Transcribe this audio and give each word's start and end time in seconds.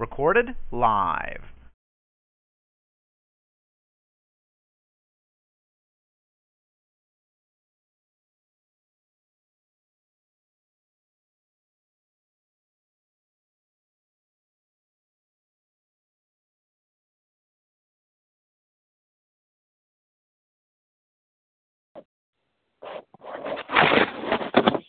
Recorded 0.00 0.56
live. 0.72 1.42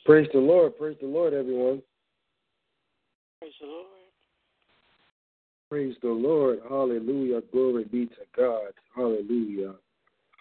Praise 0.05 0.30
the 0.32 0.40
Lord. 0.40 0.78
Praise 0.78 0.96
the 1.02 1.08
Lord, 1.08 1.34
everyone. 1.34 1.82
Praise 3.41 3.52
the 3.60 3.68
Lord. 3.68 4.01
Praise 5.72 5.96
the 6.02 6.10
Lord. 6.10 6.60
Hallelujah. 6.68 7.40
Glory 7.54 7.86
be 7.86 8.05
to 8.05 8.26
God. 8.36 8.74
Hallelujah. 8.94 9.76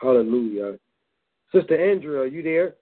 Hallelujah. 0.01 0.77
Sister 1.55 1.93
Andrea, 1.93 2.23
are 2.23 2.27
you 2.27 2.43
there? 2.43 2.75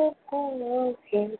Amazing 0.00 1.36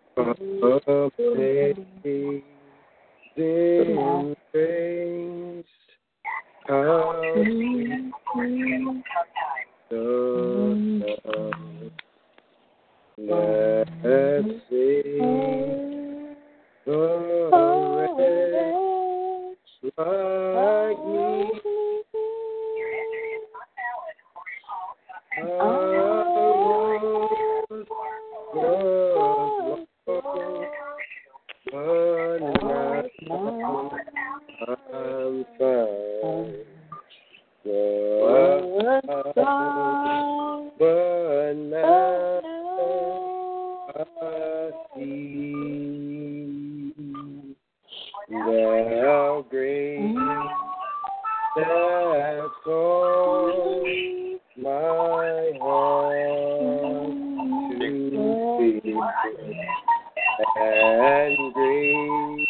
grace, 4.52 5.64
sweet 19.80 19.94
the. 19.96 20.50
I 25.48 26.19
I'm. 33.30 33.90
Was 34.66 35.44
found, 39.18 40.72
but 40.78 41.52
now 41.54 42.40
I 43.88 44.70
see 44.96 45.52
thou 48.30 49.44
grace 49.50 50.16
that 51.56 52.50
calls 52.64 54.40
my 54.56 55.52
heart 55.60 57.10
to 57.78 57.88
thee, 58.82 58.94
and 60.56 61.38
grace 61.54 62.49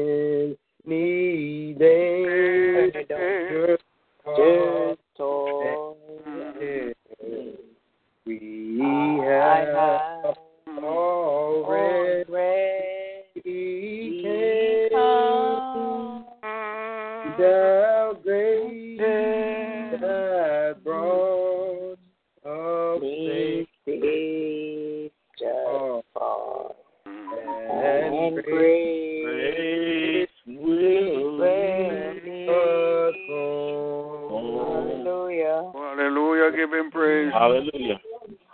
praise. 37.01 37.31
Hallelujah. 37.33 37.99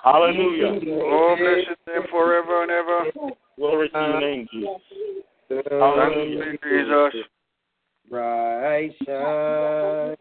Hallelujah. 0.04 0.80
Oh, 1.04 1.36
bless 1.38 1.68
his 1.68 1.78
name 1.88 2.04
forever 2.10 2.64
and 2.64 2.72
ever. 2.72 3.34
Glory 3.58 3.90
to 3.90 3.98
your 3.98 4.22
name, 4.22 4.48
Jesus. 4.52 4.70
Thank 5.50 5.68
Hallelujah. 5.70 6.52
Jesus. 6.64 7.26
bright 8.10 8.92
shining 9.06 10.17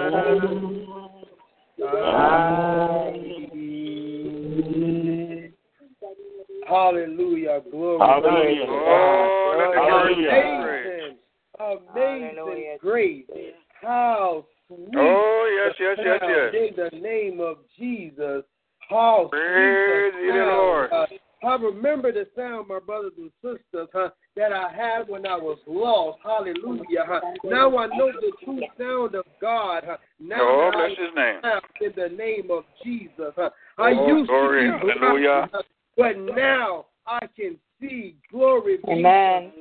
Hallelujah. 0.00 1.10
I 1.82 1.94
was 1.94 2.62
found, 2.70 3.20
but 3.20 3.50
Hallelujah. 6.68 7.60
Glory. 7.70 7.98
Hallelujah. 8.00 8.66
Oh, 8.68 9.54
let 9.58 9.74
Hallelujah. 9.76 10.30
Amazing, 10.30 11.16
amazing 11.58 12.36
Hallelujah. 12.36 12.78
grace. 12.80 13.24
How 13.80 14.44
sweet. 14.68 14.90
Oh, 14.96 15.64
yes, 15.66 15.74
yes, 15.80 15.98
yes, 16.04 16.20
yes. 16.22 16.54
In 16.54 16.76
the 16.76 16.90
name 17.00 17.40
of 17.40 17.58
Jesus. 17.78 18.44
How 18.88 19.28
Praise 19.30 20.12
sweet 20.12 20.26
ye 20.26 20.32
the. 20.32 20.44
Lord. 20.44 20.92
Uh, 20.92 21.06
I 21.42 21.54
remember 21.56 22.12
the 22.12 22.26
sound, 22.36 22.68
my 22.68 22.80
brothers 22.80 23.12
and 23.16 23.30
sisters, 23.42 23.88
huh, 23.94 24.10
that 24.36 24.52
I 24.52 24.70
had 24.70 25.08
when 25.08 25.26
I 25.26 25.36
was 25.36 25.58
lost. 25.66 26.18
Hallelujah. 26.22 27.04
Huh. 27.06 27.20
Now 27.44 27.78
I 27.78 27.86
know 27.96 28.12
the 28.12 28.32
true 28.44 28.60
sound 28.78 29.14
of 29.14 29.24
God. 29.40 29.84
Huh. 29.86 29.96
Now 30.18 30.40
Oh, 30.42 30.70
that 30.70 30.78
I 30.78 30.86
bless 30.88 30.98
his 30.98 31.16
name. 31.16 31.40
have 31.42 31.62
in 31.80 31.92
the 31.96 32.14
name 32.14 32.50
of 32.50 32.64
Jesus. 32.84 33.32
Huh. 33.36 33.50
I 33.78 33.92
Oh, 33.92 34.06
used 34.06 34.28
glory. 34.28 34.66
to 34.66 34.72
be 34.72 34.79
blind, 34.79 34.79
Hallelujah. 34.98 35.48
but 35.96 36.18
now 36.18 36.86
I 37.06 37.26
can 37.36 37.56
see. 37.80 38.16
Glory 38.30 38.78
be 38.78 38.82
to 38.82 38.90
Amen. 38.92 39.52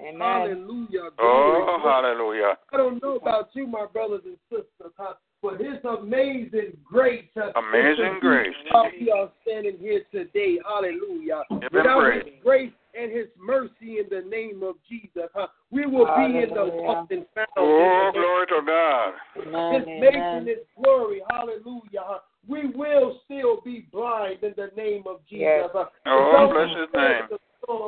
Amen. 0.00 0.20
Hallelujah. 0.20 1.10
Glory. 1.18 1.62
Oh, 1.66 1.78
hallelujah. 1.82 2.58
I 2.72 2.76
don't 2.76 3.02
know 3.02 3.16
about 3.16 3.50
you, 3.54 3.66
my 3.66 3.86
brothers 3.86 4.22
and 4.24 4.36
sisters, 4.50 4.92
huh? 4.98 5.14
but 5.42 5.58
His 5.60 5.82
amazing 5.84 6.76
grace. 6.84 7.24
huh, 7.34 7.52
Amazing 7.56 8.16
is 8.16 8.20
grace. 8.20 8.54
How 8.70 8.90
we 9.00 9.10
are 9.10 9.30
standing 9.42 9.78
here 9.78 10.02
today. 10.10 10.58
Hallelujah. 10.66 11.42
Give 11.50 11.72
Without 11.72 12.00
praise. 12.00 12.24
His 12.24 12.34
grace 12.42 12.72
and 12.98 13.12
His 13.12 13.26
mercy 13.38 13.98
in 14.00 14.06
the 14.10 14.28
name 14.28 14.62
of 14.62 14.76
Jesus, 14.88 15.30
huh, 15.34 15.46
we 15.70 15.86
will 15.86 16.06
be 16.16 16.42
in 16.42 16.48
the 16.50 16.54
Hallelujah. 16.54 16.82
lost 16.82 17.10
and 17.12 17.26
found. 17.34 17.48
Oh, 17.56 18.10
in 18.12 18.12
the 18.14 18.20
name 18.20 18.22
glory 18.22 18.46
to 18.46 18.60
God. 18.66 19.12
Amen. 19.38 19.80
his 19.80 20.12
making 20.12 20.46
his 20.46 20.66
glory. 20.82 21.22
Hallelujah. 21.30 22.02
huh. 22.02 22.18
We 22.48 22.68
will 22.68 23.20
still 23.24 23.60
be 23.64 23.88
blind 23.90 24.42
in 24.42 24.54
the 24.56 24.70
name 24.86 25.02
of 25.06 25.20
Jesus. 25.28 25.42
Yes. 25.42 25.70
Oh, 26.06 26.50
bless 26.52 26.68
his 26.68 26.88
name. 26.94 27.38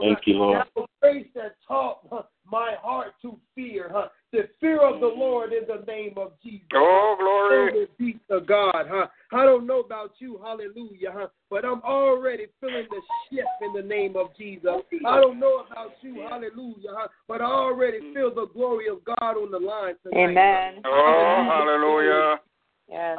Thank 0.01 0.27
you, 0.27 0.35
Lord. 0.35 0.59
That 0.59 0.69
was 0.75 0.89
grace 1.01 1.27
that 1.35 1.55
taught 1.67 2.01
huh, 2.11 2.23
my 2.51 2.75
heart 2.83 3.13
to 3.23 3.39
fear. 3.55 3.91
Huh? 3.93 4.09
The 4.33 4.49
fear 4.61 4.81
of 4.81 5.01
the 5.01 5.07
Lord 5.07 5.53
in 5.53 5.63
the 5.69 5.85
name 5.87 6.15
of 6.17 6.33
Jesus. 6.43 6.67
Oh, 6.75 7.17
glory. 7.19 7.71
Glory 7.71 7.87
be 7.99 8.19
to 8.31 8.41
God, 8.41 8.87
huh? 8.89 9.07
I 9.33 9.45
don't 9.45 9.67
know 9.67 9.81
about 9.81 10.13
you, 10.19 10.41
hallelujah, 10.43 11.13
huh? 11.13 11.27
But 11.49 11.65
I'm 11.65 11.81
already 11.83 12.47
feeling 12.61 12.87
the 12.91 13.01
shift 13.31 13.49
in 13.63 13.73
the 13.73 13.87
name 13.87 14.17
of 14.17 14.37
Jesus. 14.37 14.71
I 15.07 15.21
don't 15.21 15.39
know 15.39 15.65
about 15.71 15.93
you, 16.03 16.27
hallelujah, 16.29 16.91
huh? 16.91 17.09
But 17.29 17.41
I 17.41 17.47
already 17.47 18.13
feel 18.13 18.35
the 18.35 18.47
glory 18.53 18.89
of 18.89 19.05
God 19.05 19.37
on 19.37 19.51
the 19.51 19.59
line 19.59 19.95
tonight. 20.03 20.31
Amen. 20.31 20.83
Oh, 20.85 21.47
hallelujah. 21.49 22.41
Yes. 22.89 23.19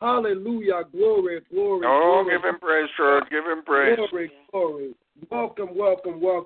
Hallelujah, 0.00 0.82
glory, 0.92 1.40
glory, 1.50 1.86
Oh, 1.86 2.22
glory. 2.22 2.36
give 2.36 2.44
him 2.44 2.58
praise, 2.60 2.88
church. 2.96 3.24
Give 3.30 3.44
him 3.44 3.62
praise. 3.64 3.96
Glory, 3.96 4.30
glory. 4.50 4.94
Welcome, 5.30 5.76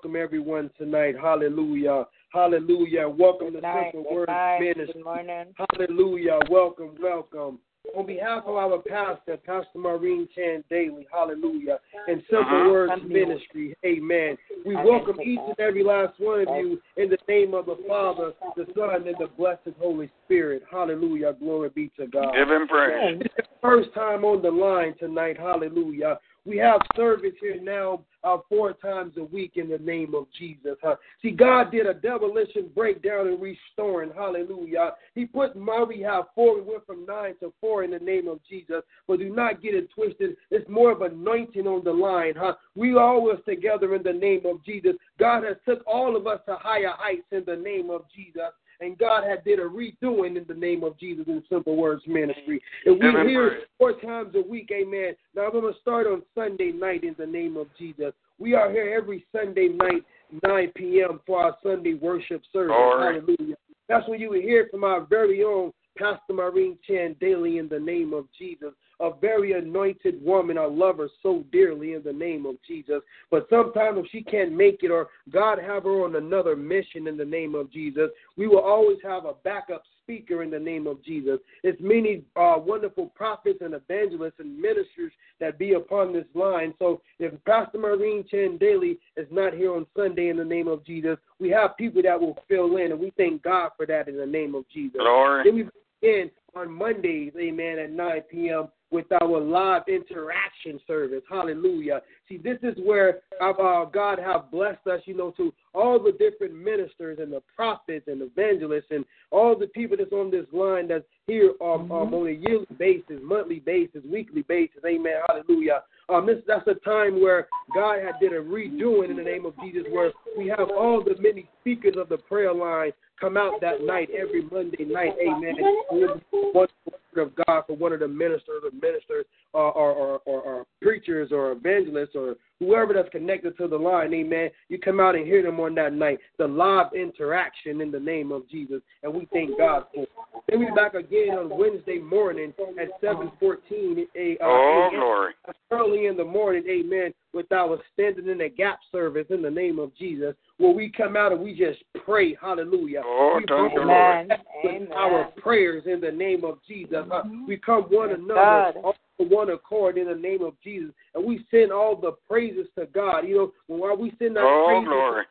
welcome, 0.09 0.13
welcome 0.13 0.17
everyone 0.17 0.71
tonight. 0.79 1.15
Hallelujah. 1.21 2.05
Hallelujah. 2.33 3.09
Welcome 3.09 3.53
Good 3.53 3.57
to 3.57 3.61
night. 3.63 3.93
Simple 3.93 4.11
Good 4.11 4.15
Word 4.17 4.29
night. 4.29 4.61
Ministry. 4.61 4.93
Good 4.95 5.05
morning. 5.05 5.55
Hallelujah. 5.57 6.39
Welcome, 6.51 6.97
welcome. 7.01 7.59
On 7.97 8.05
behalf 8.05 8.45
of 8.47 8.55
our 8.55 8.79
pastor, 8.83 9.39
Pastor 9.39 9.79
Maureen 9.79 10.29
Chan 10.35 10.63
Daly, 10.69 11.07
hallelujah, 11.11 11.79
and 12.07 12.23
Simple 12.29 12.41
Uh-huh. 12.41 12.71
Words 12.71 12.93
Amen. 12.93 13.09
Ministry, 13.09 13.75
amen. 13.85 14.37
We 14.67 14.75
Amen. 14.77 14.87
welcome 14.87 15.21
each 15.23 15.39
and 15.39 15.59
every 15.59 15.83
last 15.83 16.21
one 16.21 16.47
of 16.47 16.49
you 16.57 16.83
in 16.99 17.09
the 17.09 17.17
name 17.29 17.55
of 17.55 17.65
the 17.65 17.77
Father, 17.89 18.33
the 18.57 18.67
Son, 18.77 19.09
and 19.09 19.17
the 19.19 19.29
blessed 19.39 19.75
Holy 19.79 20.11
Spirit. 20.25 20.65
Hallelujah. 20.71 21.33
Glory 21.41 21.71
be 21.71 21.91
to 21.99 22.07
God. 22.07 22.35
Give 22.35 22.51
him 22.51 22.69
praise. 22.69 23.23
It's 23.23 23.35
the 23.37 23.45
first 23.63 23.95
time 23.95 24.23
on 24.23 24.43
the 24.43 24.51
line 24.51 24.95
tonight. 24.99 25.39
Hallelujah. 25.39 26.19
We 26.49 26.57
have 26.57 26.81
service 26.97 27.35
here 27.43 27.61
now 27.61 28.05
uh, 28.25 28.39
four 28.49 28.73
times 28.73 29.13
a 29.19 29.25
week 29.25 29.53
in 29.57 29.69
the 29.69 29.77
name 29.77 30.15
of 30.15 30.27
Jesus. 30.37 30.79
Huh? 30.83 30.97
See, 31.21 31.31
God 31.31 31.71
did 31.71 31.87
a 31.87 31.93
demolition 31.93 32.71
breakdown 32.75 33.29
and 33.29 33.41
restoring. 33.41 34.11
Hallelujah. 34.17 34.93
He 35.15 35.27
put 35.27 35.57
my 35.57 35.85
we 35.87 36.01
have 36.01 36.25
four. 36.35 36.57
We 36.57 36.63
went 36.63 36.87
from 36.87 37.05
nine 37.05 37.35
to 37.41 37.53
four 37.61 37.85
in 37.85 37.91
the 37.91 37.99
name 37.99 38.29
of 38.29 38.41
Jesus. 38.49 38.81
But 39.07 39.19
do 39.19 39.29
not 39.29 39.63
get 39.63 39.75
it 39.75 39.91
twisted. 39.91 40.37
It's 40.51 40.69
more 40.71 40.91
of 40.91 41.03
anointing 41.03 41.67
on 41.67 41.85
the 41.85 41.93
line. 41.93 42.35
Huh? 42.35 42.55
We 42.75 42.97
always 42.97 43.41
together 43.47 43.95
in 43.95 44.03
the 44.03 44.13
name 44.15 44.47
of 44.47 44.65
Jesus. 44.65 44.95
God 45.19 45.45
has 45.45 45.57
took 45.67 45.87
all 45.87 46.17
of 46.17 46.27
us 46.27 46.41
to 46.47 46.57
higher 46.57 46.95
heights 46.97 47.27
in 47.31 47.45
the 47.45 47.57
name 47.57 47.91
of 47.91 48.07
Jesus 48.17 48.53
and 48.81 48.97
God 48.99 49.25
had 49.25 49.45
did 49.45 49.59
a 49.59 49.63
redoing 49.63 50.37
in 50.37 50.45
the 50.47 50.55
name 50.55 50.85
of 50.85 50.99
Jesus 50.99 51.25
in 51.27 51.43
Simple 51.49 51.77
Words 51.77 52.03
Ministry. 52.07 52.63
And 52.87 52.95
we 52.95 53.01
Give 53.01 53.15
him 53.15 53.29
here 53.29 53.61
four 53.79 53.93
times 54.01 54.35
a 54.35 54.49
week, 54.49 54.71
amen. 54.73 55.15
Now 55.35 55.47
I'm 55.47 55.53
going 55.53 55.73
to 55.73 55.81
start 55.81 56.07
on 56.07 56.23
Sunday 56.35 56.73
night 56.73 57.05
in 57.05 57.15
the 57.19 57.27
name 57.27 57.57
of 57.57 57.67
Jesus. 57.79 58.13
We 58.39 58.55
are 58.55 58.71
here 58.71 58.95
every 58.97 59.27
Sunday 59.33 59.69
night, 59.69 60.05
9 60.45 60.73
p.m. 60.77 61.21
for 61.27 61.43
our 61.43 61.57
Sunday 61.63 61.95
worship 61.95 62.43
service. 62.53 62.75
Glory. 62.75 63.15
Hallelujah. 63.15 63.57
That's 63.89 64.09
when 64.09 64.21
you 64.21 64.31
will 64.31 64.41
hear 64.41 64.69
from 64.71 64.85
our 64.85 65.05
very 65.07 65.43
own 65.43 65.73
Pastor 65.97 66.35
Maureen 66.35 66.79
Chan 66.87 67.17
Daly 67.21 67.59
in 67.59 67.69
the 67.69 67.81
name 67.81 68.13
of 68.13 68.27
Jesus. 68.39 68.73
A 69.01 69.11
very 69.21 69.53
anointed 69.53 70.23
woman. 70.23 70.59
I 70.59 70.65
love 70.65 70.99
her 70.99 71.09
so 71.23 71.45
dearly 71.53 71.95
in 71.95 72.03
the 72.03 72.13
name 72.13 72.47
of 72.47 72.57
Jesus. 72.67 73.01
But 73.31 73.47
sometimes 73.49 73.99
if 73.99 74.07
she 74.11 74.23
can't 74.23 74.53
make 74.53 74.83
it 74.83 74.91
or 74.91 75.09
God 75.31 75.59
have 75.59 75.85
her 75.85 76.05
on 76.05 76.17
another 76.17 76.57
mission 76.57 77.07
in 77.07 77.17
the 77.17 77.25
name 77.25 77.55
of 77.55 77.71
Jesus, 77.73 78.11
we 78.37 78.49
will 78.49 78.61
always 78.61 78.99
have 79.05 79.25
a 79.25 79.35
backup 79.45 79.83
speaker 80.09 80.43
in 80.43 80.51
the 80.51 80.59
name 80.59 80.87
of 80.87 81.05
Jesus. 81.05 81.39
It's 81.63 81.81
many 81.83 82.25
uh, 82.35 82.57
wonderful 82.57 83.07
prophets 83.15 83.59
and 83.61 83.75
evangelists 83.75 84.39
and 84.39 84.59
ministers 84.59 85.13
that 85.39 85.59
be 85.59 85.75
upon 85.75 86.15
this 86.15 86.25
line. 86.35 86.73
So 86.79 87.03
if 87.19 87.33
Pastor 87.45 87.79
Maureen 87.79 88.25
Chen 88.29 88.57
Daly 88.59 88.99
is 89.17 89.27
not 89.31 89.53
here 89.53 89.75
on 89.75 89.87
Sunday 89.95 90.31
in 90.31 90.39
the 90.39 90.45
name 90.45 90.67
of 90.67 90.85
Jesus, 90.85 91.19
we 91.39 91.51
have 91.51 91.77
people 91.77 92.03
that 92.03 92.19
will 92.19 92.39
fill 92.49 92.79
in, 92.79 92.93
and 92.93 92.99
we 92.99 93.13
thank 93.17 93.43
God 93.43 93.71
for 93.77 93.85
that 93.87 94.09
in 94.09 94.17
the 94.17 94.27
name 94.27 94.55
of 94.55 94.65
Jesus. 94.73 94.99
Glory. 94.99 95.45
Then 95.45 95.55
we 95.55 95.69
begin 96.01 96.31
on 96.57 96.73
Mondays, 96.73 97.33
amen, 97.39 97.79
at 97.79 97.93
9 97.93 98.21
p.m. 98.31 98.69
with 98.91 99.07
our 99.21 99.41
live 99.41 99.83
interaction 99.87 100.81
service. 100.87 101.23
Hallelujah. 101.29 102.01
See, 102.29 102.39
this 102.39 102.59
is 102.63 102.75
where 102.83 103.19
uh, 103.41 103.85
God 103.85 104.19
have 104.19 104.51
blessed 104.51 104.87
us, 104.87 105.01
you 105.05 105.17
know, 105.17 105.31
to 105.33 105.53
all 105.75 106.03
the 106.03 106.13
different 106.13 106.55
ministers 106.55 107.19
and 107.21 107.33
the 107.33 107.43
prophets 107.55 108.07
and 108.09 108.23
evangelists 108.23 108.91
and 108.91 109.05
all 109.31 109.59
the 109.59 109.67
people 109.69 109.97
that's 109.97 110.13
on 110.13 110.31
this 110.31 110.47
line 110.53 110.89
that's 110.89 111.05
here 111.27 111.53
um, 111.61 111.93
um, 111.93 112.15
on 112.15 112.27
a 112.29 112.31
yearly 112.31 112.67
basis, 112.79 113.21
monthly 113.23 113.61
basis, 113.61 114.03
weekly 114.11 114.43
basis. 114.43 114.81
Amen. 114.87 115.21
Hallelujah. 115.29 115.83
Um, 116.09 116.27
this, 116.27 116.39
that's 116.47 116.67
a 116.67 116.75
time 116.85 117.21
where 117.21 117.49
God 117.75 117.99
had 118.03 118.19
did 118.21 118.33
a 118.33 118.41
redoing 118.41 119.11
in 119.11 119.17
the 119.17 119.23
name 119.23 119.45
of 119.45 119.53
Jesus, 119.63 119.83
where 119.91 120.13
we 120.39 120.47
have 120.49 120.71
all 120.71 121.05
the 121.05 121.15
many 121.21 121.49
speakers 121.61 121.97
of 121.99 122.09
the 122.09 122.17
prayer 122.17 122.55
line 122.55 122.93
come 123.21 123.37
out 123.37 123.61
that 123.61 123.83
night 123.83 124.09
every 124.11 124.43
Monday 124.43 124.85
night. 124.85 125.13
Amen. 125.21 125.55
One 125.91 126.69
word 127.15 127.23
of 127.23 127.33
God 127.47 127.63
for 127.67 127.77
one 127.77 127.93
of 127.93 128.01
the 128.01 128.09
ministers 128.09 128.63
or 128.65 128.71
ministers 128.71 129.25
or, 129.53 129.73
or, 129.73 129.93
or, 129.93 130.21
or, 130.27 130.41
or 130.43 130.67
preachers 130.83 131.33
or 131.33 131.53
evangelists 131.53 132.15
or 132.15 132.37
whoever 132.61 132.93
that's 132.93 133.09
connected 133.09 133.57
to 133.59 133.67
the 133.67 133.77
line. 133.77 134.13
Amen. 134.15 134.51
You 134.69 134.79
come 134.79 135.01
out 135.01 135.15
and 135.17 135.27
hear 135.27 135.43
them 135.43 135.59
on 135.59 135.75
that 135.77 135.93
night. 135.93 136.19
The 136.39 136.47
live 136.47 136.93
interaction 136.95 137.81
in 137.81 137.91
the 137.91 138.01
name 138.01 138.31
of 138.31 138.49
Jesus, 138.49 138.81
and 139.03 139.13
we 139.13 139.27
thank 139.33 139.57
God 139.59 139.85
for. 139.95 140.03
it. 140.03 140.09
Then 140.49 140.61
we 140.61 140.67
back 140.75 140.95
again 140.95 141.31
on 141.39 141.59
Wednesday 141.59 141.99
morning 141.99 142.53
at 142.81 142.89
seven 143.01 143.31
fourteen. 143.41 144.07
A 144.17 144.33
uh, 144.41 144.47
Oh, 144.47 144.89
a.m 144.93 144.99
glory. 144.99 145.35
early 145.71 146.07
in 146.07 146.17
the 146.17 146.25
morning, 146.25 146.65
amen, 146.69 147.13
with 147.33 147.51
our 147.53 147.79
standing 147.95 148.29
in 148.29 148.39
the 148.39 148.49
gap 148.49 148.79
service 148.91 149.27
in 149.31 149.43
the 149.43 149.51
name 149.51 149.79
of 149.79 149.95
Jesus, 149.97 150.35
where 150.59 150.73
we 150.73 150.91
come 150.91 151.17
out 151.17 151.33
and 151.33 151.41
we 151.41 151.55
just 151.55 151.83
pray, 152.05 152.37
hallelujah. 152.41 153.03
Oh, 153.05 153.37
we 153.37 153.47
thank 153.49 153.75
you, 153.75 153.83
Amen. 153.83 154.29
with 154.65 154.75
Amen. 154.75 154.89
our 154.93 155.25
prayers 155.37 155.85
in 155.87 156.01
the 156.01 156.11
name 156.11 156.45
of 156.45 156.59
Jesus. 156.67 157.07
Uh, 157.11 157.23
we 157.47 157.57
come 157.57 157.85
one 157.85 158.11
Yes, 158.11 158.19
another 158.19 158.73
God. 158.75 158.77
all 158.83 158.95
for 159.17 159.27
one 159.27 159.51
accord 159.51 159.99
in 159.99 160.07
the 160.07 160.15
name 160.15 160.43
of 160.43 160.55
Jesus, 160.63 160.93
and 161.15 161.25
we 161.25 161.45
send 161.51 161.73
all 161.73 161.97
the 161.97 162.13
praises 162.29 162.67
to 162.79 162.87
God. 162.87 163.21
You 163.27 163.37
know, 163.37 163.53
while 163.67 163.97
we 163.97 164.13
send 164.19 164.37
that 164.37 164.45
Oh, 164.45 164.65
praises 164.67 164.89
glory. 164.89 165.25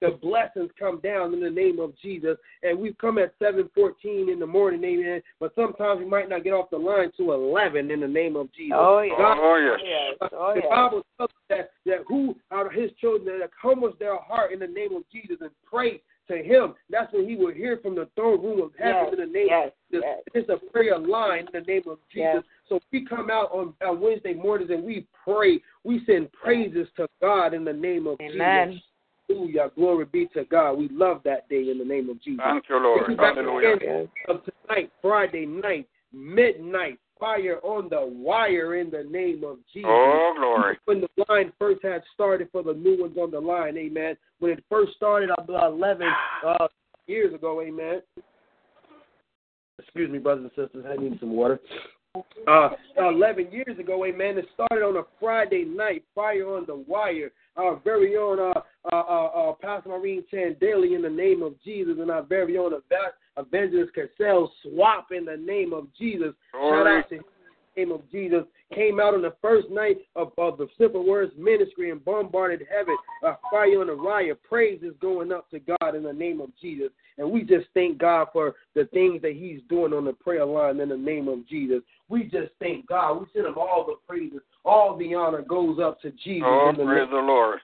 The 0.00 0.18
blessings 0.22 0.70
come 0.78 1.00
down 1.00 1.34
in 1.34 1.40
the 1.40 1.50
name 1.50 1.78
of 1.80 1.92
Jesus. 2.00 2.36
And 2.62 2.78
we've 2.78 2.96
come 2.98 3.18
at 3.18 3.34
seven 3.38 3.68
fourteen 3.74 4.28
in 4.30 4.38
the 4.38 4.46
morning, 4.46 4.82
amen. 4.84 5.22
But 5.40 5.54
sometimes 5.54 6.00
we 6.00 6.06
might 6.06 6.28
not 6.28 6.44
get 6.44 6.52
off 6.52 6.70
the 6.70 6.78
line 6.78 7.10
to 7.16 7.32
eleven 7.32 7.90
in 7.90 8.00
the 8.00 8.08
name 8.08 8.36
of 8.36 8.52
Jesus. 8.52 8.76
Oh, 8.78 9.00
yes. 9.00 9.14
God- 9.18 9.38
Oh, 9.40 9.56
yes. 9.56 9.80
yes. 10.20 10.30
Oh, 10.32 10.54
the. 10.54 10.62
Bible 10.68 11.02
tells 11.16 11.30
us 11.30 11.36
that, 11.48 11.70
that 11.86 11.98
who 12.06 12.36
out 12.52 12.66
of 12.66 12.72
his 12.72 12.90
children 13.00 13.38
that 13.40 13.50
humbles 13.60 13.94
their 13.98 14.16
heart 14.18 14.52
in 14.52 14.58
the 14.58 14.66
name 14.66 14.94
of 14.94 15.02
Jesus 15.10 15.36
and 15.40 15.50
pray 15.64 16.00
to 16.28 16.36
him, 16.42 16.74
that's 16.90 17.10
when 17.12 17.26
he 17.26 17.36
will 17.36 17.52
hear 17.54 17.78
from 17.82 17.94
the 17.94 18.06
throne 18.14 18.42
room 18.42 18.60
of 18.60 18.70
heaven 18.78 19.04
Yes, 19.04 19.12
in 19.14 19.18
the 19.18 19.26
name 19.38 19.46
yes, 19.48 19.66
of 19.68 19.72
Jesus. 19.90 20.04
yes. 20.04 20.18
It's 20.34 20.48
a 20.50 20.70
prayer 20.70 20.98
line 20.98 21.46
in 21.52 21.60
the 21.60 21.66
name 21.66 21.82
of 21.88 21.98
Jesus. 22.12 22.34
Yes. 22.34 22.42
So 22.68 22.80
we 22.92 23.06
come 23.06 23.30
out 23.30 23.50
on, 23.50 23.72
on 23.82 24.00
Wednesday 24.00 24.34
mornings 24.34 24.70
and 24.70 24.84
we 24.84 25.06
pray. 25.24 25.60
We 25.84 26.02
send 26.04 26.30
praises 26.32 26.86
to 26.96 27.08
God 27.22 27.54
in 27.54 27.64
the 27.64 27.72
name 27.72 28.06
of 28.06 28.18
Amen. 28.20 28.72
Jesus. 28.72 28.84
Hallelujah. 29.28 29.70
Glory 29.74 30.04
be 30.06 30.26
to 30.34 30.44
God. 30.44 30.74
We 30.74 30.88
love 30.88 31.20
that 31.24 31.48
day 31.48 31.70
in 31.70 31.78
the 31.78 31.84
name 31.84 32.08
of 32.08 32.22
Jesus. 32.22 32.40
Thank 32.44 32.64
you, 32.68 32.82
Lord. 32.82 33.18
Hallelujah. 33.18 34.08
of 34.28 34.42
tonight 34.44 34.90
Friday 35.02 35.46
night, 35.46 35.88
midnight, 36.12 36.98
fire 37.18 37.58
on 37.62 37.88
the 37.88 38.06
wire 38.06 38.76
in 38.76 38.90
the 38.90 39.04
name 39.10 39.44
of 39.44 39.58
Jesus. 39.72 39.90
Oh, 39.90 40.34
glory. 40.36 40.78
When 40.84 41.00
the 41.00 41.08
line 41.28 41.52
first 41.58 41.82
had 41.82 42.02
started 42.14 42.48
for 42.52 42.62
the 42.62 42.74
new 42.74 43.00
ones 43.00 43.16
on 43.18 43.30
the 43.30 43.40
line, 43.40 43.76
amen. 43.76 44.16
When 44.38 44.52
it 44.52 44.64
first 44.70 44.94
started 44.96 45.30
about 45.36 45.72
11 45.72 46.06
uh, 46.46 46.68
years 47.06 47.34
ago, 47.34 47.60
amen. 47.60 48.02
Excuse 49.78 50.10
me, 50.10 50.18
brothers 50.18 50.50
and 50.56 50.66
sisters, 50.66 50.84
I 50.88 51.00
need 51.00 51.18
some 51.20 51.32
water. 51.32 51.60
Uh, 52.46 52.70
11 52.98 53.52
years 53.52 53.78
ago, 53.78 54.04
amen. 54.04 54.38
It 54.38 54.46
started 54.54 54.84
on 54.84 54.96
a 54.96 55.02
Friday 55.20 55.64
night, 55.64 56.04
fire 56.14 56.56
on 56.56 56.64
the 56.66 56.76
wire. 56.88 57.30
Our 57.58 57.80
very 57.82 58.16
own 58.16 58.38
uh, 58.38 58.60
uh, 58.92 58.96
uh, 58.96 59.26
uh, 59.26 59.52
Pastor 59.60 59.88
Maureen 59.88 60.24
Chan 60.30 60.56
Daly 60.60 60.94
in 60.94 61.02
the 61.02 61.10
name 61.10 61.42
of 61.42 61.60
Jesus, 61.64 61.96
and 61.98 62.10
our 62.10 62.22
very 62.22 62.56
own 62.56 62.72
Evangelist 63.36 63.92
Cassell 63.94 64.52
Swap 64.62 65.08
in 65.10 65.24
the 65.24 65.36
name 65.36 65.72
of 65.72 65.88
Jesus. 65.98 66.34
Shout 66.52 66.86
out 66.86 67.08
to 67.08 67.16
him 67.16 67.20
in 67.20 67.26
the 67.26 67.37
name 67.78 67.92
of 67.92 68.10
Jesus. 68.10 68.44
Came 68.74 69.00
out 69.00 69.14
on 69.14 69.22
the 69.22 69.34
first 69.40 69.70
night 69.70 69.98
of, 70.16 70.32
of 70.36 70.58
the 70.58 70.66
Simple 70.78 71.06
Words 71.06 71.32
ministry 71.38 71.90
and 71.90 72.04
bombarded 72.04 72.66
heaven. 72.70 72.96
A 73.22 73.36
fire 73.50 73.80
on 73.80 73.86
the 73.86 73.94
riot. 73.94 74.40
Praise 74.46 74.80
is 74.82 74.94
going 75.00 75.32
up 75.32 75.48
to 75.50 75.60
God 75.60 75.94
in 75.94 76.02
the 76.02 76.12
name 76.12 76.40
of 76.40 76.50
Jesus. 76.60 76.88
And 77.16 77.30
we 77.30 77.42
just 77.42 77.66
thank 77.74 77.98
God 77.98 78.28
for 78.32 78.54
the 78.74 78.84
things 78.86 79.22
that 79.22 79.32
He's 79.32 79.60
doing 79.68 79.92
on 79.92 80.04
the 80.04 80.12
prayer 80.12 80.44
line 80.44 80.80
in 80.80 80.88
the 80.88 80.96
name 80.96 81.28
of 81.28 81.46
Jesus. 81.48 81.80
We 82.08 82.24
just 82.24 82.50
thank 82.58 82.86
God. 82.86 83.20
We 83.20 83.26
send 83.32 83.46
Him 83.46 83.56
all 83.56 83.86
the 83.86 83.96
praises. 84.06 84.40
All 84.64 84.96
the 84.96 85.14
honor 85.14 85.42
goes 85.42 85.78
up 85.82 86.00
to 86.02 86.10
Jesus. 86.10 86.46
Oh, 86.46 86.70
in 86.70 86.76
the 86.76 86.84
praise 86.84 87.06
name. 87.06 87.10
the 87.10 87.16
Lord. 87.16 87.60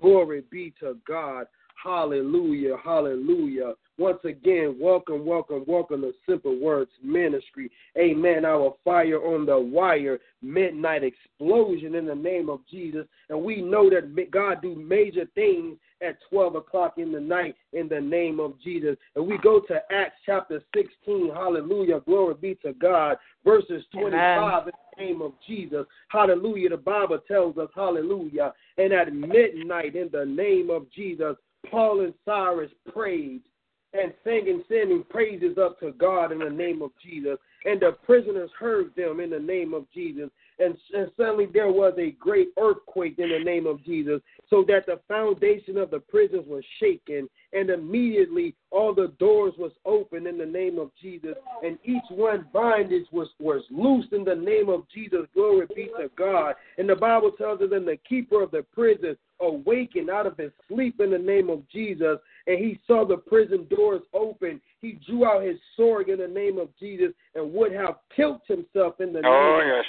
Glory 0.00 0.42
be 0.50 0.72
to 0.80 0.96
God. 1.06 1.46
Hallelujah. 1.82 2.76
Hallelujah. 2.82 3.72
Once 3.96 4.18
again, 4.24 4.76
welcome, 4.80 5.24
welcome, 5.24 5.64
welcome 5.66 6.00
to 6.02 6.12
Simple 6.28 6.58
Words 6.58 6.90
Ministry. 7.02 7.70
Amen. 7.98 8.44
Our 8.44 8.74
fire 8.84 9.18
on 9.18 9.46
the 9.46 9.58
wire, 9.58 10.18
midnight 10.42 11.02
explosion 11.04 11.94
in 11.94 12.06
the 12.06 12.14
name 12.14 12.48
of 12.48 12.60
Jesus. 12.70 13.06
And 13.28 13.42
we 13.42 13.60
know 13.60 13.90
that 13.90 14.30
God 14.30 14.62
do 14.62 14.74
major 14.74 15.26
things 15.34 15.76
at 16.02 16.16
12 16.30 16.54
o'clock 16.54 16.94
in 16.96 17.12
the 17.12 17.20
night 17.20 17.56
in 17.72 17.88
the 17.88 18.00
name 18.00 18.40
of 18.40 18.60
Jesus. 18.62 18.96
And 19.16 19.26
we 19.26 19.38
go 19.38 19.60
to 19.60 19.80
Acts 19.92 20.16
chapter 20.24 20.62
16. 20.74 21.30
Hallelujah. 21.34 22.00
Glory 22.00 22.34
be 22.40 22.54
to 22.64 22.72
God. 22.74 23.16
Verses 23.44 23.84
25 23.92 24.68
in 24.68 24.72
the 24.98 25.04
name 25.04 25.22
of 25.22 25.32
Jesus. 25.46 25.86
Hallelujah. 26.08 26.70
The 26.70 26.76
Bible 26.78 27.18
tells 27.26 27.56
us, 27.58 27.68
hallelujah. 27.74 28.52
And 28.78 28.92
at 28.92 29.12
midnight 29.12 29.94
in 29.94 30.08
the 30.12 30.24
name 30.24 30.70
of 30.70 30.90
Jesus, 30.90 31.36
Paul 31.70 32.00
and 32.00 32.14
Silas 32.24 32.70
prayed 32.92 33.42
and 33.92 34.12
singing, 34.24 34.62
sending 34.68 35.04
praises 35.08 35.58
up 35.58 35.80
to 35.80 35.92
God 35.92 36.32
in 36.32 36.38
the 36.38 36.50
name 36.50 36.82
of 36.82 36.90
Jesus. 37.02 37.38
And 37.64 37.80
the 37.80 37.96
prisoners 38.04 38.50
heard 38.58 38.94
them 38.96 39.20
in 39.20 39.30
the 39.30 39.38
name 39.38 39.74
of 39.74 39.86
Jesus. 39.92 40.30
And, 40.60 40.76
and 40.92 41.10
suddenly 41.16 41.46
there 41.52 41.72
was 41.72 41.94
a 41.98 42.10
great 42.12 42.48
earthquake 42.58 43.18
in 43.18 43.30
the 43.30 43.42
name 43.42 43.66
of 43.66 43.82
Jesus, 43.84 44.20
so 44.48 44.64
that 44.68 44.86
the 44.86 45.00
foundation 45.08 45.78
of 45.78 45.90
the 45.90 46.00
prisons 46.00 46.46
was 46.46 46.62
shaken. 46.78 47.28
And 47.52 47.70
immediately 47.70 48.54
all 48.70 48.94
the 48.94 49.12
doors 49.18 49.54
was 49.58 49.72
open 49.84 50.26
in 50.28 50.38
the 50.38 50.46
name 50.46 50.78
of 50.78 50.90
Jesus, 51.02 51.34
and 51.64 51.78
each 51.84 52.04
one 52.10 52.46
bondage 52.52 53.06
was, 53.10 53.28
was 53.40 53.62
loosed 53.70 54.12
in 54.12 54.22
the 54.22 54.36
name 54.36 54.68
of 54.68 54.84
Jesus. 54.94 55.26
Glory 55.34 55.66
be 55.74 55.86
to 55.98 56.10
God. 56.16 56.54
And 56.78 56.88
the 56.88 56.94
Bible 56.94 57.32
tells 57.32 57.60
us, 57.60 57.70
and 57.72 57.88
the 57.88 57.98
keeper 58.08 58.42
of 58.42 58.52
the 58.52 58.64
prison 58.72 59.16
awakened 59.40 60.10
out 60.10 60.26
of 60.26 60.36
his 60.36 60.52
sleep 60.68 61.00
in 61.00 61.10
the 61.10 61.18
name 61.18 61.50
of 61.50 61.66
Jesus, 61.70 62.18
and 62.46 62.58
he 62.58 62.78
saw 62.86 63.04
the 63.04 63.16
prison 63.16 63.66
doors 63.70 64.02
open. 64.12 64.60
He 64.80 64.98
drew 65.06 65.24
out 65.24 65.42
his 65.42 65.58
sword 65.76 66.08
in 66.08 66.18
the 66.18 66.28
name 66.28 66.58
of 66.58 66.68
Jesus 66.78 67.12
and 67.34 67.52
would 67.52 67.72
have 67.72 67.96
killed 68.14 68.42
himself 68.46 69.00
in 69.00 69.12
the 69.12 69.20
Oh, 69.20 69.22
name 69.22 69.32
of 69.32 69.60
oh, 69.62 69.76
yes. 69.76 69.84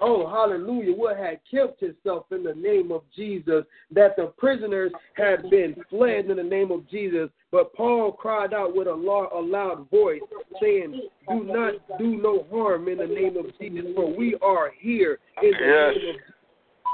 Oh, 0.00 0.28
hallelujah. 0.28 0.92
what 0.92 1.16
had 1.16 1.40
killed 1.48 1.74
himself 1.78 2.26
in 2.32 2.42
the 2.42 2.54
name 2.54 2.90
of 2.90 3.02
Jesus, 3.14 3.64
that 3.92 4.16
the 4.16 4.32
prisoners 4.36 4.92
had 5.14 5.48
been 5.50 5.76
fled 5.88 6.30
in 6.30 6.36
the 6.36 6.42
name 6.42 6.72
of 6.72 6.88
Jesus. 6.90 7.30
But 7.52 7.72
Paul 7.74 8.12
cried 8.12 8.52
out 8.52 8.74
with 8.74 8.88
a 8.88 8.94
loud, 8.94 9.30
a 9.32 9.40
loud 9.40 9.88
voice, 9.90 10.20
saying, 10.60 11.00
Do 11.28 11.44
not 11.44 11.74
do 11.98 12.16
no 12.16 12.46
harm 12.50 12.88
in 12.88 12.98
the 12.98 13.06
name 13.06 13.36
of 13.36 13.46
Jesus, 13.60 13.84
for 13.94 14.12
we 14.12 14.34
are 14.42 14.72
here 14.78 15.20
in 15.42 15.52
the 15.52 15.66
Yes. 15.66 15.96
name 15.96 16.08
of 16.08 16.16
Jesus. 16.16 16.34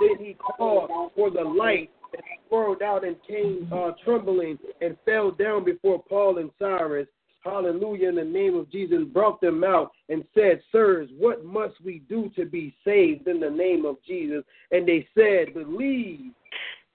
Then 0.00 0.26
he 0.26 0.34
called 0.34 0.90
for 1.14 1.30
the 1.30 1.42
light 1.44 1.90
and 2.14 2.22
swirled 2.48 2.82
out 2.82 3.04
and 3.04 3.16
came 3.26 3.68
uh, 3.72 3.92
trembling 4.04 4.58
and 4.80 4.96
fell 5.04 5.30
down 5.30 5.64
before 5.64 6.02
Paul 6.02 6.38
and 6.38 6.50
Silas. 6.58 7.06
Hallelujah, 7.42 8.10
in 8.10 8.16
the 8.16 8.24
name 8.24 8.54
of 8.54 8.70
Jesus, 8.70 9.04
brought 9.12 9.40
them 9.40 9.64
out 9.64 9.92
and 10.08 10.24
said, 10.34 10.60
Sirs, 10.70 11.08
what 11.18 11.44
must 11.44 11.74
we 11.82 12.00
do 12.08 12.30
to 12.36 12.44
be 12.44 12.74
saved 12.84 13.28
in 13.28 13.40
the 13.40 13.50
name 13.50 13.86
of 13.86 13.96
Jesus? 14.06 14.44
And 14.70 14.86
they 14.86 15.08
said, 15.14 15.54
Believe 15.54 16.32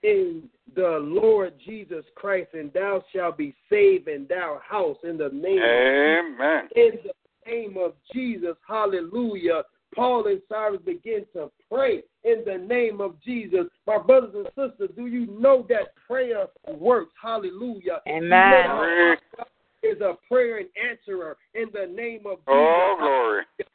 in 0.03 0.43
the 0.75 0.99
Lord 1.01 1.53
Jesus 1.65 2.05
Christ, 2.15 2.49
and 2.53 2.71
thou 2.73 3.03
shalt 3.13 3.37
be 3.37 3.55
saved 3.69 4.07
in 4.07 4.27
thou 4.29 4.59
house 4.67 4.97
in 5.03 5.17
the 5.17 5.29
name 5.29 5.57
of 5.57 6.39
Amen. 6.39 6.69
in 6.75 6.91
the 7.03 7.51
name 7.51 7.77
of 7.77 7.93
Jesus. 8.13 8.55
Hallelujah. 8.67 9.63
Paul 9.95 10.27
and 10.27 10.41
Silas 10.49 10.81
begin 10.85 11.25
to 11.33 11.49
pray 11.71 12.03
in 12.23 12.43
the 12.45 12.57
name 12.57 12.99
of 12.99 13.15
Jesus. 13.23 13.65
My 13.87 13.97
brothers 13.97 14.33
and 14.35 14.47
sisters, 14.47 14.89
do 14.95 15.07
you 15.07 15.25
know 15.39 15.65
that 15.69 15.95
prayer 16.05 16.47
works? 16.67 17.13
Hallelujah. 17.21 18.01
You 18.05 18.21
know 18.21 18.29
that 18.29 18.67
Glory. 18.67 19.17
God 19.37 19.45
is 19.86 20.01
a 20.01 20.15
prayer 20.27 20.58
and 20.58 20.68
answerer 20.89 21.38
in 21.54 21.68
the 21.74 21.88
name 21.94 22.22
of 22.25 22.39
oh, 22.48 22.54
Jesus. 22.54 22.75
Oh, 22.77 22.96
glory. 23.00 23.44
The 23.58 23.65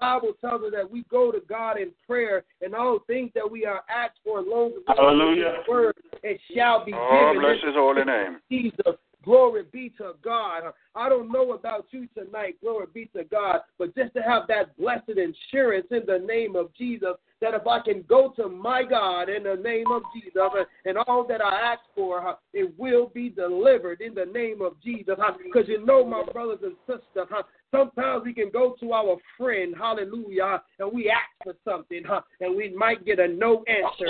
Bible 0.00 0.32
tells 0.40 0.62
us 0.62 0.72
that 0.74 0.90
we 0.90 1.04
go 1.10 1.30
to 1.30 1.40
God 1.48 1.78
in 1.78 1.90
prayer, 2.06 2.44
and 2.62 2.74
all 2.74 3.00
things 3.06 3.30
that 3.34 3.50
we 3.50 3.66
are 3.66 3.82
asked 3.88 4.18
for, 4.24 4.40
long 4.42 4.72
as 4.88 4.96
Hallelujah. 4.96 5.56
His 5.58 5.68
word, 5.68 5.94
it 6.22 6.40
shall 6.54 6.84
be 6.84 6.92
Oh, 6.94 7.30
given. 7.30 7.42
bless 7.42 7.62
his 7.62 7.74
holy 7.74 8.04
name. 8.04 8.38
Jesus. 8.50 8.96
Glory 9.22 9.64
be 9.70 9.90
to 9.98 10.12
God. 10.24 10.72
I 10.94 11.08
don't 11.10 11.30
know 11.30 11.52
about 11.52 11.86
you 11.90 12.08
tonight. 12.16 12.56
Glory 12.62 12.86
be 12.92 13.04
to 13.16 13.24
God. 13.24 13.60
But 13.78 13.94
just 13.94 14.14
to 14.14 14.22
have 14.22 14.44
that 14.48 14.76
blessed 14.78 15.10
insurance 15.10 15.88
in 15.90 16.02
the 16.06 16.24
name 16.26 16.56
of 16.56 16.74
Jesus, 16.74 17.16
that 17.40 17.54
if 17.54 17.66
I 17.66 17.80
can 17.80 18.04
go 18.08 18.32
to 18.36 18.48
my 18.48 18.82
God 18.82 19.28
in 19.28 19.44
the 19.44 19.56
name 19.56 19.86
of 19.90 20.02
Jesus 20.14 20.66
and 20.84 20.98
all 21.06 21.26
that 21.28 21.40
I 21.40 21.72
ask 21.72 21.80
for, 21.94 22.36
it 22.52 22.72
will 22.78 23.10
be 23.14 23.28
delivered 23.30 24.00
in 24.00 24.14
the 24.14 24.26
name 24.26 24.60
of 24.62 24.74
Jesus. 24.82 25.16
Because 25.44 25.68
you 25.68 25.84
know, 25.84 26.04
my 26.04 26.22
brothers 26.32 26.60
and 26.62 26.76
sisters, 26.86 27.28
sometimes 27.70 28.24
we 28.24 28.34
can 28.34 28.50
go 28.52 28.74
to 28.80 28.92
our 28.92 29.16
friend, 29.38 29.74
hallelujah, 29.78 30.62
and 30.78 30.92
we 30.92 31.10
ask 31.10 31.28
for 31.42 31.54
something, 31.64 32.02
and 32.40 32.56
we 32.56 32.74
might 32.74 33.04
get 33.06 33.18
a 33.18 33.28
no 33.28 33.64
answer. 33.66 34.06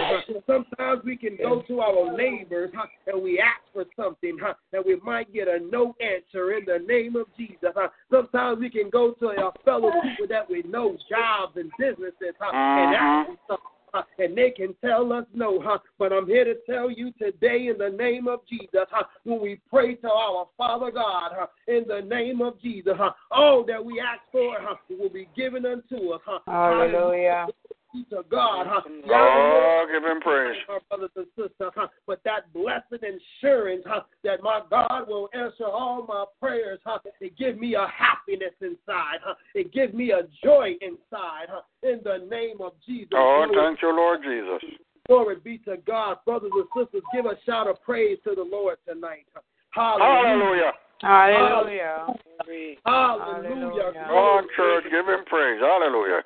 Sometimes 0.46 1.02
we 1.04 1.16
can 1.16 1.37
go 1.37 1.62
to 1.68 1.80
our 1.80 2.16
neighbors 2.16 2.72
and 3.06 3.22
we 3.22 3.38
ask 3.38 3.60
for 3.72 3.84
something, 3.96 4.37
and 4.72 4.84
we 4.84 4.96
might 5.00 5.32
get 5.32 5.46
a 5.46 5.60
no 5.70 5.94
answer 6.00 6.52
in 6.52 6.64
the 6.64 6.84
name 6.87 7.16
of 7.16 7.26
Jesus. 7.37 7.70
Sometimes 8.10 8.58
we 8.58 8.70
can 8.70 8.90
go 8.90 9.12
to 9.20 9.28
our 9.28 9.52
fellow 9.64 9.90
people 10.02 10.26
that 10.28 10.49
we 10.50 10.62
know, 10.62 10.96
jobs 11.08 11.56
and 11.56 11.70
businesses, 11.78 12.34
and 12.40 12.96
ask 12.96 13.19
huh, 13.48 14.02
And 14.18 14.36
they 14.36 14.50
can 14.50 14.74
tell 14.84 15.12
us 15.12 15.24
no, 15.34 15.60
huh? 15.60 15.78
But 15.98 16.12
I'm 16.12 16.26
here 16.26 16.44
to 16.44 16.54
tell 16.68 16.90
you 16.90 17.12
today 17.12 17.68
in 17.68 17.78
the 17.78 17.90
name 17.90 18.28
of 18.28 18.40
Jesus, 18.48 18.86
huh? 18.90 19.04
When 19.24 19.40
we 19.40 19.60
pray 19.68 19.94
to 19.96 20.10
our 20.10 20.46
Father 20.56 20.90
God, 20.90 21.32
huh? 21.34 21.46
In 21.68 21.84
the 21.86 22.00
name 22.00 22.40
of 22.40 22.60
Jesus, 22.60 22.94
huh? 22.96 23.12
All 23.30 23.64
that 23.66 23.84
we 23.84 24.00
ask 24.00 24.20
for, 24.32 24.56
huh? 24.60 24.76
Will 24.88 25.08
be 25.08 25.28
given 25.36 25.66
unto 25.66 26.10
us, 26.10 26.20
huh? 26.24 26.40
Hallelujah. 26.46 27.46
Be 27.48 27.76
To 28.11 28.25
God, 28.30 28.66
huh? 28.68 28.82
Oh, 28.87 29.87
give 29.90 30.04
him 30.04 30.20
praise. 30.20 30.56
Our 30.68 30.80
brothers 30.88 31.11
and 31.16 31.26
sisters, 31.37 31.73
huh? 31.75 31.88
But 32.06 32.20
that 32.25 32.52
blessed 32.52 33.02
insurance, 33.02 33.82
huh? 33.85 34.02
That 34.23 34.42
my 34.44 34.61
God 34.70 35.09
will 35.09 35.28
answer 35.35 35.66
all 35.66 36.06
my 36.06 36.25
prayers, 36.40 36.78
huh? 36.85 37.00
It 37.20 37.37
give 37.37 37.59
me 37.59 37.75
a 37.75 37.88
happiness 37.88 38.54
inside, 38.61 39.18
huh? 39.25 39.35
It 39.54 39.73
give 39.73 39.92
me 39.92 40.12
a 40.12 40.23
joy 40.44 40.75
inside, 40.80 41.49
huh? 41.50 41.62
In 41.82 42.00
the 42.04 42.26
name 42.30 42.61
of 42.61 42.75
Jesus. 42.87 43.09
Oh, 43.14 43.47
Glory 43.49 43.70
thank 43.70 43.82
you, 43.82 43.97
Lord 43.97 44.20
Jesus. 44.23 44.70
Glory 45.09 45.37
be 45.42 45.59
to 45.59 45.76
God. 45.78 46.18
Brothers 46.25 46.52
and 46.54 46.66
sisters, 46.76 47.02
give 47.12 47.26
a 47.26 47.35
shout 47.44 47.66
of 47.66 47.82
praise 47.82 48.18
to 48.23 48.37
the 48.37 48.44
Lord 48.44 48.78
tonight. 48.88 49.26
Hallelujah. 49.70 50.73
Hallelujah. 51.02 52.06
Hallelujah. 52.12 52.76
Hallelujah. 52.87 52.87
Hallelujah. 52.87 54.06
Oh, 54.11 54.42
church, 54.54 54.85
give 54.85 55.09
him 55.09 55.25
praise. 55.26 55.61
Hallelujah. 55.61 56.23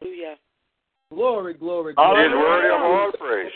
Hallelujah. 0.00 0.36
Glory, 1.12 1.54
glory, 1.54 1.92
He's 1.92 1.96
glory. 1.96 2.28
worthy 2.36 2.68
of 2.68 2.82
all 2.82 3.12
praise. 3.18 3.52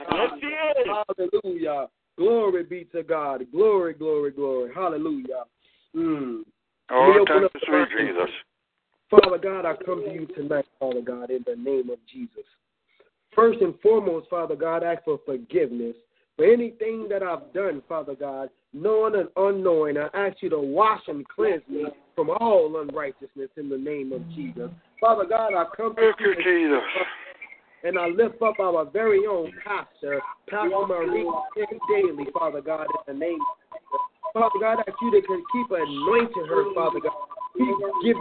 Yes, 0.00 0.30
he 0.40 0.46
is. 0.46 0.86
Hallelujah. 0.86 1.86
Glory 2.16 2.64
be 2.64 2.88
to 2.92 3.02
God. 3.02 3.44
Glory, 3.52 3.94
glory, 3.94 4.32
glory. 4.32 4.72
Hallelujah. 4.74 5.44
Mm. 5.94 6.42
Oh, 6.90 7.12
open 7.20 7.26
thank 7.26 7.44
up 7.44 7.50
you, 7.54 7.60
the 7.60 7.86
sweet 7.86 8.06
Jesus. 8.06 8.30
Father 9.10 9.38
God, 9.38 9.64
I 9.64 9.74
come 9.84 10.04
to 10.04 10.12
you 10.12 10.26
tonight, 10.34 10.66
Father 10.80 11.00
God, 11.00 11.30
in 11.30 11.44
the 11.46 11.56
name 11.56 11.88
of 11.90 11.98
Jesus. 12.12 12.44
First 13.34 13.60
and 13.60 13.74
foremost, 13.80 14.28
Father 14.28 14.56
God, 14.56 14.82
I 14.82 14.94
ask 14.94 15.04
for 15.04 15.20
forgiveness 15.24 15.94
for 16.38 16.44
anything 16.44 17.08
that 17.10 17.22
I've 17.22 17.52
done, 17.52 17.82
Father 17.88 18.14
God, 18.14 18.48
knowing 18.72 19.16
and 19.16 19.28
unknowing. 19.36 19.96
I 19.98 20.08
ask 20.14 20.36
you 20.40 20.48
to 20.50 20.60
wash 20.60 21.02
and 21.08 21.26
cleanse 21.28 21.62
me 21.68 21.86
from 22.14 22.30
all 22.30 22.80
unrighteousness 22.80 23.50
in 23.56 23.68
the 23.68 23.76
name 23.76 24.12
of 24.12 24.22
Jesus. 24.36 24.70
Father 25.00 25.24
God, 25.28 25.52
I 25.54 25.64
come 25.76 25.96
to 25.96 26.12
you, 26.20 26.34
Jesus. 26.36 26.82
and 27.82 27.98
I 27.98 28.06
lift 28.06 28.40
up 28.40 28.60
our 28.60 28.88
very 28.88 29.26
own 29.26 29.52
pastor, 29.66 30.20
Pastor 30.48 30.86
Marie 30.86 31.28
Daily, 31.90 32.26
Father 32.32 32.60
God, 32.60 32.86
in 33.08 33.14
the 33.14 33.18
name 33.18 33.38
of 33.40 33.58
Jesus. 33.74 34.32
Father 34.32 34.60
God, 34.60 34.78
I 34.78 34.90
ask 34.90 34.98
you 35.02 35.10
to 35.10 35.20
keep 35.20 35.70
anointing 35.70 36.46
her, 36.48 36.72
Father 36.72 37.00
God. 37.00 37.12
Give, 38.04 38.16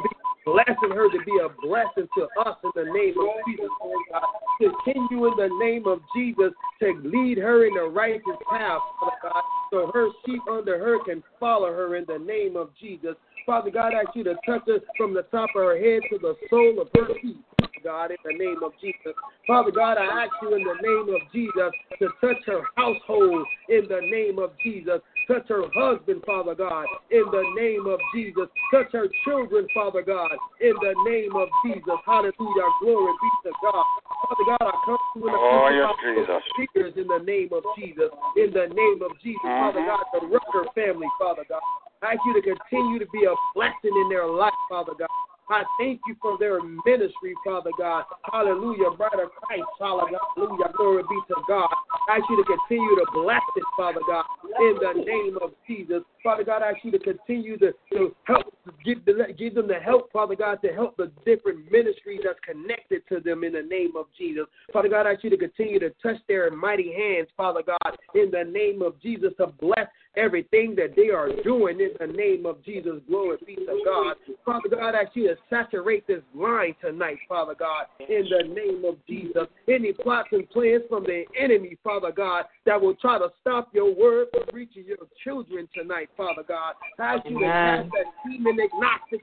blessing 0.47 0.95
her 0.95 1.11
to 1.11 1.19
be 1.25 1.35
a 1.43 1.49
blessing 1.61 2.07
to 2.15 2.27
us 2.47 2.57
in 2.63 2.71
the 2.73 2.87
name 2.91 3.15
of 3.19 3.27
Jesus, 3.47 3.67
God. 4.11 4.23
Continue 4.59 5.27
in 5.27 5.35
the 5.35 5.49
name 5.59 5.85
of 5.85 5.99
Jesus 6.15 6.53
to 6.79 7.01
lead 7.03 7.37
her 7.37 7.67
in 7.67 7.73
the 7.73 7.83
righteous 7.83 8.39
path, 8.49 8.79
God, 9.21 9.43
so 9.71 9.91
her 9.93 10.07
sheep 10.25 10.41
under 10.49 10.79
her 10.79 11.03
can 11.03 11.21
follow 11.39 11.67
her 11.67 11.97
in 11.97 12.05
the 12.07 12.17
name 12.17 12.55
of 12.55 12.69
Jesus. 12.79 13.15
Father 13.45 13.71
God, 13.71 13.93
I 13.93 14.01
ask 14.07 14.15
you 14.15 14.23
to 14.23 14.35
touch 14.45 14.63
her 14.67 14.79
from 14.97 15.13
the 15.13 15.23
top 15.23 15.49
of 15.55 15.63
her 15.63 15.77
head 15.77 16.01
to 16.11 16.17
the 16.17 16.35
sole 16.49 16.81
of 16.81 16.87
her 16.95 17.13
feet. 17.21 17.37
God, 17.83 18.11
in 18.11 18.17
the 18.25 18.33
name 18.33 18.63
of 18.63 18.71
Jesus. 18.81 19.13
Father 19.45 19.71
God, 19.71 19.97
I 19.97 20.25
ask 20.25 20.33
you 20.41 20.55
in 20.55 20.63
the 20.63 20.75
name 20.81 21.15
of 21.15 21.21
Jesus 21.31 21.71
to 21.99 22.07
touch 22.19 22.43
her 22.47 22.61
household 22.75 23.45
in 23.69 23.87
the 23.87 24.01
name 24.01 24.39
of 24.39 24.51
Jesus. 24.63 24.99
Touch 25.27 25.43
her 25.49 25.63
husband, 25.75 26.23
Father 26.25 26.55
God, 26.55 26.87
in 27.11 27.25
the 27.31 27.43
name 27.59 27.85
of 27.85 27.99
Jesus. 28.15 28.47
Touch 28.71 28.87
her 28.93 29.07
children, 29.25 29.67
Father 29.75 30.01
God, 30.01 30.31
in 30.61 30.71
the 30.79 30.95
name 31.03 31.35
of 31.35 31.49
Jesus. 31.65 31.99
Hallelujah. 32.05 32.67
Glory 32.79 33.11
be 33.11 33.49
to 33.49 33.51
God. 33.61 33.85
Father 34.23 34.45
God, 34.47 34.71
I 34.71 34.75
come 34.85 34.95
to 34.95 35.19
you 35.19 35.27
in 35.27 35.33
the 35.33 35.39
Oh, 35.39 35.67
yes, 35.67 35.91
Jesus. 35.99 36.43
speakers 36.55 36.93
in 36.95 37.07
the 37.07 37.19
name 37.19 37.49
of 37.51 37.63
Jesus. 37.75 38.07
In 38.39 38.55
the 38.55 38.71
name 38.71 39.03
of 39.03 39.11
Jesus, 39.19 39.43
mm-hmm. 39.43 39.67
Father 39.67 39.83
God, 39.83 40.03
the 40.15 40.27
Rucker 40.31 40.63
family, 40.71 41.07
Father 41.19 41.43
God. 41.49 41.59
I 42.01 42.13
ask 42.13 42.19
you 42.23 42.33
to 42.39 42.41
continue 42.41 42.99
to 42.99 43.07
be 43.11 43.25
a 43.27 43.35
blessing 43.53 43.91
in 43.91 44.07
their 44.07 44.27
life, 44.27 44.55
Father 44.69 44.93
God. 44.97 45.11
I 45.49 45.63
thank 45.79 46.01
you 46.07 46.15
for 46.21 46.37
their 46.37 46.61
ministry, 46.61 47.33
Father 47.45 47.71
God. 47.77 48.03
Hallelujah. 48.31 48.91
Brother 48.97 49.27
Christ, 49.41 49.63
hallelujah. 49.79 50.73
Glory 50.75 51.03
be 51.03 51.19
to 51.29 51.35
God. 51.47 51.69
I 52.09 52.17
ask 52.17 52.23
you 52.29 52.37
to 52.37 52.43
continue 52.43 52.95
to 52.97 53.05
bless 53.13 53.41
it, 53.55 53.63
Father 53.77 54.01
God, 54.07 54.25
in 54.59 54.75
the 54.75 55.03
name 55.05 55.37
of 55.41 55.51
Jesus. 55.65 56.03
Father 56.21 56.43
God, 56.43 56.61
I 56.61 56.71
ask 56.71 56.83
you 56.83 56.91
to 56.91 56.99
continue 56.99 57.57
to, 57.59 57.71
to 57.93 58.15
help 58.25 58.45
give, 58.83 59.05
the, 59.05 59.33
give 59.37 59.55
them 59.55 59.67
the 59.67 59.75
help, 59.75 60.11
Father 60.11 60.35
God, 60.35 60.59
to 60.63 60.73
help 60.73 60.97
the 60.97 61.11
different 61.25 61.71
ministries 61.71 62.21
that's 62.25 62.39
connected 62.45 63.03
to 63.09 63.21
them 63.21 63.45
in 63.45 63.53
the 63.53 63.61
name 63.61 63.93
of 63.97 64.07
Jesus. 64.17 64.45
Father 64.73 64.89
God, 64.89 65.07
I 65.07 65.13
ask 65.13 65.23
you 65.23 65.29
to 65.29 65.37
continue 65.37 65.79
to 65.79 65.91
touch 66.03 66.17
their 66.27 66.51
mighty 66.51 66.91
hands, 66.91 67.29
Father 67.37 67.61
God, 67.65 67.97
in 68.15 68.31
the 68.31 68.43
name 68.43 68.81
of 68.81 69.01
Jesus, 69.01 69.31
to 69.37 69.47
bless 69.47 69.87
everything 70.17 70.75
that 70.75 70.95
they 70.95 71.09
are 71.09 71.29
doing 71.43 71.79
in 71.79 71.91
the 71.99 72.11
name 72.11 72.45
of 72.45 72.63
Jesus. 72.65 72.93
Glory 73.07 73.37
be 73.45 73.55
to 73.55 73.81
God. 73.85 74.15
Father 74.45 74.69
God, 74.69 74.95
I 74.95 75.03
ask 75.03 75.15
you 75.15 75.27
to 75.27 75.35
saturate 75.49 76.07
this 76.07 76.21
line 76.33 76.75
tonight, 76.81 77.17
Father 77.29 77.55
God, 77.57 77.85
in 77.99 78.25
the 78.29 78.53
name 78.53 78.83
of 78.85 78.95
Jesus. 79.07 79.47
Any 79.67 79.93
plots 79.93 80.29
and 80.31 80.49
plans 80.49 80.83
from 80.89 81.03
the 81.03 81.25
enemy, 81.39 81.77
Father 81.83 82.11
God, 82.11 82.45
that 82.65 82.81
will 82.81 82.95
try 82.95 83.19
to 83.19 83.29
stop 83.41 83.69
your 83.73 83.93
word 83.93 84.27
from 84.31 84.43
reaching 84.53 84.85
your 84.85 84.97
children 85.23 85.69
tonight, 85.73 86.09
Father 86.17 86.43
God. 86.47 86.73
I 86.99 87.15
ask 87.15 87.25
you 87.29 87.39
to 87.39 87.45
cast 87.45 87.89
that 87.91 88.29
demon 88.29 88.57
agnostic 88.59 89.21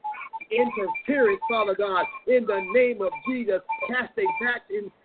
interference, 0.50 1.40
Father 1.48 1.74
God, 1.74 2.04
in 2.26 2.46
the 2.46 2.60
name 2.72 3.02
of 3.02 3.12
Jesus. 3.28 3.60
Cast 3.88 4.12
it 4.16 4.28
back 4.40 4.62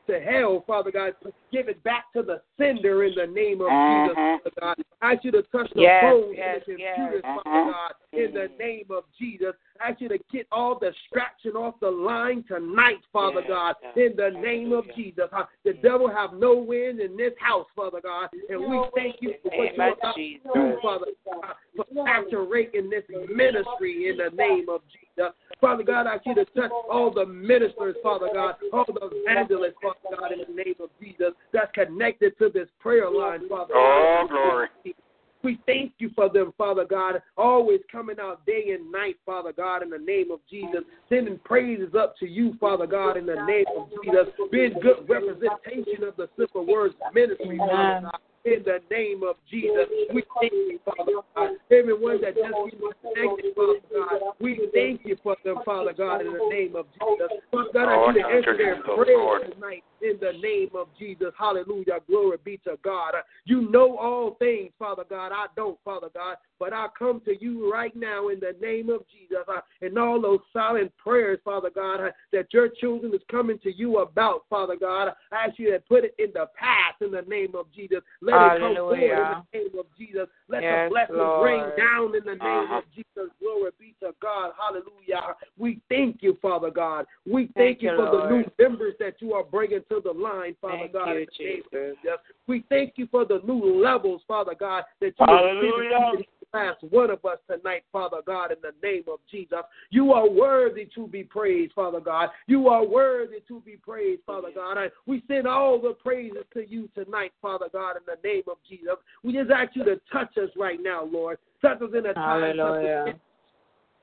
into 0.09 0.25
hell, 0.25 0.63
Father 0.65 0.91
God. 0.91 1.13
Give 1.51 1.69
it 1.69 1.83
back 1.83 2.05
to 2.15 2.23
the 2.23 2.41
sender 2.57 3.03
in 3.03 3.13
the 3.15 3.27
name 3.27 3.61
of 3.61 3.67
mm-hmm. 3.67 4.09
Jesus, 4.09 4.15
Father 4.15 4.75
God. 4.77 4.85
I 5.01 5.13
ask 5.13 5.23
you 5.23 5.31
to 5.31 5.43
touch 5.43 5.69
the 5.75 5.81
Yes, 5.81 6.03
phones 6.03 6.35
yes, 6.37 6.61
and 6.67 6.77
the 6.77 6.81
yes. 6.81 6.95
computers, 6.95 7.21
Father 7.23 7.49
mm-hmm. 7.49 7.71
God, 7.71 7.91
in 8.13 8.33
the 8.33 8.39
mm-hmm. 8.39 8.57
name 8.57 8.85
of 8.89 9.03
Jesus. 9.17 9.53
I 9.79 9.91
ask 9.91 10.01
you 10.01 10.09
to 10.09 10.19
get 10.31 10.47
all 10.51 10.77
distraction 10.77 11.51
off 11.51 11.75
the 11.79 11.89
line 11.89 12.43
tonight, 12.47 12.99
Father 13.13 13.41
God, 13.47 13.75
in 13.95 14.13
the 14.15 14.29
name 14.29 14.73
of 14.73 14.85
Jesus. 14.95 15.25
The 15.63 15.73
devil 15.73 16.09
have 16.09 16.33
no 16.33 16.55
win 16.55 16.99
in 17.01 17.15
this 17.15 17.33
house, 17.39 17.67
Father 17.75 18.01
God, 18.01 18.29
and 18.49 18.59
we 18.59 18.83
thank 18.95 19.17
you 19.19 19.33
for 19.41 19.49
what 19.57 19.75
you're 19.75 19.85
Amen, 19.85 19.93
about 20.01 20.15
to 20.15 20.37
do, 20.53 20.77
Father 20.81 21.05
God, 21.25 21.55
for 21.75 21.85
saturating 22.05 22.89
this 22.89 23.03
ministry 23.29 24.09
in 24.09 24.17
the 24.17 24.29
name 24.35 24.67
of 24.69 24.81
Jesus. 24.91 25.33
Father 25.61 25.83
God, 25.83 26.07
I 26.07 26.15
ask 26.15 26.25
you 26.25 26.35
to 26.35 26.45
touch 26.45 26.71
all 26.89 27.11
the 27.11 27.25
ministers, 27.25 27.95
Father 28.01 28.29
God, 28.33 28.55
all 28.73 28.85
the 28.87 29.09
evangelists, 29.11 29.75
Father 29.81 30.17
God, 30.17 30.31
in 30.31 30.39
the 30.39 30.63
name 30.63 30.75
of 30.81 30.89
Jesus, 31.01 31.33
that's 31.51 31.71
connected 31.73 32.37
to 32.39 32.49
this 32.49 32.67
prayer 32.79 33.09
line, 33.09 33.47
Father 33.49 33.73
Oh, 33.75 34.25
God. 34.29 34.29
glory. 34.29 34.95
We 35.41 35.59
thank 35.65 35.93
you 35.99 36.11
for 36.15 36.29
them, 36.29 36.53
Father 36.57 36.85
God, 36.85 37.21
always 37.37 37.79
coming 37.91 38.17
out 38.19 38.45
day 38.45 38.75
and 38.77 38.91
night, 38.91 39.15
Father 39.25 39.53
God, 39.53 39.81
in 39.83 39.89
the 39.89 39.97
name 39.97 40.31
of 40.31 40.39
Jesus, 40.49 40.81
sending 41.07 41.39
praises 41.39 41.95
up 41.97 42.17
to 42.17 42.27
you, 42.27 42.55
Father 42.59 42.85
God, 42.85 43.15
in 43.15 43.25
the 43.25 43.41
name 43.47 43.65
of 43.77 43.89
Jesus, 44.03 44.33
being 44.51 44.73
good 44.81 45.07
representation 45.07 46.03
of 46.03 46.15
the 46.17 46.27
simple 46.37 46.65
words 46.65 46.93
ministry, 47.13 47.57
Father 47.57 48.01
God. 48.01 48.19
In 48.45 48.63
the 48.63 48.79
name 48.89 49.21
of 49.23 49.35
Jesus, 49.49 49.87
we 50.13 50.23
thank 50.39 50.53
you, 50.53 50.79
Father 50.85 51.11
God. 51.35 51.49
Everyone 51.71 52.21
that 52.21 52.35
just 52.35 52.53
be 52.65 52.77
connected, 53.03 53.53
Father 53.53 53.79
God, 53.93 54.21
we 54.39 54.69
thank 54.73 55.01
you 55.03 55.17
for 55.21 55.35
them, 55.43 55.57
Father 55.65 55.91
God, 55.91 56.21
in 56.21 56.33
the 56.33 56.47
name 56.49 56.75
of 56.75 56.85
Jesus. 56.93 57.37
Father 57.51 57.69
God, 57.73 57.89
I 57.89 58.13
need 58.13 58.21
to 58.21 58.23
thank 58.23 58.31
you, 58.31 58.37
answer 58.37 58.57
their 58.57 58.81
prayers 58.81 59.53
tonight 59.53 59.83
in 60.01 60.17
the 60.21 60.39
name 60.41 60.69
of 60.73 60.87
Jesus. 60.97 61.33
Hallelujah. 61.37 61.99
Glory 62.07 62.37
be 62.43 62.57
to 62.63 62.77
God. 62.81 63.13
You 63.43 63.69
know 63.69 63.97
all 63.97 64.35
things, 64.39 64.71
Father 64.79 65.03
God. 65.09 65.33
I 65.33 65.47
don't, 65.57 65.77
Father 65.83 66.07
God, 66.13 66.37
but 66.59 66.73
I 66.73 66.87
come 66.97 67.21
to 67.25 67.35
you 67.41 67.71
right 67.71 67.95
now 67.95 68.27
in 68.29 68.39
the 68.39 68.55
name 68.61 68.89
of 68.89 69.01
Jesus. 69.09 69.37
Uh, 69.47 69.61
and 69.81 69.97
all 69.97 70.21
those 70.21 70.39
silent 70.51 70.91
prayers, 70.97 71.39
Father 71.43 71.69
God, 71.73 72.01
uh, 72.01 72.11
that 72.33 72.53
your 72.53 72.67
children 72.67 73.13
is 73.13 73.21
coming 73.31 73.57
to 73.59 73.71
you 73.73 73.99
about, 73.99 74.43
Father 74.49 74.75
God. 74.79 75.13
I 75.31 75.47
ask 75.47 75.57
you 75.57 75.71
to 75.71 75.79
put 75.79 76.03
it 76.03 76.15
in 76.19 76.31
the 76.33 76.47
past 76.57 77.01
in 77.01 77.11
the 77.11 77.21
name 77.21 77.55
of 77.55 77.67
Jesus. 77.73 77.99
Let 78.21 78.35
it 78.35 78.59
come 78.59 78.75
forward 78.75 79.01
in 79.01 79.07
the 79.07 79.59
name 79.59 79.79
of 79.79 79.85
Jesus. 79.97 80.27
Let 80.47 80.63
Yes, 80.63 80.85
the 80.85 80.89
blessings 80.89 81.17
Lord. 81.17 81.43
rain 81.43 81.71
down 81.77 82.15
in 82.15 82.23
the 82.25 82.35
name 82.35 82.39
Uh-huh. 82.41 82.77
of 82.79 82.83
Jesus. 82.93 83.31
Glory 83.39 83.71
be 83.79 83.95
to 84.01 84.13
God. 84.21 84.51
Hallelujah. 84.57 85.35
We 85.57 85.79
thank 85.89 86.21
you, 86.21 86.37
Father 86.41 86.71
God. 86.71 87.05
We 87.25 87.47
thank, 87.47 87.55
Thank 87.55 87.81
you 87.83 87.91
you, 87.91 87.95
for 87.95 88.17
the 88.17 88.27
new 88.29 88.45
members 88.59 88.95
that 88.99 89.21
you 89.21 89.33
are 89.33 89.43
bringing 89.43 89.83
to 89.89 90.01
the 90.03 90.11
line, 90.11 90.55
Father 90.61 90.77
Thank 90.79 90.93
God. 90.93 91.07
you, 91.07 91.17
in 91.17 91.27
the 91.37 91.43
name 91.43 91.59
of 91.59 91.97
Jesus. 92.01 92.19
We 92.47 92.63
thank 92.69 92.93
you 92.97 93.07
for 93.07 93.25
the 93.25 93.41
new 93.45 93.81
levels, 93.81 94.21
Father 94.27 94.55
God, 94.59 94.83
that 95.01 95.13
you 95.19 95.25
Hallelujah. 95.25 96.11
Given 96.51 96.67
last 96.67 96.83
one 96.91 97.09
of 97.09 97.23
us 97.25 97.37
tonight, 97.49 97.83
Father 97.91 98.19
God, 98.25 98.51
in 98.51 98.57
the 98.61 98.73
name 98.87 99.03
of 99.11 99.19
Jesus. 99.29 99.59
You 99.89 100.13
are 100.13 100.29
worthy 100.29 100.87
to 100.95 101.07
be 101.07 101.23
praised, 101.23 101.73
Father 101.73 101.99
God. 101.99 102.29
You 102.47 102.67
are 102.67 102.85
worthy 102.85 103.41
to 103.47 103.61
be 103.61 103.77
praised, 103.77 104.21
Father 104.25 104.49
God. 104.53 104.77
And 104.77 104.91
we 105.05 105.23
send 105.27 105.47
all 105.47 105.79
the 105.79 105.93
praises 105.93 106.43
to 106.53 106.67
you 106.67 106.89
tonight, 106.95 107.31
Father 107.41 107.67
God, 107.71 107.95
in 107.97 108.03
the 108.05 108.27
name 108.27 108.43
of 108.49 108.57
Jesus. 108.67 108.95
We 109.23 109.33
just 109.33 109.51
ask 109.51 109.75
you 109.75 109.83
to 109.85 109.99
touch 110.11 110.37
us 110.37 110.49
right 110.57 110.79
now, 110.81 111.05
Lord. 111.05 111.37
Touch 111.61 111.81
us 111.81 111.89
in 111.97 112.05
a 112.05 112.13
time 112.13 112.55
such 112.57 112.59
as 112.59 112.89
Hallelujah. 112.89 113.19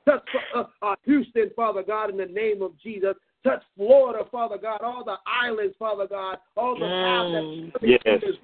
Touch 0.04 0.22
uh, 0.54 0.64
uh, 0.82 0.94
Houston, 1.04 1.50
Father 1.56 1.82
God, 1.82 2.10
in 2.10 2.16
the 2.16 2.26
name 2.26 2.62
of 2.62 2.72
Jesus. 2.80 3.14
Touch 3.42 3.62
Florida, 3.76 4.24
Father 4.30 4.58
God, 4.60 4.80
all 4.82 5.04
the 5.04 5.16
islands, 5.26 5.74
Father 5.78 6.06
God, 6.08 6.38
all 6.56 6.74
the 6.74 6.86
Mm. 6.86 7.72
Yes, 7.82 8.00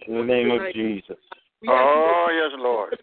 in 0.07 0.15
the 0.15 0.23
name 0.23 0.51
of 0.51 0.73
Jesus. 0.73 1.17
We 1.63 1.69
Oh, 1.71 2.27
yes, 2.33 2.59
Lord. 2.59 2.99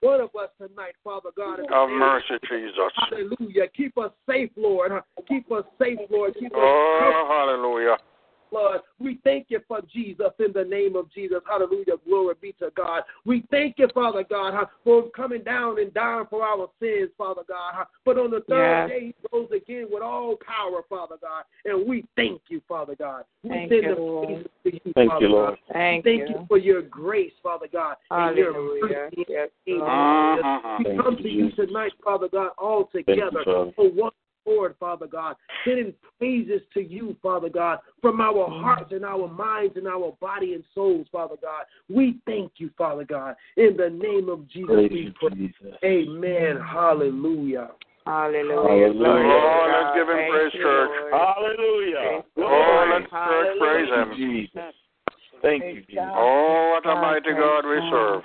one 0.00 0.20
of 0.20 0.30
us 0.36 0.50
tonight, 0.58 0.94
Father 1.02 1.30
God. 1.36 1.58
Have 1.68 1.88
mercy, 1.88 2.34
Jesus. 2.48 2.92
Hallelujah. 2.94 3.66
Keep 3.76 3.98
us 3.98 4.12
safe, 4.30 4.50
Lord. 4.56 4.92
Keep 5.28 5.50
us 5.50 5.64
safe, 5.82 5.98
Lord. 6.08 6.34
Keep 6.38 6.52
us 6.52 6.58
Oh, 6.58 7.26
hallelujah. 7.28 7.96
Lord. 8.50 8.80
We 8.98 9.18
thank 9.24 9.46
you 9.48 9.60
for 9.66 9.80
Jesus 9.92 10.32
in 10.38 10.52
the 10.52 10.64
name 10.64 10.96
of 10.96 11.12
Jesus. 11.12 11.38
Hallelujah. 11.48 11.94
Glory 12.06 12.34
be 12.40 12.52
to 12.60 12.70
God. 12.76 13.02
We 13.24 13.44
thank 13.50 13.78
you, 13.78 13.88
Father 13.94 14.24
God, 14.28 14.66
for 14.84 15.10
coming 15.10 15.42
down 15.42 15.80
and 15.80 15.92
dying 15.94 16.26
for 16.30 16.42
our 16.42 16.68
sins, 16.80 17.10
Father 17.16 17.42
God. 17.48 17.86
But 18.04 18.18
on 18.18 18.30
the 18.30 18.40
third 18.48 18.88
Yes. 18.88 18.88
day, 18.88 19.00
he 19.06 19.14
rose 19.32 19.50
again 19.50 19.88
with 19.90 20.02
all 20.02 20.36
power, 20.36 20.82
Father 20.88 21.16
God. 21.20 21.44
And 21.64 21.86
we 21.86 22.04
thank 22.16 22.42
you, 22.48 22.60
Father 22.68 22.94
God. 22.94 23.24
We 23.42 23.50
Thank 23.50 23.72
send 23.72 23.82
you, 23.82 23.94
Lord. 23.96 24.50
to 24.64 24.72
you, 24.72 24.92
Thank 24.94 25.10
Father 25.10 25.26
you, 25.26 25.32
Lord. 25.32 25.50
God. 25.50 25.58
Thank, 25.72 26.04
Thank 26.04 26.28
you. 26.28 26.28
you 26.28 26.44
for 26.48 26.58
your 26.58 26.82
grace, 26.82 27.32
Father 27.42 27.68
God, 27.72 27.96
and 28.10 28.36
your 28.36 28.52
Hallelujah. 28.52 29.10
mercy. 29.10 29.24
Yes, 29.28 29.48
Uh-huh. 29.68 30.78
We 30.78 30.84
Thank 30.84 31.02
come 31.02 31.16
you, 31.18 31.22
to 31.22 31.28
you 31.28 31.50
tonight, 31.52 31.92
Father 32.02 32.28
God, 32.28 32.50
all 32.58 32.88
Thank 32.92 33.08
you, 33.08 33.14
together 33.14 33.44
for 33.74 33.90
one 33.90 34.12
Lord, 34.46 34.74
Father 34.78 35.06
God, 35.06 35.36
sending 35.64 35.92
praises 36.18 36.60
to 36.74 36.80
you, 36.80 37.16
Father 37.22 37.48
God, 37.48 37.80
from 38.00 38.20
our 38.20 38.48
hearts 38.48 38.92
and 38.92 39.04
our 39.04 39.28
minds 39.28 39.76
and 39.76 39.86
our 39.86 40.16
body 40.20 40.54
and 40.54 40.64
souls, 40.74 41.06
Father 41.10 41.36
God. 41.42 41.64
We 41.88 42.18
thank 42.26 42.52
you, 42.56 42.70
Father 42.78 43.04
God. 43.04 43.36
In 43.56 43.76
the 43.76 43.90
name 43.90 44.28
of 44.28 44.48
Jesus, 44.48 44.68
Praise 44.68 44.90
we 44.90 45.14
pray. 45.20 45.36
Jesus. 45.36 45.74
Amen. 45.84 46.58
Hallelujah. 46.60 47.70
Hallelujah. 48.06 48.54
Hallelujah. 48.54 49.34
Oh, 49.34 49.66
let's 49.66 49.96
give 49.96 50.08
him 50.08 50.16
Thank 50.16 50.32
praise, 50.32 50.52
you, 50.54 50.62
church. 50.62 50.90
Lord. 50.90 51.12
Hallelujah. 51.12 52.22
Praise 52.34 52.46
Oh, 52.46 52.86
let 52.92 53.02
the 53.02 53.08
church 53.10 53.58
praise 53.58 53.88
Thank 53.90 54.12
him. 54.12 54.18
you, 54.18 54.42
Jesus. 54.42 54.74
Thank 55.42 55.64
you, 55.64 55.80
Jesus. 55.82 56.04
Oh, 56.14 56.70
what 56.74 56.90
a 56.90 56.94
mighty 56.94 57.32
God 57.32 57.66
we 57.66 57.90
serve. 57.90 58.22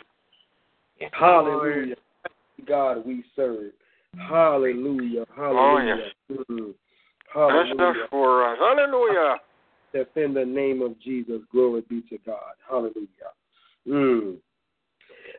Hallelujah. 1.13 1.95
God 2.67 3.05
we 3.05 3.23
serve. 3.36 3.71
Hallelujah. 4.17 5.26
Hallelujah. 5.36 5.95
Oh, 6.30 6.38
yes. 6.38 6.47
Mm. 6.50 6.74
That's 7.34 7.71
enough 7.71 7.95
Hallelujah. 7.95 8.08
for 8.10 8.52
us. 8.52 8.58
Hallelujah. 8.60 9.36
That's 9.93 10.10
in 10.15 10.34
the 10.34 10.45
name 10.45 10.82
of 10.82 11.00
Jesus. 11.00 11.41
Glory 11.52 11.84
be 11.89 12.02
to 12.10 12.17
God. 12.26 12.54
Hallelujah. 12.69 13.32
Mm. 13.88 14.38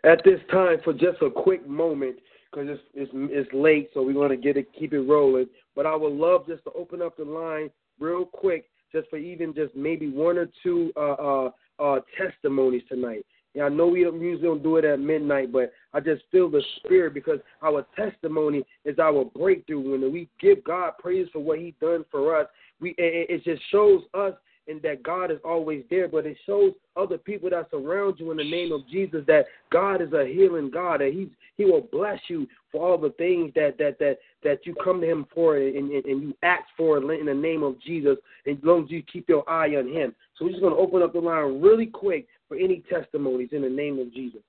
At 0.05 0.23
this 0.25 0.41
time, 0.51 0.79
for 0.85 0.93
just 0.93 1.23
a 1.23 1.31
quick 1.31 1.67
moment, 1.69 2.17
because 2.51 2.69
it's, 2.69 2.83
it's 2.95 3.11
it's 3.15 3.51
late, 3.55 3.91
so 3.95 4.03
we 4.03 4.15
want 4.15 4.31
to 4.31 4.37
get 4.37 4.57
it, 4.57 4.69
keep 4.79 4.93
it 4.93 5.01
rolling. 5.01 5.47
But 5.75 5.87
I 5.87 5.95
would 5.95 6.13
love 6.13 6.47
just 6.47 6.65
to 6.65 6.73
open 6.73 7.01
up 7.01 7.17
the 7.17 7.25
line 7.25 7.71
real 7.99 8.25
quick, 8.25 8.67
just 8.91 9.09
for 9.09 9.17
even 9.17 9.55
just 9.55 9.75
maybe 9.75 10.09
one 10.09 10.39
or 10.39 10.49
two 10.63 10.93
uh, 10.97 11.13
uh, 11.13 11.51
uh, 11.79 12.01
testimonies 12.19 12.83
tonight. 12.89 13.25
Yeah, 13.55 13.65
I 13.65 13.69
know 13.69 13.87
we 13.89 14.03
don't, 14.03 14.21
usually 14.21 14.49
don't 14.49 14.63
do 14.63 14.77
it 14.77 14.85
at 14.85 14.99
midnight, 14.99 15.53
but 15.53 15.73
I 15.93 16.01
just 16.01 16.23
feel 16.33 16.49
the 16.51 16.63
spirit 16.77 17.13
because 17.13 17.39
our 17.63 17.87
testimony 17.97 18.65
is 18.85 18.99
our 18.99 19.25
breakthrough. 19.25 19.93
When 19.93 20.13
we 20.13 20.29
give 20.41 20.65
God 20.65 20.95
praise 20.99 21.29
for 21.33 21.41
what 21.41 21.59
He 21.59 21.75
done 21.81 22.05
for 22.11 22.41
us, 22.41 22.47
we 22.81 22.95
it, 22.97 23.45
just 23.45 23.63
shows 23.71 24.03
us 24.15 24.33
and 24.69 24.81
that 24.83 25.03
God 25.03 25.31
is 25.31 25.39
always 25.45 25.85
there, 25.91 26.07
but 26.09 26.25
it 26.25 26.37
shows 26.47 26.73
other 26.97 27.19
people 27.19 27.51
that 27.51 27.69
surround 27.71 28.21
you 28.21 28.31
in 28.31 28.37
the 28.37 28.45
name 28.45 28.71
of 28.71 28.89
Jesus 28.89 29.23
that 29.27 29.47
God 29.71 30.01
is 30.01 30.13
a 30.13 30.25
healing 30.25 30.71
God, 30.71 31.01
and 31.03 31.13
He 31.13 31.31
He 31.57 31.65
will 31.65 31.89
bless 31.93 32.21
you 32.29 32.47
for 32.71 32.89
all 32.89 32.97
the 32.97 33.11
things 33.11 33.53
that 33.55 33.77
that 33.79 33.99
that 33.99 34.19
that 34.45 34.65
you 34.65 34.75
come 34.83 35.01
to 35.01 35.11
Him 35.11 35.27
for 35.35 35.57
and, 35.57 35.91
and, 35.91 36.05
and 36.05 36.23
you 36.23 36.37
ask 36.43 36.65
for 36.77 36.99
in 37.13 37.27
the 37.27 37.35
name 37.35 37.63
of 37.63 37.81
Jesus, 37.83 38.17
as 38.47 38.57
long 38.63 38.85
as 38.85 38.91
you 38.91 39.03
keep 39.03 39.29
your 39.29 39.49
eye 39.51 39.77
on 39.77 39.89
Him. 39.93 40.15
So 40.39 40.45
we're 40.45 40.53
just 40.53 40.63
to 40.63 40.69
open 40.69 41.03
up 41.03 41.13
the 41.13 41.21
line 41.21 41.61
really 41.61 41.87
quick 41.87 42.27
for 42.53 42.59
any 42.59 42.83
testimonies 42.91 43.49
in 43.53 43.63
the 43.63 43.69
name 43.69 43.99
of 43.99 44.13
Jesus. 44.13 44.43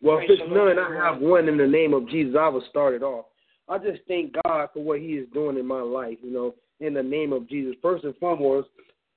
Well, 0.00 0.18
if 0.18 0.28
it's 0.28 0.42
none, 0.48 0.78
I 0.78 0.94
have 0.96 1.20
one 1.20 1.48
in 1.48 1.56
the 1.56 1.66
name 1.66 1.94
of 1.94 2.08
Jesus. 2.08 2.34
I 2.38 2.48
will 2.48 2.64
start 2.70 2.94
it 2.94 3.04
off. 3.04 3.26
I 3.68 3.78
just 3.78 4.00
thank 4.08 4.34
God 4.44 4.68
for 4.74 4.82
what 4.82 4.98
He 4.98 5.12
is 5.12 5.28
doing 5.32 5.58
in 5.58 5.66
my 5.66 5.80
life, 5.80 6.18
you 6.22 6.32
know, 6.32 6.56
in 6.80 6.92
the 6.92 7.02
name 7.02 7.32
of 7.32 7.48
Jesus. 7.48 7.76
First 7.80 8.02
and 8.02 8.16
foremost, 8.16 8.68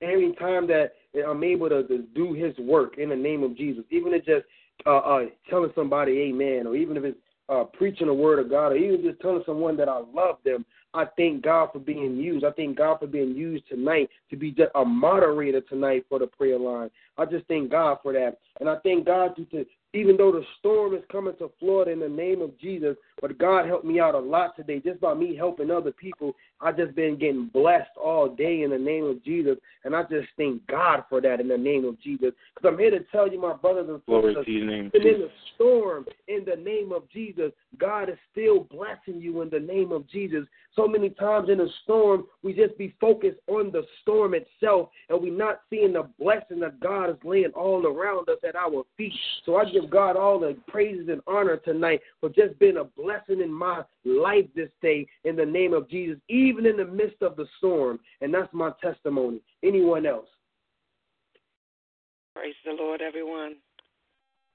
any 0.03 0.33
time 0.35 0.67
that 0.67 0.93
I'm 1.27 1.43
able 1.43 1.69
to, 1.69 1.87
to 1.87 2.03
do 2.13 2.33
His 2.33 2.55
work 2.59 2.99
in 2.99 3.09
the 3.09 3.15
name 3.15 3.41
of 3.41 3.57
Jesus, 3.57 3.83
even 3.89 4.13
if 4.13 4.25
just 4.25 4.45
uh, 4.85 4.97
uh, 4.97 5.21
telling 5.49 5.71
somebody 5.73 6.11
amen, 6.29 6.67
or 6.67 6.75
even 6.75 6.97
if 6.97 7.03
it's 7.03 7.17
uh, 7.51 7.65
preaching 7.65 8.07
the 8.07 8.13
word 8.13 8.39
of 8.39 8.49
God, 8.49 8.71
or 8.71 8.75
even 8.77 9.03
just 9.03 9.19
telling 9.19 9.43
someone 9.45 9.75
that 9.77 9.89
I 9.89 9.99
love 10.13 10.37
them, 10.45 10.65
I 10.93 11.05
thank 11.17 11.43
God 11.43 11.69
for 11.71 11.79
being 11.79 12.17
used. 12.17 12.45
I 12.45 12.51
thank 12.51 12.77
God 12.77 12.99
for 12.99 13.07
being 13.07 13.35
used 13.35 13.67
tonight 13.69 14.09
to 14.29 14.37
be 14.37 14.51
just 14.51 14.71
a 14.75 14.85
moderator 14.85 15.61
tonight 15.61 16.05
for 16.09 16.19
the 16.19 16.27
prayer 16.27 16.57
line. 16.57 16.89
I 17.17 17.25
just 17.25 17.45
thank 17.47 17.71
God 17.71 17.97
for 18.01 18.13
that. 18.13 18.37
And 18.59 18.69
I 18.69 18.77
thank 18.83 19.05
God 19.05 19.35
to, 19.35 19.45
to 19.45 19.65
even 19.93 20.15
though 20.15 20.31
the 20.31 20.43
storm 20.59 20.95
is 20.95 21.03
coming 21.11 21.35
to 21.37 21.51
Florida 21.59 21.91
in 21.91 21.99
the 21.99 22.09
name 22.09 22.41
of 22.41 22.57
Jesus, 22.57 22.95
but 23.21 23.37
God 23.37 23.67
helped 23.67 23.85
me 23.85 23.99
out 23.99 24.15
a 24.15 24.19
lot 24.19 24.55
today 24.55 24.79
just 24.79 24.99
by 24.99 25.13
me 25.13 25.35
helping 25.35 25.69
other 25.69 25.91
people. 25.91 26.35
I 26.59 26.71
just 26.71 26.95
been 26.95 27.17
getting 27.17 27.47
blessed 27.47 27.91
all 28.01 28.27
day 28.27 28.63
in 28.63 28.71
the 28.71 28.77
name 28.77 29.05
of 29.05 29.23
Jesus, 29.23 29.57
and 29.85 29.95
I 29.95 30.01
just 30.03 30.27
thank 30.37 30.65
God 30.67 31.03
for 31.07 31.21
that 31.21 31.39
in 31.39 31.47
the 31.47 31.57
name 31.57 31.85
of 31.85 32.01
Jesus. 32.01 32.31
Because 32.55 32.73
I'm 32.73 32.79
here 32.79 32.89
to 32.89 33.03
tell 33.11 33.31
you, 33.31 33.39
my 33.39 33.53
brothers 33.53 33.87
and 33.89 34.01
sisters, 34.01 34.45
to 34.45 34.51
your 34.51 34.65
name. 34.65 34.91
even 34.95 35.07
in 35.07 35.21
the 35.21 35.29
storm, 35.55 36.05
in 36.27 36.43
the 36.45 36.55
name 36.55 36.91
of 36.91 37.09
Jesus, 37.11 37.51
God 37.77 38.09
is 38.09 38.17
still 38.31 38.61
blessing 38.71 39.21
you 39.21 39.41
in 39.41 39.49
the 39.49 39.59
name 39.59 39.91
of 39.91 40.09
Jesus. 40.09 40.45
So 40.75 40.87
many 40.87 41.09
times 41.09 41.49
in 41.49 41.59
the 41.59 41.69
storm, 41.83 42.25
we 42.43 42.53
just 42.53 42.77
be 42.77 42.95
focused 42.99 43.39
on 43.47 43.71
the 43.71 43.83
storm 44.01 44.33
itself, 44.33 44.89
and 45.09 45.21
we 45.21 45.29
not 45.29 45.61
seeing 45.69 45.93
the 45.93 46.07
blessing 46.19 46.59
that 46.61 46.79
God 46.79 47.09
is 47.09 47.17
laying 47.23 47.51
all 47.51 47.85
around 47.85 48.29
us 48.29 48.37
at 48.47 48.55
our 48.55 48.83
feet. 48.97 49.13
So 49.45 49.57
I 49.57 49.65
give 49.65 49.89
God 49.89 50.15
all 50.15 50.39
the 50.39 50.57
praises 50.67 51.09
and 51.09 51.21
honor 51.27 51.57
tonight 51.57 52.01
for 52.19 52.29
just 52.29 52.57
being 52.57 52.77
a 52.77 52.83
blessing 52.83 53.10
in 53.29 53.51
my 53.51 53.83
life 54.05 54.45
this 54.55 54.69
day 54.81 55.07
in 55.23 55.35
the 55.35 55.45
name 55.45 55.73
of 55.73 55.89
Jesus, 55.89 56.17
even 56.29 56.65
in 56.65 56.77
the 56.77 56.85
midst 56.85 57.21
of 57.21 57.35
the 57.35 57.45
storm. 57.57 57.99
And 58.21 58.33
that's 58.33 58.53
my 58.53 58.71
testimony. 58.81 59.41
Anyone 59.63 60.05
else? 60.05 60.27
Praise 62.35 62.55
the 62.65 62.71
Lord, 62.71 63.01
everyone. 63.01 63.55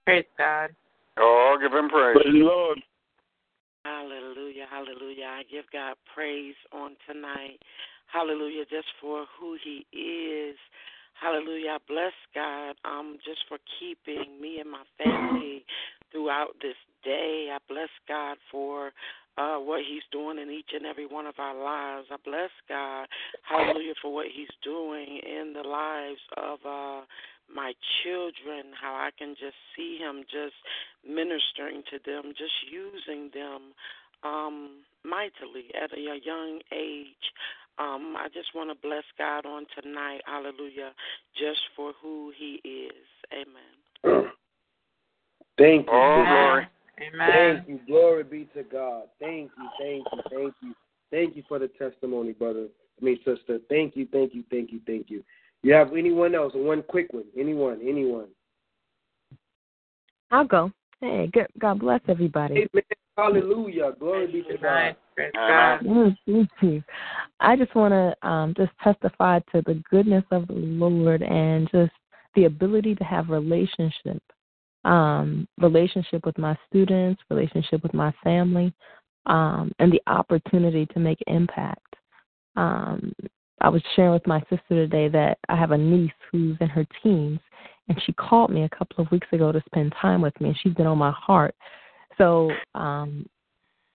Praise 0.07 0.25
God. 0.39 0.71
Oh, 1.19 1.57
give 1.61 1.73
him 1.73 1.89
praise. 1.89 2.17
Praise 2.21 2.33
the 2.33 2.45
Lord. 2.45 2.79
Hallelujah, 3.85 4.67
hallelujah. 4.69 5.27
I 5.27 5.43
give 5.51 5.65
God 5.73 5.95
praise 6.13 6.55
on 6.73 6.97
tonight. 7.07 7.59
Hallelujah, 8.13 8.65
just 8.65 8.89
for 9.01 9.27
who 9.39 9.57
He 9.63 9.87
is. 9.97 10.57
Hallelujah. 11.21 11.71
I 11.71 11.79
bless 11.89 12.13
God 12.35 12.77
um, 12.85 13.17
just 13.25 13.41
for 13.49 13.59
keeping 13.81 14.41
me 14.41 14.61
and 14.61 14.71
my 14.71 14.85
family 15.03 15.65
throughout 16.13 16.57
this 16.61 16.77
day. 17.05 17.49
I 17.53 17.59
bless 17.69 17.89
God 18.07 18.37
for 18.51 18.93
uh, 19.39 19.57
what 19.57 19.81
He's 19.89 20.03
doing 20.13 20.39
in 20.39 20.51
each 20.51 20.71
and 20.75 20.85
every 20.85 21.07
one 21.07 21.27
of 21.27 21.35
our 21.39 21.55
lives. 21.55 22.09
I 22.11 22.17
bless 22.25 22.51
God, 22.69 23.07
hallelujah, 23.43 23.95
for 24.01 24.13
what 24.13 24.27
He's 24.35 24.53
doing 24.63 25.21
in 25.25 25.55
the 25.55 25.67
lives 25.67 26.21
of 26.37 26.59
uh, 26.67 27.05
my 27.53 27.73
children, 28.03 28.73
how 28.81 28.95
I 28.95 29.11
can 29.17 29.35
just 29.41 29.57
see 29.77 29.99
Him 29.99 30.25
just 30.25 30.57
ministering 31.07 31.83
to 31.91 31.99
them, 32.05 32.33
just 32.37 32.55
using 32.71 33.31
them 33.33 33.73
um, 34.23 34.83
mightily 35.05 35.71
at 35.81 35.97
a 35.97 36.01
young 36.01 36.61
age. 36.73 37.33
Um, 37.79 38.15
I 38.17 38.29
just 38.33 38.55
want 38.55 38.71
to 38.71 38.87
bless 38.87 39.05
God 39.19 39.45
on 39.45 39.67
tonight, 39.81 40.23
hallelujah, 40.25 40.93
just 41.37 41.61
for 41.75 41.93
who 42.03 42.33
He 42.37 42.61
is. 42.65 42.93
Amen. 43.33 44.31
Thank 45.59 45.87
you. 45.87 45.93
Oh, 45.93 46.25
glory. 46.27 46.69
Amen. 47.01 47.65
Thank 47.67 47.69
you. 47.69 47.81
Glory 47.87 48.25
be 48.25 48.49
to 48.55 48.63
God. 48.63 49.05
Thank 49.21 49.51
you. 49.59 49.69
Thank 49.79 50.07
you. 50.13 50.23
Thank 50.31 50.55
you. 50.63 50.75
Thank 51.11 51.37
you 51.37 51.43
for 51.49 51.59
the 51.59 51.69
testimony, 51.69 52.33
brother. 52.33 52.67
I 53.01 53.05
mean, 53.05 53.19
sister. 53.25 53.59
Thank 53.69 53.97
you. 53.97 54.07
Thank 54.11 54.35
you. 54.35 54.43
Thank 54.51 54.73
you. 54.73 54.81
Thank 54.87 55.11
you. 55.11 55.23
You 55.63 55.75
have 55.75 55.93
anyone 55.93 56.35
else? 56.35 56.53
One 56.55 56.83
quick 56.83 57.13
one. 57.13 57.25
Anyone? 57.39 57.81
Anyone? 57.83 58.29
I'll 60.31 60.47
go. 60.47 60.73
Hey, 61.01 61.29
good. 61.33 61.47
God 61.59 61.81
bless 61.81 62.01
everybody. 62.09 62.55
Amen. 62.55 62.83
Hallelujah. 63.17 63.93
Glory 63.99 64.27
be 64.27 64.43
to 64.43 64.59
God. 64.59 64.69
Amen. 64.69 64.97
Praise 65.15 65.33
Amen. 65.37 65.79
God. 65.85 65.87
Mm, 65.87 66.17
thank 66.27 66.51
you. 66.63 66.83
I 67.41 67.57
just 67.57 67.75
want 67.75 67.93
to 67.93 68.29
um, 68.29 68.55
just 68.57 68.73
testify 68.83 69.41
to 69.53 69.63
the 69.67 69.83
goodness 69.91 70.25
of 70.31 70.47
the 70.49 70.55
Lord 70.55 71.23
and 71.23 71.69
just 71.71 71.93
the 72.35 72.45
ability 72.45 72.95
to 72.95 73.05
have 73.05 73.31
relationship, 73.31 74.23
um, 74.85 75.49
relationship 75.59 76.25
with 76.25 76.37
my 76.39 76.57
students, 76.69 77.23
relationship 77.31 77.83
with 77.83 77.95
my 77.95 78.13
family, 78.23 78.73
um, 79.27 79.73
and 79.79 79.93
the 79.93 80.03
opportunity 80.07 80.87
to 80.87 80.99
make 80.99 81.19
impact. 81.27 81.97
Um, 82.57 83.13
I 83.61 83.69
was 83.69 83.83
sharing 83.95 84.13
with 84.13 84.27
my 84.27 84.41
sister 84.41 84.61
today 84.71 85.09
that 85.09 85.39
I 85.49 85.57
have 85.57 85.71
a 85.71 85.79
niece 85.79 86.13
who's 86.31 86.57
in 86.61 86.69
her 86.69 86.87
teens, 87.03 87.41
and 87.89 88.01
she 88.05 88.13
called 88.13 88.51
me 88.51 88.65
a 88.65 88.69
couple 88.69 89.05
of 89.05 89.11
weeks 89.11 89.29
ago 89.33 89.53
to 89.53 89.63
spend 89.67 89.95
time 90.01 90.21
with 90.21 90.39
me, 90.41 90.49
and 90.49 90.59
she's 90.63 90.75
been 90.75 90.87
on 90.87 90.99
my 90.99 91.13
heart. 91.13 91.55
So, 92.19 92.51
um, 92.75 93.27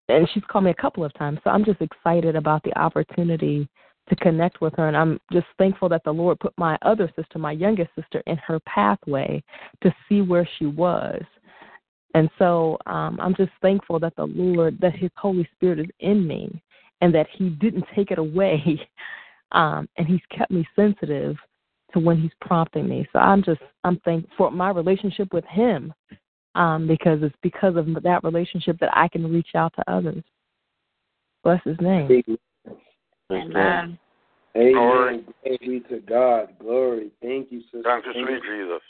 and 0.07 0.27
she's 0.33 0.43
called 0.49 0.65
me 0.65 0.71
a 0.71 0.81
couple 0.81 1.03
of 1.03 1.13
times. 1.15 1.39
So 1.43 1.49
I'm 1.49 1.65
just 1.65 1.81
excited 1.81 2.35
about 2.35 2.63
the 2.63 2.77
opportunity 2.77 3.67
to 4.09 4.15
connect 4.17 4.61
with 4.61 4.73
her, 4.77 4.87
and 4.87 4.97
I'm 4.97 5.19
just 5.31 5.47
thankful 5.57 5.89
that 5.89 6.03
the 6.03 6.11
Lord 6.11 6.39
put 6.39 6.53
my 6.57 6.77
other 6.81 7.11
sister, 7.15 7.39
my 7.39 7.51
youngest 7.51 7.91
sister, 7.95 8.21
in 8.27 8.37
her 8.37 8.59
pathway 8.61 9.43
to 9.83 9.93
see 10.07 10.21
where 10.21 10.47
she 10.57 10.65
was. 10.65 11.21
And 12.13 12.29
so 12.37 12.77
um, 12.87 13.19
I'm 13.21 13.35
just 13.35 13.51
thankful 13.61 13.99
that 13.99 14.15
the 14.17 14.25
Lord, 14.25 14.77
that 14.81 14.95
His 14.95 15.11
Holy 15.15 15.47
Spirit 15.55 15.79
is 15.79 15.87
in 15.99 16.27
me, 16.27 16.61
and 17.01 17.13
that 17.13 17.27
He 17.31 17.49
didn't 17.49 17.85
take 17.95 18.11
it 18.11 18.19
away, 18.19 18.79
um, 19.51 19.87
and 19.97 20.07
He's 20.07 20.21
kept 20.35 20.51
me 20.51 20.67
sensitive 20.75 21.37
to 21.93 21.99
when 21.99 22.19
He's 22.19 22.31
prompting 22.41 22.87
me. 22.87 23.07
So 23.13 23.19
I'm 23.19 23.43
just 23.43 23.61
I'm 23.83 23.99
thankful 23.99 24.31
for 24.37 24.51
my 24.51 24.69
relationship 24.69 25.33
with 25.33 25.45
Him, 25.45 25.93
um, 26.55 26.87
because 26.87 27.19
it's 27.21 27.35
because 27.41 27.75
of 27.75 27.87
that 28.03 28.23
relationship 28.23 28.77
that 28.79 28.95
I 28.95 29.07
can 29.07 29.31
reach 29.31 29.49
out 29.55 29.73
to 29.75 29.91
others. 29.91 30.23
Bless 31.43 31.61
His 31.63 31.77
name. 31.79 32.25
Amen. 33.31 33.97
Amen. 34.55 34.73
Glory. 34.73 35.25
Glory 35.43 35.57
be 35.61 35.79
to 35.89 36.01
God. 36.01 36.49
Glory. 36.59 37.11
Thank 37.21 37.51
you, 37.51 37.61
sister. 37.61 37.81
Thank 37.83 38.05
you, 38.05 38.13
Thank 38.13 38.27
sweet 38.27 38.41
Jesus. 38.43 38.81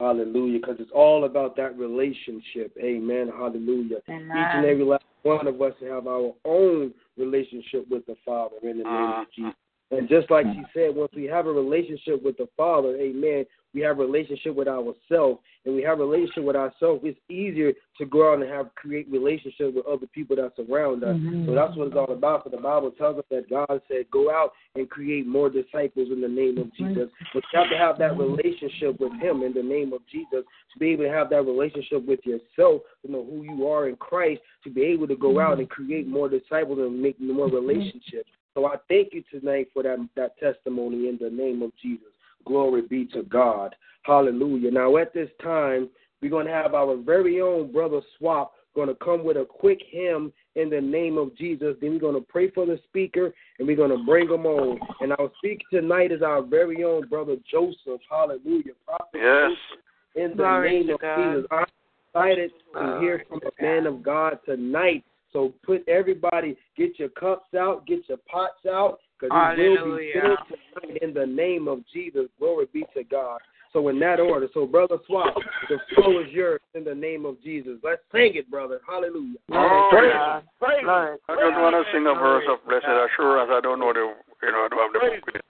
Hallelujah. 0.00 0.58
Because 0.60 0.76
it's 0.80 0.90
all 0.94 1.24
about 1.24 1.56
that 1.56 1.78
relationship. 1.78 2.76
Amen. 2.82 3.30
Hallelujah. 3.34 3.98
Each 3.98 4.06
and 4.08 4.66
every 4.66 4.84
last 4.84 5.04
one 5.22 5.46
of 5.46 5.60
us 5.62 5.72
have 5.88 6.06
our 6.06 6.34
own 6.44 6.92
relationship 7.16 7.86
with 7.88 8.04
the 8.06 8.16
Father 8.24 8.56
in 8.62 8.78
the 8.78 8.84
name 8.84 8.86
of 8.86 9.10
Uh, 9.10 9.24
Jesus. 9.34 9.54
And 9.98 10.08
just 10.08 10.30
like 10.30 10.46
hmm. 10.46 10.52
she 10.52 10.62
said, 10.74 10.94
once 10.94 11.12
we 11.14 11.24
have 11.24 11.46
a 11.46 11.52
relationship 11.52 12.22
with 12.22 12.36
the 12.36 12.48
Father, 12.56 12.96
amen, 12.96 13.44
we 13.74 13.80
have 13.80 13.98
a 13.98 14.02
relationship 14.02 14.54
with 14.54 14.68
ourselves, 14.68 15.40
and 15.64 15.74
we 15.74 15.82
have 15.82 15.98
a 15.98 16.04
relationship 16.04 16.44
with 16.44 16.56
ourselves, 16.56 17.00
it's 17.02 17.18
easier 17.28 17.72
to 17.98 18.06
go 18.06 18.32
out 18.32 18.40
and 18.40 18.50
have 18.50 18.72
create 18.76 19.10
relationships 19.10 19.74
with 19.74 19.84
other 19.86 20.06
people 20.14 20.36
that 20.36 20.52
surround 20.56 21.02
us. 21.02 21.16
Mhm. 21.16 21.22
So 21.22 21.36
mm-hmm. 21.36 21.54
that's 21.54 21.76
what 21.76 21.88
it's 21.88 21.96
all 21.96 22.12
about. 22.12 22.44
For 22.44 22.50
the 22.50 22.58
Bible 22.58 22.92
tells 22.92 23.18
us 23.18 23.24
that 23.30 23.50
God 23.50 23.82
said, 23.88 24.10
"Go 24.10 24.30
out 24.30 24.52
and 24.76 24.88
create 24.88 25.26
more 25.26 25.50
disciples 25.50 26.10
in 26.10 26.20
the 26.20 26.28
name 26.28 26.58
of 26.58 26.72
Jesus." 26.74 27.10
But 27.32 27.42
you 27.52 27.58
have 27.58 27.70
to 27.70 27.78
have 27.78 27.98
that 27.98 28.12
mm-hmm. 28.12 28.34
relationship 28.34 29.00
with 29.00 29.12
Him 29.14 29.42
in 29.42 29.52
the 29.52 29.62
name 29.62 29.92
of 29.92 30.06
Jesus 30.06 30.44
to 30.72 30.78
be 30.78 30.90
able 30.90 31.04
to 31.04 31.10
have 31.10 31.30
that 31.30 31.42
relationship 31.42 32.06
with 32.06 32.20
yourself, 32.24 32.82
to 33.04 33.10
know 33.10 33.24
who 33.24 33.42
you 33.42 33.66
are 33.68 33.88
in 33.88 33.96
Christ, 33.96 34.40
to 34.64 34.70
be 34.70 34.82
able 34.82 35.08
to 35.08 35.16
go 35.16 35.34
mm-hmm. 35.34 35.52
out 35.52 35.58
and 35.58 35.68
create 35.68 36.06
more 36.06 36.28
disciples 36.28 36.78
and 36.78 37.00
make 37.02 37.20
more 37.20 37.48
relationships. 37.48 38.30
So 38.54 38.66
I 38.66 38.76
thank 38.88 39.12
you 39.12 39.22
tonight 39.30 39.68
for 39.74 39.82
that 39.82 39.98
that 40.16 40.38
testimony 40.38 41.08
in 41.08 41.18
the 41.20 41.30
name 41.30 41.62
of 41.62 41.72
Jesus. 41.80 42.06
Glory 42.44 42.82
be 42.82 43.06
to 43.06 43.22
God. 43.22 43.74
Hallelujah. 44.02 44.70
Now 44.70 44.96
at 44.96 45.14
this 45.14 45.30
time, 45.42 45.88
we're 46.20 46.30
going 46.30 46.46
to 46.46 46.52
have 46.52 46.74
our 46.74 46.96
very 46.96 47.40
own 47.40 47.72
brother 47.72 48.00
Swap 48.18 48.52
going 48.74 48.88
to 48.88 48.94
come 48.96 49.24
with 49.24 49.36
a 49.36 49.44
quick 49.44 49.80
hymn 49.88 50.32
in 50.56 50.68
the 50.68 50.80
name 50.80 51.16
of 51.16 51.36
Jesus. 51.36 51.76
Then 51.80 51.92
we're 51.92 52.00
going 52.00 52.14
to 52.14 52.20
pray 52.20 52.50
for 52.50 52.66
the 52.66 52.78
speaker 52.88 53.32
and 53.58 53.68
we're 53.68 53.76
going 53.76 53.96
to 53.96 54.04
bring 54.04 54.28
him 54.28 54.46
on. 54.46 54.78
And 55.00 55.12
our 55.12 55.30
speaker 55.38 55.64
tonight 55.70 56.12
is 56.12 56.22
our 56.22 56.42
very 56.42 56.82
own 56.84 57.08
brother 57.08 57.36
Joseph. 57.50 58.00
Hallelujah. 58.10 58.72
Prophet 58.84 59.06
Yes. 59.14 59.50
Joseph, 59.50 59.84
in 60.16 60.30
the 60.30 60.36
Glory 60.36 60.70
name 60.70 60.90
of 60.90 61.00
God. 61.00 61.34
Jesus. 61.34 61.46
I'm 61.50 61.66
excited 62.14 62.50
to 62.72 62.80
uh, 62.80 63.00
hear 63.00 63.24
from 63.28 63.40
a 63.42 63.62
man 63.62 63.86
of 63.86 64.02
God 64.02 64.38
tonight. 64.44 65.04
So 65.34 65.52
put 65.64 65.86
everybody, 65.88 66.56
get 66.78 66.98
your 66.98 67.10
cups 67.10 67.52
out, 67.58 67.86
get 67.86 68.08
your 68.08 68.18
pots 68.30 68.64
out, 68.66 69.00
because 69.18 69.34
it 69.58 69.80
will 69.82 69.98
be 69.98 70.12
filled 70.14 70.38
tonight 70.48 71.02
in 71.02 71.12
the 71.12 71.26
name 71.26 71.66
of 71.68 71.80
Jesus. 71.92 72.28
Glory 72.38 72.66
be 72.72 72.84
to 72.94 73.02
God. 73.04 73.40
So 73.72 73.88
in 73.88 73.98
that 73.98 74.20
order, 74.20 74.46
so 74.54 74.64
brother 74.66 74.98
Swap, 75.08 75.34
the 75.68 75.78
flow 75.92 76.20
is 76.20 76.30
yours 76.30 76.60
in 76.74 76.84
the 76.84 76.94
name 76.94 77.26
of 77.26 77.42
Jesus. 77.42 77.72
Let's 77.82 78.02
sing 78.12 78.36
it, 78.36 78.48
brother. 78.48 78.80
Hallelujah. 78.86 79.38
Oh, 79.50 79.88
Glory 79.90 80.12
to 80.12 80.42
praise. 80.60 80.84
God. 80.84 80.86
Lord. 80.86 81.18
I 81.28 81.34
just 81.34 81.58
want 81.58 81.74
to 81.74 81.92
sing 81.92 82.06
a 82.06 82.14
verse 82.14 82.44
of 82.48 82.62
blessed 82.68 82.86
assurance. 82.86 83.50
I 83.52 83.60
don't 83.60 83.80
know 83.80 83.92
the, 83.92 84.14
you 84.46 84.52
know, 84.52 84.62
I 84.62 84.68
don't 84.70 84.78
have 84.78 84.92
the 84.94 85.00
book. 85.18 85.42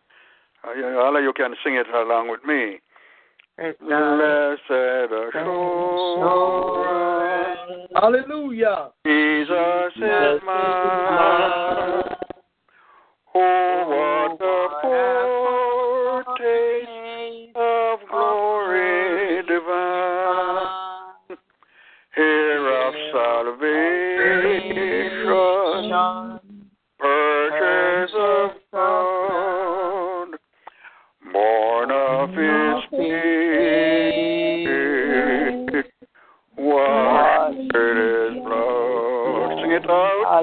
Uh, 0.64 0.72
you 0.72 0.80
know, 0.80 1.00
all 1.04 1.14
of 1.14 1.22
you 1.22 1.34
can 1.36 1.52
sing 1.62 1.76
it 1.76 1.86
along 1.92 2.30
with 2.30 2.42
me. 2.44 2.80
Blessed 3.56 3.80
assurance, 4.68 5.32
Hallelujah. 7.94 8.90
Jesus 9.06 9.92
is 9.96 10.40
mine. 10.44 12.02
Oh, 13.36 13.86
what 13.86 14.42
a 14.42 15.33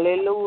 out. 0.07 0.40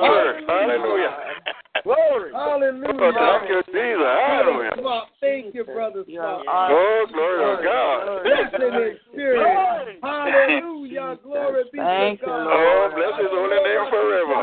Sir. 0.00 0.40
Hallelujah. 0.46 1.16
Glory. 1.84 2.32
Hallelujah. 2.32 2.90
Oh, 2.92 3.38
thank 3.38 3.50
you, 3.50 3.62
Jesus. 3.72 4.02
Hallelujah. 4.02 4.70
Brother 4.70 4.82
Swap, 4.82 5.08
Thank 5.20 5.54
you, 5.54 5.64
brother 5.64 6.04
You 6.06 6.20
are 6.20 6.42
Swap. 6.42 6.46
awesome. 6.48 6.76
Oh, 6.76 7.06
glory 7.12 7.56
to 7.56 7.62
God. 7.62 8.22
Blessing 8.24 8.74
in 8.74 8.98
spirit. 9.12 9.98
Hallelujah. 10.02 11.18
Glory 11.22 11.64
be 11.72 11.78
Thank 11.78 12.20
to 12.20 12.26
you, 12.26 12.32
God. 12.32 12.46
Oh, 12.50 12.90
bless 12.94 13.14
his 13.20 13.30
holy 13.30 13.58
name 13.62 13.84
forever. 13.90 14.38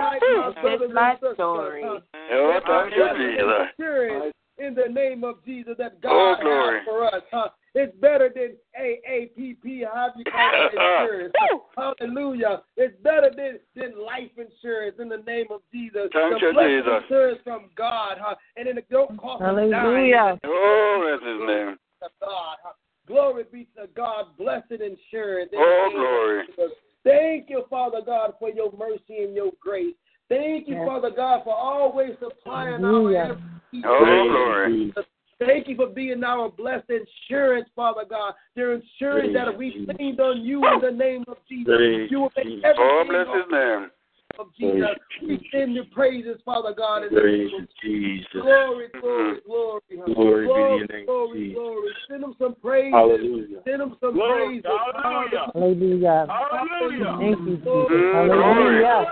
This 0.64 0.90
is 0.90 0.94
my 0.94 1.16
story. 1.34 1.84
Oh, 1.84 2.60
thank 2.66 2.96
you, 2.96 3.08
Jesus. 3.18 3.74
Spirit 3.76 4.36
in 4.58 4.74
the 4.74 4.88
name 4.92 5.24
of 5.24 5.44
Jesus 5.46 5.76
that 5.78 5.98
Oh, 6.06 6.36
God 6.36 6.42
glory. 6.42 6.78
has 6.80 6.86
for 6.86 7.04
us. 7.06 7.24
Huh? 7.32 7.50
It's 7.74 7.96
better 7.98 8.32
than 8.34 8.56
AARP, 8.80 9.84
how 9.92 10.08
you 10.16 10.24
call 10.24 10.70
it. 10.72 11.36
Hallelujah. 12.00 12.62
It's 12.78 12.96
better 13.04 13.32
than, 13.36 13.60
than 13.76 13.92
life 14.04 14.32
insurance 14.38 14.96
in 15.00 15.10
the 15.10 15.24
name 15.26 15.48
of 15.50 15.62
Jesus. 15.72 16.10
Thank 16.14 16.40
the 16.40 16.48
you, 16.48 16.54
blessed 16.54 16.70
Jesus. 16.70 17.04
insurance 17.04 17.40
from 17.44 17.70
God, 17.76 18.18
huh? 18.20 18.36
And 18.56 18.68
then 18.68 18.78
it 18.78 18.90
don't 18.90 19.18
cost 19.18 19.42
us 19.42 19.48
Hallelujah. 19.48 20.40
Oh, 20.46 21.08
that's 21.10 21.24
his 21.24 21.48
name. 21.48 21.78
God. 22.22 22.58
huh? 22.64 22.74
Glory 23.08 23.44
be 23.52 23.68
to 23.78 23.88
God. 23.96 24.38
Blessed 24.38 24.72
insurance. 24.72 25.52
in 25.54 25.60
Oh, 25.60 25.90
the 25.92 25.94
name 25.94 26.02
of 26.02 26.10
glory. 26.10 26.44
Jesus. 26.48 26.72
Thank 27.04 27.50
you, 27.50 27.64
Father 27.70 28.02
God, 28.04 28.34
for 28.40 28.50
your 28.50 28.72
mercy 28.78 29.24
and 29.24 29.36
your 29.36 29.52
grace. 29.62 29.94
Thank 30.28 30.68
you, 30.68 30.76
Yes. 30.76 30.88
Father 30.88 31.12
God, 31.12 31.44
for 31.44 31.54
always 31.54 32.12
supplying 32.20 32.84
our 32.84 32.92
Hallelujah. 32.92 33.38
every. 33.74 33.84
Oh, 33.86 34.28
glory. 34.30 34.94
Thank 35.40 35.68
you 35.68 35.76
for 35.76 35.88
being 35.88 36.24
our 36.24 36.50
blessed 36.50 36.90
insurance, 36.90 37.68
Father 37.76 38.04
God. 38.10 38.34
The 38.56 38.82
insurance 38.82 39.34
that 39.34 39.56
we 39.56 39.86
leaned 40.00 40.20
on 40.20 40.42
you 40.42 40.66
in 40.66 40.82
the 40.82 40.92
name 40.92 41.26
of 41.28 41.38
Jesus. 41.48 41.76
Praise 41.76 42.10
You 42.10 42.22
will 42.22 42.32
make 42.38 42.46
Jesus. 42.46 42.64
everything 42.64 42.80
Oh, 42.80 43.04
bless 43.08 43.28
his 43.28 43.52
name. 43.52 43.92
of 44.40 44.48
Jesus. 44.58 44.98
We 45.22 45.50
send 45.66 45.76
your 45.76 45.86
praises, 45.86 46.38
Father 46.46 46.74
God, 46.76 47.04
in 47.06 47.14
the 47.14 47.22
name 47.22 47.50
of 47.62 47.68
Jesus. 47.84 48.28
Glory, 48.42 48.88
glory, 49.00 49.40
glory. 49.46 49.82
Glory 50.14 50.48
be 50.48 50.54
to 50.54 50.54
glory, 50.54 50.78
your 50.78 50.88
name, 50.88 51.06
glory, 51.06 51.40
Jesus. 51.40 51.56
glory. 51.56 51.92
Send 52.10 52.24
them 52.24 52.36
some 52.40 52.56
praise. 52.62 52.94
Hallelujah. 52.94 53.60
Send 53.66 53.82
them 53.82 53.98
some 54.00 54.14
Glory. 54.14 54.62
praise. 54.62 54.64
Hallelujah. 54.66 55.52
Hallelujah. 55.54 56.28
Hallelujah. 56.30 57.16
Thank 57.20 57.40
you, 57.40 57.58
Jesus. 57.58 57.64
Glory, 57.64 58.12
Hallelujah. 58.12 59.06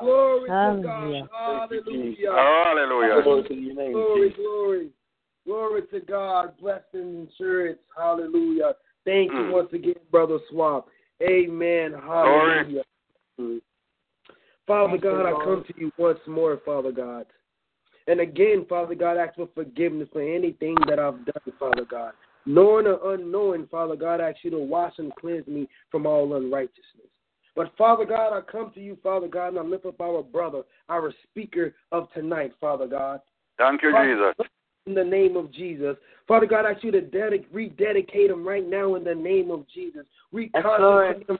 glory 0.00 0.48
to 0.48 0.80
God. 0.82 1.28
Hallelujah. 1.32 2.28
Hallelujah. 2.32 3.22
Glory 3.22 3.48
to 3.48 3.54
your 3.54 3.74
name, 3.74 3.92
Glory, 3.92 4.28
Jesus. 4.28 4.36
glory. 4.36 4.90
Glory 5.46 5.82
to 5.92 6.00
God. 6.00 6.54
Blessing 6.60 7.28
insurance. 7.28 7.78
Hallelujah. 7.96 8.72
Thank 9.04 9.32
you 9.32 9.44
Mm. 9.44 9.50
once 9.50 9.72
again, 9.74 10.00
Brother 10.10 10.38
Swap. 10.48 10.88
Amen. 11.22 11.92
Hallelujah. 11.92 12.84
Father 14.66 14.98
God, 14.98 15.26
I 15.26 15.32
come 15.44 15.64
to 15.66 15.74
you 15.80 15.92
once 15.98 16.18
more, 16.26 16.60
Father 16.64 16.92
God. 16.92 17.26
And 18.06 18.20
again, 18.20 18.66
Father 18.68 18.94
God, 18.94 19.16
ask 19.16 19.34
for 19.34 19.48
forgiveness 19.54 20.08
for 20.12 20.22
anything 20.22 20.76
that 20.88 20.98
I've 20.98 21.24
done, 21.24 21.52
Father 21.58 21.86
God. 21.90 22.12
Knowing 22.46 22.86
or 22.86 23.14
unknowing, 23.14 23.66
Father 23.70 23.96
God, 23.96 24.20
I 24.20 24.30
ask 24.30 24.38
you 24.42 24.50
to 24.50 24.58
wash 24.58 24.94
and 24.98 25.14
cleanse 25.16 25.46
me 25.46 25.68
from 25.90 26.06
all 26.06 26.34
unrighteousness. 26.34 27.08
But 27.56 27.72
Father 27.78 28.04
God, 28.04 28.36
I 28.36 28.40
come 28.40 28.72
to 28.74 28.80
you, 28.80 28.98
Father 29.02 29.28
God, 29.28 29.48
and 29.48 29.58
I 29.58 29.62
lift 29.62 29.86
up 29.86 30.00
our 30.00 30.22
brother, 30.22 30.62
our 30.88 31.12
speaker 31.30 31.74
of 31.92 32.12
tonight, 32.12 32.52
Father 32.60 32.86
God. 32.86 33.20
Thank 33.58 33.82
you, 33.82 33.92
Jesus. 33.92 34.46
In 34.86 34.94
the 34.94 35.04
name 35.04 35.36
of 35.36 35.50
Jesus. 35.50 35.96
Father 36.28 36.46
God, 36.46 36.66
I 36.66 36.72
ask 36.72 36.84
you 36.84 36.90
to 36.90 37.00
dedic- 37.00 37.46
rededicate 37.52 38.30
him 38.30 38.46
right 38.46 38.68
now 38.68 38.96
in 38.96 39.04
the 39.04 39.14
name 39.14 39.50
of 39.50 39.64
Jesus. 39.72 40.04
Reconsecrate 40.32 41.28
him 41.30 41.38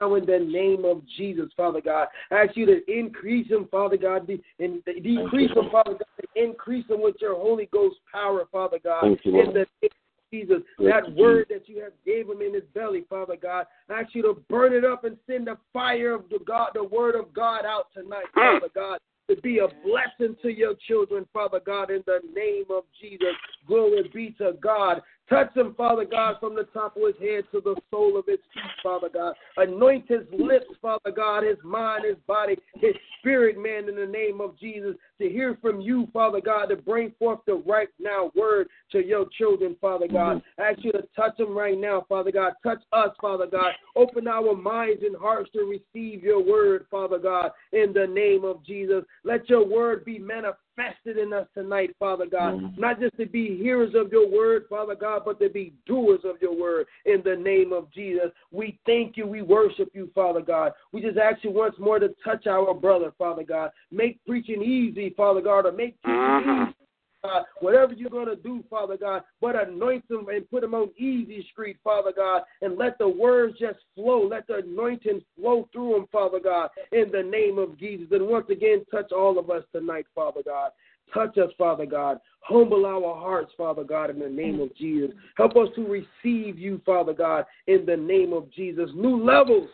now 0.00 0.14
in 0.14 0.26
the 0.26 0.38
name 0.38 0.84
of 0.84 1.02
Jesus, 1.16 1.46
Father 1.56 1.80
God. 1.80 2.08
I 2.30 2.44
ask 2.44 2.56
you 2.56 2.66
to 2.66 2.80
increase 2.90 3.48
him, 3.48 3.68
Father 3.70 3.96
God, 3.96 4.26
de- 4.26 4.42
and 4.58 4.84
de- 4.84 5.00
decrease 5.00 5.50
him, 5.50 5.70
Father 5.70 5.92
God, 5.92 6.26
increase 6.34 6.86
him 6.88 7.02
with 7.02 7.16
your 7.20 7.34
Holy 7.34 7.68
Ghost 7.72 7.96
power, 8.12 8.44
Father 8.50 8.78
God. 8.82 9.02
Thank 9.02 9.24
you, 9.24 9.40
in 9.40 9.46
the 9.52 9.52
name 9.52 9.66
of 9.82 9.90
Jesus, 10.32 10.58
Thank 10.78 10.90
that 10.90 11.08
you, 11.16 11.22
word 11.22 11.46
that 11.50 11.68
you 11.68 11.82
have 11.82 11.92
gave 12.04 12.28
him 12.28 12.42
in 12.42 12.54
his 12.54 12.64
belly, 12.74 13.04
Father 13.08 13.36
God. 13.40 13.66
I 13.88 14.00
ask 14.00 14.14
you 14.14 14.22
to 14.22 14.42
burn 14.48 14.72
it 14.72 14.84
up 14.84 15.04
and 15.04 15.16
send 15.26 15.46
the 15.46 15.56
fire 15.72 16.14
of 16.14 16.28
the 16.30 16.40
God, 16.46 16.70
the 16.74 16.84
word 16.84 17.14
of 17.14 17.32
God 17.32 17.64
out 17.64 17.86
tonight, 17.94 18.26
Father 18.34 18.68
God. 18.74 18.98
To 19.28 19.34
be 19.40 19.58
a 19.58 19.66
blessing 19.84 20.36
to 20.42 20.50
your 20.50 20.74
children, 20.86 21.26
Father 21.32 21.58
God, 21.58 21.90
in 21.90 22.04
the 22.06 22.20
name 22.32 22.66
of 22.70 22.84
Jesus. 23.00 23.34
Glory 23.66 24.08
be 24.14 24.30
to 24.38 24.52
God. 24.62 25.02
Touch 25.28 25.56
him, 25.56 25.74
Father 25.76 26.04
God, 26.04 26.36
from 26.38 26.54
the 26.54 26.64
top 26.72 26.96
of 26.96 27.02
his 27.02 27.16
head 27.20 27.44
to 27.50 27.60
the 27.60 27.74
sole 27.90 28.16
of 28.16 28.26
his 28.26 28.38
feet, 28.54 28.62
Father 28.80 29.08
God. 29.12 29.34
Anoint 29.56 30.08
his 30.08 30.20
lips, 30.32 30.66
Father 30.80 31.10
God, 31.14 31.42
his 31.42 31.56
mind, 31.64 32.04
his 32.04 32.16
body, 32.28 32.56
his 32.74 32.94
spirit, 33.18 33.56
man, 33.58 33.88
in 33.88 33.96
the 33.96 34.06
name 34.06 34.40
of 34.40 34.56
Jesus, 34.56 34.94
to 35.20 35.28
hear 35.28 35.58
from 35.60 35.80
you, 35.80 36.06
Father 36.12 36.40
God, 36.40 36.66
to 36.66 36.76
bring 36.76 37.12
forth 37.18 37.40
the 37.44 37.54
right 37.66 37.88
now 37.98 38.30
word 38.36 38.68
to 38.92 39.04
your 39.04 39.26
children, 39.36 39.74
Father 39.80 40.06
God. 40.06 40.42
I 40.60 40.70
ask 40.70 40.84
you 40.84 40.92
to 40.92 41.02
touch 41.16 41.36
them 41.38 41.56
right 41.56 41.78
now, 41.78 42.06
Father 42.08 42.30
God. 42.30 42.52
Touch 42.62 42.82
us, 42.92 43.10
Father 43.20 43.46
God. 43.50 43.72
Open 43.96 44.28
our 44.28 44.54
minds 44.54 45.02
and 45.04 45.16
hearts 45.16 45.50
to 45.54 45.62
receive 45.64 46.22
your 46.22 46.42
word, 46.42 46.86
Father 46.88 47.18
God, 47.18 47.50
in 47.72 47.92
the 47.92 48.06
name 48.06 48.44
of 48.44 48.64
Jesus. 48.64 49.02
Let 49.24 49.48
your 49.48 49.66
word 49.66 50.04
be 50.04 50.20
manifested 50.20 50.60
in 51.06 51.32
us 51.32 51.46
tonight, 51.54 51.94
Father 51.98 52.26
God. 52.26 52.54
Mm-hmm. 52.54 52.80
Not 52.80 53.00
just 53.00 53.16
to 53.16 53.26
be 53.26 53.56
hearers 53.56 53.94
of 53.94 54.12
your 54.12 54.30
word, 54.30 54.64
Father 54.68 54.94
God, 54.94 55.22
but 55.24 55.40
to 55.40 55.48
be 55.48 55.72
doers 55.86 56.20
of 56.24 56.36
your 56.40 56.58
word 56.58 56.86
in 57.04 57.22
the 57.24 57.36
name 57.36 57.72
of 57.72 57.90
Jesus. 57.92 58.30
We 58.50 58.78
thank 58.86 59.16
you. 59.16 59.26
We 59.26 59.42
worship 59.42 59.90
you, 59.94 60.10
Father 60.14 60.40
God. 60.40 60.72
We 60.92 61.00
just 61.00 61.18
ask 61.18 61.42
you 61.44 61.50
once 61.50 61.74
more 61.78 61.98
to 61.98 62.14
touch 62.24 62.46
our 62.46 62.74
brother, 62.74 63.12
Father 63.18 63.42
God. 63.42 63.70
Make 63.90 64.24
preaching 64.26 64.62
easy, 64.62 65.14
Father 65.16 65.40
God, 65.40 65.66
or 65.66 65.72
make 65.72 66.00
preaching 66.02 66.20
mm-hmm. 66.20 66.62
easy 66.70 66.85
God. 67.22 67.44
Whatever 67.60 67.92
you're 67.92 68.10
going 68.10 68.26
to 68.26 68.36
do, 68.36 68.64
Father 68.68 68.96
God, 68.96 69.22
but 69.40 69.56
anoint 69.56 70.06
them 70.08 70.26
and 70.28 70.48
put 70.50 70.62
them 70.62 70.74
on 70.74 70.90
easy 70.96 71.46
street, 71.52 71.76
Father 71.82 72.12
God, 72.14 72.42
and 72.62 72.76
let 72.78 72.98
the 72.98 73.08
words 73.08 73.58
just 73.58 73.78
flow. 73.94 74.26
Let 74.26 74.46
the 74.46 74.56
anointing 74.56 75.22
flow 75.38 75.68
through 75.72 75.92
them, 75.94 76.06
Father 76.12 76.40
God, 76.40 76.70
in 76.92 77.10
the 77.12 77.22
name 77.22 77.58
of 77.58 77.78
Jesus. 77.78 78.08
And 78.10 78.26
once 78.26 78.46
again, 78.50 78.84
touch 78.90 79.12
all 79.12 79.38
of 79.38 79.50
us 79.50 79.64
tonight, 79.72 80.06
Father 80.14 80.42
God. 80.44 80.70
Touch 81.14 81.38
us, 81.38 81.50
Father 81.56 81.86
God. 81.86 82.18
Humble 82.40 82.84
our 82.84 83.14
hearts, 83.14 83.52
Father 83.56 83.84
God, 83.84 84.10
in 84.10 84.18
the 84.18 84.28
name 84.28 84.60
of 84.60 84.74
Jesus. 84.76 85.10
Help 85.36 85.56
us 85.56 85.68
to 85.76 85.86
receive 85.86 86.58
you, 86.58 86.80
Father 86.84 87.12
God, 87.12 87.44
in 87.66 87.86
the 87.86 87.96
name 87.96 88.32
of 88.32 88.50
Jesus. 88.52 88.90
New 88.94 89.22
levels. 89.22 89.68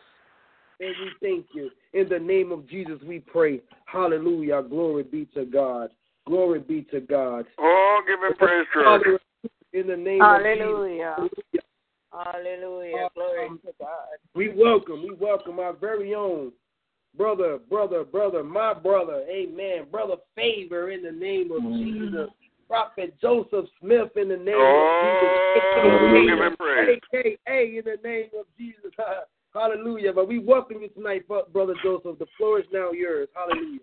And 0.81 0.95
we 1.01 1.11
thank 1.21 1.47
you. 1.55 1.71
In 1.93 2.09
the 2.09 2.19
name 2.19 2.51
of 2.51 2.69
Jesus, 2.69 2.99
we 3.07 3.21
pray. 3.21 3.61
Hallelujah. 3.87 4.63
Glory 4.63 5.05
be 5.05 5.27
to 5.35 5.45
God. 5.45 5.91
Glory 6.27 6.61
be 6.61 6.83
to 6.93 7.01
God. 7.01 7.47
Oh, 7.59 8.03
give 8.07 8.21
him 8.21 8.37
praise, 8.37 8.67
church. 8.73 9.21
In 9.73 9.87
the 9.87 9.97
name 9.97 10.21
Hallelujah. 10.21 11.17
of 11.19 11.31
Jesus. 11.31 11.67
Hallelujah. 12.13 13.09
Glory 13.15 13.47
um, 13.49 13.61
to 13.65 13.73
God. 13.81 14.19
We 14.35 14.51
welcome, 14.51 15.03
we 15.03 15.15
welcome 15.15 15.59
our 15.59 15.73
very 15.73 16.15
own 16.15 16.53
brother, 17.17 17.59
brother, 17.69 18.05
brother, 18.05 18.45
my 18.45 18.75
brother, 18.75 19.25
amen. 19.31 19.87
Brother 19.91 20.17
Favor 20.37 20.91
in 20.91 21.03
the 21.03 21.13
name 21.13 21.51
of 21.53 21.63
mm. 21.63 21.79
Jesus. 21.79 22.31
Prophet 22.69 23.15
Joseph 23.21 23.67
Smith 23.81 24.17
in 24.17 24.29
the 24.29 24.37
name 24.37 24.55
oh, 24.57 25.53
of 25.55 26.15
Jesus. 26.15 26.29
Give 26.29 26.39
him 26.39 26.57
praise. 26.57 27.01
AKA 27.13 27.79
in 27.79 27.85
the 27.85 28.09
name 28.09 28.31
of 28.39 28.47
Jesus. 28.59 28.93
Hallelujah. 29.55 30.13
But 30.13 30.29
we 30.29 30.39
welcome 30.39 30.81
you 30.81 30.89
tonight, 30.89 31.27
Brother 31.29 31.75
Joseph. 31.83 32.19
The 32.19 32.27
floor 32.39 32.61
is 32.61 32.67
now 32.73 32.93
yours. 32.93 33.29
Hallelujah. 33.35 33.81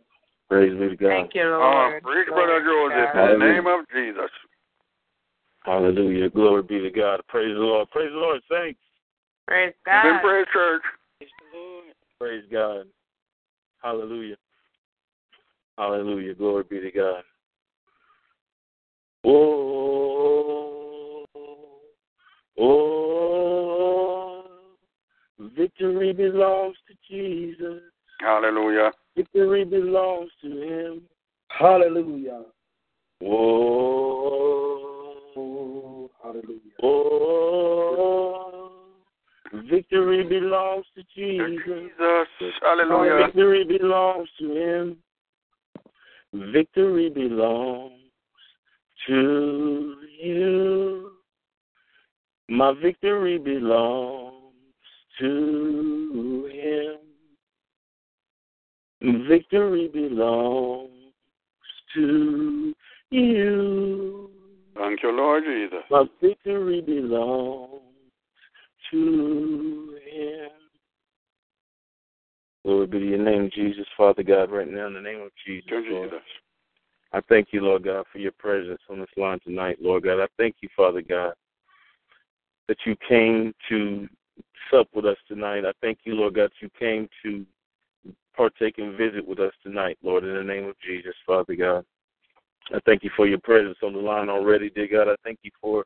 Praise 0.49 0.73
be 0.79 0.89
to 0.89 0.95
God. 0.95 1.09
Thank 1.09 1.35
you, 1.35 1.43
Lord. 1.43 1.95
Uh, 1.95 1.99
preach, 2.01 2.27
Brother 2.27 2.63
Joseph, 2.65 3.15
in 3.15 3.39
the 3.39 3.45
name 3.45 3.67
of 3.67 3.85
Jesus. 3.93 4.31
Hallelujah. 5.63 6.29
Glory 6.31 6.63
be 6.63 6.81
to 6.81 6.89
God. 6.89 7.21
Praise 7.27 7.53
the 7.53 7.59
Lord. 7.59 7.87
Praise 7.91 8.09
the 8.11 8.17
Lord, 8.17 8.41
saints. 8.49 8.79
Praise 9.47 9.75
God. 9.85 10.21
praise 10.21 10.47
church. 10.51 10.81
Praise 11.19 11.29
the 11.39 11.45
Lord. 11.57 11.93
Praise 12.19 12.43
God. 12.51 12.87
Hallelujah. 13.83 14.37
Hallelujah. 15.77 16.33
Glory 16.33 16.63
be 16.67 16.79
to 16.79 16.91
God. 16.91 17.23
Oh, 19.25 21.25
oh, 22.57 24.45
victory 25.55 26.13
belongs 26.13 26.77
to 26.87 26.95
Jesus. 27.07 27.83
Hallelujah. 28.19 28.91
Victory 29.15 29.65
belongs 29.65 30.31
to 30.41 30.47
him. 30.61 31.01
Hallelujah. 31.49 32.43
Oh, 33.25 34.09
hallelujah. 36.23 36.75
Oh, 36.81 38.71
victory 39.69 40.23
belongs 40.23 40.85
to 40.95 41.03
Jesus. 41.15 41.59
Jesus. 41.65 42.27
Hallelujah. 42.61 43.25
Victory 43.25 43.63
belongs 43.65 44.29
to 44.39 44.51
him. 44.51 44.97
Victory 46.53 47.09
belongs 47.09 47.93
to 49.07 49.95
you. 50.21 51.11
My 52.47 52.73
victory 52.81 53.37
belongs 53.37 54.53
to 55.19 56.49
him. 56.51 56.98
Victory 59.01 59.89
belongs 59.93 60.89
to 61.95 62.73
you. 63.11 64.29
Thank 64.75 65.03
you, 65.03 65.11
Lord 65.11 65.43
Jesus. 65.45 65.79
My 65.89 66.05
victory 66.21 66.81
belongs 66.81 67.81
to 68.91 69.97
Him. 70.11 70.49
Glory 72.65 72.87
be 72.87 72.99
to 72.99 73.05
your 73.05 73.23
name, 73.23 73.49
Jesus, 73.53 73.85
Father 73.95 74.23
God, 74.23 74.51
right 74.51 74.67
now 74.67 74.87
in 74.87 74.93
the 74.93 75.01
name 75.01 75.21
of 75.21 75.31
Jesus. 75.45 75.69
Lord. 75.71 76.09
Jesus. 76.09 76.25
I 77.13 77.21
thank 77.29 77.47
you, 77.51 77.61
Lord 77.61 77.85
God, 77.85 78.05
for 78.11 78.19
your 78.19 78.33
presence 78.33 78.81
on 78.89 78.99
this 78.99 79.09
line 79.17 79.39
tonight, 79.45 79.77
Lord 79.81 80.03
God. 80.03 80.21
I 80.21 80.27
thank 80.37 80.57
you, 80.61 80.69
Father 80.75 81.01
God, 81.01 81.33
that 82.67 82.77
you 82.85 82.95
came 83.07 83.53
to 83.69 84.07
sup 84.69 84.87
with 84.93 85.05
us 85.05 85.17
tonight. 85.27 85.65
I 85.65 85.71
thank 85.81 85.99
you, 86.03 86.13
Lord 86.13 86.35
God, 86.35 86.51
that 86.51 86.61
you 86.61 86.69
came 86.77 87.09
to 87.23 87.45
partake 88.35 88.77
and 88.77 88.97
visit 88.97 89.27
with 89.27 89.39
us 89.39 89.53
tonight, 89.63 89.97
Lord, 90.03 90.23
in 90.23 90.33
the 90.33 90.43
name 90.43 90.65
of 90.65 90.75
Jesus, 90.85 91.15
Father 91.25 91.55
God. 91.55 91.85
I 92.73 92.79
thank 92.85 93.03
you 93.03 93.09
for 93.15 93.27
your 93.27 93.39
presence 93.39 93.77
on 93.83 93.93
the 93.93 93.99
line 93.99 94.29
already, 94.29 94.69
dear 94.69 94.87
God. 94.87 95.11
I 95.11 95.15
thank 95.23 95.39
you 95.43 95.51
for 95.59 95.85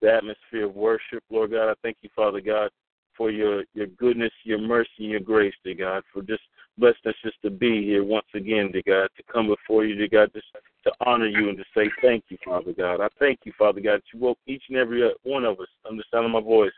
the 0.00 0.12
atmosphere 0.12 0.66
of 0.66 0.76
worship, 0.76 1.22
Lord 1.30 1.52
God. 1.52 1.70
I 1.70 1.74
thank 1.82 1.96
you, 2.02 2.10
Father 2.14 2.40
God, 2.40 2.70
for 3.16 3.30
your, 3.30 3.64
your 3.74 3.86
goodness, 3.86 4.32
your 4.44 4.58
mercy, 4.58 4.90
and 5.00 5.10
your 5.10 5.20
grace, 5.20 5.54
dear 5.64 5.74
God, 5.74 6.02
for 6.12 6.22
just 6.22 6.42
blessing 6.76 6.98
us 7.06 7.14
just 7.24 7.40
to 7.42 7.50
be 7.50 7.84
here 7.84 8.04
once 8.04 8.26
again, 8.34 8.70
dear 8.72 8.82
God, 8.86 9.08
to 9.16 9.32
come 9.32 9.48
before 9.48 9.84
you, 9.84 9.94
dear 9.94 10.08
God, 10.08 10.30
just 10.34 10.46
to 10.84 10.92
honor 11.04 11.26
you 11.26 11.48
and 11.48 11.58
to 11.58 11.64
say 11.76 11.90
thank 12.02 12.24
you, 12.28 12.38
Father 12.44 12.72
God. 12.72 13.00
I 13.00 13.08
thank 13.18 13.40
you, 13.44 13.52
Father 13.58 13.80
God, 13.80 13.96
that 13.96 14.04
you 14.12 14.20
woke 14.20 14.38
each 14.46 14.62
and 14.68 14.78
every 14.78 15.10
one 15.24 15.44
of 15.44 15.58
us, 15.60 15.68
under 15.88 16.02
the 16.02 16.16
sound 16.16 16.26
of 16.26 16.32
my 16.32 16.40
voice, 16.40 16.72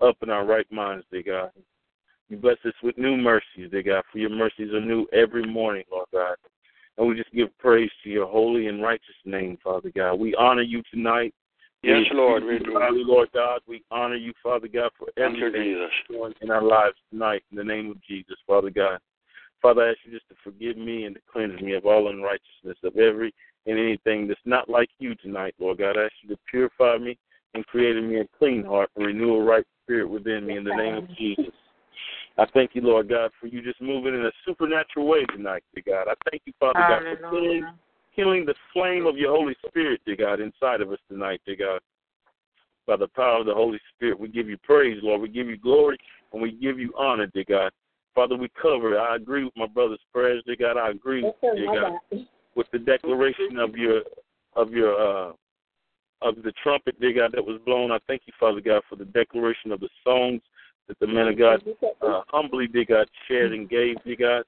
up 0.00 0.16
in 0.22 0.30
our 0.30 0.44
right 0.44 0.70
minds, 0.70 1.04
dear 1.10 1.22
God. 1.22 1.50
You 2.34 2.40
bless 2.40 2.58
us 2.64 2.74
with 2.82 2.98
new 2.98 3.16
mercies, 3.16 3.70
dear 3.70 3.84
God, 3.84 4.02
for 4.10 4.18
your 4.18 4.28
mercies 4.28 4.72
are 4.72 4.80
new 4.80 5.06
every 5.12 5.46
morning, 5.46 5.84
Lord 5.88 6.08
God. 6.12 6.34
And 6.98 7.06
we 7.06 7.14
just 7.14 7.32
give 7.32 7.56
praise 7.58 7.90
to 8.02 8.10
your 8.10 8.26
holy 8.26 8.66
and 8.66 8.82
righteous 8.82 9.14
name, 9.24 9.56
Father 9.62 9.92
God. 9.94 10.14
We 10.14 10.34
honor 10.34 10.62
you 10.62 10.82
tonight. 10.92 11.32
Yes, 11.84 12.02
Lord, 12.12 12.42
we 12.42 12.58
do. 12.58 12.72
Lord 12.74 13.28
God, 13.32 13.60
we 13.68 13.84
honor 13.92 14.16
you, 14.16 14.32
Father 14.42 14.66
God, 14.66 14.90
for 14.98 15.06
everything 15.16 15.86
going 16.10 16.34
in 16.40 16.50
our 16.50 16.62
lives 16.62 16.96
tonight 17.08 17.44
in 17.52 17.56
the 17.56 17.62
name 17.62 17.92
of 17.92 18.02
Jesus, 18.02 18.34
Father 18.48 18.70
God. 18.70 18.98
Father, 19.62 19.82
I 19.82 19.90
ask 19.90 19.98
you 20.04 20.10
just 20.10 20.28
to 20.28 20.34
forgive 20.42 20.76
me 20.76 21.04
and 21.04 21.14
to 21.14 21.20
cleanse 21.32 21.60
me 21.60 21.74
of 21.74 21.86
all 21.86 22.08
unrighteousness, 22.08 22.78
of 22.82 22.96
every 22.96 23.32
and 23.66 23.78
anything 23.78 24.26
that's 24.26 24.40
not 24.44 24.68
like 24.68 24.90
you 24.98 25.14
tonight, 25.14 25.54
Lord 25.60 25.78
God. 25.78 25.96
I 25.96 26.06
ask 26.06 26.14
you 26.22 26.30
to 26.30 26.40
purify 26.50 26.98
me 26.98 27.16
and 27.54 27.64
create 27.64 27.96
in 27.96 28.08
me 28.08 28.18
a 28.18 28.26
clean 28.36 28.64
heart 28.64 28.90
and 28.96 29.06
renew 29.06 29.36
a 29.36 29.44
right 29.44 29.64
spirit 29.84 30.10
within 30.10 30.44
me 30.48 30.56
in 30.56 30.64
the 30.64 30.74
name 30.74 30.96
of 30.96 31.16
Jesus. 31.16 31.54
I 32.36 32.46
thank 32.52 32.74
you, 32.74 32.82
Lord 32.82 33.08
God, 33.08 33.30
for 33.40 33.46
you 33.46 33.62
just 33.62 33.80
moving 33.80 34.14
in 34.14 34.26
a 34.26 34.32
supernatural 34.44 35.06
way 35.06 35.24
tonight, 35.26 35.62
dear 35.74 35.84
God. 35.86 36.10
I 36.10 36.30
thank 36.30 36.42
you, 36.46 36.52
Father 36.58 36.82
Hallelujah. 36.82 37.20
God, 37.20 37.30
for 37.30 37.40
healing, 37.40 37.66
healing 38.10 38.44
the 38.44 38.54
flame 38.72 39.06
of 39.06 39.16
your 39.16 39.30
Holy 39.30 39.54
Spirit, 39.66 40.00
dear 40.04 40.16
God, 40.16 40.40
inside 40.40 40.80
of 40.80 40.90
us 40.90 40.98
tonight, 41.08 41.40
dear 41.46 41.56
God. 41.56 41.80
By 42.86 42.96
the 42.96 43.08
power 43.08 43.40
of 43.40 43.46
the 43.46 43.54
Holy 43.54 43.78
Spirit, 43.94 44.18
we 44.18 44.28
give 44.28 44.48
you 44.48 44.58
praise, 44.58 44.98
Lord. 45.02 45.20
We 45.20 45.28
give 45.28 45.46
you 45.46 45.56
glory 45.56 45.96
and 46.32 46.42
we 46.42 46.52
give 46.52 46.78
you 46.78 46.92
honor, 46.98 47.26
dear 47.26 47.44
God. 47.48 47.70
Father, 48.14 48.36
we 48.36 48.48
cover 48.60 48.94
it. 48.94 48.98
I 48.98 49.16
agree 49.16 49.44
with 49.44 49.56
my 49.56 49.66
brother's 49.66 50.00
prayers, 50.12 50.42
dear 50.44 50.56
God. 50.56 50.76
I 50.76 50.90
agree, 50.90 51.22
dear 51.40 51.66
God, 51.66 52.20
with 52.56 52.66
the 52.72 52.78
declaration 52.78 53.58
of 53.58 53.76
your 53.76 54.02
of 54.56 54.72
your 54.72 54.94
uh 55.00 55.32
of 56.22 56.36
the 56.42 56.52
trumpet, 56.62 57.00
dear 57.00 57.12
God, 57.12 57.32
that 57.32 57.44
was 57.44 57.60
blown. 57.64 57.90
I 57.90 57.98
thank 58.06 58.22
you, 58.26 58.32
Father 58.38 58.60
God, 58.60 58.82
for 58.88 58.96
the 58.96 59.04
declaration 59.04 59.72
of 59.72 59.80
the 59.80 59.88
songs 60.04 60.42
that 60.88 60.98
the 61.00 61.06
man 61.06 61.28
of 61.28 61.38
God 61.38 61.62
uh, 62.02 62.22
humbly, 62.28 62.66
dear 62.66 62.84
God, 62.84 63.08
shared 63.28 63.52
and 63.52 63.68
gave, 63.68 63.96
dear 64.04 64.16
God. 64.16 64.44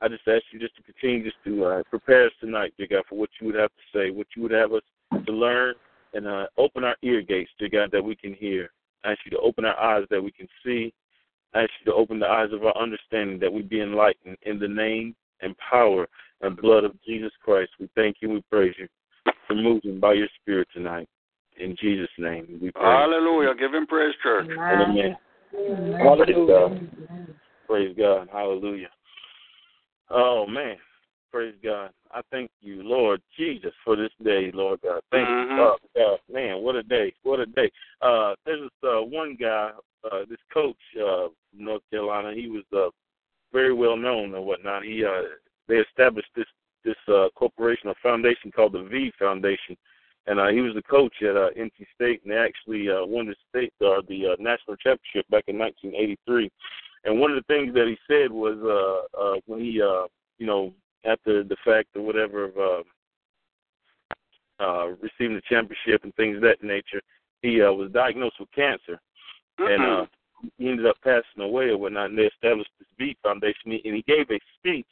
I 0.00 0.08
just 0.08 0.26
ask 0.28 0.44
you 0.52 0.60
just 0.60 0.76
to 0.76 0.82
continue 0.82 1.24
just 1.24 1.36
to 1.44 1.64
uh, 1.64 1.82
prepare 1.90 2.26
us 2.26 2.32
tonight, 2.40 2.72
dear 2.78 2.86
God, 2.88 3.02
for 3.08 3.16
what 3.16 3.30
you 3.40 3.46
would 3.48 3.56
have 3.56 3.70
to 3.70 3.98
say, 3.98 4.10
what 4.10 4.28
you 4.36 4.42
would 4.42 4.52
have 4.52 4.72
us 4.72 4.82
to 5.26 5.32
learn, 5.32 5.74
and 6.14 6.26
uh, 6.26 6.46
open 6.56 6.84
our 6.84 6.96
ear 7.02 7.20
gates, 7.20 7.50
dear 7.58 7.68
God, 7.68 7.90
that 7.92 8.04
we 8.04 8.14
can 8.14 8.34
hear. 8.34 8.70
I 9.04 9.12
ask 9.12 9.20
you 9.24 9.30
to 9.32 9.38
open 9.38 9.64
our 9.64 9.78
eyes 9.78 10.04
that 10.10 10.22
we 10.22 10.30
can 10.30 10.48
see. 10.64 10.92
I 11.54 11.62
ask 11.62 11.70
you 11.80 11.90
to 11.92 11.98
open 11.98 12.18
the 12.18 12.26
eyes 12.26 12.50
of 12.52 12.64
our 12.64 12.76
understanding 12.76 13.38
that 13.40 13.52
we 13.52 13.62
be 13.62 13.80
enlightened 13.80 14.36
in 14.42 14.58
the 14.58 14.68
name 14.68 15.16
and 15.40 15.54
power 15.58 16.06
and 16.42 16.56
blood 16.56 16.84
of 16.84 16.92
Jesus 17.04 17.32
Christ. 17.42 17.70
We 17.80 17.88
thank 17.94 18.16
you. 18.20 18.30
We 18.30 18.42
praise 18.50 18.74
you 18.78 18.86
for 19.46 19.54
moving 19.54 19.98
by 19.98 20.14
your 20.14 20.28
Spirit 20.40 20.68
tonight. 20.72 21.08
In 21.58 21.74
Jesus' 21.80 22.08
name, 22.18 22.58
we 22.62 22.70
pray. 22.70 22.82
Hallelujah. 22.82 23.54
Give 23.58 23.74
him 23.74 23.86
praise, 23.86 24.14
church. 24.22 24.46
Amen. 24.48 25.16
Praise 25.50 26.48
God. 26.48 26.90
Praise 27.66 27.96
God. 27.96 28.28
Hallelujah. 28.32 28.88
Oh, 30.10 30.46
man. 30.46 30.76
Praise 31.30 31.54
God. 31.62 31.90
I 32.10 32.22
thank 32.30 32.50
you, 32.62 32.82
Lord 32.82 33.20
Jesus, 33.36 33.72
for 33.84 33.96
this 33.96 34.10
day, 34.24 34.50
Lord 34.54 34.80
God. 34.82 35.02
Thank 35.10 35.28
Mhm. 35.28 35.56
you, 35.56 35.62
oh, 35.62 35.76
God. 35.94 36.20
Man, 36.30 36.62
what 36.62 36.76
a 36.76 36.82
day. 36.82 37.12
What 37.22 37.40
a 37.40 37.46
day. 37.46 37.70
Uh, 38.00 38.34
there's 38.46 38.62
this 38.62 38.90
uh, 38.90 39.02
one 39.02 39.34
guy, 39.34 39.72
uh, 40.10 40.24
this 40.24 40.40
coach, 40.50 40.76
uh, 40.96 41.28
from 41.50 41.64
North 41.64 41.82
Carolina. 41.90 42.32
He 42.32 42.48
was 42.48 42.64
uh, 42.72 42.90
very 43.52 43.74
well 43.74 43.96
known 43.96 44.34
and 44.34 44.44
whatnot. 44.44 44.84
He 44.84 45.04
uh, 45.04 45.22
they 45.66 45.76
established 45.76 46.30
this 46.34 46.46
this 46.84 46.96
uh, 47.08 47.28
corporation 47.34 47.90
or 47.90 47.94
foundation 48.02 48.50
called 48.50 48.72
the 48.72 48.84
V 48.84 49.12
Foundation, 49.18 49.76
and 50.28 50.38
uh, 50.38 50.48
he 50.48 50.60
was 50.60 50.74
the 50.74 50.82
coach 50.82 51.14
at 51.22 51.36
uh, 51.36 51.48
NC 51.58 51.86
State, 51.94 52.20
and 52.22 52.32
they 52.32 52.36
actually 52.36 52.88
uh, 52.90 53.04
won 53.04 53.26
the 53.26 53.34
state 53.48 53.72
or 53.80 54.02
the 54.08 54.26
uh, 54.26 54.36
national 54.38 54.76
championship 54.76 55.28
back 55.30 55.44
in 55.48 55.58
1983. 55.58 56.50
And 57.04 57.18
one 57.18 57.30
of 57.30 57.36
the 57.36 57.54
things 57.54 57.72
that 57.72 57.86
he 57.88 57.96
said 58.06 58.30
was 58.30 58.58
uh, 58.60 59.18
uh, 59.18 59.36
when 59.46 59.60
he, 59.60 59.80
uh, 59.80 60.06
you 60.38 60.46
know, 60.46 60.74
after 61.06 61.42
the 61.42 61.56
fact 61.64 61.88
or 61.96 62.02
whatever 62.02 62.44
of 62.44 62.56
uh, 62.58 62.82
uh, 64.62 64.86
receiving 65.00 65.36
the 65.36 65.42
championship 65.48 66.04
and 66.04 66.14
things 66.16 66.36
of 66.36 66.42
that 66.42 66.62
nature, 66.62 67.00
he 67.40 67.62
uh, 67.62 67.72
was 67.72 67.90
diagnosed 67.92 68.36
with 68.38 68.52
cancer, 68.52 69.00
and 69.58 69.82
uh, 69.82 70.06
he 70.58 70.68
ended 70.68 70.86
up 70.86 70.96
passing 71.02 71.40
away 71.42 71.68
or 71.68 71.78
whatnot. 71.78 72.10
And 72.10 72.18
they 72.18 72.24
established 72.24 72.70
this 72.78 72.88
V 72.98 73.16
Foundation, 73.22 73.72
and 73.72 73.94
he 73.96 74.04
gave 74.06 74.30
a 74.30 74.40
speech 74.58 74.86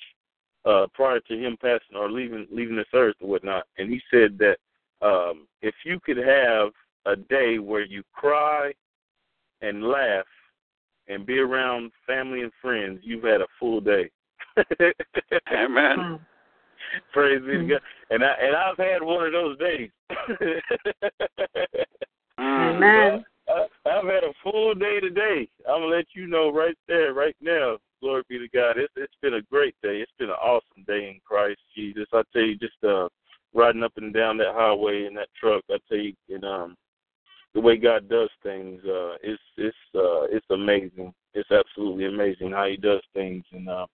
uh, 0.64 0.86
prior 0.94 1.20
to 1.20 1.34
him 1.36 1.58
passing 1.60 1.96
or 1.96 2.10
leaving 2.10 2.46
leaving 2.50 2.76
this 2.76 2.86
earth 2.94 3.16
or 3.20 3.28
whatnot. 3.28 3.64
And 3.76 3.90
he 3.90 4.00
said 4.10 4.38
that 4.38 4.56
um, 5.02 5.46
if 5.62 5.74
you 5.84 6.00
could 6.00 6.16
have 6.16 6.70
a 7.06 7.16
day 7.16 7.58
where 7.58 7.84
you 7.84 8.02
cry 8.12 8.72
and 9.60 9.84
laugh 9.84 10.26
and 11.08 11.26
be 11.26 11.38
around 11.38 11.92
family 12.06 12.42
and 12.42 12.52
friends, 12.60 13.00
you've 13.02 13.24
had 13.24 13.40
a 13.40 13.46
full 13.58 13.80
day. 13.80 14.10
Amen. 15.52 16.20
Praise 17.12 17.40
be 17.42 17.58
to 17.58 17.64
God. 17.64 17.80
And 18.10 18.24
I 18.24 18.34
and 18.40 18.56
I've 18.56 18.78
had 18.78 19.02
one 19.02 19.26
of 19.26 19.32
those 19.32 19.58
days. 19.58 19.90
Amen. 22.38 23.24
I, 23.48 23.66
I've 23.86 24.04
had 24.04 24.24
a 24.24 24.32
full 24.42 24.74
day 24.74 25.00
today. 25.00 25.48
I'm 25.68 25.82
gonna 25.82 25.96
let 25.96 26.06
you 26.14 26.26
know 26.26 26.50
right 26.52 26.76
there, 26.88 27.12
right 27.14 27.36
now. 27.40 27.78
Glory 28.00 28.22
be 28.28 28.38
to 28.38 28.48
God. 28.48 28.78
It's 28.78 28.92
it's 28.96 29.14
been 29.22 29.34
a 29.34 29.42
great 29.42 29.74
day. 29.82 30.00
It's 30.00 30.12
been 30.18 30.28
an 30.28 30.36
awesome 30.36 30.84
day 30.86 31.08
in 31.10 31.20
Christ 31.24 31.60
Jesus. 31.74 32.06
I 32.12 32.22
tell 32.32 32.42
you, 32.42 32.56
just 32.56 32.82
uh 32.84 33.08
riding 33.56 33.82
up 33.82 33.92
and 33.96 34.12
down 34.12 34.36
that 34.38 34.54
highway 34.54 35.06
in 35.06 35.14
that 35.14 35.28
truck, 35.38 35.64
I 35.70 35.78
tell 35.88 35.98
you, 35.98 36.14
and 36.28 36.44
um 36.44 36.76
the 37.54 37.60
way 37.60 37.76
God 37.76 38.08
does 38.08 38.28
things, 38.42 38.80
uh 38.84 39.14
it's 39.22 39.42
it's 39.56 39.76
uh 39.94 40.24
it's 40.30 40.46
amazing. 40.50 41.12
It's 41.34 41.50
absolutely 41.50 42.06
amazing 42.06 42.52
how 42.52 42.66
he 42.66 42.76
does 42.76 43.02
things 43.14 43.44
and 43.52 43.68
uh 43.68 43.86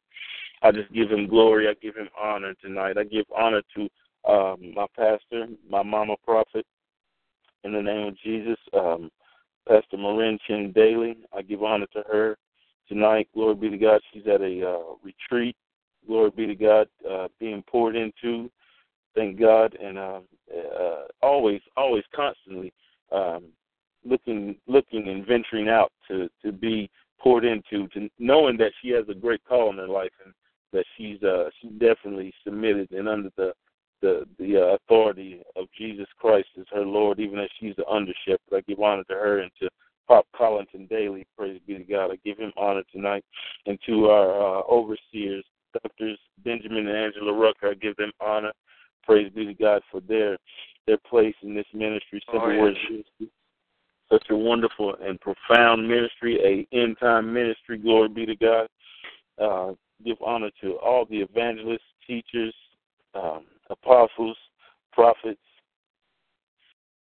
I 0.62 0.70
just 0.70 0.92
give 0.92 1.10
him 1.10 1.26
glory, 1.26 1.68
I 1.68 1.74
give 1.82 1.96
him 1.96 2.08
honor 2.20 2.54
tonight. 2.62 2.98
I 2.98 3.04
give 3.04 3.26
honor 3.36 3.62
to 3.76 3.82
um 4.30 4.74
my 4.74 4.86
pastor, 4.96 5.46
my 5.68 5.82
mama 5.82 6.16
prophet, 6.24 6.66
in 7.64 7.72
the 7.72 7.82
name 7.82 8.08
of 8.08 8.18
Jesus. 8.18 8.58
Um 8.74 9.10
Pastor 9.68 9.96
Marin 9.96 10.38
Chin 10.46 10.72
Daly. 10.74 11.16
I 11.32 11.42
give 11.42 11.62
honor 11.62 11.86
to 11.92 12.02
her 12.10 12.36
tonight. 12.88 13.28
Glory 13.34 13.54
be 13.54 13.70
to 13.70 13.78
God. 13.78 14.00
She's 14.12 14.26
at 14.26 14.40
a 14.40 14.68
uh, 14.68 14.94
retreat. 15.02 15.56
Glory 16.06 16.30
be 16.36 16.46
to 16.46 16.54
God, 16.54 16.88
uh, 17.08 17.28
being 17.38 17.62
poured 17.68 17.94
into. 17.94 18.50
Thank 19.14 19.38
God, 19.38 19.76
and 19.82 19.98
uh, 19.98 20.20
uh, 20.54 21.04
always, 21.22 21.60
always, 21.76 22.04
constantly 22.14 22.72
um, 23.10 23.44
looking, 24.04 24.56
looking, 24.66 25.08
and 25.08 25.26
venturing 25.26 25.68
out 25.68 25.92
to 26.08 26.28
to 26.44 26.52
be 26.52 26.90
poured 27.18 27.44
into, 27.44 27.88
to 27.88 28.08
knowing 28.18 28.56
that 28.56 28.72
she 28.80 28.88
has 28.90 29.04
a 29.08 29.14
great 29.14 29.44
call 29.44 29.70
in 29.70 29.76
her 29.76 29.88
life, 29.88 30.12
and 30.24 30.32
that 30.72 30.84
she's 30.96 31.22
uh, 31.22 31.50
she's 31.60 31.72
definitely 31.72 32.32
submitted 32.44 32.90
and 32.92 33.08
under 33.08 33.30
the 33.36 33.52
the 34.00 34.26
the 34.38 34.56
uh, 34.56 34.76
authority 34.76 35.42
of 35.56 35.66
Jesus 35.76 36.06
Christ 36.18 36.48
as 36.58 36.66
her 36.72 36.84
Lord, 36.84 37.20
even 37.20 37.38
as 37.38 37.48
she's 37.58 37.76
the 37.76 37.86
under 37.86 38.12
shepherd. 38.26 38.40
I 38.54 38.60
give 38.66 38.80
honor 38.80 39.04
to 39.04 39.14
her 39.14 39.40
and 39.40 39.50
to 39.60 39.68
Pop 40.08 40.26
Collington 40.38 40.88
Daly. 40.88 41.26
Praise 41.38 41.60
be 41.66 41.78
to 41.78 41.84
God. 41.84 42.10
I 42.10 42.16
give 42.24 42.38
him 42.38 42.52
honor 42.56 42.82
tonight, 42.92 43.24
and 43.66 43.78
to 43.86 44.06
our 44.06 44.58
uh, 44.58 44.62
overseers, 44.70 45.44
Doctors 45.82 46.18
Benjamin 46.44 46.88
and 46.88 46.96
Angela 46.96 47.32
Rucker. 47.32 47.70
I 47.70 47.74
give 47.74 47.96
them 47.96 48.12
honor. 48.20 48.52
Praise 49.04 49.30
be 49.34 49.46
to 49.46 49.54
God 49.54 49.82
for 49.90 50.00
their 50.00 50.38
their 50.86 50.98
place 51.08 51.34
in 51.42 51.54
this 51.54 51.66
ministry. 51.72 52.22
Simple 52.26 52.48
Oh, 52.48 52.50
yes. 52.50 52.76
Words 52.90 53.30
Such 54.10 54.26
a 54.30 54.36
wonderful 54.36 54.94
and 55.00 55.20
profound 55.20 55.88
ministry, 55.88 56.66
a 56.72 56.76
end 56.76 56.96
time 57.00 57.32
ministry. 57.32 57.78
Glory 57.78 58.08
be 58.08 58.26
to 58.26 58.36
God. 58.36 58.68
Uh, 59.40 59.72
give 60.04 60.16
honor 60.24 60.50
to 60.60 60.72
all 60.78 61.06
the 61.06 61.18
evangelists, 61.18 61.80
teachers, 62.06 62.54
um, 63.14 63.44
apostles, 63.70 64.36
prophets, 64.92 65.40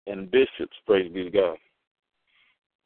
and 0.06 0.30
bishops. 0.30 0.76
Praise 0.86 1.12
be 1.12 1.24
to 1.24 1.30
God. 1.30 1.56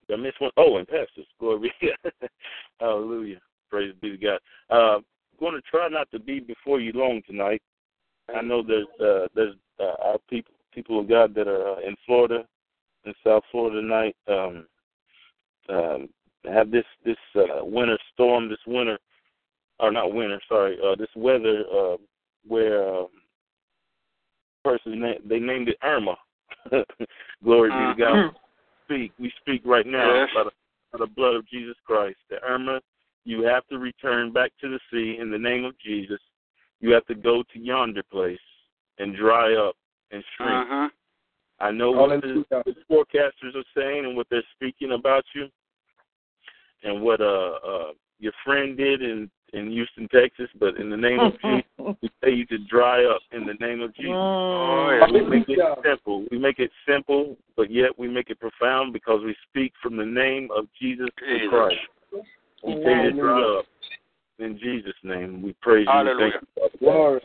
Did 0.09 0.18
I 0.18 0.22
miss 0.22 0.34
one? 0.38 0.51
Oh, 0.57 0.78
and 0.78 0.88
pastors. 0.88 1.26
Glory 1.38 1.70
be 1.80 1.88
to 1.88 1.92
God. 2.05 2.30
Hallelujah. 2.80 3.40
Praise 3.70 3.94
be 4.01 4.16
to 4.16 4.16
God. 4.16 4.38
Uh, 4.70 5.01
going 5.38 5.55
to 5.55 5.62
try 5.62 5.88
not 5.88 6.11
to 6.11 6.18
be 6.18 6.40
before 6.40 6.80
you 6.80 6.92
long 6.92 7.22
tonight. 7.26 7.62
I 8.37 8.43
know 8.43 8.62
there's 8.62 8.87
uh, 9.01 9.29
there's 9.35 9.55
uh, 9.81 9.95
our 10.05 10.18
people 10.29 10.55
people 10.74 11.01
of 11.01 11.09
God 11.09 11.35
that 11.35 11.49
are 11.49 11.76
uh, 11.76 11.81
in 11.81 11.97
Florida, 12.07 12.45
in 13.05 13.14
South 13.24 13.43
Florida 13.51 13.81
tonight. 13.81 14.16
Um, 14.29 14.66
um, 15.68 16.09
have 16.51 16.70
this 16.70 16.85
this 17.05 17.16
uh, 17.37 17.64
winter 17.64 17.99
storm, 18.14 18.49
this 18.49 18.59
winter, 18.66 18.99
or 19.81 19.91
not 19.93 20.12
winter, 20.12 20.41
sorry, 20.49 20.79
uh, 20.85 20.95
this 20.97 21.09
weather 21.16 21.64
uh, 21.72 21.97
where 22.47 23.03
uh, 23.03 23.05
person 24.64 25.01
na- 25.01 25.20
they 25.24 25.39
named 25.39 25.68
it 25.68 25.79
Irma. 25.83 26.16
Glory 27.45 27.70
be 27.70 27.95
to 27.95 27.95
God. 27.99 28.31
Speak, 28.85 29.12
we 29.18 29.33
speak 29.41 29.62
right 29.64 29.87
now 29.87 30.14
Yes. 30.14 30.29
by, 30.35 30.45
the, 30.45 30.51
by 30.93 31.05
the 31.05 31.11
blood 31.12 31.35
of 31.35 31.47
Jesus 31.47 31.76
Christ. 31.87 32.16
The 32.31 32.43
Irma, 32.43 32.81
you 33.24 33.43
have 33.43 33.66
to 33.68 33.79
return 33.79 34.33
back 34.33 34.53
to 34.61 34.68
the 34.68 34.81
sea 34.91 35.18
in 35.20 35.31
the 35.31 35.39
name 35.39 35.64
of 35.64 35.79
Jesus. 35.79 36.20
You 36.81 36.93
have 36.93 37.07
to 37.07 37.14
go 37.14 37.43
to 37.53 37.59
yonder 37.59 38.03
place 38.11 38.39
and 38.99 39.16
dry 39.16 39.55
up 39.55 39.76
and 40.11 40.22
shrink. 40.37 40.51
Uh-huh. 40.51 40.89
I 41.61 41.70
know 41.72 41.91
what 41.91 42.20
the, 42.20 42.45
the 42.51 42.74
forecasters 42.91 43.57
are 43.57 43.64
saying 43.76 44.05
and 44.05 44.16
what 44.16 44.29
they're 44.31 44.43
speaking 44.55 44.93
about 44.93 45.24
you, 45.35 45.49
and 46.85 47.03
what 47.03 47.20
uh, 47.20 47.24
uh, 47.66 47.93
your 48.20 48.33
friend 48.45 48.76
did 48.76 49.03
in 49.03 49.29
in 49.55 49.70
Houston, 49.70 50.09
Texas. 50.09 50.49
But 50.61 50.76
in 50.76 50.91
the 50.91 50.97
name 50.97 51.18
of 51.18 51.33
Jesus, 51.43 51.97
we 52.03 52.11
tell 52.22 52.33
you 52.33 52.47
to 52.47 52.59
dry 52.70 53.05
up 53.05 53.22
in 53.33 53.45
the 53.45 53.55
name 53.55 53.81
of 53.81 53.95
Jesus. 53.95 54.12
Oh, 54.14 54.91
yeah. 55.01 55.12
We 55.12 55.29
make 55.29 55.49
it 55.49 55.59
simple. 55.85 56.26
We 56.31 56.39
make 56.39 56.59
it 56.59 56.70
simple, 56.87 57.37
but 57.57 57.70
yet 57.70 57.99
we 57.99 58.09
make 58.09 58.31
it 58.31 58.39
profound 58.39 58.93
because 58.93 59.20
we 59.24 59.35
speak 59.49 59.72
from 59.83 59.97
the 59.97 60.07
name 60.07 60.49
of 60.57 60.66
Jesus 60.81 61.09
Jesus. 61.18 61.49
Christ. 61.51 61.76
We 62.64 62.74
tell 62.83 63.05
you 63.05 63.11
to 63.11 63.12
dry 63.12 63.59
up 63.59 63.64
in 64.39 64.59
Jesus' 64.59 64.95
name. 65.03 65.43
We 65.43 65.55
praise 65.61 65.86
you. 65.86 65.93
Hallelujah. 65.93 66.26
You, 66.26 66.47
Father 66.55 66.70
God. 66.70 66.78
Glory. 66.80 67.20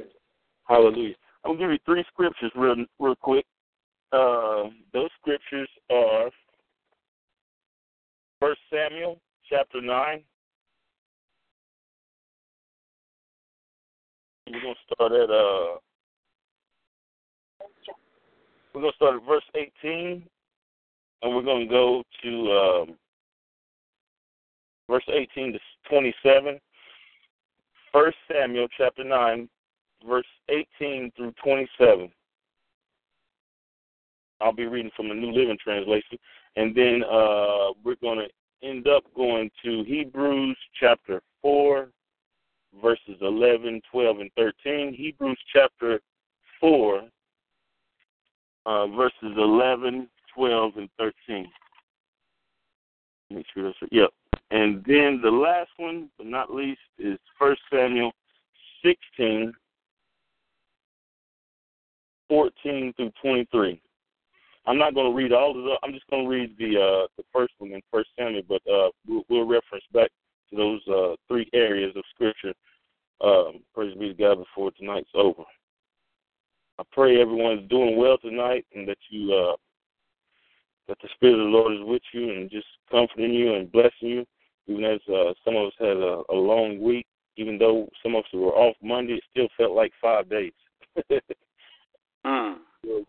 Hallelujah. 0.67 1.15
I'm 1.43 1.51
gonna 1.51 1.59
give 1.59 1.71
you 1.71 1.79
three 1.85 2.03
scriptures 2.11 2.51
real 2.55 2.75
real 2.99 3.15
quick. 3.15 3.45
Uh, 4.11 4.69
those 4.93 5.09
scriptures 5.19 5.69
are 5.91 6.29
First 8.39 8.61
Samuel 8.71 9.19
chapter 9.49 9.81
nine. 9.81 10.21
We're 14.51 14.61
gonna 14.61 14.73
start 14.93 15.11
at 15.13 15.29
uh 15.29 15.77
we're 18.73 18.81
gonna 18.81 18.93
start 18.95 19.15
at 19.15 19.27
verse 19.27 19.43
eighteen 19.55 20.23
and 21.21 21.35
we're 21.35 21.41
gonna 21.41 21.67
go 21.67 22.03
to 22.23 22.51
um 22.51 22.95
verse 24.89 25.07
eighteen 25.09 25.53
to 25.53 25.59
twenty 25.89 26.13
seven. 26.21 26.59
First 27.93 28.17
Samuel 28.31 28.67
chapter 28.75 29.03
nine, 29.03 29.47
verse 30.07 30.25
18 30.49 31.11
through 31.15 31.33
27. 31.43 32.11
I'll 34.41 34.51
be 34.51 34.65
reading 34.65 34.91
from 34.95 35.09
the 35.09 35.15
New 35.15 35.31
Living 35.31 35.57
Translation. 35.63 36.17
And 36.55 36.75
then 36.75 37.03
uh, 37.03 37.71
we're 37.83 37.95
going 38.01 38.19
to 38.19 38.67
end 38.67 38.87
up 38.87 39.03
going 39.15 39.49
to 39.63 39.83
Hebrews 39.85 40.57
chapter 40.79 41.21
4, 41.41 41.89
verses 42.81 43.17
11, 43.21 43.81
12, 43.91 44.19
and 44.19 44.31
13. 44.35 44.93
Hebrews 44.93 45.39
chapter 45.53 45.99
4, 46.59 47.03
uh, 48.65 48.87
verses 48.87 49.13
11, 49.21 50.07
12, 50.35 50.77
and 50.77 50.89
13. 50.97 51.47
Make 53.29 53.45
sure 53.53 53.63
that's 53.63 53.91
Yep. 53.91 54.09
And 54.53 54.83
then 54.85 55.19
the 55.19 55.31
last 55.31 55.71
one, 55.77 56.11
but 56.15 56.27
not 56.27 56.53
least, 56.53 56.79
is 56.99 57.17
First 57.39 57.59
Samuel 57.73 58.11
16, 58.85 59.51
14 62.29 62.93
through 62.95 63.11
23. 63.19 63.81
I'm 64.67 64.77
not 64.77 64.93
going 64.93 65.11
to 65.11 65.17
read 65.17 65.33
all 65.33 65.57
of 65.57 65.65
them. 65.65 65.75
I'm 65.81 65.91
just 65.91 66.07
going 66.07 66.25
to 66.25 66.29
read 66.29 66.55
the 66.59 66.79
uh, 66.79 67.07
the 67.17 67.23
first 67.33 67.53
one 67.57 67.71
in 67.71 67.81
First 67.91 68.09
Samuel, 68.17 68.43
but 68.47 68.61
uh, 68.71 68.89
we'll, 69.07 69.23
we'll 69.27 69.47
reference 69.47 69.85
back 69.91 70.11
to 70.51 70.55
those 70.55 70.81
uh, 70.87 71.15
three 71.27 71.49
areas 71.53 71.91
of 71.95 72.03
Scripture. 72.13 72.53
Um, 73.21 73.63
praise 73.73 73.97
be 73.97 74.09
to 74.09 74.13
God 74.13 74.35
before 74.35 74.69
tonight's 74.71 75.09
over. 75.15 75.43
I 76.77 76.83
pray 76.91 77.19
everyone's 77.19 77.67
doing 77.69 77.97
well 77.97 78.19
tonight, 78.19 78.67
and 78.75 78.87
that 78.87 78.99
you 79.09 79.33
uh, 79.33 79.55
that 80.87 80.97
the 81.01 81.09
Spirit 81.15 81.39
of 81.39 81.45
the 81.47 81.57
Lord 81.57 81.73
is 81.73 81.83
with 81.83 82.03
you 82.13 82.29
and 82.29 82.51
just 82.51 82.67
comforting 82.91 83.33
you 83.33 83.55
and 83.55 83.71
blessing 83.71 84.09
you. 84.09 84.25
Even 84.67 84.85
as 84.85 84.99
uh, 85.09 85.33
some 85.43 85.55
of 85.55 85.67
us 85.67 85.73
had 85.79 85.97
a, 85.97 86.21
a 86.29 86.35
long 86.35 86.81
week, 86.81 87.05
even 87.37 87.57
though 87.57 87.89
some 88.01 88.15
of 88.15 88.23
us 88.23 88.29
were 88.33 88.53
off 88.53 88.75
Monday, 88.81 89.13
it 89.13 89.23
still 89.31 89.47
felt 89.57 89.75
like 89.75 89.91
five 90.01 90.29
days. 90.29 90.53
mm. 92.25 92.55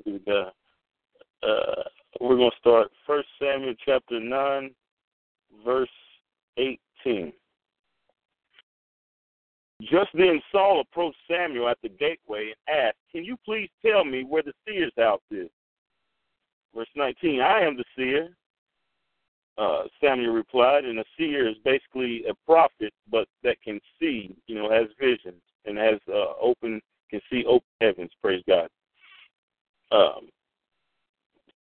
Be. 0.04 0.20
Uh, 0.26 1.82
we're 2.20 2.36
going 2.36 2.50
to 2.50 2.56
start 2.58 2.90
First 3.06 3.28
Samuel 3.38 3.74
chapter 3.84 4.18
9, 4.18 4.70
verse 5.64 5.88
18. 6.56 7.32
Just 9.82 10.08
then 10.14 10.40
Saul 10.50 10.80
approached 10.80 11.18
Samuel 11.28 11.68
at 11.68 11.78
the 11.82 11.88
gateway 11.88 12.52
and 12.66 12.78
asked, 12.78 12.96
Can 13.12 13.24
you 13.24 13.36
please 13.44 13.68
tell 13.84 14.04
me 14.04 14.24
where 14.24 14.42
the 14.42 14.52
seer's 14.66 14.92
house 14.96 15.20
is? 15.30 15.50
Verse 16.74 16.88
19, 16.96 17.40
I 17.40 17.60
am 17.60 17.76
the 17.76 17.84
seer. 17.96 18.30
Uh, 19.56 19.84
Samuel 20.02 20.32
replied, 20.32 20.84
and 20.84 20.98
a 20.98 21.04
seer 21.16 21.48
is 21.48 21.56
basically 21.64 22.24
a 22.28 22.34
prophet, 22.44 22.92
but 23.10 23.28
that 23.44 23.60
can 23.62 23.80
see, 24.00 24.34
you 24.46 24.56
know, 24.56 24.70
has 24.70 24.88
visions 24.98 25.40
and 25.64 25.78
has 25.78 26.00
uh, 26.08 26.32
open, 26.40 26.80
can 27.08 27.20
see 27.30 27.44
open 27.46 27.68
heavens. 27.80 28.10
Praise 28.20 28.42
God. 28.48 28.68
Um, 29.92 30.28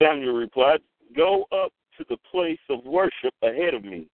Samuel 0.01 0.33
replied, 0.33 0.79
Go 1.15 1.45
up 1.51 1.71
to 1.97 2.05
the 2.09 2.17
place 2.31 2.59
of 2.69 2.83
worship 2.83 3.33
ahead 3.43 3.75
of 3.75 3.83
me. 3.83 4.07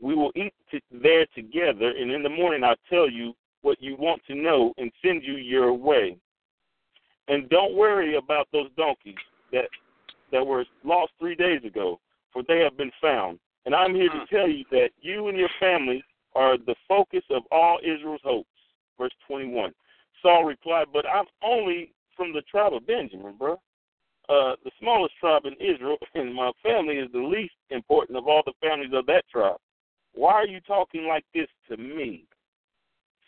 We 0.00 0.14
will 0.14 0.32
eat 0.34 0.54
t- 0.70 0.82
there 0.90 1.26
together, 1.34 1.92
and 1.98 2.10
in 2.10 2.22
the 2.22 2.30
morning 2.30 2.64
I'll 2.64 2.76
tell 2.88 3.10
you 3.10 3.34
what 3.60 3.82
you 3.82 3.96
want 3.96 4.22
to 4.28 4.34
know 4.34 4.72
and 4.78 4.90
send 5.04 5.22
you 5.22 5.34
your 5.34 5.74
way. 5.74 6.16
And 7.28 7.48
don't 7.50 7.76
worry 7.76 8.16
about 8.16 8.48
those 8.52 8.70
donkeys 8.76 9.14
that 9.52 9.66
that 10.32 10.46
were 10.46 10.64
lost 10.84 11.12
three 11.18 11.34
days 11.34 11.62
ago, 11.64 12.00
for 12.32 12.42
they 12.46 12.60
have 12.60 12.76
been 12.76 12.92
found. 13.00 13.38
And 13.66 13.74
I'm 13.74 13.94
here 13.94 14.08
to 14.08 14.26
tell 14.30 14.48
you 14.48 14.64
that 14.70 14.90
you 15.00 15.28
and 15.28 15.36
your 15.36 15.50
family 15.58 16.02
are 16.34 16.56
the 16.56 16.74
focus 16.88 17.22
of 17.30 17.42
all 17.50 17.78
Israel's 17.82 18.20
hopes. 18.24 18.48
Verse 18.98 19.12
21. 19.26 19.72
Saul 20.22 20.44
replied, 20.44 20.86
But 20.92 21.06
I'm 21.06 21.26
only 21.42 21.92
from 22.16 22.32
the 22.32 22.42
tribe 22.42 22.74
of 22.74 22.86
Benjamin, 22.86 23.34
bro. 23.38 23.54
Uh, 24.28 24.54
the 24.64 24.70
smallest 24.78 25.14
tribe 25.18 25.42
in 25.44 25.54
Israel, 25.54 25.96
and 26.14 26.34
my 26.34 26.52
family 26.62 26.96
is 26.96 27.10
the 27.12 27.18
least 27.18 27.54
important 27.70 28.16
of 28.16 28.28
all 28.28 28.42
the 28.46 28.52
families 28.60 28.92
of 28.92 29.06
that 29.06 29.24
tribe. 29.30 29.56
Why 30.12 30.32
are 30.34 30.46
you 30.46 30.60
talking 30.60 31.06
like 31.06 31.24
this 31.34 31.48
to 31.68 31.76
me? 31.76 32.24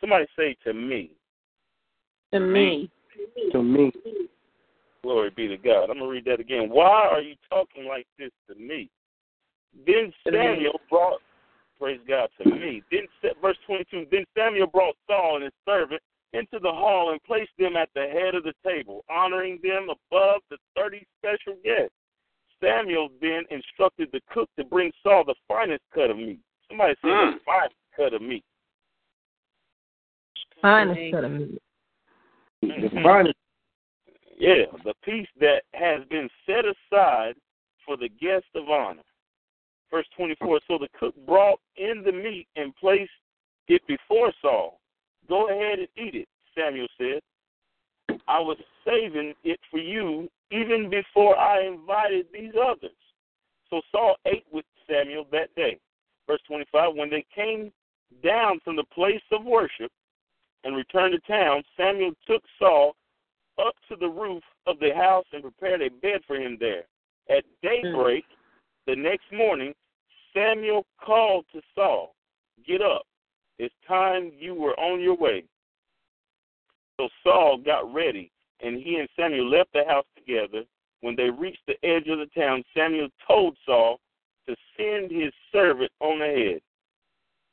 Somebody 0.01 0.27
say 0.37 0.57
to 0.65 0.73
me. 0.73 1.11
To 2.33 2.41
me. 2.41 2.91
To 3.53 3.63
me. 3.63 3.93
Glory 5.03 5.31
be 5.31 5.49
to 5.49 5.57
God. 5.57 5.91
I'm 5.91 5.99
going 5.99 6.01
to 6.01 6.09
read 6.09 6.25
that 6.27 6.41
again. 6.41 6.69
Why 6.71 7.09
are 7.11 7.21
you 7.21 7.35
talking 7.51 7.87
like 7.87 8.07
this 8.19 8.31
to 8.49 8.55
me? 8.55 8.89
Then 9.87 10.13
Samuel 10.25 10.81
brought, 10.89 11.21
praise 11.79 12.01
God, 12.07 12.29
to 12.43 12.49
me. 12.49 12.83
Then, 12.91 13.03
verse 13.41 13.57
22, 13.67 14.07
then 14.11 14.25
Samuel 14.37 14.69
brought 14.69 14.95
Saul 15.09 15.37
and 15.37 15.45
his 15.45 15.53
servant 15.67 16.01
into 16.33 16.59
the 16.63 16.71
hall 16.71 17.11
and 17.11 17.23
placed 17.25 17.51
them 17.59 17.77
at 17.77 17.89
the 17.95 18.03
head 18.03 18.35
of 18.35 18.45
the 18.45 18.55
table, 18.65 19.05
honoring 19.11 19.59
them 19.63 19.89
above 19.91 20.41
the 20.51 20.57
30 20.77 21.05
special 21.19 21.59
guests. 21.65 21.95
Samuel 22.63 23.09
then 23.21 23.43
instructed 23.51 24.09
the 24.13 24.21
cook 24.33 24.49
to 24.57 24.65
bring 24.65 24.93
Saul 25.03 25.25
the 25.27 25.35
finest 25.49 25.83
cut 25.93 26.11
of 26.11 26.17
meat. 26.17 26.39
Somebody 26.69 26.95
say 27.03 27.09
mm. 27.09 27.33
the 27.35 27.41
finest 27.45 27.75
cut 27.97 28.15
of 28.15 28.23
meat. 28.23 28.45
Finest 30.61 31.13
cut 31.13 31.25
of 31.25 31.33
meat. 31.33 31.63
The 32.63 33.01
finest. 33.03 33.35
Yeah, 34.43 34.65
the 34.85 34.95
piece 35.05 35.29
that 35.39 35.63
has 35.73 36.01
been 36.11 36.29
set 36.47 36.65
aside 36.65 37.35
for 37.87 37.97
the 37.97 38.09
guest 38.09 38.47
of 38.57 38.69
honor. 38.69 39.05
Verse 39.89 40.07
24 40.17 40.59
So 40.67 40.79
the 40.79 40.89
cook 40.99 41.15
brought 41.25 41.61
in 41.77 42.03
the 42.05 42.11
meat 42.11 42.49
and 42.57 42.75
placed 42.75 43.13
it 43.69 43.83
before 43.87 44.33
Saul. 44.43 44.81
Go 45.29 45.49
ahead 45.49 45.79
and 45.79 45.89
eat 45.97 46.17
it, 46.17 46.29
Samuel 46.59 46.89
said. 46.99 47.21
I 48.27 48.41
was 48.41 48.57
saving 48.85 49.35
it 49.45 49.61
for 49.71 49.79
you 49.79 50.29
even 50.51 50.91
before 50.91 51.39
I 51.39 51.65
invited 51.65 52.27
these 52.33 52.55
others. 52.61 52.91
So 53.71 53.81
Saul 53.93 54.17
ate 54.27 54.47
with 54.53 54.65
Samuel 54.91 55.25
that 55.31 55.55
day. 55.55 55.79
Verse 56.27 56.41
25 56.49 56.97
When 56.97 57.11
they 57.11 57.25
came 57.33 57.71
down 58.25 58.59
from 58.65 58.75
the 58.75 58.87
place 58.93 59.23
of 59.31 59.45
worship 59.45 59.93
and 60.65 60.75
returned 60.75 61.15
to 61.15 61.33
town, 61.33 61.63
Samuel 61.77 62.11
took 62.27 62.43
Saul 62.59 62.97
up 63.59 63.75
to 63.89 63.97
the 63.97 64.09
roof 64.09 64.43
of 64.67 64.79
the 64.79 64.95
house 64.95 65.25
and 65.33 65.43
prepared 65.43 65.83
a 65.83 65.91
bed 65.91 66.21
for 66.27 66.37
him 66.37 66.57
there. 66.59 66.85
At 67.31 67.45
daybreak 67.63 68.25
the 68.87 68.97
next 68.97 69.33
morning, 69.33 69.75
Samuel 70.35 70.87
called 71.05 71.45
to 71.53 71.61
Saul, 71.75 72.15
Get 72.67 72.81
up. 72.81 73.03
It's 73.59 73.75
time 73.87 74.33
you 74.39 74.55
were 74.55 74.79
on 74.79 75.01
your 75.01 75.17
way. 75.17 75.45
So 76.99 77.09
Saul 77.23 77.59
got 77.65 77.93
ready, 77.93 78.31
and 78.61 78.77
he 78.77 78.97
and 78.97 79.09
Samuel 79.17 79.51
left 79.51 79.73
the 79.73 79.85
house 79.87 80.07
together. 80.17 80.65
When 81.01 81.17
they 81.17 81.31
reached 81.31 81.67
the 81.67 81.75
edge 81.85 82.07
of 82.09 82.19
the 82.19 82.29
town, 82.37 82.63
Samuel 82.77 83.09
told 83.27 83.57
Saul 83.67 83.99
to 84.49 84.55
send 84.77 85.11
his 85.11 85.33
servant 85.51 85.91
on 86.01 86.23
ahead. 86.23 86.61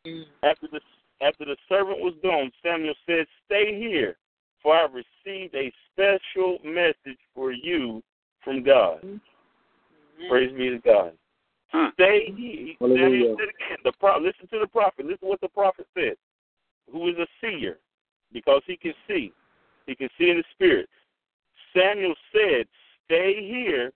Mm. 0.05 0.23
After 0.43 0.67
the 0.71 0.79
after 1.21 1.43
the 1.43 1.57
servant 1.67 1.99
was 1.99 2.13
gone, 2.23 2.51
Samuel 2.63 2.93
said, 3.05 3.25
"Stay 3.45 3.77
here, 3.77 4.17
for 4.61 4.75
I 4.75 4.85
received 4.85 5.55
a 5.55 5.71
special 5.91 6.57
message 6.63 7.19
for 7.33 7.51
you 7.51 8.01
from 8.43 8.63
God." 8.63 9.01
Mm-hmm. 9.03 10.29
Praise 10.29 10.51
be 10.57 10.69
to 10.69 10.79
God. 10.79 11.13
Stay 11.93 12.33
here. 12.35 12.75
Samuel 12.79 13.37
the 13.83 13.91
pro- 13.99 14.19
listen 14.19 14.47
to 14.51 14.59
the 14.59 14.67
prophet. 14.67 15.05
Listen 15.05 15.19
to 15.19 15.25
what 15.27 15.41
the 15.41 15.49
prophet 15.49 15.87
said. 15.93 16.15
Who 16.91 17.07
is 17.07 17.15
a 17.17 17.27
seer, 17.39 17.77
because 18.33 18.61
he 18.65 18.75
can 18.75 18.93
see. 19.07 19.31
He 19.85 19.95
can 19.95 20.09
see 20.17 20.29
in 20.29 20.37
the 20.37 20.43
spirit. 20.53 20.89
Samuel 21.75 22.15
said, 22.31 22.65
Stay 23.05 23.47
here, 23.47 23.91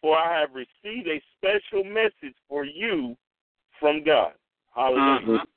for 0.00 0.16
I 0.16 0.40
have 0.40 0.50
received 0.54 1.08
a 1.08 1.20
special 1.36 1.84
message 1.84 2.34
for 2.48 2.64
you 2.64 3.16
from 3.80 4.02
God. 4.04 4.32
Hallelujah. 4.74 5.20
Mm-hmm. 5.20 5.55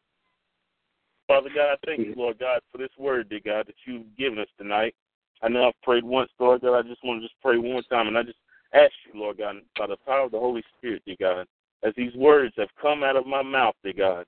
Father 1.29 1.51
God, 1.53 1.73
I 1.73 1.75
thank 1.85 1.99
you, 1.99 2.05
mm-hmm. 2.07 2.19
Lord 2.19 2.39
God, 2.39 2.59
for 2.71 2.79
this 2.79 2.89
word, 2.97 3.29
dear 3.29 3.39
God, 3.45 3.67
that 3.67 3.75
you've 3.85 4.17
given 4.17 4.39
us 4.39 4.47
tonight. 4.57 4.95
I 5.43 5.47
know 5.47 5.67
I've 5.67 5.81
prayed 5.83 6.03
once, 6.03 6.31
Lord 6.39 6.61
God. 6.61 6.75
I 6.75 6.81
just 6.81 7.03
want 7.03 7.21
to 7.21 7.27
just 7.27 7.39
pray 7.39 7.55
one 7.55 7.83
time, 7.83 8.07
and 8.07 8.17
I 8.17 8.23
just 8.23 8.39
ask 8.73 8.91
you, 9.05 9.19
Lord 9.19 9.37
God, 9.37 9.57
by 9.77 9.85
the 9.85 9.97
power 10.07 10.25
of 10.25 10.31
the 10.31 10.39
Holy 10.39 10.63
Spirit, 10.75 11.03
dear 11.05 11.17
God, 11.19 11.45
as 11.83 11.93
these 11.95 12.15
words 12.15 12.55
have 12.57 12.69
come 12.81 13.03
out 13.03 13.15
of 13.15 13.27
my 13.27 13.43
mouth, 13.43 13.75
dear 13.83 13.93
God, 13.93 14.25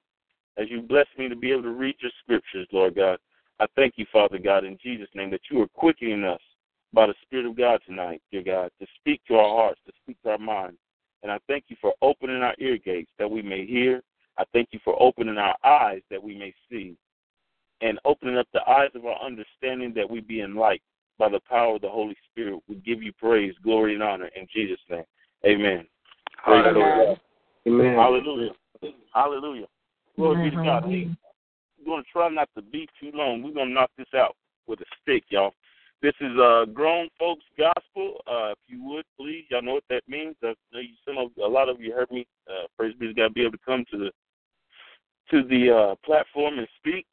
as 0.59 0.67
you 0.69 0.83
bless 0.83 1.07
me 1.17 1.27
to 1.27 1.35
be 1.35 1.51
able 1.51 1.63
to 1.63 1.71
read 1.71 1.95
your 2.01 2.11
scriptures, 2.23 2.67
Lord 2.71 2.95
God, 2.95 3.17
I 3.59 3.65
thank 3.75 3.95
you, 3.97 4.05
Father 4.13 4.37
God, 4.37 4.63
in 4.63 4.77
Jesus' 4.81 5.09
name, 5.15 5.31
that 5.31 5.41
you 5.49 5.59
are 5.63 5.67
quickening 5.69 6.23
us 6.23 6.39
by 6.93 7.07
the 7.07 7.15
Spirit 7.23 7.47
of 7.47 7.57
God 7.57 7.79
tonight, 7.87 8.21
dear 8.31 8.43
God, 8.43 8.69
to 8.79 8.85
speak 8.99 9.21
to 9.27 9.37
our 9.37 9.55
hearts, 9.55 9.81
to 9.87 9.91
speak 10.03 10.21
to 10.21 10.29
our 10.29 10.37
minds. 10.37 10.77
And 11.23 11.31
I 11.31 11.39
thank 11.47 11.63
you 11.69 11.77
for 11.81 11.93
opening 12.03 12.43
our 12.43 12.55
ear 12.59 12.77
gates 12.77 13.11
that 13.17 13.29
we 13.29 13.41
may 13.41 13.65
hear. 13.65 14.03
I 14.37 14.43
thank 14.53 14.69
you 14.71 14.79
for 14.83 15.01
opening 15.01 15.37
our 15.37 15.55
eyes 15.63 16.01
that 16.09 16.21
we 16.21 16.37
may 16.37 16.53
see. 16.69 16.95
And 17.81 17.99
opening 18.05 18.37
up 18.37 18.47
the 18.53 18.61
eyes 18.69 18.91
of 18.93 19.05
our 19.05 19.19
understanding 19.23 19.91
that 19.95 20.09
we 20.09 20.21
be 20.21 20.41
enlightened 20.41 20.81
by 21.17 21.29
the 21.29 21.39
power 21.49 21.75
of 21.75 21.81
the 21.81 21.89
Holy 21.89 22.15
Spirit. 22.31 22.61
We 22.67 22.75
give 22.75 23.01
you 23.01 23.11
praise, 23.13 23.55
glory, 23.63 23.95
and 23.95 24.03
honor 24.03 24.29
in 24.35 24.47
Jesus' 24.53 24.79
name. 24.89 25.03
Amen. 25.45 25.87
Hallelujah. 26.43 27.19
Amen. 27.67 27.95
Hallelujah. 27.95 28.51
Hallelujah. 29.13 29.65
Glory 30.15 30.49
be 30.49 30.55
to 30.55 30.63
God. 30.63 30.85
We're 30.85 31.15
going 31.85 32.03
to 32.03 32.09
try 32.11 32.29
not 32.29 32.49
to 32.55 32.61
be 32.61 32.87
too 32.99 33.11
long. 33.13 33.41
We're 33.41 33.53
going 33.53 33.69
to 33.69 33.73
knock 33.73 33.89
this 33.97 34.07
out 34.15 34.35
with 34.67 34.79
a 34.81 34.85
stick, 35.01 35.23
y'all. 35.29 35.53
This 36.01 36.13
is 36.19 36.31
uh, 36.39 36.65
grown 36.73 37.09
folks 37.19 37.43
gospel. 37.57 38.21
Uh, 38.25 38.51
if 38.51 38.57
you 38.67 38.83
would 38.83 39.05
please, 39.19 39.45
y'all 39.49 39.61
know 39.61 39.73
what 39.73 39.83
that 39.89 40.01
means. 40.07 40.35
Uh, 40.43 40.53
some 41.05 41.17
of 41.17 41.29
a 41.43 41.47
lot 41.47 41.69
of 41.69 41.79
you 41.79 41.93
heard 41.93 42.09
me. 42.09 42.25
Uh, 42.49 42.65
praise 42.75 42.95
be 42.99 43.07
to 43.07 43.13
God, 43.13 43.35
be 43.35 43.41
able 43.41 43.51
to 43.51 43.57
come 43.65 43.85
to 43.91 43.97
the 43.97 44.11
to 45.29 45.47
the 45.47 45.71
uh, 45.71 45.95
platform 46.03 46.57
and 46.57 46.67
speak. 46.77 47.05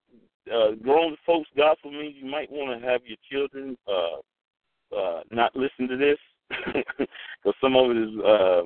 Uh, 0.50 0.70
grown 0.82 1.16
folks 1.26 1.48
gospel 1.54 1.90
means 1.90 2.14
you 2.18 2.30
might 2.30 2.50
want 2.50 2.80
to 2.80 2.86
have 2.86 3.02
your 3.04 3.18
children 3.30 3.76
uh, 3.86 4.96
uh, 4.96 5.20
not 5.30 5.54
listen 5.54 5.86
to 5.86 5.96
this 5.98 6.18
because 6.72 7.54
some 7.60 7.76
of 7.76 7.90
it 7.90 7.96
is 7.98 8.18
uh, 8.24 8.62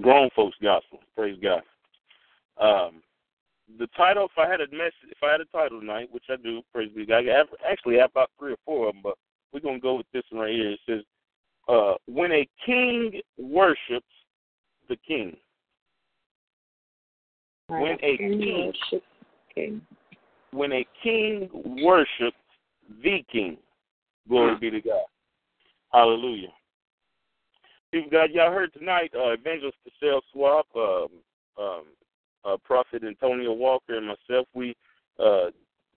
grown 0.00 0.30
folks 0.34 0.56
gospel. 0.62 1.00
Praise 1.14 1.38
God. 1.42 1.62
Um, 2.58 3.02
the 3.76 3.86
title, 3.96 4.24
if 4.24 4.38
I 4.38 4.50
had 4.50 4.60
a 4.60 4.70
message, 4.70 5.10
if 5.10 5.18
I 5.22 5.32
had 5.32 5.40
a 5.40 5.44
title 5.46 5.80
tonight, 5.80 6.08
which 6.10 6.24
I 6.30 6.36
do, 6.36 6.62
praise 6.72 6.90
be 6.94 7.04
God. 7.04 7.28
I 7.28 7.36
have, 7.36 7.48
actually 7.70 7.98
have 7.98 8.10
about 8.10 8.30
three 8.38 8.52
or 8.52 8.58
four 8.64 8.88
of 8.88 8.94
them, 8.94 9.02
but 9.02 9.14
we're 9.52 9.60
gonna 9.60 9.78
go 9.78 9.96
with 9.96 10.06
this 10.12 10.24
one 10.30 10.42
right 10.42 10.54
here. 10.54 10.70
It 10.70 10.80
says, 10.86 11.02
uh, 11.68 11.94
"When 12.06 12.32
a 12.32 12.48
king 12.64 13.20
worships 13.36 14.06
the 14.88 14.96
king." 14.96 15.36
When 17.66 17.98
a 18.02 18.16
king, 18.16 18.72
king. 19.54 19.86
when 20.52 20.72
a 20.72 20.86
king 21.02 21.50
worships 21.52 22.36
the 23.02 23.22
king, 23.30 23.58
glory 24.26 24.56
be 24.56 24.70
to 24.70 24.80
God. 24.80 25.04
Hallelujah. 25.92 26.52
People, 27.92 28.10
God, 28.10 28.30
y'all 28.30 28.52
heard 28.52 28.72
tonight, 28.72 29.12
uh, 29.14 29.32
Evangelist 29.32 29.76
Michelle 29.84 30.22
Swap, 30.32 30.66
um, 30.74 31.08
um, 31.58 31.84
uh, 32.48 32.56
Prophet 32.64 33.02
Antonio 33.04 33.52
Walker, 33.52 33.96
and 33.96 34.06
myself. 34.06 34.46
We 34.54 34.74
uh, 35.18 35.46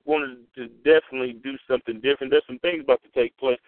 wanted 0.05 0.37
to 0.55 0.67
definitely 0.83 1.33
do 1.43 1.57
something 1.69 1.95
different. 2.01 2.31
There's 2.31 2.43
some 2.47 2.59
things 2.59 2.83
about 2.83 3.01
to 3.03 3.19
take 3.19 3.35
place 3.37 3.59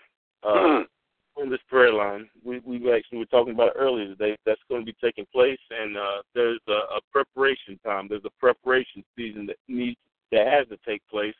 uh, 0.43 0.49
on 1.37 1.49
this 1.49 1.59
prayer 1.69 1.93
line. 1.93 2.29
We 2.43 2.59
we 2.59 2.77
actually 2.93 3.19
were 3.19 3.25
talking 3.25 3.53
about 3.53 3.69
it 3.69 3.79
earlier 3.79 4.07
today. 4.07 4.37
That's 4.45 4.61
going 4.69 4.81
to 4.81 4.85
be 4.85 4.97
taking 5.01 5.25
place, 5.31 5.59
and 5.69 5.97
uh, 5.97 6.21
there's 6.33 6.61
a, 6.67 6.97
a 6.97 6.99
preparation 7.11 7.79
time. 7.85 8.07
There's 8.09 8.25
a 8.25 8.39
preparation 8.39 9.03
season 9.15 9.45
that 9.47 9.57
needs 9.67 9.97
that 10.31 10.47
has 10.47 10.67
to 10.69 10.77
take 10.89 11.01
place. 11.09 11.35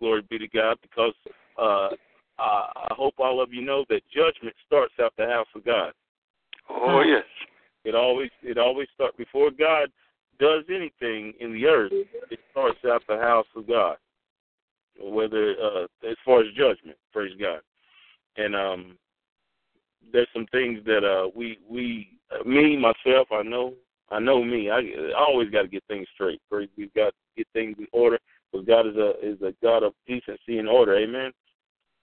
Glory 0.00 0.22
be 0.28 0.38
to 0.38 0.48
God, 0.48 0.76
because 0.82 1.14
uh, 1.58 1.90
I, 2.38 2.70
I 2.90 2.94
hope 2.94 3.14
all 3.18 3.40
of 3.40 3.52
you 3.52 3.62
know 3.62 3.84
that 3.88 4.02
judgment 4.14 4.54
starts 4.66 4.94
out 5.00 5.12
the 5.16 5.26
house 5.26 5.46
of 5.54 5.64
God. 5.64 5.92
Oh 6.68 7.02
yes. 7.06 7.24
It 7.84 7.94
always 7.94 8.30
it 8.42 8.58
always 8.58 8.88
starts 8.94 9.16
before 9.16 9.50
God 9.50 9.88
does 10.38 10.64
anything 10.68 11.34
in 11.40 11.52
the 11.52 11.66
earth. 11.66 11.92
It 11.92 12.38
starts 12.50 12.78
out 12.86 13.02
the 13.08 13.18
house 13.18 13.46
of 13.56 13.66
God. 13.66 13.96
Whether 15.00 15.54
uh, 15.62 15.84
as 16.08 16.16
far 16.24 16.40
as 16.40 16.46
judgment, 16.56 16.96
praise 17.12 17.32
God. 17.40 17.60
And 18.36 18.54
um, 18.54 18.96
there's 20.12 20.28
some 20.32 20.46
things 20.52 20.80
that 20.86 21.04
uh, 21.04 21.30
we 21.34 21.58
we 21.68 22.08
uh, 22.32 22.48
me 22.48 22.76
myself 22.76 23.28
I 23.32 23.42
know 23.42 23.74
I 24.10 24.20
know 24.20 24.44
me 24.44 24.70
I, 24.70 24.78
I 24.78 25.18
always 25.18 25.50
got 25.50 25.62
to 25.62 25.68
get 25.68 25.82
things 25.88 26.06
straight. 26.14 26.40
Praise 26.50 26.68
we've 26.76 26.94
got 26.94 27.08
to 27.08 27.12
get 27.36 27.48
things 27.52 27.76
in 27.78 27.86
order 27.92 28.18
because 28.52 28.66
God 28.66 28.86
is 28.86 28.96
a 28.96 29.12
is 29.20 29.42
a 29.42 29.52
God 29.62 29.82
of 29.82 29.94
decency 30.06 30.58
and 30.58 30.68
order. 30.68 30.96
Amen. 30.96 31.32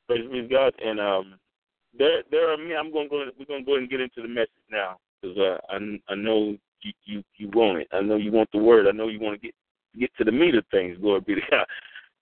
Praise 0.08 0.30
be 0.30 0.48
God. 0.48 0.74
And 0.84 1.00
um, 1.00 1.36
there 1.98 2.24
there 2.30 2.52
are 2.52 2.58
me. 2.58 2.76
I'm 2.76 2.92
going 2.92 3.08
to 3.08 3.10
go. 3.10 3.26
We're 3.40 3.46
going 3.46 3.62
to 3.62 3.66
go 3.66 3.74
ahead 3.74 3.84
and 3.84 3.90
get 3.90 4.02
into 4.02 4.22
the 4.22 4.28
message 4.28 4.50
now 4.70 4.98
because 5.22 5.38
uh, 5.38 5.58
I 5.70 5.78
I 6.12 6.16
know 6.16 6.58
you, 6.84 6.94
you 7.06 7.24
you 7.38 7.50
want 7.50 7.80
it. 7.80 7.88
I 7.92 8.02
know 8.02 8.18
you 8.18 8.32
want 8.32 8.50
the 8.52 8.60
word. 8.60 8.88
I 8.88 8.92
know 8.92 9.08
you 9.08 9.20
want 9.20 9.40
to 9.40 9.48
get 9.48 9.56
get 10.00 10.12
to 10.18 10.24
the 10.24 10.32
meat 10.32 10.56
of 10.56 10.66
things. 10.72 10.98
Glory 11.00 11.22
be 11.22 11.36
to 11.36 11.42
God. 11.50 11.66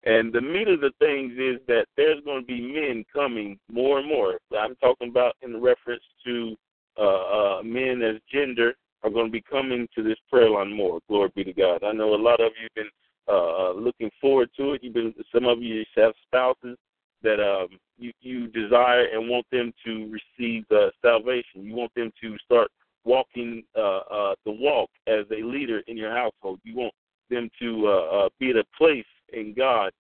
And 0.06 0.32
the 0.32 0.42
meat 0.42 0.70
of 0.70 0.80
the 0.80 0.92
things 1.00 1.34
is 1.34 1.60
that 1.68 1.86
there's 1.98 2.24
going 2.24 2.42
to 2.42 2.48
be 2.48 2.62
men 2.62 3.04
coming 3.14 3.60
more 3.70 4.00
and 4.00 4.08
more. 4.08 4.40
I'm 4.58 4.76
talking 4.78 5.10
about 5.10 5.36
in 5.42 5.62
reference 5.62 6.04
to 6.26 6.56
uh, 6.98 7.58
uh, 7.60 7.64
men 7.64 8.02
as 8.02 8.16
gender 8.32 8.76
are 9.04 9.10
going 9.10 9.26
to 9.26 9.32
be 9.32 9.42
coming 9.42 9.88
to 9.96 10.04
this 10.04 10.18
prayer 10.30 10.50
line 10.50 10.76
more. 10.76 11.00
Glory 11.10 11.32
be 11.36 11.44
to 11.44 11.54
God. 11.54 11.84
I 11.84 11.92
know 11.92 12.16
a 12.16 12.16
lot 12.16 12.40
of 12.40 12.52
you 12.60 12.68
have 12.68 12.76
been 12.76 12.90
uh, 13.28 13.72
looking 13.72 14.10
forward 14.22 14.50
to 14.58 14.74
it. 14.74 14.84
You've 14.84 14.94
been 14.94 15.14
some 15.34 15.46
of 15.46 15.62
you 15.62 15.84
have 15.96 16.14
spouses 16.28 16.78
that 17.22 17.40
um, 17.40 17.78
you 17.98 18.12
you 18.22 18.48
desire 18.48 19.06
and 19.14 19.30
want 19.30 19.46
them 19.52 19.74
to 19.86 20.12
receive 20.12 20.66
uh, 20.72 20.90
salvation. 21.02 21.64
You 21.64 21.76
want 21.76 21.94
them 21.96 22.12
to 22.22 22.38
start 22.46 22.72
walking 23.10 23.64
uh, 23.76 24.02
uh, 24.12 24.36
the 24.46 24.52
walk 24.52 24.90
as 25.08 25.26
a 25.32 25.44
leader 25.44 25.82
in 25.88 25.98
your 25.98 26.12
household. 26.12 26.60
You 26.64 26.76
want 26.76 26.94
them 27.30 27.50
to 27.60 27.88
uh, 27.88 28.26
uh, 28.26 28.30
be 28.40 28.52
at 28.52 28.56
a 28.56 28.64
place 28.78 29.06
in 29.34 29.56
God 29.58 29.92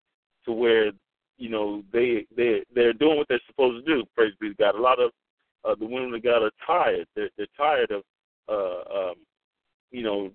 to 0.45 0.51
where 0.51 0.91
you 1.37 1.49
know 1.49 1.83
they 1.91 2.27
they 2.37 2.63
they're 2.73 2.93
doing 2.93 3.17
what 3.17 3.27
they're 3.27 3.41
supposed 3.47 3.83
to 3.83 3.95
do. 3.95 4.03
Praise 4.15 4.33
be 4.39 4.49
to 4.49 4.55
God. 4.55 4.75
A 4.75 4.81
lot 4.81 4.99
of 4.99 5.11
uh, 5.65 5.75
the 5.79 5.85
women 5.85 6.13
of 6.13 6.23
God 6.23 6.43
are 6.43 6.51
tired. 6.65 7.07
They're, 7.15 7.29
they're 7.35 7.47
tired 7.57 7.91
of 7.91 8.03
uh, 8.47 9.09
um, 9.09 9.15
you 9.91 10.03
know 10.03 10.29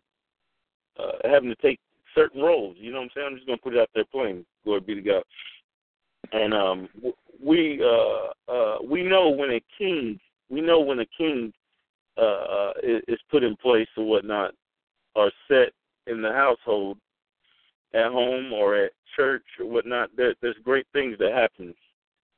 uh, 0.98 1.28
having 1.30 1.50
to 1.50 1.56
take 1.62 1.78
certain 2.14 2.42
roles. 2.42 2.76
You 2.78 2.92
know 2.92 2.98
what 2.98 3.04
I'm 3.04 3.10
saying? 3.14 3.26
I'm 3.30 3.36
just 3.36 3.46
gonna 3.46 3.58
put 3.58 3.74
it 3.74 3.80
out 3.80 3.90
there 3.94 4.04
plain. 4.10 4.44
Glory 4.64 4.80
be 4.80 4.94
to 4.96 5.00
God. 5.00 5.22
And 6.32 6.52
um, 6.52 6.88
we 7.40 7.80
uh, 7.84 8.52
uh, 8.52 8.78
we 8.82 9.04
know 9.04 9.28
when 9.28 9.50
a 9.50 9.60
king 9.78 10.18
we 10.48 10.60
know 10.60 10.80
when 10.80 10.98
a 10.98 11.06
king 11.16 11.52
uh, 12.16 12.20
uh, 12.20 12.72
is 12.82 13.18
put 13.30 13.42
in 13.42 13.56
place 13.56 13.88
or 13.96 14.04
whatnot, 14.04 14.54
are 15.16 15.32
set 15.48 15.72
in 16.06 16.22
the 16.22 16.32
household, 16.32 16.98
at 17.94 18.10
home 18.10 18.52
or 18.52 18.76
at 18.76 18.92
church 19.16 19.44
or 19.60 19.66
whatnot, 19.66 20.10
there, 20.16 20.34
there's 20.42 20.56
great 20.64 20.86
things 20.92 21.16
that 21.18 21.32
happens. 21.32 21.74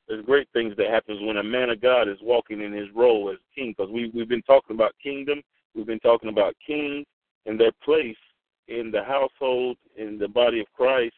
There's 0.07 0.25
great 0.25 0.47
things 0.53 0.73
that 0.77 0.89
happens 0.89 1.19
when 1.21 1.37
a 1.37 1.43
man 1.43 1.69
of 1.69 1.81
God 1.81 2.07
is 2.07 2.17
walking 2.21 2.61
in 2.61 2.71
his 2.71 2.87
role 2.95 3.29
as 3.29 3.37
king. 3.53 3.73
Because 3.75 3.91
we 3.91 4.09
we've 4.13 4.29
been 4.29 4.43
talking 4.43 4.75
about 4.75 4.93
kingdom, 5.03 5.41
we've 5.75 5.85
been 5.85 5.99
talking 5.99 6.29
about 6.29 6.55
kings 6.65 7.05
and 7.45 7.59
their 7.59 7.73
place 7.83 8.15
in 8.67 8.91
the 8.91 9.03
household, 9.03 9.77
in 9.97 10.17
the 10.17 10.27
body 10.27 10.61
of 10.61 10.67
Christ, 10.73 11.15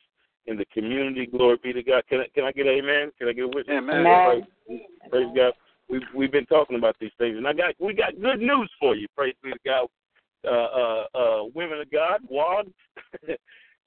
in 0.48 0.58
the 0.58 0.66
community. 0.74 1.28
Glory 1.28 1.58
be 1.62 1.74
to 1.74 1.84
God. 1.84 2.04
Can 2.10 2.22
I 2.22 2.28
can 2.34 2.46
I 2.46 2.52
get 2.52 2.66
amen? 2.66 3.12
Can 3.20 3.28
I 3.28 3.34
get 3.34 3.44
a 3.44 3.48
witness? 3.48 3.78
Amen. 3.78 4.44
Praise, 4.68 4.82
praise 5.12 5.28
God. 5.36 5.54
We've 5.90 6.02
we've 6.16 6.32
been 6.32 6.46
talking 6.46 6.78
about 6.78 6.96
these 7.00 7.12
things, 7.18 7.38
and 7.38 7.48
I 7.48 7.54
got 7.54 7.74
we 7.80 7.94
got 7.94 8.20
good 8.22 8.40
news 8.40 8.72
for 8.80 8.96
you. 8.96 9.08
Praise 9.16 9.34
be 9.44 9.52
to 9.52 9.58
God. 9.66 9.88
Uh, 10.46 10.50
uh, 10.50 11.04
uh, 11.16 11.44
women 11.54 11.82
of 11.82 11.92
God, 11.92 12.22
WAD, 12.30 12.68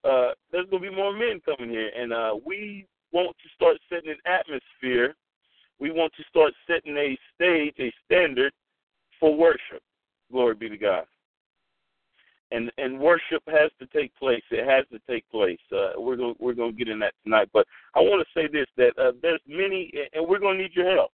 uh, 0.05 0.33
there's 0.51 0.69
to 0.71 0.79
be 0.79 0.95
more 0.95 1.17
men 1.17 1.41
coming 1.47 1.71
here, 1.71 1.91
and 1.97 2.13
uh, 2.13 2.35
we 2.45 2.87
want 3.13 3.35
to 3.43 3.49
start 3.55 3.79
setting 3.89 4.11
an 4.11 4.19
atmosphere. 4.27 5.15
We 5.79 5.91
want 5.91 6.13
to 6.17 6.25
start 6.29 6.53
setting 6.67 6.97
a 6.97 7.17
stage, 7.35 7.75
a 7.79 7.93
standard 8.05 8.53
for 9.19 9.35
worship. 9.35 9.83
Glory 10.31 10.55
be 10.57 10.69
to 10.69 10.77
God. 10.77 11.05
And 12.51 12.71
and 12.77 13.01
worship 13.01 13.43
has 13.47 13.71
to 13.79 13.87
take 13.87 14.15
place. 14.17 14.43
It 14.51 14.69
has 14.69 14.85
to 14.93 14.99
take 15.11 15.27
place. 15.31 15.59
Uh, 15.73 15.93
we're 15.99 16.17
gonna 16.17 16.35
we're 16.39 16.55
to 16.73 16.73
get 16.73 16.89
in 16.89 16.99
that 16.99 17.15
tonight. 17.25 17.49
But 17.53 17.67
I 17.95 18.01
want 18.01 18.27
to 18.27 18.39
say 18.39 18.47
this: 18.47 18.67
that 18.77 18.93
uh, 18.99 19.13
there's 19.23 19.41
many, 19.47 19.91
and 20.13 20.29
we're 20.29 20.39
to 20.59 20.63
need 20.63 20.75
your 20.75 20.95
help. 20.95 21.13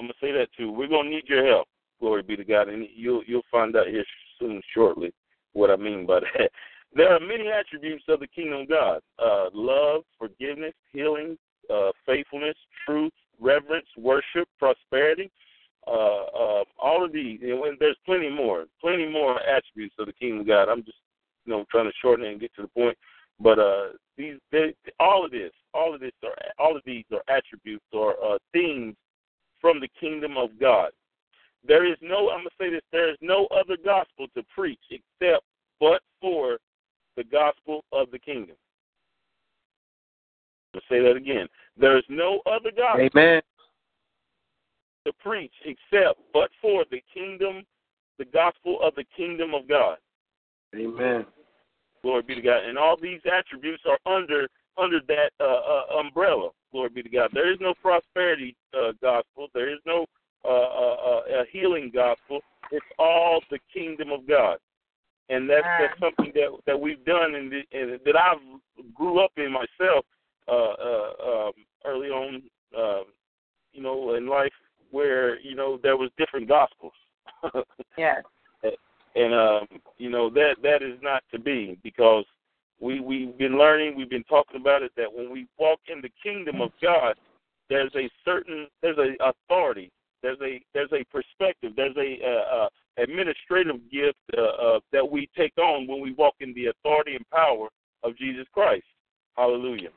I'm 0.00 0.08
to 0.08 0.14
say 0.20 0.32
that 0.32 0.48
too. 0.56 0.72
We're 0.72 0.88
to 0.88 1.02
need 1.04 1.24
your 1.28 1.46
help. 1.46 1.68
Glory 2.00 2.22
be 2.22 2.36
to 2.36 2.44
God, 2.44 2.68
and 2.68 2.86
you'll 2.94 3.22
you'll 3.26 3.42
find 3.50 3.76
out 3.76 3.88
here 3.88 4.04
soon, 4.38 4.62
shortly, 4.74 5.12
what 5.52 5.70
I 5.70 5.76
mean 5.76 6.06
by 6.06 6.20
that. 6.20 6.50
There 6.92 7.14
are 7.14 7.20
many 7.20 7.46
attributes 7.46 8.02
of 8.08 8.18
the 8.18 8.26
kingdom 8.26 8.62
of 8.62 8.68
God 8.68 9.00
uh, 9.20 9.50
love, 9.54 10.02
forgiveness, 10.18 10.74
healing, 10.92 11.38
uh, 11.72 11.90
faithfulness, 12.04 12.56
truth, 12.84 13.12
reverence, 13.38 13.86
worship, 13.96 14.48
prosperity. 14.58 15.30
Uh, 15.86 16.24
uh, 16.24 16.64
all 16.82 17.04
of 17.04 17.12
these, 17.12 17.38
and 17.42 17.76
there's 17.78 17.96
plenty 18.04 18.28
more, 18.28 18.64
plenty 18.80 19.08
more 19.08 19.38
attributes 19.42 19.94
of 20.00 20.06
the 20.06 20.12
kingdom 20.14 20.40
of 20.40 20.48
God. 20.48 20.68
I'm 20.68 20.82
just, 20.82 20.98
you 21.46 21.52
know, 21.52 21.64
trying 21.70 21.86
to 21.86 21.92
shorten 22.02 22.26
it 22.26 22.32
and 22.32 22.40
get 22.40 22.52
to 22.56 22.62
the 22.62 22.68
point. 22.68 22.98
But 23.38 23.60
uh, 23.60 23.90
these, 24.18 24.34
they, 24.50 24.74
all 24.98 25.24
of 25.24 25.30
this, 25.30 25.52
all 25.72 25.94
of 25.94 26.00
this, 26.00 26.12
are 26.24 26.34
all 26.58 26.76
of 26.76 26.82
these 26.84 27.04
are 27.12 27.22
attributes 27.34 27.86
or 27.92 28.14
uh, 28.22 28.38
things 28.52 28.96
from 29.60 29.80
the 29.80 29.88
kingdom 30.00 30.36
of 30.36 30.50
God. 30.58 30.90
There 31.66 31.90
is 31.90 31.98
no, 32.00 32.30
I'm 32.30 32.40
gonna 32.40 32.50
say 32.58 32.70
this. 32.70 32.82
There 32.92 33.10
is 33.10 33.18
no 33.20 33.46
other 33.46 33.76
gospel 33.84 34.26
to 34.34 34.42
preach 34.54 34.80
except 34.90 35.44
but 35.78 36.00
for 36.20 36.58
the 37.16 37.24
gospel 37.24 37.84
of 37.92 38.10
the 38.10 38.18
kingdom. 38.18 38.56
I'll 40.74 40.80
say 40.88 41.00
that 41.00 41.16
again. 41.16 41.48
There 41.76 41.98
is 41.98 42.04
no 42.08 42.40
other 42.46 42.70
gospel 42.74 43.08
Amen. 43.14 43.42
to 45.06 45.12
preach 45.20 45.52
except 45.64 46.20
but 46.32 46.50
for 46.62 46.84
the 46.90 47.02
kingdom, 47.12 47.64
the 48.18 48.24
gospel 48.26 48.78
of 48.82 48.94
the 48.94 49.04
kingdom 49.16 49.54
of 49.54 49.68
God. 49.68 49.98
Amen. 50.74 51.26
Glory 52.02 52.22
be 52.22 52.34
to 52.36 52.40
God. 52.40 52.64
And 52.64 52.78
all 52.78 52.96
these 52.96 53.20
attributes 53.30 53.82
are 53.86 53.98
under 54.10 54.48
under 54.78 55.00
that 55.08 55.32
uh, 55.40 55.44
uh, 55.44 55.98
umbrella. 55.98 56.50
Glory 56.72 56.90
be 56.90 57.02
to 57.02 57.08
God. 57.08 57.30
There 57.32 57.52
is 57.52 57.58
no 57.60 57.74
prosperity 57.82 58.56
uh, 58.74 58.92
gospel. 59.02 59.48
There 59.54 59.72
is 59.72 59.80
no 59.86 60.06
uh, 60.44 60.48
uh, 60.48 61.20
uh, 61.20 61.44
healing 61.50 61.90
gospel. 61.92 62.40
It's 62.70 62.86
all 62.98 63.40
the 63.50 63.58
kingdom 63.72 64.10
of 64.10 64.26
God 64.28 64.58
and 65.30 65.48
that's, 65.48 65.66
that's 65.78 66.00
something 66.00 66.32
that 66.34 66.50
that 66.66 66.78
we've 66.78 67.04
done 67.04 67.36
and, 67.36 67.52
and 67.72 68.00
that 68.04 68.16
I 68.16 68.34
grew 68.94 69.24
up 69.24 69.30
in 69.36 69.52
myself 69.52 70.04
uh, 70.48 70.52
uh, 70.52 71.46
um, 71.46 71.52
early 71.86 72.08
on, 72.08 72.42
uh, 72.76 73.02
you 73.72 73.82
know, 73.82 74.14
in 74.14 74.28
life 74.28 74.52
where 74.90 75.40
you 75.40 75.54
know 75.54 75.78
there 75.82 75.96
was 75.96 76.10
different 76.18 76.48
gospels. 76.48 76.92
yes. 77.96 78.22
And 79.16 79.34
um, 79.34 79.66
you 79.98 80.10
know 80.10 80.30
that 80.30 80.56
that 80.62 80.82
is 80.82 80.98
not 81.00 81.22
to 81.32 81.38
be 81.38 81.78
because 81.82 82.24
we 82.80 83.00
we've 83.00 83.36
been 83.38 83.58
learning, 83.58 83.96
we've 83.96 84.10
been 84.10 84.24
talking 84.24 84.60
about 84.60 84.82
it 84.82 84.92
that 84.96 85.12
when 85.12 85.30
we 85.30 85.46
walk 85.58 85.80
in 85.88 86.00
the 86.00 86.10
kingdom 86.22 86.60
of 86.60 86.70
God, 86.82 87.14
there's 87.68 87.92
a 87.94 88.08
certain 88.24 88.66
there's 88.82 88.98
a 88.98 89.14
authority, 89.22 89.90
there's 90.22 90.38
a 90.42 90.60
there's 90.74 90.92
a 90.92 91.04
perspective, 91.04 91.72
there's 91.76 91.96
a 91.96 92.18
uh, 92.24 92.56
uh, 92.56 92.68
administrative 93.02 93.76
gift 93.90 94.18
uh, 94.36 94.40
uh, 94.40 94.80
that 94.92 95.08
we 95.08 95.28
take 95.36 95.56
on 95.58 95.86
when 95.86 96.00
we 96.00 96.12
walk 96.12 96.34
in 96.40 96.54
the 96.54 96.66
authority 96.66 97.14
and 97.14 97.28
power 97.30 97.68
of 98.02 98.16
Jesus 98.16 98.46
Christ. 98.52 98.84
Hallelujah. 99.36 99.90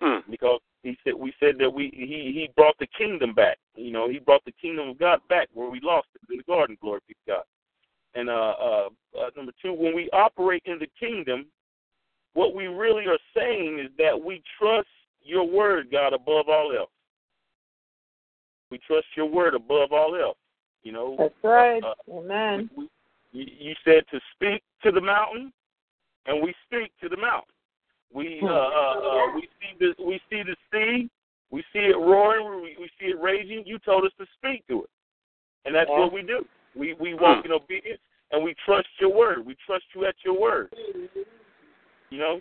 Hmm. 0.00 0.30
Because 0.30 0.60
He 0.82 0.96
said 1.04 1.14
we 1.14 1.32
said 1.38 1.56
that 1.58 1.70
we 1.70 1.90
he 1.92 2.32
he 2.32 2.50
brought 2.56 2.78
the 2.78 2.88
kingdom 2.98 3.34
back. 3.34 3.58
You 3.74 3.92
know, 3.92 4.08
he 4.08 4.18
brought 4.18 4.44
the 4.44 4.52
kingdom 4.52 4.90
of 4.90 4.98
God 4.98 5.20
back 5.28 5.48
where 5.54 5.70
we 5.70 5.80
lost 5.82 6.08
it 6.14 6.20
in 6.30 6.38
the 6.38 6.44
garden. 6.44 6.76
Glory 6.80 7.00
be 7.08 7.14
to 7.14 7.32
God. 7.32 7.44
And 8.14 8.28
uh, 8.28 8.54
uh, 8.60 8.88
uh, 9.18 9.30
number 9.36 9.52
two, 9.62 9.72
when 9.72 9.94
we 9.94 10.10
operate 10.12 10.62
in 10.66 10.78
the 10.78 10.88
kingdom, 11.00 11.46
what 12.34 12.54
we 12.54 12.66
really 12.66 13.06
are 13.06 13.18
saying 13.36 13.78
is 13.78 13.90
that 13.98 14.20
we 14.22 14.42
trust 14.58 14.88
your 15.22 15.44
word, 15.44 15.88
God, 15.90 16.12
above 16.12 16.48
all 16.48 16.72
else. 16.76 16.90
We 18.70 18.78
trust 18.78 19.06
your 19.16 19.26
word 19.26 19.54
above 19.54 19.92
all 19.92 20.16
else. 20.16 20.38
You 20.82 20.92
know. 20.92 21.16
That's 21.18 21.34
right. 21.44 21.82
Uh, 21.82 21.94
Amen. 22.10 22.70
We, 22.76 22.88
we, 23.32 23.56
you 23.58 23.74
said 23.84 24.04
to 24.10 24.20
speak 24.34 24.62
to 24.82 24.90
the 24.90 25.00
mountain, 25.00 25.52
and 26.26 26.42
we 26.42 26.54
speak 26.66 26.92
to 27.02 27.08
the 27.08 27.16
mountain. 27.16 27.52
We 28.12 28.40
uh, 28.42 28.46
uh, 28.46 28.50
uh, 28.50 29.34
we 29.34 29.42
see 29.42 29.76
the 29.78 30.04
we 30.04 30.20
see 30.28 30.42
the 30.42 30.56
sea, 30.70 31.10
we 31.50 31.62
see 31.72 31.80
it 31.80 31.96
roaring, 31.96 32.62
we, 32.62 32.76
we 32.78 32.90
see 33.00 33.06
it 33.06 33.20
raging. 33.20 33.62
You 33.64 33.78
told 33.78 34.04
us 34.04 34.12
to 34.18 34.26
speak 34.36 34.66
to 34.68 34.82
it, 34.82 34.90
and 35.64 35.74
that's 35.74 35.88
yeah. 35.90 35.98
what 35.98 36.12
we 36.12 36.22
do. 36.22 36.44
We 36.76 36.94
we 36.94 37.14
walk 37.14 37.44
in 37.44 37.52
obedience, 37.52 38.00
and 38.30 38.44
we 38.44 38.54
trust 38.66 38.88
your 39.00 39.14
word. 39.14 39.46
We 39.46 39.56
trust 39.66 39.84
you 39.94 40.04
at 40.04 40.14
your 40.24 40.38
word. 40.38 40.74
You 42.12 42.18
know, 42.18 42.40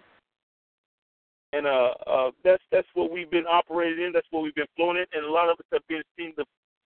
and 1.54 1.66
uh, 1.66 1.94
uh, 2.06 2.32
that's 2.44 2.62
that's 2.74 2.88
what 2.94 3.10
we've 3.10 3.32
been 3.32 3.46
operating 3.46 4.06
in. 4.06 4.12
That's 4.12 4.28
what 4.32 4.44
we've 4.44 4.54
been 4.54 4.66
flowing 4.76 4.98
in, 4.98 5.06
and 5.14 5.26
a 5.26 5.32
lot 5.32 5.48
of 5.48 5.58
us 5.60 5.66
have 5.72 5.88
been 5.88 6.04
seeing 6.18 6.34
the 6.36 6.44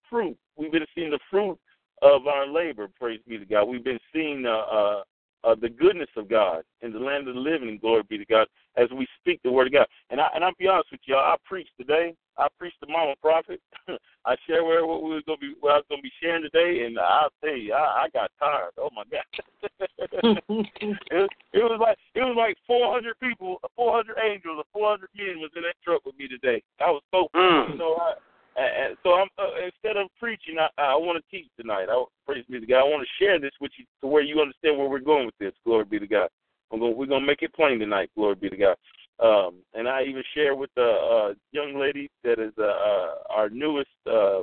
fruit. 0.08 0.38
We've 0.56 0.72
been 0.72 0.86
seeing 0.94 1.10
the 1.10 1.20
fruit 1.32 1.58
of 2.04 2.28
our 2.28 2.46
labor. 2.46 2.88
Praise 3.00 3.20
be 3.28 3.40
to 3.40 3.46
God. 3.46 3.66
We've 3.66 3.84
been 3.84 4.00
seeing 4.14 4.46
uh, 4.46 4.52
uh, 4.52 5.04
uh, 5.46 5.56
the 5.60 5.70
goodness 5.70 6.10
of 6.18 6.30
God 6.30 6.64
in 6.82 6.92
the 6.92 7.00
land 7.00 7.28
of 7.28 7.36
the 7.36 7.40
living. 7.40 7.78
Glory 7.80 8.04
be 8.10 8.18
to 8.18 8.26
God 8.26 8.48
as 8.78 8.90
we 8.96 9.08
speak 9.20 9.40
the 9.44 9.52
word 9.52 9.68
of 9.68 9.74
God. 9.74 9.88
And 10.10 10.20
I 10.20 10.28
and 10.34 10.44
I'll 10.44 10.54
be 10.58 10.68
honest 10.68 10.92
with 10.92 11.02
y'all. 11.06 11.20
I 11.20 11.36
preached 11.46 11.72
today. 11.80 12.16
I 12.38 12.48
preached 12.60 12.80
the 12.82 12.88
mama 12.88 13.14
prophet. 13.22 13.62
I 14.26 14.36
share 14.48 14.64
where 14.66 14.86
what 14.86 15.04
we 15.04 15.12
were 15.12 15.22
gonna 15.26 15.38
be 15.38 15.54
what 15.60 15.72
I 15.72 15.76
was 15.78 15.86
gonna 15.90 16.02
be 16.02 16.12
sharing 16.22 16.44
today, 16.44 16.86
and 16.86 17.00
I'll 17.00 17.30
tell 17.44 17.56
you, 17.56 17.74
I, 17.74 18.06
I 18.06 18.10
got 18.10 18.32
tired. 18.40 18.72
Oh 18.78 18.90
my 18.96 19.04
God! 19.12 19.24
it, 20.50 21.30
it 21.54 21.64
was 21.64 21.80
like 21.80 21.98
it 22.16 22.22
was 22.22 22.36
like 22.38 22.58
400 22.68 23.20
people, 23.20 23.60
400 23.76 24.16
angels, 24.32 24.66
400 24.74 25.10
men 25.16 25.40
was 25.40 25.52
in 25.56 25.64
that 25.64 25.76
truck 25.84 26.06
with 26.06 26.18
me 26.18 26.28
today. 26.28 26.62
I 26.82 26.92
was 26.92 27.04
so 27.12 27.28
mm. 27.36 27.72
you 27.72 27.78
know. 27.78 27.96
I, 27.96 28.14
and 28.58 28.98
so 29.04 29.14
I'm 29.14 29.28
uh, 29.38 29.66
instead 29.66 29.98
of 29.98 30.08
preaching, 30.20 30.56
I, 30.60 30.70
I 30.82 30.96
want 30.96 31.22
to 31.22 31.38
teach 31.38 31.50
tonight. 31.60 31.88
I 31.90 32.04
praise 32.26 32.46
be 32.50 32.60
to 32.60 32.66
God. 32.66 32.80
I 32.80 32.84
want 32.84 33.06
to 33.06 33.24
share 33.24 33.40
this 33.40 33.52
with 33.60 33.72
you 33.78 33.86
to 34.02 34.08
where 34.08 34.24
you 34.24 34.40
understand 34.40 34.78
where 34.78 34.88
we're 34.90 35.00
going 35.00 35.26
with 35.26 35.38
this. 35.40 35.54
Glory 35.66 35.86
be 35.86 36.00
to 36.00 36.08
God. 36.08 36.30
Going, 36.72 36.96
we're 36.96 37.06
gonna 37.06 37.26
make 37.26 37.42
it 37.42 37.54
plain 37.54 37.80
tonight. 37.80 38.10
Glory 38.16 38.36
be 38.36 38.50
to 38.50 38.58
God. 38.58 38.76
Um, 39.20 39.56
and 39.74 39.88
I 39.88 40.04
even 40.04 40.24
share 40.34 40.56
with 40.56 40.70
the 40.76 40.84
uh, 40.84 41.34
young 41.52 41.80
lady 41.80 42.10
that 42.24 42.40
is 42.40 42.54
uh, 42.58 42.64
uh, 42.64 43.16
our 43.30 43.50
newest 43.50 43.90
uh, 44.08 44.42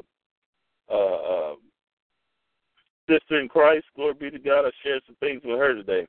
uh, 0.92 1.54
sister 3.08 3.40
in 3.40 3.48
Christ. 3.48 3.84
Glory 3.96 4.14
be 4.14 4.30
to 4.30 4.38
God. 4.38 4.66
I 4.66 4.70
shared 4.82 5.02
some 5.06 5.16
things 5.20 5.42
with 5.44 5.58
her 5.58 5.74
today, 5.74 6.06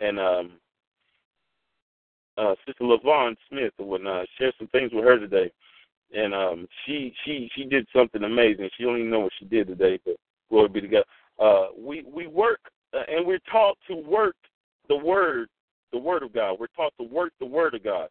and 0.00 0.20
um, 0.20 0.52
uh, 2.36 2.54
Sister 2.66 2.84
Lavon 2.84 3.34
Smith 3.48 3.72
or 3.78 3.86
whatnot. 3.86 4.22
I 4.22 4.26
shared 4.38 4.54
some 4.58 4.68
things 4.68 4.92
with 4.92 5.04
her 5.04 5.18
today 5.18 5.50
and 6.12 6.34
um, 6.34 6.66
she 6.84 7.14
she 7.24 7.50
she 7.54 7.64
did 7.64 7.86
something 7.94 8.22
amazing. 8.24 8.68
She 8.76 8.84
don't 8.84 8.98
even 8.98 9.10
know 9.10 9.20
what 9.20 9.32
she 9.38 9.44
did 9.44 9.68
today, 9.68 9.98
but 10.04 10.16
glory 10.50 10.68
be 10.68 10.80
to 10.82 10.88
God. 10.88 11.04
Uh, 11.38 11.66
we 11.78 12.04
we 12.12 12.26
work 12.26 12.60
uh, 12.94 13.02
and 13.08 13.26
we're 13.26 13.40
taught 13.50 13.78
to 13.88 13.96
work 13.96 14.36
the 14.88 14.96
word, 14.96 15.48
the 15.92 15.98
word 15.98 16.22
of 16.22 16.32
God. 16.32 16.56
We're 16.58 16.66
taught 16.68 16.92
to 17.00 17.06
work 17.06 17.32
the 17.38 17.46
word 17.46 17.74
of 17.74 17.84
God, 17.84 18.08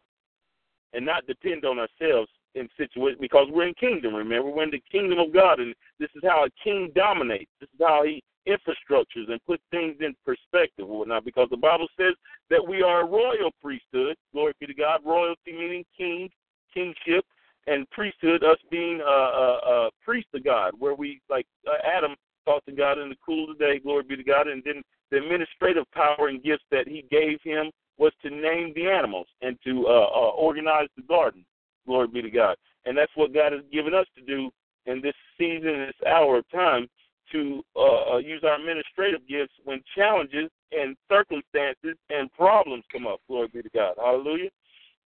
and 0.92 1.04
not 1.04 1.26
depend 1.26 1.64
on 1.64 1.78
ourselves 1.78 2.30
in 2.54 2.68
situations 2.76 3.20
because 3.20 3.46
we're 3.50 3.68
in 3.68 3.74
kingdom. 3.74 4.14
Remember, 4.14 4.50
we're 4.50 4.64
in 4.64 4.70
the 4.70 4.82
kingdom 4.90 5.18
of 5.18 5.32
God, 5.32 5.60
and 5.60 5.74
this 5.98 6.10
is 6.16 6.22
how 6.24 6.44
a 6.44 6.50
king 6.64 6.90
dominates. 6.94 7.50
This 7.60 7.68
is 7.74 7.80
how 7.86 8.04
he 8.04 8.22
infrastructures 8.48 9.30
and 9.30 9.44
puts 9.46 9.62
things 9.70 9.96
in 10.00 10.14
perspective 10.24 10.88
or 10.88 11.00
whatnot. 11.00 11.24
Because 11.24 11.48
the 11.50 11.56
Bible 11.56 11.88
says 11.98 12.14
that 12.48 12.66
we 12.66 12.82
are 12.82 13.02
a 13.02 13.06
royal 13.06 13.50
priesthood. 13.62 14.16
Glory 14.32 14.54
be 14.58 14.66
to 14.66 14.74
God. 14.74 15.00
Royalty 15.04 15.52
meaning 15.52 15.84
king, 15.96 16.30
kingship 16.72 17.24
and 17.66 17.88
priesthood, 17.90 18.42
us 18.42 18.58
being 18.70 19.00
a, 19.00 19.04
a, 19.04 19.60
a 19.86 19.90
priest 20.04 20.28
of 20.34 20.44
God, 20.44 20.72
where 20.78 20.94
we, 20.94 21.20
like 21.28 21.46
uh, 21.68 21.76
Adam, 21.84 22.14
talked 22.44 22.66
to 22.66 22.72
God 22.72 22.98
in 22.98 23.08
the 23.08 23.16
cool 23.24 23.50
of 23.50 23.58
the 23.58 23.64
day, 23.64 23.78
glory 23.78 24.04
be 24.04 24.16
to 24.16 24.24
God, 24.24 24.48
and 24.48 24.62
then 24.64 24.82
the 25.10 25.18
administrative 25.18 25.84
power 25.92 26.28
and 26.28 26.42
gifts 26.42 26.64
that 26.70 26.88
He 26.88 27.04
gave 27.10 27.38
him 27.42 27.70
was 27.98 28.12
to 28.22 28.30
name 28.30 28.72
the 28.74 28.86
animals 28.86 29.26
and 29.42 29.58
to 29.64 29.86
uh, 29.86 29.90
uh, 29.90 30.30
organize 30.30 30.88
the 30.96 31.02
garden, 31.02 31.44
glory 31.86 32.08
be 32.08 32.22
to 32.22 32.30
God. 32.30 32.56
And 32.86 32.96
that's 32.96 33.12
what 33.14 33.34
God 33.34 33.52
has 33.52 33.62
given 33.70 33.94
us 33.94 34.06
to 34.16 34.22
do 34.24 34.50
in 34.86 35.02
this 35.02 35.14
season, 35.38 35.86
this 35.86 36.08
hour 36.08 36.38
of 36.38 36.50
time, 36.50 36.88
to 37.32 37.62
uh, 37.76 38.14
uh 38.14 38.18
use 38.18 38.42
our 38.42 38.58
administrative 38.58 39.20
gifts 39.28 39.52
when 39.64 39.80
challenges 39.94 40.50
and 40.72 40.96
circumstances 41.08 41.96
and 42.08 42.32
problems 42.32 42.82
come 42.90 43.06
up, 43.06 43.20
glory 43.28 43.48
be 43.52 43.62
to 43.62 43.68
God. 43.74 43.94
Hallelujah. 43.98 44.50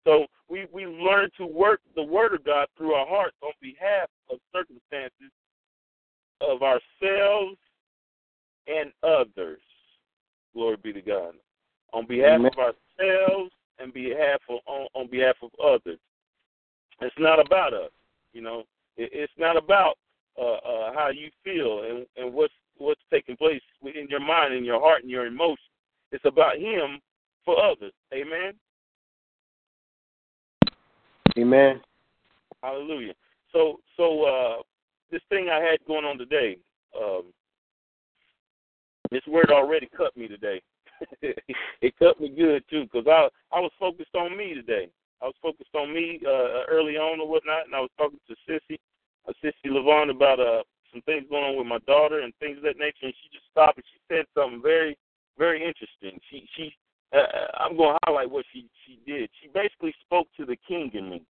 So 0.05 0.25
we, 0.49 0.65
we 0.73 0.85
learn 0.85 1.29
to 1.37 1.45
work 1.45 1.81
the 1.95 2.03
word 2.03 2.33
of 2.33 2.43
God 2.43 2.67
through 2.77 2.93
our 2.93 3.07
hearts 3.07 3.35
on 3.41 3.51
behalf 3.61 4.09
of 4.31 4.39
circumstances 4.53 5.31
of 6.41 6.61
ourselves 6.63 7.57
and 8.67 8.91
others. 9.03 9.59
Glory 10.53 10.77
be 10.81 10.93
to 10.93 11.01
God. 11.01 11.33
On 11.93 12.05
behalf 12.05 12.39
Amen. 12.39 12.51
of 12.57 12.73
ourselves 12.99 13.51
and 13.79 13.93
behalf 13.93 14.39
of 14.49 14.59
on, 14.65 14.87
on 14.93 15.07
behalf 15.09 15.35
of 15.41 15.49
others. 15.63 15.99
It's 17.01 17.15
not 17.17 17.43
about 17.43 17.73
us, 17.73 17.91
you 18.33 18.41
know. 18.41 18.63
It, 18.97 19.09
it's 19.13 19.33
not 19.37 19.57
about 19.57 19.95
uh, 20.39 20.55
uh, 20.55 20.93
how 20.93 21.09
you 21.09 21.29
feel 21.43 21.83
and, 21.83 22.05
and 22.17 22.33
what's 22.33 22.53
what's 22.77 23.01
taking 23.11 23.37
place 23.37 23.61
in 23.83 24.07
your 24.09 24.19
mind 24.19 24.53
and 24.53 24.65
your 24.65 24.79
heart 24.79 25.01
and 25.01 25.11
your 25.11 25.25
emotions. 25.25 25.59
It's 26.11 26.25
about 26.25 26.57
Him 26.57 26.99
for 27.45 27.63
others. 27.63 27.93
Amen. 28.13 28.53
Amen. 31.37 31.81
Hallelujah. 32.61 33.13
So, 33.51 33.79
so 33.97 34.23
uh, 34.23 34.61
this 35.11 35.21
thing 35.29 35.49
I 35.49 35.59
had 35.59 35.79
going 35.87 36.05
on 36.05 36.17
today, 36.17 36.57
um, 36.99 37.23
this 39.11 39.21
word 39.27 39.51
already 39.51 39.89
cut 39.95 40.15
me 40.15 40.27
today. 40.27 40.61
it 41.21 41.93
cut 41.97 42.19
me 42.19 42.29
good 42.29 42.63
too, 42.69 42.83
because 42.83 43.07
I 43.07 43.27
I 43.55 43.59
was 43.59 43.71
focused 43.79 44.15
on 44.15 44.37
me 44.37 44.53
today. 44.53 44.89
I 45.21 45.25
was 45.25 45.35
focused 45.41 45.73
on 45.75 45.93
me 45.93 46.19
uh, 46.25 46.65
early 46.69 46.97
on 46.97 47.19
or 47.19 47.27
whatnot, 47.27 47.65
and 47.65 47.75
I 47.75 47.79
was 47.79 47.89
talking 47.97 48.19
to 48.27 48.35
Sissy, 48.47 48.77
uh, 49.27 49.33
Sissy 49.43 49.69
Levon 49.69 50.09
about 50.09 50.39
uh, 50.39 50.63
some 50.91 51.01
things 51.03 51.25
going 51.29 51.43
on 51.43 51.57
with 51.57 51.67
my 51.67 51.79
daughter 51.85 52.19
and 52.19 52.33
things 52.39 52.57
of 52.57 52.63
that 52.63 52.77
nature. 52.77 53.05
And 53.05 53.13
she 53.21 53.29
just 53.33 53.45
stopped 53.51 53.77
and 53.77 53.85
she 53.91 53.99
said 54.09 54.25
something 54.33 54.61
very, 54.61 54.97
very 55.37 55.59
interesting. 55.65 56.19
She 56.29 56.47
she 56.55 56.73
uh, 57.13 57.17
I'm 57.59 57.75
going 57.75 57.93
to 57.93 57.99
highlight 58.05 58.29
what 58.29 58.45
she 58.53 58.67
she 58.85 58.99
did. 59.05 59.29
She 59.41 59.49
basically 59.53 59.93
spoke 60.05 60.27
to 60.37 60.45
the 60.45 60.57
king 60.67 60.91
in 60.93 61.09
me. 61.09 61.23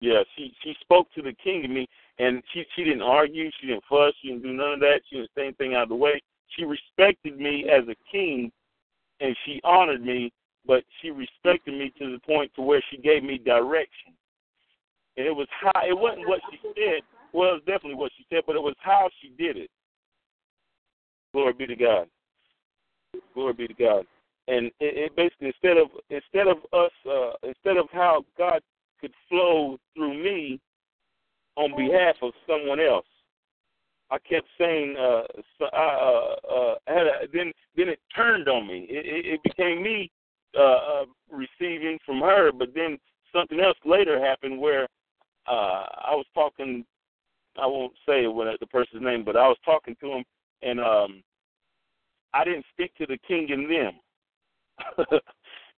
Yeah, 0.00 0.22
she 0.36 0.52
she 0.62 0.74
spoke 0.80 1.08
to 1.14 1.22
the 1.22 1.34
king 1.42 1.64
in 1.64 1.74
me, 1.74 1.88
and 2.18 2.42
she 2.52 2.64
she 2.76 2.84
didn't 2.84 3.02
argue, 3.02 3.50
she 3.60 3.66
didn't 3.66 3.84
fuss, 3.88 4.14
she 4.22 4.28
didn't 4.28 4.42
do 4.42 4.52
none 4.52 4.74
of 4.74 4.80
that. 4.80 5.00
She 5.08 5.16
didn't 5.16 5.30
say 5.36 5.42
anything 5.44 5.74
out 5.74 5.84
of 5.84 5.88
the 5.90 5.96
way. 5.96 6.22
She 6.56 6.64
respected 6.64 7.38
me 7.38 7.66
as 7.68 7.86
a 7.88 7.96
king, 8.10 8.50
and 9.20 9.36
she 9.44 9.60
honored 9.64 10.04
me, 10.04 10.32
but 10.66 10.84
she 11.02 11.10
respected 11.10 11.74
me 11.74 11.92
to 11.98 12.12
the 12.12 12.18
point 12.20 12.52
to 12.54 12.62
where 12.62 12.82
she 12.90 12.98
gave 12.98 13.22
me 13.22 13.38
direction. 13.38 14.14
And 15.16 15.26
it 15.26 15.34
was 15.34 15.48
how 15.60 15.82
it 15.84 15.98
wasn't 15.98 16.28
what 16.28 16.40
she 16.50 16.58
said. 16.62 17.02
Well, 17.32 17.50
it 17.50 17.52
was 17.54 17.62
definitely 17.66 17.96
what 17.96 18.12
she 18.16 18.24
said, 18.30 18.44
but 18.46 18.56
it 18.56 18.62
was 18.62 18.76
how 18.78 19.10
she 19.20 19.30
did 19.30 19.56
it. 19.56 19.70
Glory 21.38 21.52
be 21.52 21.66
to 21.68 21.76
God. 21.76 22.08
Glory 23.32 23.52
be 23.52 23.68
to 23.68 23.74
God. 23.74 24.04
And 24.48 24.66
it, 24.80 25.12
it 25.12 25.16
basically 25.16 25.46
instead 25.46 25.76
of 25.76 25.86
instead 26.10 26.48
of 26.48 26.56
us 26.72 26.90
uh, 27.08 27.30
instead 27.46 27.76
of 27.76 27.86
how 27.92 28.24
God 28.36 28.60
could 29.00 29.12
flow 29.28 29.78
through 29.94 30.20
me 30.20 30.58
on 31.56 31.76
behalf 31.76 32.16
of 32.22 32.32
someone 32.44 32.80
else, 32.80 33.06
I 34.10 34.18
kept 34.18 34.48
saying, 34.58 34.96
uh, 34.98 35.22
so 35.60 35.66
I, 35.72 35.76
uh, 35.78 36.52
uh, 36.52 36.74
had 36.88 37.06
a, 37.06 37.12
then 37.32 37.52
then 37.76 37.88
it 37.88 38.00
turned 38.16 38.48
on 38.48 38.66
me. 38.66 38.88
It, 38.90 39.06
it, 39.06 39.34
it 39.34 39.40
became 39.44 39.80
me 39.80 40.10
uh, 40.58 40.62
uh, 40.62 41.04
receiving 41.30 42.00
from 42.04 42.20
her, 42.20 42.50
but 42.50 42.70
then 42.74 42.98
something 43.32 43.60
else 43.60 43.78
later 43.84 44.20
happened 44.20 44.60
where 44.60 44.88
uh, 45.46 45.86
I 46.02 46.14
was 46.16 46.26
talking. 46.34 46.84
I 47.56 47.66
won't 47.66 47.92
say 48.08 48.26
what 48.26 48.58
the 48.58 48.66
person's 48.66 49.04
name, 49.04 49.24
but 49.24 49.36
I 49.36 49.46
was 49.46 49.58
talking 49.64 49.94
to 50.00 50.14
him, 50.14 50.24
and 50.62 50.80
um, 50.80 51.22
I 52.34 52.44
didn't 52.44 52.66
stick 52.74 52.94
to 52.98 53.06
the 53.06 53.18
king 53.26 53.48
in 53.48 53.68
them, 53.68 53.92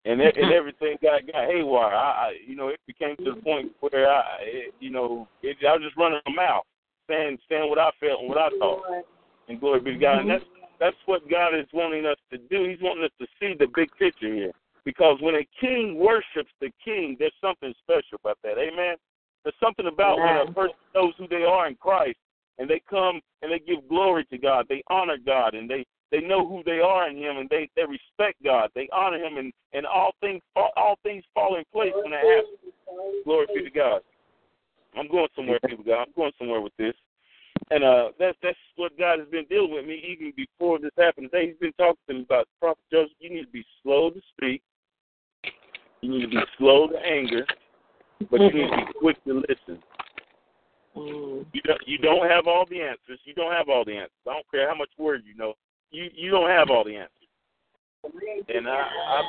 and 0.05 0.21
and 0.21 0.53
everything 0.53 0.97
got 1.01 1.25
got 1.27 1.47
haywire. 1.47 1.95
I, 1.95 2.11
I, 2.11 2.33
you 2.45 2.55
know, 2.55 2.69
it 2.69 2.79
became 2.87 3.15
to 3.17 3.35
the 3.35 3.41
point 3.41 3.71
where 3.79 4.09
I, 4.09 4.23
it, 4.41 4.73
you 4.79 4.89
know, 4.89 5.27
it, 5.41 5.57
I 5.67 5.73
was 5.73 5.83
just 5.83 5.97
running 5.97 6.19
my 6.27 6.33
mouth, 6.33 6.63
saying 7.09 7.37
saying 7.49 7.69
what 7.69 7.79
I 7.79 7.89
felt 7.99 8.21
and 8.21 8.29
what 8.29 8.37
I 8.37 8.49
thought, 8.59 8.83
and 9.47 9.59
glory 9.59 9.79
be 9.79 9.93
to 9.93 9.99
God. 9.99 10.19
And 10.19 10.29
that's 10.29 10.43
that's 10.79 10.97
what 11.05 11.29
God 11.29 11.55
is 11.55 11.67
wanting 11.73 12.05
us 12.05 12.17
to 12.31 12.37
do. 12.37 12.67
He's 12.67 12.81
wanting 12.81 13.05
us 13.05 13.11
to 13.19 13.27
see 13.39 13.53
the 13.57 13.67
big 13.73 13.89
picture 13.97 14.33
here. 14.33 14.51
Because 14.83 15.17
when 15.21 15.35
a 15.35 15.47
king 15.59 15.99
worships 15.99 16.51
the 16.59 16.71
king, 16.83 17.15
there's 17.19 17.33
something 17.39 17.71
special 17.83 18.17
about 18.23 18.39
that. 18.43 18.57
Amen. 18.57 18.95
There's 19.43 19.55
something 19.61 19.85
about 19.85 20.17
when 20.17 20.47
a 20.47 20.51
person 20.51 20.75
knows 20.95 21.13
who 21.17 21.27
they 21.27 21.43
are 21.43 21.67
in 21.67 21.75
Christ 21.75 22.17
and 22.57 22.69
they 22.69 22.81
come 22.89 23.21
and 23.41 23.51
they 23.51 23.59
give 23.59 23.87
glory 23.89 24.25
to 24.25 24.37
God. 24.37 24.65
They 24.69 24.83
honor 24.89 25.17
God 25.23 25.53
and 25.53 25.69
they 25.69 25.85
they 26.11 26.19
know 26.19 26.47
who 26.47 26.61
they 26.65 26.79
are 26.79 27.09
in 27.09 27.17
Him 27.17 27.37
and 27.37 27.49
they 27.49 27.69
they 27.75 27.83
respect 27.83 28.43
God. 28.43 28.69
They 28.75 28.89
honor 28.91 29.17
Him 29.17 29.37
and 29.37 29.53
and 29.73 29.85
all 29.85 30.11
things 30.21 30.41
all 30.55 30.97
things 31.03 31.23
fall 31.33 31.55
in 31.55 31.63
place 31.71 31.93
when 31.95 32.11
that 32.11 32.23
happens. 32.23 32.73
Glory 33.23 33.47
be 33.55 33.63
to 33.63 33.69
God. 33.69 34.01
I'm 34.97 35.07
going 35.07 35.27
somewhere, 35.35 35.59
people. 35.65 35.85
God, 35.85 36.01
I'm 36.01 36.13
going 36.15 36.33
somewhere 36.37 36.61
with 36.61 36.75
this. 36.77 36.93
And 37.69 37.83
uh, 37.83 38.09
that's 38.19 38.37
that's 38.43 38.57
what 38.75 38.97
God 38.97 39.19
has 39.19 39.27
been 39.29 39.45
dealing 39.45 39.73
with 39.73 39.85
me 39.85 40.03
even 40.05 40.33
before 40.35 40.79
this 40.79 40.91
happened 40.97 41.29
today. 41.31 41.47
He's 41.47 41.59
been 41.59 41.73
talking 41.73 42.01
to 42.07 42.13
me 42.15 42.21
about 42.23 42.47
Prophet 42.59 42.83
Joseph. 42.91 43.13
You 43.19 43.29
need 43.29 43.45
to 43.45 43.51
be 43.51 43.65
slow 43.81 44.09
to 44.09 44.21
speak. 44.35 44.61
You 46.01 46.11
need 46.11 46.21
to 46.21 46.27
be 46.27 46.41
slow 46.57 46.87
to 46.87 46.97
anger, 46.97 47.45
but 48.29 48.41
you 48.41 48.53
need 48.53 48.69
to 48.69 48.77
be 48.77 48.93
quick 48.99 49.23
to 49.25 49.35
listen. 49.47 49.81
Mm. 50.97 51.45
You 51.53 51.61
don't 51.63 51.81
you 51.85 51.97
don't 51.99 52.29
have 52.29 52.47
all 52.47 52.65
the 52.69 52.81
answers. 52.81 53.19
You 53.23 53.33
don't 53.33 53.53
have 53.53 53.69
all 53.69 53.85
the 53.85 53.95
answers. 53.95 54.11
I 54.27 54.33
don't 54.33 54.51
care 54.51 54.67
how 54.67 54.75
much 54.75 54.89
word 54.97 55.23
you 55.25 55.35
know. 55.35 55.53
You 55.91 56.09
you 56.15 56.31
don't 56.31 56.49
have 56.49 56.69
all 56.69 56.83
the 56.83 56.95
answers. 56.95 57.27
And 58.47 58.67
I 58.67 58.87
I, 59.07 59.21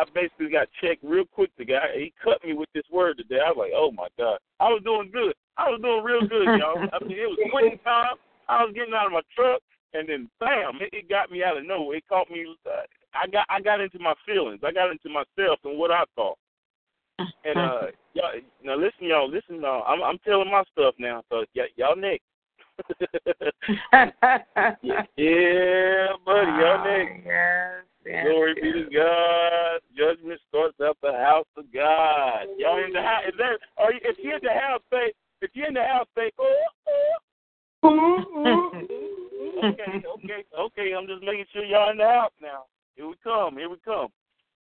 I 0.00 0.04
basically 0.14 0.50
got 0.50 0.68
checked 0.80 1.04
real 1.04 1.24
quick. 1.24 1.50
The 1.58 1.64
guy 1.64 1.80
he 1.94 2.12
cut 2.22 2.44
me 2.44 2.54
with 2.54 2.68
this 2.74 2.84
word 2.90 3.18
today. 3.18 3.40
I 3.44 3.50
was 3.50 3.56
like, 3.58 3.72
oh 3.74 3.90
my 3.90 4.08
god. 4.18 4.38
I 4.60 4.68
was 4.68 4.82
doing 4.84 5.10
good. 5.12 5.34
I 5.56 5.70
was 5.70 5.80
doing 5.80 6.04
real 6.04 6.26
good, 6.28 6.48
y'all. 6.58 6.88
I 6.92 7.04
mean, 7.04 7.18
it 7.18 7.28
was 7.28 7.38
quick 7.50 7.82
time. 7.84 8.16
I 8.48 8.64
was 8.64 8.72
getting 8.74 8.94
out 8.94 9.06
of 9.06 9.12
my 9.12 9.22
truck, 9.36 9.60
and 9.92 10.08
then 10.08 10.30
bam, 10.40 10.80
it, 10.80 10.90
it 10.92 11.08
got 11.08 11.30
me 11.30 11.42
out 11.42 11.58
of 11.58 11.66
nowhere. 11.66 11.98
It 11.98 12.08
caught 12.08 12.30
me. 12.30 12.46
Uh, 12.66 12.82
I 13.14 13.26
got 13.26 13.46
I 13.48 13.60
got 13.60 13.80
into 13.80 13.98
my 13.98 14.14
feelings. 14.26 14.60
I 14.64 14.72
got 14.72 14.90
into 14.90 15.08
myself 15.08 15.58
and 15.64 15.78
what 15.78 15.90
I 15.90 16.04
thought. 16.16 16.38
And 17.44 17.58
uh, 17.58 17.86
y'all, 18.14 18.32
now 18.64 18.76
listen, 18.76 19.06
y'all, 19.06 19.30
listen, 19.30 19.60
y'all. 19.60 19.84
I'm 19.86 20.02
I'm 20.02 20.18
telling 20.24 20.50
my 20.50 20.64
stuff 20.72 20.94
now, 20.98 21.22
so 21.30 21.44
y- 21.54 21.68
y'all 21.76 21.96
next. 21.96 22.24
yeah, 25.16 26.06
buddy, 26.24 26.52
y'all 26.58 26.84
next. 26.84 27.26
Yes, 27.26 27.84
yes, 28.06 28.24
Glory 28.24 28.54
yes. 28.56 28.62
be 28.62 28.72
to 28.72 28.84
God. 28.94 29.80
Judgment 29.96 30.40
starts 30.48 30.76
at 30.80 30.96
the 31.02 31.12
house 31.12 31.46
of 31.56 31.64
God. 31.72 32.46
Y'all 32.56 32.84
in 32.84 32.92
the 32.92 33.02
house? 33.02 33.24
Is 33.28 33.34
there? 33.36 33.58
Are 33.76 33.92
you? 33.92 34.00
If 34.02 34.18
you're 34.18 34.36
in 34.36 34.42
the 34.42 34.52
house, 34.52 34.82
say. 34.92 35.12
If 35.40 35.50
you're 35.54 35.68
in 35.68 35.74
the 35.74 35.82
house, 35.82 36.06
say. 36.16 36.30
Oh, 36.38 36.54
oh. 36.88 37.88
Ooh. 37.88 38.70
okay, 39.64 40.02
okay, 40.16 40.44
okay. 40.58 40.94
I'm 40.96 41.06
just 41.06 41.22
making 41.22 41.46
sure 41.52 41.64
y'all 41.64 41.90
in 41.90 41.98
the 41.98 42.04
house 42.04 42.32
now. 42.40 42.64
Here 42.96 43.06
we 43.06 43.14
come. 43.22 43.56
Here 43.56 43.68
we 43.68 43.76
come. 43.84 44.08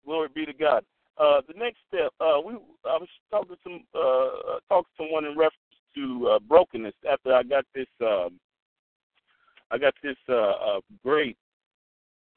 Glory 0.05 0.29
be 0.33 0.45
to 0.45 0.53
God. 0.53 0.83
Uh, 1.17 1.41
the 1.47 1.53
next 1.53 1.77
step, 1.87 2.11
uh, 2.19 2.41
we 2.43 2.53
I 2.85 2.97
was 2.97 3.07
talking 3.29 3.55
to 3.55 3.61
some 3.63 3.83
uh, 3.93 4.57
talking 4.67 4.89
to 4.97 5.03
someone 5.03 5.25
in 5.25 5.37
reference 5.37 5.62
to 5.95 6.29
uh, 6.29 6.39
brokenness 6.39 6.93
after 7.09 7.33
I 7.33 7.43
got 7.43 7.65
this 7.73 7.87
um, 8.01 8.39
I 9.71 9.77
got 9.77 9.95
this 10.03 10.17
uh, 10.29 10.33
uh, 10.33 10.79
great, 11.03 11.35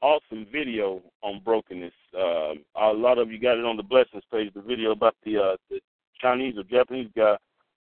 awesome 0.01 0.47
video 0.51 1.01
on 1.21 1.39
brokenness. 1.45 1.93
Uh, 2.17 2.53
a 2.75 2.93
lot 2.93 3.19
of 3.19 3.31
you 3.31 3.39
got 3.39 3.57
it 3.59 3.65
on 3.65 3.77
the 3.77 3.83
blessings 3.83 4.23
page. 4.31 4.51
The 4.55 4.61
video 4.61 4.91
about 4.91 5.15
the 5.23 5.37
uh, 5.37 5.57
the 5.69 5.79
Chinese 6.19 6.55
or 6.57 6.63
Japanese 6.63 7.09
guy 7.15 7.37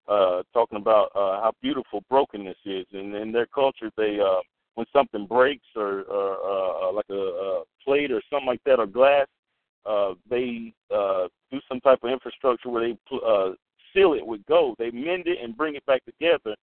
uh, 0.08 0.42
talking 0.52 0.78
about 0.78 1.10
uh, 1.14 1.40
how 1.40 1.52
beautiful 1.62 2.02
brokenness 2.10 2.56
is, 2.66 2.84
and 2.92 3.14
in 3.14 3.32
their 3.32 3.46
culture, 3.46 3.90
they 3.96 4.18
uh, 4.20 4.40
when 4.74 4.86
something 4.92 5.26
breaks 5.26 5.66
or, 5.74 6.02
or 6.02 6.88
uh, 6.88 6.92
like 6.92 7.08
a, 7.10 7.14
a 7.14 7.62
plate 7.82 8.12
or 8.12 8.20
something 8.30 8.46
like 8.46 8.62
that 8.66 8.78
or 8.78 8.86
glass, 8.86 9.26
uh, 9.86 10.12
they 10.28 10.74
uh, 10.94 11.28
do 11.50 11.60
some 11.66 11.80
type 11.80 12.00
of 12.02 12.10
infrastructure 12.10 12.68
where 12.68 12.88
they 12.88 12.98
uh, 13.26 13.52
seal 13.96 14.12
it 14.12 14.26
with 14.26 14.44
gold. 14.46 14.76
They 14.78 14.90
mend 14.90 15.26
it 15.26 15.38
and 15.42 15.56
bring 15.56 15.74
it 15.74 15.86
back 15.86 16.04
together, 16.04 16.54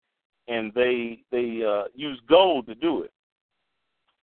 and 0.48 0.72
they 0.74 1.24
they 1.32 1.64
uh, 1.64 1.86
use 1.96 2.20
gold 2.30 2.68
to 2.68 2.76
do 2.76 3.02
it. 3.02 3.12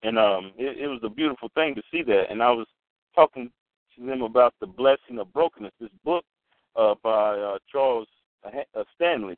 And 0.03 0.17
um, 0.17 0.51
it, 0.57 0.77
it 0.77 0.87
was 0.87 1.01
a 1.03 1.09
beautiful 1.09 1.49
thing 1.55 1.75
to 1.75 1.81
see 1.91 2.03
that. 2.03 2.25
And 2.29 2.41
I 2.41 2.51
was 2.51 2.67
talking 3.15 3.51
to 3.97 4.05
them 4.05 4.21
about 4.21 4.53
the 4.61 4.67
blessing 4.67 5.19
of 5.19 5.33
brokenness. 5.33 5.73
This 5.79 5.89
book 6.05 6.23
uh, 6.75 6.95
by 7.03 7.37
uh, 7.37 7.57
Charles 7.69 8.07
uh, 8.45 8.83
Stanley, 8.95 9.37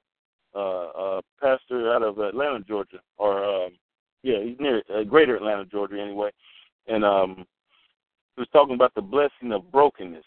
uh, 0.54 0.88
uh, 0.90 1.22
pastor 1.42 1.94
out 1.94 2.04
of 2.04 2.20
Atlanta, 2.20 2.60
Georgia, 2.68 3.00
or 3.18 3.44
um, 3.44 3.72
yeah, 4.24 4.44
he's 4.44 4.60
near 4.60 4.84
uh, 4.94 5.04
Greater 5.04 5.36
Atlanta, 5.36 5.66
Georgia, 5.66 6.00
anyway. 6.00 6.30
And 6.88 7.04
um, 7.04 7.46
he 8.36 8.42
was 8.42 8.50
talking 8.54 8.76
about 8.76 8.94
the 8.94 9.02
blessing 9.02 9.52
of 9.52 9.72
brokenness. 9.72 10.26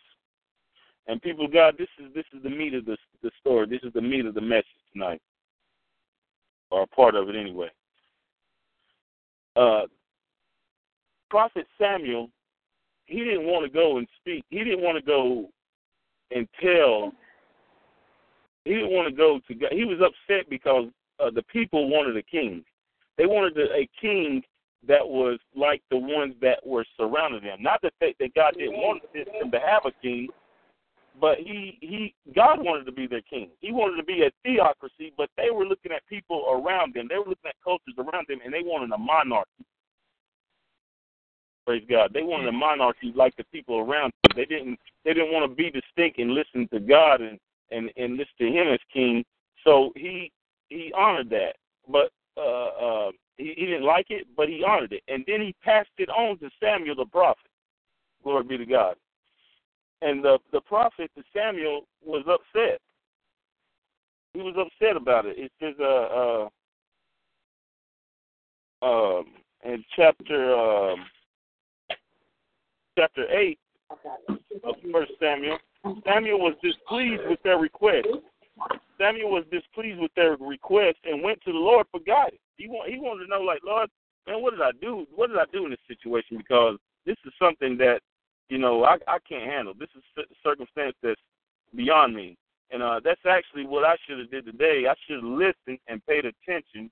And 1.06 1.20
people, 1.20 1.46
God, 1.46 1.74
this 1.78 1.88
is 1.98 2.12
this 2.14 2.24
is 2.34 2.42
the 2.42 2.50
meat 2.50 2.74
of 2.74 2.86
the 2.86 2.96
the 3.22 3.30
story. 3.40 3.66
This 3.66 3.82
is 3.82 3.92
the 3.92 4.00
meat 4.00 4.26
of 4.26 4.34
the 4.34 4.40
message 4.40 4.66
tonight, 4.92 5.20
or 6.70 6.82
a 6.82 6.86
part 6.86 7.14
of 7.14 7.28
it 7.28 7.36
anyway. 7.36 7.68
Uh, 9.56 9.82
Prophet 11.30 11.66
Samuel, 11.78 12.30
he 13.06 13.18
didn't 13.18 13.46
want 13.46 13.64
to 13.64 13.70
go 13.70 13.98
and 13.98 14.06
speak. 14.20 14.44
He 14.50 14.58
didn't 14.58 14.82
want 14.82 14.96
to 14.96 15.04
go 15.04 15.48
and 16.30 16.48
tell. 16.60 17.12
He 18.64 18.74
didn't 18.74 18.92
want 18.92 19.08
to 19.08 19.14
go 19.14 19.40
to 19.46 19.54
God. 19.54 19.72
He 19.72 19.84
was 19.84 19.98
upset 20.00 20.48
because 20.48 20.86
uh, 21.20 21.30
the 21.30 21.42
people 21.44 21.88
wanted 21.88 22.16
a 22.16 22.22
king. 22.22 22.64
They 23.18 23.26
wanted 23.26 23.58
a, 23.58 23.88
king 24.00 24.42
that 24.88 25.06
was 25.06 25.38
like 25.54 25.82
the 25.90 25.96
ones 25.96 26.34
that 26.40 26.66
were 26.66 26.84
surrounding 26.96 27.42
them. 27.42 27.62
Not 27.62 27.80
that 27.82 27.92
they, 28.00 28.14
that 28.18 28.34
God 28.34 28.54
didn't 28.58 28.76
want 28.76 29.02
them 29.12 29.50
to 29.50 29.58
have 29.60 29.82
a 29.84 29.92
king, 30.02 30.28
but 31.20 31.38
he 31.38 31.78
he 31.80 32.14
God 32.34 32.64
wanted 32.64 32.84
to 32.86 32.92
be 32.92 33.06
their 33.06 33.22
king. 33.22 33.50
He 33.60 33.72
wanted 33.72 33.96
to 33.96 34.04
be 34.04 34.22
a 34.22 34.30
theocracy, 34.42 35.12
but 35.16 35.30
they 35.36 35.50
were 35.50 35.64
looking 35.64 35.92
at 35.92 36.06
people 36.08 36.44
around 36.50 36.94
them. 36.94 37.06
They 37.08 37.16
were 37.16 37.28
looking 37.28 37.48
at 37.48 37.54
cultures 37.62 37.94
around 37.98 38.26
them, 38.28 38.40
and 38.44 38.52
they 38.52 38.62
wanted 38.62 38.92
a 38.92 38.98
monarchy. 38.98 39.64
Praise 41.66 41.84
God. 41.88 42.10
They 42.12 42.22
wanted 42.22 42.48
a 42.48 42.52
monarchy 42.52 43.12
like 43.14 43.34
the 43.36 43.44
people 43.44 43.78
around 43.78 44.12
them. 44.22 44.36
They 44.36 44.44
didn't 44.44 44.78
they 45.04 45.14
didn't 45.14 45.32
want 45.32 45.50
to 45.50 45.54
be 45.54 45.70
distinct 45.70 46.18
and 46.18 46.34
listen 46.34 46.68
to 46.72 46.80
God 46.80 47.20
and 47.20 47.38
and 47.70 47.90
and 47.96 48.16
listen 48.16 48.34
to 48.40 48.46
Him 48.46 48.68
as 48.68 48.80
king. 48.92 49.24
So 49.62 49.92
he 49.96 50.30
he 50.68 50.92
honored 50.96 51.30
that, 51.30 51.54
but 51.88 52.10
uh, 52.36 52.40
uh, 52.40 53.10
he, 53.36 53.54
he 53.56 53.66
didn't 53.66 53.84
like 53.84 54.06
it, 54.10 54.26
but 54.36 54.48
he 54.48 54.64
honored 54.64 54.92
it, 54.92 55.02
and 55.08 55.24
then 55.26 55.40
he 55.40 55.54
passed 55.64 55.90
it 55.98 56.08
on 56.08 56.38
to 56.38 56.50
Samuel 56.60 56.96
the 56.96 57.06
prophet. 57.06 57.46
Glory 58.22 58.44
be 58.44 58.58
to 58.58 58.66
God. 58.66 58.96
And 60.02 60.22
the 60.24 60.38
the 60.52 60.60
prophet 60.60 61.10
to 61.16 61.22
Samuel 61.34 61.82
was 62.04 62.24
upset. 62.28 62.80
He 64.34 64.40
was 64.40 64.54
upset 64.58 64.96
about 64.96 65.26
it. 65.26 65.36
It 65.38 65.52
says 65.60 65.74
uh, 65.80 66.48
uh 68.82 69.18
um 69.20 69.26
in 69.64 69.84
chapter 69.96 70.54
um 70.54 71.06
chapter 72.98 73.26
eight 73.30 73.58
of 74.64 74.74
First 74.92 75.12
Samuel, 75.20 75.58
Samuel 76.04 76.40
was 76.40 76.54
displeased 76.62 77.22
with 77.28 77.42
their 77.42 77.58
request. 77.58 78.08
Samuel 78.98 79.30
was 79.30 79.44
displeased 79.50 80.00
with 80.00 80.12
their 80.14 80.36
request 80.36 80.98
and 81.04 81.22
went 81.22 81.40
to 81.44 81.52
the 81.52 81.58
Lord 81.58 81.86
for 81.90 82.00
guidance. 82.00 82.40
He 82.56 82.68
want, 82.68 82.90
he 82.90 82.98
wanted 82.98 83.24
to 83.24 83.30
know, 83.30 83.40
like, 83.40 83.60
Lord, 83.64 83.88
man, 84.26 84.40
what 84.40 84.52
did 84.52 84.62
I 84.62 84.70
do? 84.80 85.06
What 85.14 85.28
did 85.28 85.38
I 85.38 85.44
do 85.52 85.64
in 85.64 85.70
this 85.70 85.80
situation? 85.88 86.38
Because 86.38 86.78
this 87.04 87.16
is 87.26 87.32
something 87.38 87.76
that, 87.78 88.00
you 88.48 88.58
know, 88.58 88.84
I, 88.84 88.96
I 89.08 89.18
can't 89.28 89.50
handle. 89.50 89.74
This 89.78 89.88
is 89.96 90.02
a 90.18 90.22
circumstance 90.42 90.94
that's 91.02 91.20
beyond 91.74 92.14
me. 92.14 92.36
And 92.70 92.82
uh, 92.82 93.00
that's 93.04 93.20
actually 93.28 93.66
what 93.66 93.84
I 93.84 93.96
should 94.06 94.18
have 94.18 94.30
did 94.30 94.46
today. 94.46 94.84
I 94.88 94.94
should 95.06 95.22
have 95.22 95.24
listened 95.24 95.78
and 95.86 96.04
paid 96.06 96.24
attention 96.24 96.90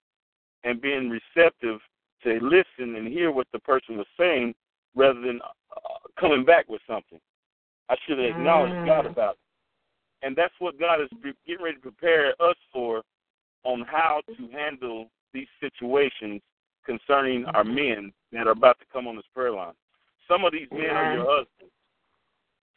and 0.65 0.81
been 0.81 1.11
receptive 1.11 1.81
to 2.25 2.39
listen 2.41 2.97
and 2.97 3.09
hear 3.09 3.33
what 3.33 3.49
the 3.53 3.59
person 3.59 3.97
was 3.97 4.07
saying 4.19 4.55
rather 4.95 5.21
than 5.21 5.41
uh, 5.43 6.09
coming 6.21 6.45
back 6.45 6.69
with 6.69 6.81
something. 6.87 7.19
I 7.89 7.97
should 8.07 8.19
have 8.19 8.29
acknowledged 8.29 8.75
mm. 8.75 8.87
God 8.87 9.07
about 9.07 9.35
it. 9.35 10.27
And 10.27 10.37
that's 10.37 10.55
what 10.61 10.79
God 10.79 11.01
is 11.01 11.09
getting 11.47 11.65
ready 11.65 11.77
to 11.77 11.83
prepare 11.83 12.31
us 12.41 12.57
for 12.73 13.03
on 13.65 13.85
how 13.89 14.23
to 14.29 14.57
handle 14.57 15.09
these 15.35 15.49
situations 15.61 16.41
concerning 16.87 17.45
our 17.47 17.65
men 17.65 18.13
that 18.33 18.47
are 18.47 18.53
about 18.53 18.79
to 18.79 18.85
come 18.93 19.07
on 19.07 19.17
this 19.17 19.25
prayer 19.35 19.53
line. 19.53 19.75
Some 20.33 20.47
of 20.47 20.53
these 20.53 20.69
men 20.73 20.91
are 20.91 21.15
your 21.15 21.27
husbands. 21.29 21.75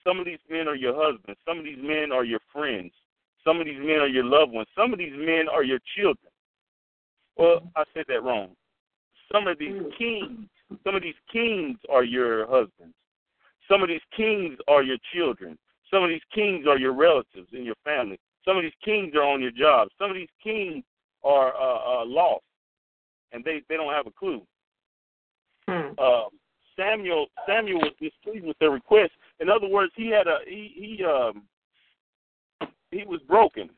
Some 0.05 0.19
of 0.19 0.25
these 0.25 0.39
men 0.49 0.67
are 0.67 0.75
your 0.75 0.93
husbands. 0.93 1.39
Some 1.47 1.59
of 1.59 1.63
these 1.63 1.79
men 1.81 2.11
are 2.11 2.25
your 2.25 2.41
friends. 2.51 2.91
Some 3.45 3.61
of 3.61 3.65
these 3.65 3.79
men 3.79 4.01
are 4.01 4.09
your 4.09 4.25
loved 4.25 4.51
ones. 4.51 4.67
Some 4.77 4.91
of 4.91 4.99
these 4.99 5.13
men 5.15 5.47
are 5.47 5.63
your 5.63 5.79
children. 5.95 6.31
Well, 7.37 7.61
I 7.77 7.83
said 7.93 8.03
that 8.09 8.23
wrong. 8.23 8.49
Some 9.31 9.47
of 9.47 9.57
these 9.57 9.81
kings, 9.97 10.49
some 10.83 10.95
of 10.95 11.01
these 11.01 11.15
kings 11.31 11.77
are 11.89 12.03
your 12.03 12.45
husbands. 12.45 12.93
Some 13.69 13.81
of 13.81 13.87
these 13.87 14.01
kings 14.15 14.57
are 14.67 14.83
your 14.83 14.97
children. 15.13 15.57
Some 15.89 16.03
of 16.03 16.09
these 16.09 16.27
kings 16.33 16.67
are 16.67 16.77
your 16.77 16.93
relatives 16.93 17.47
in 17.53 17.63
your 17.63 17.75
family. 17.85 18.19
Some 18.43 18.57
of 18.57 18.63
these 18.63 18.73
kings 18.83 19.15
are 19.15 19.23
on 19.23 19.41
your 19.41 19.51
job. 19.51 19.87
Some 19.97 20.09
of 20.09 20.15
these 20.17 20.27
kings 20.43 20.83
are 21.23 21.55
uh, 21.55 22.01
uh, 22.01 22.05
lost, 22.05 22.43
and 23.31 23.45
they, 23.45 23.61
they 23.69 23.77
don't 23.77 23.93
have 23.93 24.07
a 24.07 24.11
clue. 24.11 24.41
Hmm. 25.69 25.93
Uh, 25.97 26.25
Samuel 26.77 27.27
Samuel 27.47 27.79
was 27.79 27.93
displeased 27.99 28.45
with 28.45 28.57
their 28.59 28.71
request 28.71 29.11
In 29.39 29.49
other 29.49 29.67
words, 29.67 29.91
he 29.95 30.09
had 30.09 30.27
a 30.27 30.39
he 30.47 30.71
he 30.75 31.03
um 31.03 31.43
he 32.91 33.03
was 33.05 33.21
broken. 33.27 33.69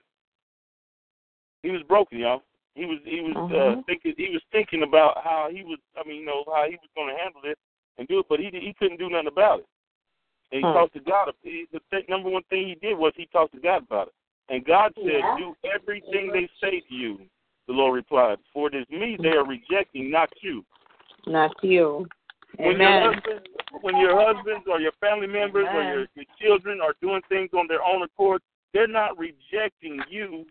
He 1.63 1.71
was 1.71 1.81
broken, 1.83 2.19
y'all. 2.19 2.43
He 2.75 2.85
was 2.85 2.99
he 3.03 3.21
was 3.21 3.35
uh, 3.51 3.81
thinking 3.87 4.13
he 4.17 4.29
was 4.31 4.41
thinking 4.51 4.83
about 4.83 5.23
how 5.23 5.49
he 5.51 5.63
was. 5.63 5.79
I 5.97 6.07
mean, 6.07 6.21
you 6.21 6.25
know 6.25 6.43
how 6.47 6.65
he 6.69 6.75
was 6.75 6.89
going 6.95 7.13
to 7.15 7.21
handle 7.21 7.41
it 7.43 7.57
and 7.97 8.07
do 8.07 8.19
it, 8.19 8.25
but 8.29 8.39
he 8.39 8.49
he 8.51 8.75
couldn't 8.77 8.99
do 8.99 9.09
nothing 9.09 9.27
about 9.27 9.59
it. 9.59 9.65
And 10.51 10.61
he 10.61 10.67
Hmm. 10.67 10.73
talked 10.73 10.93
to 10.93 10.99
God. 10.99 11.33
He, 11.43 11.65
the 11.73 11.81
th- 11.91 12.07
number 12.07 12.29
one 12.29 12.43
thing 12.43 12.67
he 12.67 12.75
did 12.75 12.97
was 12.97 13.13
he 13.17 13.25
talked 13.27 13.53
to 13.55 13.59
God 13.59 13.83
about 13.83 14.07
it. 14.07 14.13
And 14.49 14.63
God 14.63 14.93
said, 14.95 15.05
Yeah. 15.05 15.37
"Do 15.37 15.55
everything 15.63 16.31
they 16.31 16.47
say 16.61 16.81
to 16.81 16.93
you." 16.93 17.19
The 17.67 17.73
Lord 17.73 17.95
replied, 17.95 18.37
"For 18.53 18.67
it 18.67 18.75
is 18.75 18.87
me 18.89 19.17
they 19.17 19.35
are 19.35 19.43
rejecting, 19.43 20.11
not 20.11 20.31
you." 20.41 20.63
Not 21.25 21.51
you. 21.63 22.07
When 22.55 22.79
your 22.79 23.13
husband, 23.13 23.47
when 23.81 23.97
your 23.97 24.15
husbands 24.15 24.65
or 24.69 24.79
your 24.79 24.93
family 24.99 25.27
members 25.27 25.67
or 25.69 25.83
your, 25.83 26.07
your 26.15 26.25
children 26.41 26.79
are 26.81 26.95
doing 27.01 27.21
things 27.29 27.49
on 27.53 27.67
their 27.67 27.83
own 27.83 28.03
accord, 28.03 28.41
they're 28.73 28.87
not 28.87 29.17
rejecting 29.17 29.99
you. 30.09 30.45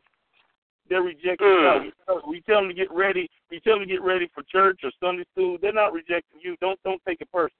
They're 0.88 1.02
rejecting 1.02 1.46
Mm. 1.46 1.92
God. 2.06 2.22
We 2.28 2.42
tell 2.42 2.60
them 2.60 2.68
to 2.68 2.74
get 2.74 2.92
ready. 2.92 3.28
We 3.50 3.60
tell 3.60 3.78
them 3.78 3.88
to 3.88 3.92
get 3.94 4.02
ready 4.02 4.28
for 4.34 4.42
church 4.44 4.80
or 4.84 4.92
Sunday 5.00 5.24
school. 5.32 5.58
They're 5.60 5.72
not 5.72 5.92
rejecting 5.92 6.40
you. 6.40 6.56
Don't 6.60 6.78
don't 6.84 7.02
take 7.06 7.20
it 7.20 7.32
personal. 7.32 7.56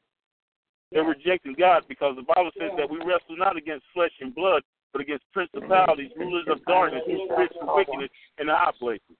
They're 0.92 1.04
rejecting 1.04 1.54
God 1.58 1.82
because 1.88 2.14
the 2.14 2.22
Bible 2.22 2.50
says 2.58 2.70
that 2.78 2.88
we 2.88 2.98
wrestle 2.98 3.36
not 3.36 3.56
against 3.56 3.84
flesh 3.92 4.12
and 4.20 4.32
blood, 4.34 4.62
but 4.92 5.02
against 5.02 5.24
principalities, 5.32 6.12
rulers 6.16 6.46
of 6.48 6.64
darkness, 6.64 7.02
and 7.08 7.20
spiritual 7.24 7.74
wickedness 7.74 8.10
in 8.38 8.46
the 8.46 8.54
high 8.54 8.70
places. 8.78 9.16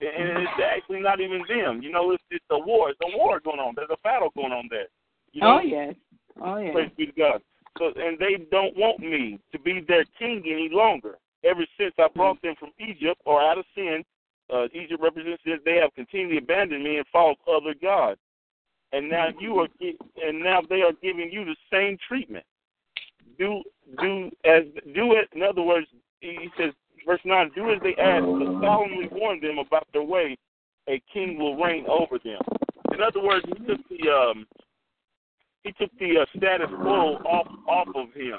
And 0.00 0.42
it's 0.42 0.60
actually 0.62 1.00
not 1.00 1.20
even 1.20 1.42
them. 1.48 1.82
You 1.82 1.90
know, 1.92 2.12
it's 2.12 2.22
it's 2.30 2.44
a 2.50 2.58
war. 2.58 2.90
It's 2.90 3.00
a 3.02 3.16
war 3.16 3.40
going 3.40 3.60
on. 3.60 3.74
There's 3.76 3.88
a 3.90 4.00
battle 4.02 4.30
going 4.34 4.52
on 4.52 4.68
there. 4.70 4.88
You 5.32 5.40
know? 5.40 5.58
Oh 5.58 5.64
yes. 5.64 5.94
Oh 6.42 6.56
yes. 6.58 6.72
Praise 6.74 6.90
be 6.96 7.06
to 7.06 7.12
God. 7.12 7.40
So, 7.78 7.92
and 7.96 8.18
they 8.18 8.44
don't 8.50 8.76
want 8.76 9.00
me 9.00 9.38
to 9.52 9.58
be 9.58 9.80
their 9.86 10.04
king 10.18 10.42
any 10.46 10.68
longer. 10.70 11.18
Ever 11.44 11.66
since 11.78 11.92
I 11.98 12.08
brought 12.14 12.40
them 12.42 12.54
from 12.58 12.70
Egypt 12.78 13.20
or 13.24 13.42
out 13.42 13.58
of 13.58 13.64
sin, 13.74 14.04
uh, 14.52 14.66
Egypt 14.72 15.02
represents 15.02 15.42
that 15.44 15.64
they 15.64 15.76
have 15.76 15.94
continually 15.94 16.38
abandoned 16.38 16.84
me 16.84 16.98
and 16.98 17.06
followed 17.12 17.36
other 17.48 17.74
gods. 17.80 18.20
And 18.92 19.08
now 19.10 19.28
you 19.40 19.58
are, 19.58 19.68
and 20.22 20.40
now 20.40 20.60
they 20.68 20.82
are 20.82 20.92
giving 21.02 21.30
you 21.32 21.44
the 21.44 21.56
same 21.72 21.98
treatment. 22.06 22.44
Do 23.38 23.62
do 24.00 24.30
as 24.44 24.62
do 24.94 25.14
it. 25.14 25.28
In 25.34 25.42
other 25.42 25.62
words, 25.62 25.86
he 26.20 26.48
says, 26.56 26.72
verse 27.06 27.20
nine: 27.24 27.50
Do 27.54 27.70
as 27.70 27.80
they 27.82 27.94
ask, 28.00 28.24
but 28.24 28.60
solemnly 28.60 29.08
warn 29.10 29.40
them 29.40 29.58
about 29.58 29.86
their 29.92 30.02
way. 30.02 30.36
A 30.88 31.00
king 31.12 31.38
will 31.38 31.56
reign 31.56 31.86
over 31.88 32.18
them. 32.22 32.40
In 32.92 33.00
other 33.00 33.22
words, 33.22 33.44
he 33.46 33.54
took 33.64 33.80
the 33.88 34.10
um, 34.10 34.46
he 35.62 35.72
took 35.72 35.90
the 35.98 36.18
uh, 36.18 36.26
status 36.36 36.68
quo 36.82 37.16
off 37.24 37.48
off 37.68 37.88
of 37.94 38.12
him. 38.12 38.38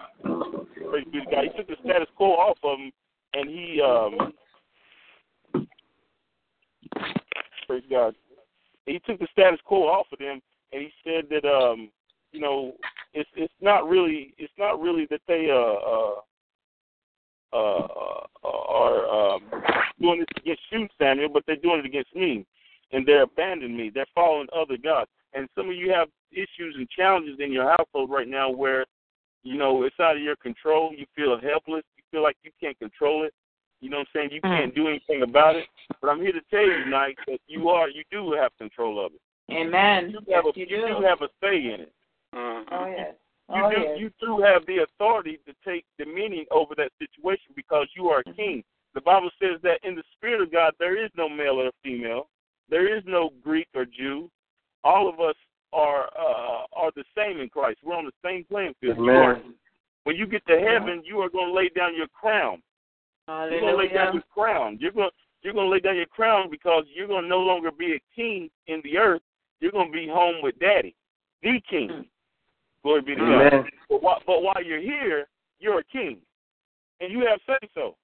Praise 0.90 1.06
be 1.12 1.20
to 1.20 1.26
God. 1.32 1.46
He 1.46 1.58
took 1.58 1.68
the 1.68 1.76
status 1.84 2.08
quo 2.16 2.34
off 2.34 2.58
of 2.64 2.80
him, 2.80 2.92
and 3.34 3.50
he 3.50 3.82
um, 3.82 4.34
praise 7.68 7.84
God. 7.90 8.16
He 8.86 9.00
took 9.00 9.20
the 9.20 9.28
status 9.32 9.60
quo 9.66 9.88
off 9.88 10.06
of 10.14 10.20
them, 10.20 10.40
and 10.72 10.82
he 10.84 10.92
said 11.04 11.26
that 11.32 11.48
um, 11.48 11.90
you 12.36 12.42
know, 12.42 12.74
it's 13.14 13.30
it's 13.36 13.54
not 13.62 13.88
really 13.88 14.34
it's 14.38 14.54
not 14.58 14.80
really 14.82 15.08
that 15.10 15.22
they 15.28 15.48
uh 15.50 15.56
uh 15.56 16.16
uh 17.56 17.88
are 18.44 19.36
um 19.36 19.42
doing 20.02 20.20
this 20.20 20.28
against 20.38 20.62
you, 20.72 20.88
Samuel, 21.00 21.30
but 21.30 21.44
they're 21.48 21.56
doing 21.56 21.80
it 21.80 21.86
against 21.86 22.14
me, 22.16 22.46
and 22.92 23.08
they're 23.08 23.24
abandoning 23.24 23.78
me. 23.78 23.92
They're 23.94 24.06
following 24.14 24.48
other 24.56 24.78
gods. 24.78 25.10
And 25.34 25.48
some 25.56 25.70
of 25.70 25.76
you 25.76 25.92
have 25.92 26.08
issues 26.32 26.76
and 26.78 26.88
challenges 26.90 27.40
in 27.40 27.52
your 27.52 27.70
household 27.70 28.10
right 28.10 28.28
now 28.28 28.50
where, 28.50 28.86
you 29.44 29.58
know, 29.58 29.84
it's 29.84 30.00
out 30.00 30.16
of 30.16 30.22
your 30.24 30.38
control. 30.38 30.94
You 30.96 31.06
feel 31.16 31.38
helpless. 31.40 31.84
You 31.98 32.04
feel 32.12 32.24
like 32.24 32.38
you 32.44 32.52
can't 32.62 32.78
control 32.80 33.24
it. 33.24 33.34
You 33.82 33.90
know 33.90 33.98
what 33.98 34.08
I'm 34.16 34.22
saying? 34.22 34.30
You 34.32 34.42
can't 34.42 34.74
do 34.74 34.88
anything 34.88 35.24
about 35.24 35.56
it. 35.58 35.66
But 36.02 36.10
I'm 36.10 36.22
here 36.22 36.32
to 36.32 36.42
tell 36.50 36.62
you 36.66 36.84
tonight 36.86 37.18
that 37.28 37.40
you 37.48 37.68
are, 37.70 37.90
you 37.90 38.04
do 38.12 38.32
have 38.32 38.52
control 38.58 39.06
of 39.06 39.12
it. 39.14 39.22
Amen. 39.54 40.10
You 40.10 40.20
Yes, 40.26 40.36
have 40.38 40.46
a, 40.46 40.60
you 40.60 40.66
you 40.66 40.88
do. 40.88 40.88
do 41.00 41.06
have 41.06 41.22
a 41.22 41.28
say 41.42 41.58
in 41.58 41.82
it. 41.82 41.94
Oh 42.34 42.86
yes. 42.98 43.16
You 43.50 43.64
Oh 43.64 43.70
do 43.70 43.80
yes. 43.80 44.00
you 44.00 44.12
do 44.20 44.42
have 44.44 44.66
the 44.66 44.84
authority 44.84 45.40
to 45.46 45.54
take 45.64 45.86
dominion 46.00 46.46
over 46.52 46.74
that 46.78 46.92
situation 47.00 47.54
because 47.56 47.88
you 47.96 48.08
are 48.10 48.20
a 48.20 48.24
mm-hmm. 48.24 48.36
king. 48.36 48.64
The 48.94 49.02
Bible 49.02 49.30
says 49.42 49.60
that 49.64 49.80
in 49.84 49.96
the 49.96 50.04
spirit 50.14 50.42
of 50.42 50.52
God 50.52 50.74
there 50.80 51.04
is 51.04 51.12
no 51.16 51.30
male 51.30 51.60
or 51.60 51.72
female. 51.84 52.28
There 52.70 52.96
is 52.96 53.04
no 53.06 53.30
Greek 53.44 53.68
or 53.76 53.86
Jew. 53.86 54.30
All 54.84 55.08
of 55.08 55.20
us 55.20 55.36
are 55.74 56.10
uh, 56.18 56.66
are 56.74 56.92
the 56.96 57.04
same 57.16 57.40
in 57.40 57.50
Christ. 57.50 57.80
We're 57.84 57.96
on 57.96 58.06
the 58.06 58.12
same 58.24 58.46
playing 58.46 58.74
field. 58.82 58.98
Are, 59.10 59.42
when 60.06 60.16
you 60.16 60.26
get 60.28 60.46
to 60.48 60.54
mm-hmm. 60.54 60.86
heaven, 60.86 61.04
you 61.06 61.20
are 61.20 61.30
going 61.30 61.50
to 61.50 61.54
lay 61.54 61.70
down 61.70 61.96
your 61.96 62.08
crown. 62.08 62.62
You're 63.28 63.62
going 63.62 63.74
to 63.74 63.78
lay 63.78 63.94
down 63.94 64.14
your 64.14 64.24
crown. 64.34 64.78
You're 64.80 64.92
going 64.92 65.10
you're 65.42 65.54
going 65.54 65.68
to 65.68 65.72
lay 65.72 65.80
down 65.80 65.96
your 65.96 66.08
crown 66.08 66.50
because 66.50 66.86
you're 66.94 67.08
going 67.08 67.24
to 67.24 67.30
no 67.30 67.40
longer 67.40 67.70
be 67.72 67.94
a 67.94 68.02
king 68.16 68.50
in 68.68 68.82
the 68.84 68.98
earth. 68.98 69.22
You're 69.60 69.72
going 69.72 69.92
to 69.92 69.94
be 69.94 70.08
home 70.08 70.36
with 70.42 70.58
Daddy, 70.60 70.96
the 71.44 71.62
King. 71.70 71.90
Mm. 71.90 72.06
Glory 72.86 73.02
be 73.02 73.16
to 73.16 73.22
God. 73.22 73.66
But 73.90 74.04
while, 74.04 74.22
but 74.28 74.44
while 74.44 74.64
you're 74.64 74.80
here, 74.80 75.26
you're 75.60 75.80
a 75.80 75.84
king, 75.86 76.20
and 77.02 77.12
you 77.12 77.26
have 77.28 77.40
say 77.48 77.68
so 77.74 77.96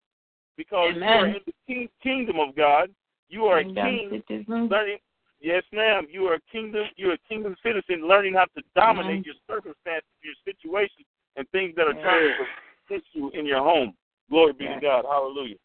because 0.58 0.96
you 0.96 1.04
are 1.04 1.28
in 1.28 1.36
the 1.46 1.54
king, 1.68 1.88
kingdom 2.02 2.40
of 2.40 2.56
God. 2.56 2.90
You 3.30 3.46
are 3.46 3.60
a 3.60 3.64
king 3.64 4.24
citizen. 4.28 4.68
learning. 4.70 4.98
Yes, 5.40 5.62
ma'am. 5.72 6.08
You 6.10 6.26
are 6.26 6.34
a 6.34 6.42
kingdom. 6.52 6.86
You're 6.96 7.14
a 7.14 7.18
kingdom 7.30 7.56
citizen, 7.62 8.08
learning 8.08 8.34
how 8.34 8.46
to 8.58 8.64
dominate 8.76 9.22
Mhm. 9.22 9.26
your 9.26 9.36
circumstances, 9.48 10.10
your 10.24 10.34
situation, 10.46 11.06
and 11.36 11.48
things 11.52 11.76
that 11.76 11.88
are 11.88 11.94
trying 11.94 12.36
to 12.38 12.48
hit 12.90 13.04
you 13.14 13.30
in 13.32 13.46
your 13.46 13.62
home. 13.62 13.96
Glory 14.32 14.54
be 14.54 14.66
to 14.68 14.80
God. 14.80 15.06
Hallelujah. 15.06 15.58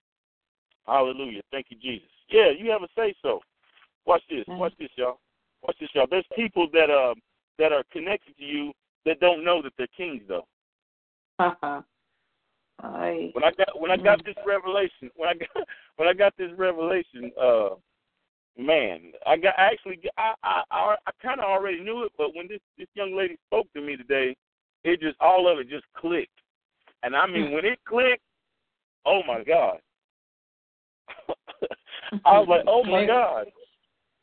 Hallelujah. 0.87 1.41
Thank 1.51 1.71
you, 1.71 1.79
Jesus. 1.79 2.11
Yeah, 2.29 2.51
you 2.51 2.71
have 2.71 2.83
a 2.83 2.89
say 2.95 3.15
so. 3.23 3.43
Watch 4.05 4.27
this. 4.29 4.47
Watch 4.47 4.77
this, 4.77 4.91
y'all. 4.97 5.21
Watch 5.63 5.79
this, 5.79 5.89
y'all. 5.95 6.07
There's 6.07 6.27
people 6.35 6.69
that 6.75 6.91
uh 6.91 7.15
that 7.57 7.73
are 7.73 7.85
connected 7.85 8.37
to 8.37 8.45
you 8.45 8.75
that 9.07 9.21
don't 9.21 9.45
know 9.45 9.63
that 9.63 9.73
they're 9.79 9.87
kings 9.97 10.23
though. 10.29 10.47
Uh-huh. 11.39 11.55
Haha. 11.63 11.81
Aye. 12.83 13.31
When 13.33 13.45
I 13.45 13.53
got 13.53 13.81
when 13.81 13.91
I 13.91 13.97
got 13.97 14.21
mm. 14.21 14.27
this 14.27 14.37
revelation, 14.47 15.11
when 15.17 15.31
I 15.31 15.35
got 15.35 15.49
when 15.97 16.09
I 16.09 16.13
got 16.13 16.37
this 16.37 16.51
revelation, 16.59 17.33
uh, 17.41 17.71
man, 18.59 19.13
I 19.27 19.37
got 19.37 19.55
I 19.59 19.69
actually 19.73 19.99
I 20.19 20.35
I 20.43 20.63
I, 20.71 20.97
I 21.07 21.11
kind 21.23 21.41
of 21.41 21.47
already 21.47 21.81
knew 21.81 22.05
it, 22.05 22.13
but 22.19 22.35
when 22.35 22.49
this 22.49 22.61
this 22.77 22.89
young 22.95 23.17
lady 23.17 23.39
spoke 23.47 23.67
to 23.75 23.81
me 23.81 23.97
today, 23.97 24.37
it 24.85 25.01
just 25.01 25.17
all 25.21 25.51
of 25.51 25.59
it 25.59 25.71
just 25.71 25.87
clicked, 25.97 26.39
and 27.03 27.17
I 27.17 27.27
mean 27.27 27.47
mm. 27.47 27.55
when 27.55 27.65
it 27.65 27.79
clicked, 27.89 28.23
oh 29.07 29.23
my 29.27 29.43
god, 29.43 29.79
I 32.27 32.39
was 32.39 32.49
like, 32.49 32.65
oh 32.67 32.85
my 32.85 33.07
god. 33.07 33.47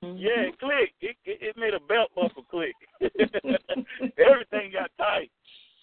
Mm-hmm. 0.04 0.18
Yeah, 0.20 0.51
it 0.51 0.60
clicked. 0.60 0.99
It, 1.01 1.16
it 1.24 1.39
it 1.41 1.58
made 1.58 1.74
a 1.74 1.80
belt 1.80 2.12
buckle 2.16 2.43
click. 2.43 2.76
Everything 2.99 4.76
got 4.76 4.91
tight. 4.99 5.32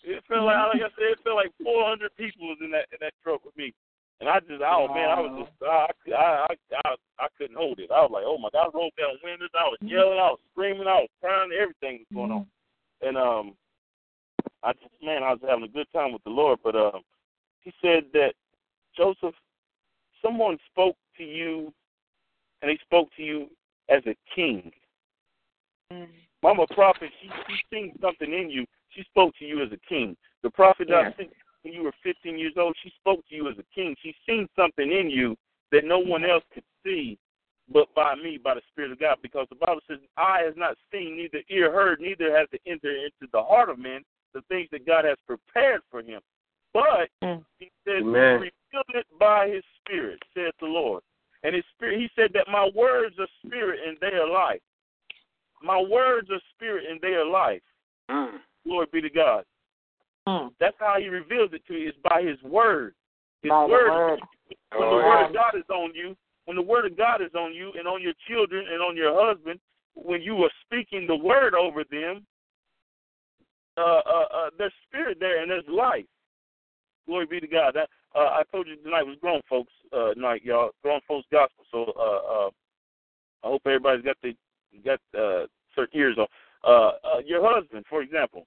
It 0.05 0.25
felt 0.29 0.45
like, 0.45 0.57
like 0.57 0.85
I 0.85 0.93
said, 0.97 1.17
it 1.17 1.25
felt 1.25 1.37
like 1.37 1.53
400 1.63 2.17
people 2.17 2.49
was 2.49 2.59
in 2.61 2.71
that 2.73 2.89
in 2.93 2.99
that 3.01 3.13
truck 3.23 3.45
with 3.45 3.57
me, 3.57 3.73
and 4.21 4.29
I 4.29 4.41
just, 4.41 4.61
oh 4.61 4.89
man, 4.93 5.09
I 5.09 5.21
was 5.21 5.45
just, 5.45 5.57
I, 5.65 5.89
I, 6.13 6.21
I, 6.21 6.55
I, 6.85 6.95
I 7.21 7.27
couldn't 7.37 7.57
hold 7.57 7.81
it. 7.81 7.91
I 7.91 8.01
was 8.05 8.13
like, 8.13 8.25
oh 8.27 8.37
my 8.37 8.49
god, 8.53 8.69
I 8.69 8.77
rolled 8.77 8.93
down 8.97 9.17
windows, 9.25 9.53
I 9.57 9.69
was 9.69 9.79
yelling, 9.81 10.21
I 10.21 10.33
was 10.37 10.41
screaming, 10.53 10.89
I 10.89 11.05
was 11.05 11.13
crying, 11.21 11.51
everything 11.53 12.05
was 12.05 12.13
going 12.13 12.33
on, 12.33 12.47
and 13.01 13.17
um, 13.17 13.57
I 14.63 14.73
just, 14.73 14.93
man, 15.03 15.23
I 15.23 15.33
was 15.33 15.41
having 15.47 15.65
a 15.65 15.73
good 15.73 15.89
time 15.93 16.13
with 16.13 16.25
the 16.25 16.31
Lord. 16.31 16.59
But 16.63 16.77
um, 16.77 17.01
he 17.61 17.73
said 17.81 18.05
that 18.13 18.33
Joseph, 18.97 19.35
someone 20.23 20.59
spoke 20.71 20.97
to 21.17 21.25
you, 21.25 21.73
and 22.61 22.71
they 22.71 22.79
spoke 22.85 23.09
to 23.17 23.23
you 23.23 23.49
as 23.91 24.03
a 24.07 24.17
king. 24.35 24.71
Mm. 25.93 26.07
Mama 26.43 26.67
prophet, 26.75 27.11
she 27.21 27.29
she 27.49 27.57
seen 27.73 27.93
something 28.01 28.33
in 28.33 28.49
you. 28.51 28.65
She 28.91 29.03
spoke 29.05 29.35
to 29.39 29.45
you 29.45 29.63
as 29.63 29.71
a 29.73 29.89
king. 29.89 30.17
The 30.43 30.51
prophet 30.51 30.89
that 30.89 30.95
I 30.97 31.15
Yes. 31.19 31.29
when 31.63 31.75
you 31.75 31.83
were 31.83 31.93
15 32.03 32.39
years 32.39 32.55
old, 32.57 32.77
she 32.83 32.91
spoke 32.91 33.27
to 33.29 33.35
you 33.35 33.49
as 33.49 33.59
a 33.59 33.65
king. 33.75 33.95
She 34.03 34.15
seen 34.27 34.49
something 34.57 34.91
in 34.91 35.11
you 35.11 35.37
that 35.71 35.85
no 35.85 35.99
one 35.99 36.25
else 36.25 36.45
could 36.53 36.65
see, 36.83 37.19
but 37.69 37.93
by 37.95 38.15
me, 38.15 38.39
by 38.39 38.55
the 38.55 38.63
Spirit 38.71 38.93
of 38.93 38.99
God, 38.99 39.19
because 39.23 39.47
the 39.51 39.57
Bible 39.57 39.83
says, 39.87 39.99
"Eye 40.17 40.43
has 40.45 40.57
not 40.57 40.79
seen, 40.91 41.17
neither 41.17 41.43
ear 41.51 41.71
heard, 41.71 42.01
neither 42.01 42.37
has 42.37 42.49
it 42.53 42.63
entered 42.67 42.97
into 42.97 43.31
the 43.33 43.43
heart 43.43 43.69
of 43.69 43.79
man 43.79 44.03
the 44.33 44.43
things 44.43 44.69
that 44.71 44.87
God 44.87 45.05
has 45.05 45.19
prepared 45.27 45.83
for 45.91 46.01
him." 46.01 46.23
But 46.73 47.11
mm. 47.23 47.45
he 47.59 47.71
says, 47.85 48.03
Amen. 48.03 48.41
"Revealed 48.41 48.95
it 48.95 49.07
by 49.19 49.49
His 49.49 49.65
Spirit," 49.81 50.23
saith 50.35 50.55
the 50.61 50.67
Lord. 50.67 51.03
And 51.43 51.55
His 51.55 51.65
Spirit, 51.75 52.01
He 52.01 52.09
said 52.15 52.31
that 52.35 52.47
my 52.51 52.69
words 52.75 53.17
are 53.19 53.29
spirit 53.45 53.81
and 53.87 53.97
they 54.01 54.17
are 54.17 54.29
life. 54.29 54.61
My 55.63 55.81
words 55.81 56.29
are 56.31 56.41
spirit 56.55 56.85
and 56.91 57.01
they 57.01 57.15
are 57.15 57.27
life. 57.27 57.63
Glory 58.67 58.87
be 58.93 59.01
to 59.01 59.11
God. 59.11 59.45
That's 60.61 60.77
how 60.79 60.97
He 60.99 61.09
reveals 61.09 61.51
it 61.53 61.63
to 61.69 61.75
you. 61.75 61.89
Is 61.89 61.95
by 62.03 62.23
His 62.23 62.41
word. 62.43 62.95
His 63.43 63.51
By 63.51 63.67
word. 63.67 63.91
word. 63.91 64.21
When 64.77 64.89
the 64.89 64.97
word 64.97 65.27
of 65.27 65.35
God 65.35 65.55
is 65.57 65.69
on 65.71 65.93
you, 65.95 66.17
when 66.45 66.57
the 66.57 66.63
word 66.63 66.87
of 66.87 66.97
God 66.97 67.23
is 67.23 67.35
on 67.35 67.55
you 67.55 67.73
and 67.79 67.87
on 67.87 68.03
your 68.03 68.15
children 68.29 68.67
and 68.71 68.83
on 68.83 68.97
your 68.97 69.15
husband, 69.15 69.61
when 69.95 70.23
you 70.23 70.37
are 70.45 70.51
speaking 70.65 71.07
the 71.07 71.17
word 71.17 71.55
over 71.55 71.85
them, 71.91 72.27
uh, 73.77 74.01
uh, 74.07 74.25
uh, 74.35 74.51
there's 74.59 74.73
spirit 74.89 75.19
there 75.21 75.41
and 75.43 75.51
there's 75.51 75.65
life. 75.69 76.05
Glory 77.07 77.27
be 77.27 77.41
to 77.41 77.47
God. 77.47 77.75
That 77.75 77.89
uh, 78.15 78.19
I 78.19 78.43
told 78.51 78.67
you 78.67 78.77
tonight 78.77 79.03
was 79.03 79.17
grown 79.21 79.41
folks 79.49 79.73
uh, 79.93 80.11
night, 80.17 80.43
y'all. 80.45 80.71
Grown 80.83 81.01
folks 81.07 81.27
gospel. 81.31 81.65
So 81.71 81.93
uh, 81.97 82.47
uh, 82.47 82.51
I 83.45 83.49
hope 83.49 83.63
everybody's 83.67 84.05
got 84.05 84.17
the 84.23 84.35
got 84.85 85.01
uh, 85.19 85.47
certain 85.75 85.99
ears 85.99 86.17
on. 86.19 86.27
Uh, 86.63 86.93
uh, 87.07 87.19
your 87.25 87.43
husband, 87.43 87.85
for 87.89 88.03
example, 88.03 88.47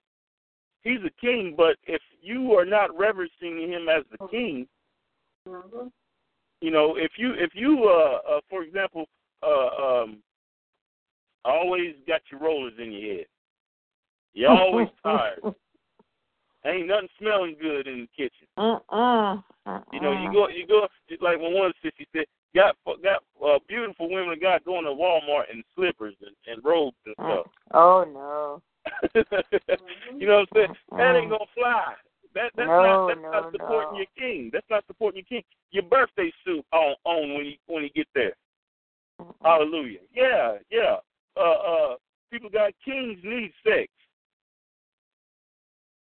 he's 0.84 1.00
a 1.06 1.22
king, 1.22 1.56
but 1.58 1.78
if 1.86 2.02
you 2.22 2.54
are 2.54 2.66
not 2.66 2.96
reverencing 2.98 3.72
him 3.72 3.90
as 3.90 4.04
the 4.12 4.28
king, 4.28 4.68
Mm-hmm. 5.48 5.88
you 6.62 6.72
know, 6.72 6.96
if 6.96 7.12
you 7.18 7.34
if 7.34 7.52
you 7.54 7.84
uh, 7.90 8.36
uh 8.36 8.40
for 8.50 8.64
example, 8.64 9.06
uh 9.42 10.02
um 10.02 10.20
always 11.44 11.96
got 12.08 12.22
your 12.32 12.40
rollers 12.40 12.74
in 12.82 12.92
your 12.92 13.18
head. 13.18 13.26
You're 14.34 14.52
always 14.52 14.88
tired. 15.04 15.42
Ain't 16.66 16.88
nothing 16.88 17.10
smelling 17.20 17.56
good 17.62 17.88
in 17.88 18.08
the 18.08 18.08
kitchen. 18.16 18.48
Uh-uh. 18.58 19.36
uh-uh. 19.66 19.80
You 19.92 20.00
know, 20.00 20.12
you 20.14 20.32
go 20.32 20.48
you 20.48 20.66
go 20.66 20.88
like 21.20 21.40
when 21.40 21.54
one 21.54 21.74
sister 21.84 22.06
said, 22.16 22.26
got 22.56 22.76
got 23.04 23.24
uh, 23.44 23.60
beautiful 23.68 24.10
women 24.10 24.34
of 24.34 24.42
God 24.42 24.64
going 24.66 24.86
to 24.86 24.92
Walmart 24.92 25.52
in 25.52 25.64
slippers 25.76 26.16
and, 26.22 26.36
and 26.48 26.64
robes 26.64 26.96
and 27.06 27.16
stuff. 27.16 27.48
Oh 27.74 28.06
no. 28.06 28.62
you 30.16 30.28
know 30.28 30.40
what 30.40 30.48
I'm 30.52 30.56
saying? 30.56 30.76
That 30.98 31.16
ain't 31.16 31.30
gonna 31.30 31.46
fly. 31.54 31.94
That 32.34 32.52
that's 32.56 32.68
No, 32.68 32.82
not 32.82 33.08
that's 33.08 33.22
no, 33.22 33.32
not 33.32 33.52
supporting 33.52 33.92
no. 33.92 33.98
your 33.98 34.08
king. 34.18 34.50
That's 34.54 34.70
not 34.70 34.86
supporting 34.88 35.24
your 35.30 35.42
king. 35.42 35.44
Your 35.72 35.84
birthday 35.84 36.32
suit 36.46 36.66
on 36.72 36.96
on 37.06 37.34
when 37.34 37.46
you 37.46 37.56
when 37.68 37.84
you 37.84 37.90
get 37.90 38.08
there. 38.16 38.34
Hallelujah. 39.42 40.00
Yeah, 40.14 40.58
yeah. 40.72 40.98
Uh 41.38 41.42
uh 41.42 41.96
people 42.32 42.50
got 42.50 42.72
kings 42.84 43.20
need 43.24 43.52
sex. 43.66 43.88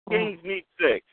Kings 0.08 0.38
need 0.44 0.64
sex. 0.80 1.04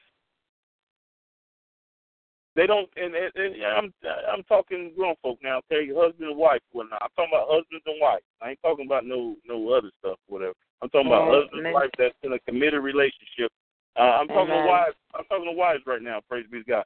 They 2.55 2.67
don't, 2.67 2.87
and, 2.95 3.15
and, 3.15 3.31
and 3.35 3.65
I'm 3.65 3.93
I'm 4.31 4.43
talking 4.43 4.91
grown 4.95 5.15
folk 5.23 5.39
now. 5.41 5.59
Okay, 5.65 5.89
husband 5.95 6.29
and 6.29 6.37
wife. 6.37 6.61
Well, 6.71 6.85
I'm 6.91 7.09
talking 7.15 7.33
about 7.33 7.47
husbands 7.49 7.83
and 7.87 7.99
wife. 7.99 8.21
I 8.41 8.51
ain't 8.51 8.59
talking 8.61 8.85
about 8.85 9.05
no 9.05 9.35
no 9.47 9.73
other 9.73 9.89
stuff, 9.99 10.19
whatever. 10.27 10.53
I'm 10.81 10.89
talking 10.89 11.07
about 11.07 11.29
Amen. 11.29 11.41
husband 11.41 11.65
and 11.65 11.73
wife 11.73 11.89
that's 11.97 12.13
in 12.21 12.33
a 12.33 12.39
committed 12.39 12.83
relationship. 12.83 13.51
Uh, 13.97 14.21
I'm 14.21 14.27
talking 14.27 14.53
Amen. 14.53 14.65
to 14.65 14.69
wives. 14.69 14.95
I'm 15.15 15.25
talking 15.25 15.45
to 15.45 15.57
wives 15.57 15.83
right 15.87 16.01
now. 16.01 16.21
Praise 16.29 16.45
be 16.51 16.59
to 16.59 16.69
God. 16.69 16.85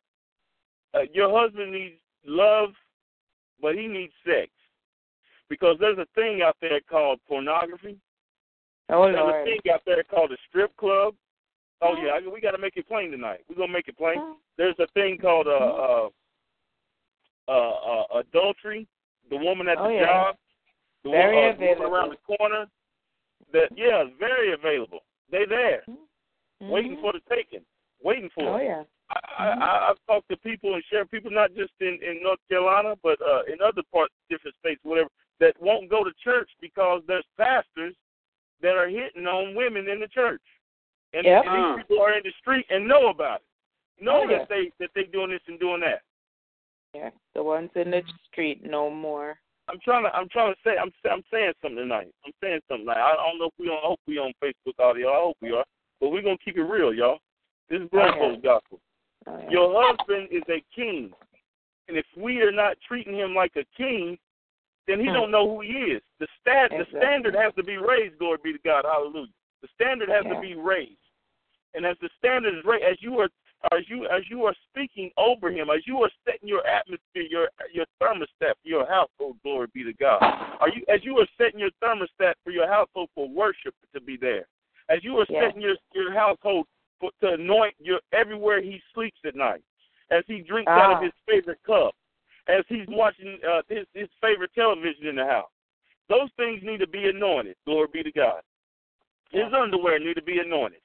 Uh, 0.94 1.04
your 1.14 1.38
husband 1.38 1.74
needs 1.74 1.96
love, 2.26 2.70
he 3.94 4.10
sex 4.26 4.52
because 5.50 5.78
there's 5.80 5.98
a 5.98 6.08
thing 6.16 6.42
out 6.42 6.58
there 6.62 6.80
called 6.90 7.20
pornography. 7.28 7.98
Oh 8.90 9.04
There's 9.06 9.18
Lord. 9.18 9.42
a 9.42 9.44
thing 9.46 9.60
out 9.74 9.82
there 9.86 10.04
called 10.04 10.32
a 10.32 10.38
strip 10.50 10.76
club. 10.78 11.16
Oh 11.82 11.96
yeah, 12.02 12.14
I- 12.14 12.28
we 12.28 12.42
got 12.42 12.52
to 12.52 12.58
make 12.58 12.78
it 12.78 12.88
plain 12.88 13.12
tonight. 13.12 13.42
We're 13.50 13.56
gonna 13.56 13.72
make 13.74 13.88
it 13.88 13.98
plain. 13.98 14.36
There's 14.58 14.76
a 14.80 14.88
thing 14.94 15.18
called 15.20 15.48
uh, 15.48 15.52
uh, 15.52 16.10
uh, 17.48 17.52
uh, 17.52 18.20
adultery. 18.20 18.88
The 19.30 19.38
woman 19.38 19.68
at 19.68 19.78
the 19.78 19.84
Oh, 19.84 19.90
yeah. 19.90 20.06
job, 20.06 20.36
the 21.04 21.12
Very 21.12 21.38
uh, 21.38 21.54
the 21.54 21.60
woman 21.60 21.64
available. 21.78 21.96
around 21.96 22.10
the 22.12 22.36
corner. 22.38 22.66
That 23.54 23.70
yeah, 23.76 24.04
it's 24.06 24.16
very 24.20 24.54
available. 24.54 25.02
They 25.32 25.46
there, 25.46 25.84
waiting 26.62 26.98
Mhm. 26.98 27.02
for 27.02 27.14
the 27.14 27.20
taking, 27.30 27.66
waiting 28.02 28.30
for. 28.34 28.44
Oh 28.48 28.56
it. 28.58 28.66
yeah. 28.66 28.84
I, 29.10 29.44
I, 29.46 29.90
I've 29.90 29.98
talked 30.08 30.30
to 30.30 30.38
people 30.38 30.74
and 30.76 30.84
shared 30.92 31.10
people 31.12 31.32
not 31.32 31.56
just 31.56 31.72
in, 31.80 32.00
in 32.02 32.22
North 32.24 32.40
Carolina, 32.50 32.96
but 33.04 33.18
uh, 33.22 33.44
in 33.52 33.62
other 33.66 33.82
parts, 33.94 34.14
different 34.30 34.56
states, 34.60 34.82
whatever, 34.84 35.10
that 35.40 35.56
won't 35.62 35.90
go 35.90 36.04
to 36.04 36.12
church 36.24 36.50
because 36.60 37.02
there's 37.08 37.26
pastors 37.38 37.96
that 38.62 38.76
are 38.76 38.90
hitting 38.90 39.26
on 39.28 39.56
women 39.56 39.88
in 39.88 40.00
the 40.00 40.08
church, 40.08 40.42
and, 41.14 41.26
Yep. 41.26 41.44
and 41.46 41.56
these 41.80 41.86
people 41.86 42.04
are 42.04 42.14
in 42.18 42.24
the 42.24 42.34
street 42.42 42.66
and 42.70 42.88
know 42.88 43.08
about 43.10 43.42
it, 43.42 44.04
know 44.04 44.24
Oh, 44.26 44.30
yeah. 44.30 44.40
that 44.40 44.50
they 44.50 44.72
that 44.80 44.90
they're 44.96 45.06
doing 45.06 45.30
this 45.30 45.42
and 45.48 45.60
doing 45.60 45.82
that. 45.82 46.02
Yeah. 46.94 47.12
The 47.36 47.44
ones 47.44 47.70
in 47.76 47.92
the 47.92 48.02
street 48.32 48.66
no 48.66 48.90
more. 48.90 49.38
I'm 49.70 49.80
trying 49.84 50.04
to 50.04 50.10
I'm 50.16 50.28
trying 50.30 50.54
to 50.54 50.60
say 50.64 50.78
I'm 50.82 50.92
I'm 51.10 51.24
saying 51.32 51.54
something 51.62 51.78
tonight. 51.78 52.08
I'm 52.26 52.32
saying 52.42 52.62
something 52.68 52.86
tonight. 52.88 53.02
I 53.04 53.14
don't 53.16 53.38
know 53.38 53.48
if 53.48 53.54
we 53.60 53.68
on 53.68 53.78
I 53.84 53.88
hope 53.88 54.00
we 54.08 54.18
on 54.18 54.34
Facebook 54.44 54.80
audio. 54.80 55.10
I 55.12 55.18
hope 55.18 55.38
we 55.42 55.52
are, 55.52 55.66
but 56.02 56.10
we're 56.10 56.22
gonna 56.24 56.38
keep 56.44 56.58
it 56.58 56.64
real, 56.64 56.94
y'all. 56.94 57.20
This 57.70 57.82
is 57.82 57.90
grown 57.90 58.10
Okay. 58.10 58.20
folks 58.20 58.42
gospel. 58.44 58.80
Your 59.50 59.82
husband 59.82 60.28
is 60.32 60.44
a 60.50 60.64
king. 60.76 61.14
And 61.88 61.98
if 61.98 62.06
we 62.18 62.42
are 62.42 62.52
not 62.52 62.78
treating 62.88 63.16
him 63.16 63.34
like 63.34 63.56
a 63.56 63.66
king, 63.76 64.18
then 64.88 65.00
he 65.00 65.08
Hmm. 65.08 65.14
don't 65.14 65.32
know 65.32 65.48
who 65.48 65.62
he 65.62 65.92
is. 65.94 66.02
The 66.20 66.28
stat 66.40 66.72
the 66.72 66.86
standard 66.86 67.36
has 67.36 67.54
to 67.56 67.64
be 67.64 67.78
raised, 67.78 68.18
glory 68.20 68.40
be 68.44 68.54
to 68.54 68.60
God, 68.60 68.86
hallelujah. 68.86 69.32
The 69.62 69.68
standard 69.70 70.10
has 70.10 70.26
Yeah. 70.26 70.36
to 70.36 70.40
be 70.40 70.56
raised. 70.56 71.00
And 71.74 71.86
as 71.86 71.98
the 72.00 72.10
standard 72.18 72.56
is 72.56 72.64
raised, 72.66 72.84
as 72.84 73.02
you 73.02 73.20
are 73.20 73.30
as 73.72 73.90
you 73.90 74.08
as 74.08 74.30
you 74.30 74.46
are 74.46 74.54
speaking 74.70 75.12
over 75.18 75.50
him, 75.50 75.70
as 75.70 75.86
you 75.88 76.02
are 76.04 76.12
setting 76.26 76.48
your 76.48 76.66
atmosphere, 76.68 77.24
your 77.24 77.50
your 77.72 77.86
thermostat 78.00 78.54
for 78.62 78.68
your 78.68 78.86
household, 78.86 79.42
glory 79.44 79.68
be 79.74 79.84
to 79.84 79.94
God. 79.94 80.22
Are 80.60 80.70
you 80.70 80.84
as 80.88 81.04
you 81.04 81.20
are 81.20 81.28
setting 81.38 81.60
your 81.60 81.72
thermostat 81.82 82.36
for 82.44 82.52
your 82.52 82.68
household 82.68 83.10
for 83.16 83.28
worship 83.28 83.74
to 83.94 84.02
be 84.02 84.16
there, 84.16 84.48
as 84.90 85.04
you 85.04 85.20
are 85.20 85.26
Yeah. 85.30 85.42
setting 85.42 85.62
your 85.62 85.76
your 85.94 86.14
household 86.14 86.68
for, 87.00 87.12
to 87.22 87.34
anoint 87.34 87.76
your 87.80 88.00
everywhere 88.14 88.62
he 88.62 88.82
sleeps 88.94 89.20
at 89.26 89.36
night, 89.36 89.62
as 90.12 90.24
he 90.28 90.40
drinks 90.42 90.70
out 90.70 90.92
of 90.94 90.98
Ah. 90.98 91.02
his 91.04 91.14
favorite 91.28 91.60
cup, 91.66 91.94
as 92.48 92.64
he's 92.68 92.88
watching 92.90 93.38
uh, 93.48 93.62
his 93.70 93.86
his 93.94 94.10
favorite 94.22 94.52
television 94.56 95.08
in 95.08 95.16
the 95.16 95.26
house. 95.26 95.50
Those 96.10 96.30
things 96.38 96.62
need 96.64 96.80
to 96.80 96.88
be 96.88 97.10
anointed. 97.10 97.56
Glory 97.66 97.88
be 97.92 98.04
to 98.04 98.12
God. 98.12 98.42
His 99.32 99.52
underwear 99.54 100.00
need 100.00 100.16
to 100.16 100.22
be 100.22 100.40
anointed. 100.40 100.80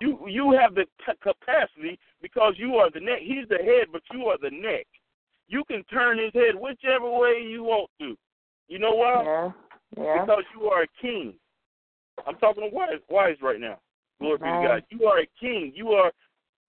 You 0.00 0.18
you 0.28 0.52
have 0.52 0.74
the 0.74 0.86
c- 1.06 1.12
capacity 1.22 1.98
because 2.20 2.54
you 2.56 2.74
are 2.76 2.90
the 2.90 3.00
neck. 3.00 3.20
He's 3.20 3.48
the 3.48 3.58
head, 3.58 3.86
but 3.92 4.02
you 4.12 4.26
are 4.26 4.38
the 4.40 4.50
neck. 4.50 4.86
You 5.48 5.62
can 5.64 5.84
turn 5.84 6.18
his 6.18 6.32
head 6.34 6.54
whichever 6.56 7.08
way 7.08 7.40
you 7.46 7.62
want 7.62 7.90
to. 8.00 8.16
You 8.68 8.78
know 8.80 8.94
why? 8.94 9.22
Yeah. 9.22 9.50
Yeah. 9.96 10.20
Because 10.22 10.42
you 10.58 10.66
are 10.68 10.82
a 10.82 10.86
king. 11.00 11.34
I'm 12.26 12.36
talking 12.36 12.68
to 12.68 12.74
wise, 12.74 12.98
wives 13.08 13.38
right 13.42 13.60
now. 13.60 13.78
Glory 14.24 14.38
be 14.38 14.44
to 14.44 14.68
God. 14.68 14.82
You 14.90 15.06
are 15.06 15.20
a 15.20 15.28
king. 15.38 15.72
You 15.74 15.90
are 15.90 16.10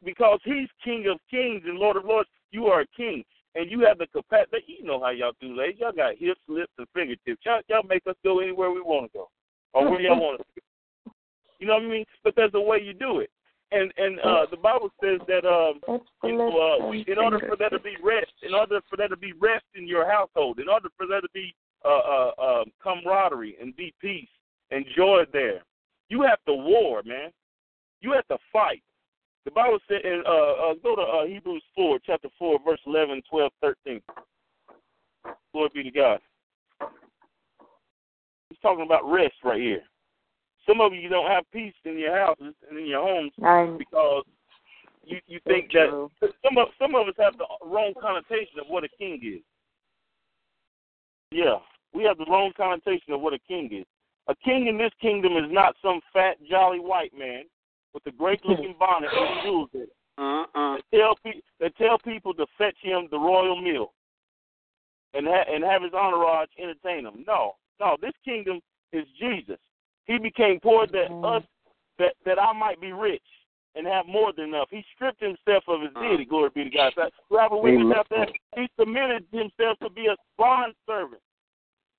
because 0.04 0.40
he's 0.44 0.70
King 0.84 1.08
of 1.12 1.20
Kings 1.30 1.64
and 1.66 1.78
Lord 1.78 1.98
of 1.98 2.06
Lords. 2.06 2.30
You 2.52 2.68
are 2.68 2.82
a 2.82 2.88
king, 2.96 3.24
and 3.56 3.70
you 3.72 3.82
have 3.82 3.98
the 3.98 4.08
capacity. 4.08 4.78
You 4.80 4.86
know 4.86 5.00
how 5.00 5.10
y'all 5.10 5.34
do, 5.42 5.56
ladies. 5.56 5.80
Y'all 5.80 5.92
got 5.92 6.16
hips, 6.18 6.40
lips, 6.48 6.72
and 6.78 6.88
fingertips. 6.94 7.42
Y'all, 7.46 7.62
y'all 7.68 7.84
make 7.88 8.04
us 8.08 8.16
go 8.24 8.40
anywhere 8.40 8.72
we 8.72 8.82
want 8.82 9.12
to 9.12 9.18
go, 9.18 9.30
or 9.74 9.90
where 9.90 10.02
y'all 10.02 10.20
want 10.20 10.40
to 10.40 10.46
go. 10.56 11.14
You 11.60 11.68
know 11.68 11.76
what 11.76 11.84
I 11.84 11.88
mean? 11.88 12.06
But 12.24 12.36
there's 12.36 12.52
a 12.54 12.62
way 12.62 12.82
you 12.84 12.94
do 12.94 13.20
it, 13.20 13.30
and 13.72 13.92
and 13.98 14.20
uh, 14.20 14.46
the 14.52 14.58
Bible 14.58 14.90
says 15.02 15.20
that 15.28 15.46
um, 15.46 15.80
you 16.24 16.38
know, 16.38 16.80
uh, 16.82 16.92
and 16.92 17.08
in 17.08 17.18
order 17.18 17.40
for 17.40 17.56
there 17.58 17.70
to 17.70 17.80
be 17.80 17.96
rest, 18.04 18.32
in 18.44 18.54
order 18.54 18.80
for 18.90 18.98
there 18.98 19.08
to 19.08 19.18
be 19.18 19.34
rest 19.34 19.66
in 19.76 19.88
your 19.88 20.10
household, 20.10 20.60
in 20.60 20.70
order 20.70 20.90
for 20.98 21.08
there 21.08 21.22
to 21.22 21.30
be 21.34 21.56
uh, 21.84 21.88
uh, 21.88 22.32
uh, 22.42 22.64
camaraderie 22.82 23.56
and 23.62 23.76
be 23.76 23.94
peace 24.02 24.30
and 24.72 24.86
joy 24.96 25.24
there, 25.32 25.62
you 26.10 26.22
have 26.22 26.40
to 26.48 26.54
war, 26.54 27.02
man. 27.06 27.32
You 28.06 28.12
have 28.12 28.28
to 28.28 28.38
fight. 28.54 28.84
The 29.46 29.52
Bible 29.52 29.80
said, 29.88 30.02
in, 30.06 30.22
uh, 30.28 30.30
uh, 30.30 30.74
go 30.84 30.96
to 30.96 31.02
uh, 31.02 31.26
Hebrews 31.26 31.64
4, 31.76 31.98
chapter 32.06 32.28
4, 32.38 32.60
verse 32.64 32.80
11, 32.86 33.24
12, 33.28 33.52
13. 33.62 34.02
Glory 35.52 35.70
be 35.74 35.84
to 35.84 35.90
God. 35.90 36.20
He's 38.50 38.60
talking 38.62 38.86
about 38.86 39.10
rest 39.12 39.34
right 39.44 39.60
here. 39.60 39.82
Some 40.68 40.82
of 40.82 40.94
you 40.94 41.10
don't 41.10 41.32
have 41.32 41.46
peace 41.52 41.74
in 41.84 41.98
your 41.98 42.16
houses 42.16 42.54
and 42.70 42.78
in 42.78 42.86
your 42.86 43.02
homes 43.02 43.32
I'm 43.44 43.80
because 43.80 44.24
you 45.04 45.18
you 45.28 45.40
think 45.48 45.72
that 45.74 45.90
some 46.44 46.58
of 46.58 46.68
some 46.80 46.96
of 46.96 47.08
us 47.08 47.14
have 47.20 47.38
the 47.38 47.46
wrong 47.64 47.94
connotation 48.00 48.60
of 48.60 48.68
what 48.68 48.84
a 48.84 48.90
king 49.00 49.20
is. 49.24 49.42
Yeah, 51.32 51.58
we 51.94 52.04
have 52.04 52.18
the 52.18 52.26
wrong 52.26 52.52
connotation 52.56 53.14
of 53.14 53.22
what 53.22 53.34
a 53.34 53.40
king 53.48 53.70
is. 53.72 53.86
A 54.28 54.36
king 54.44 54.68
in 54.68 54.78
this 54.78 54.92
kingdom 55.00 55.34
is 55.34 55.52
not 55.52 55.76
some 55.84 56.02
fat, 56.14 56.38
jolly 56.48 56.80
white 56.80 57.14
man 57.18 57.44
with 57.96 58.06
a 58.06 58.12
great-looking 58.12 58.76
bonnet 58.80 59.10
and 59.12 59.44
jewels 59.44 59.70
in 59.74 59.82
it. 59.82 59.90
Uh-uh. 60.18 60.76
That 60.76 60.84
tell 60.94 61.16
pe- 61.26 61.42
that 61.60 61.76
tell 61.78 61.98
people 61.98 62.34
to 62.36 62.46
fetch 62.58 62.78
him 62.82 63.08
the 63.10 63.18
royal 63.18 63.60
meal 63.60 63.94
and 65.14 65.26
ha- 65.28 65.46
and 65.52 65.64
have 65.64 65.82
his 65.82 65.94
entourage 65.94 66.50
entertain 66.62 67.06
him. 67.06 67.26
No, 67.28 67.54
no, 67.80 67.98
this 68.02 68.14
kingdom 68.24 68.60
is 68.94 69.06
Jesus. 69.20 69.58
He 70.06 70.18
became 70.18 70.60
poor 70.62 70.88
that 70.88 71.10
mm-hmm. 71.10 71.26
us 71.26 71.44
that 71.98 72.14
that 72.26 72.40
I 72.40 72.54
might 72.54 72.80
be 72.80 72.94
rich 72.94 73.24
and 73.76 73.86
have 73.88 74.06
more 74.08 74.32
than 74.32 74.46
enough. 74.46 74.70
He 74.72 74.86
stripped 74.96 75.22
himself 75.22 75.64
of 75.68 75.82
his 75.82 75.92
uh-huh. 75.96 76.08
deity. 76.08 76.26
Glory 76.26 76.50
be 76.54 76.64
to 76.64 76.70
God. 76.70 76.94
Have 76.98 77.52
a 77.52 77.56
out 77.56 78.08
there. 78.10 78.28
He 78.56 78.68
submitted 78.80 79.26
himself 79.32 79.80
to 79.80 79.90
be 79.90 80.08
a 80.08 80.16
bond 80.38 80.74
servant. 80.88 81.22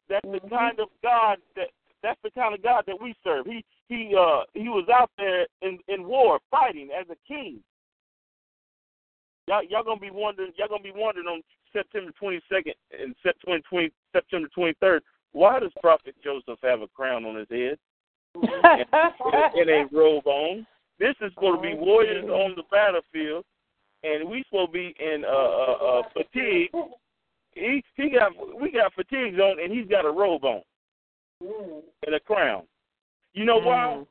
That's 0.09 0.24
the 0.24 0.39
mm-hmm. 0.39 0.55
kind 0.55 0.81
of 0.81 0.89
God 1.02 1.39
that 1.56 1.68
that's 2.07 2.20
the 2.23 2.31
kind 2.31 2.55
of 2.55 2.62
God 2.62 2.85
that 2.87 3.01
we 3.01 3.15
serve. 3.24 3.47
He 3.47 3.65
he 3.89 4.15
uh 4.16 4.43
he 4.55 4.69
was 4.69 4.87
out 4.95 5.11
there 5.19 5.47
in 5.62 5.78
in 5.89 6.05
war 6.05 6.39
fighting 6.51 6.91
as 6.99 7.07
a 7.11 7.16
king. 7.27 7.59
Y'all 9.49 9.65
y'all 9.69 9.83
gonna 9.83 9.99
be 9.99 10.12
wondering 10.12 10.53
y'all 10.57 10.69
gonna 10.69 10.83
be 10.85 10.93
wondering 10.95 11.27
on 11.27 11.43
September 11.73 12.12
twenty 12.16 12.41
second 12.49 12.74
and 12.97 13.16
September 13.24 13.61
twenty 13.69 13.91
September 14.12 14.49
twenty 14.55 14.74
third. 14.81 15.03
Why 15.33 15.59
does 15.59 15.73
Prophet 15.81 16.15
Joseph 16.23 16.61
have 16.62 16.81
a 16.81 16.87
crown 16.89 17.24
on 17.24 17.37
his 17.37 17.49
head? 17.51 17.77
and, 18.37 19.69
and 19.69 19.70
a 19.70 19.97
robe 19.97 20.27
on. 20.27 20.65
This 21.01 21.15
is 21.20 21.33
supposed 21.35 21.62
to 21.62 21.69
be 21.69 21.74
warriors 21.74 22.24
on 22.24 22.55
the 22.55 22.62
battlefield, 22.70 23.45
and 24.05 24.31
we 24.31 24.45
supposed 24.49 24.69
to 24.69 24.73
be 24.73 24.95
in 25.01 25.24
uh, 25.24 25.28
uh, 25.28 25.99
uh, 25.99 26.03
fatigue. 26.12 26.70
He 27.51 27.83
he 27.97 28.11
got 28.11 28.31
we 28.61 28.70
got 28.70 28.95
fatigues 28.95 29.41
on, 29.41 29.59
and 29.61 29.73
he's 29.73 29.89
got 29.89 30.05
a 30.05 30.11
robe 30.11 30.45
on 30.45 30.62
and 31.40 32.14
a 32.14 32.20
crown. 32.20 32.62
You 33.32 33.44
know 33.44 33.58
why? 33.58 34.02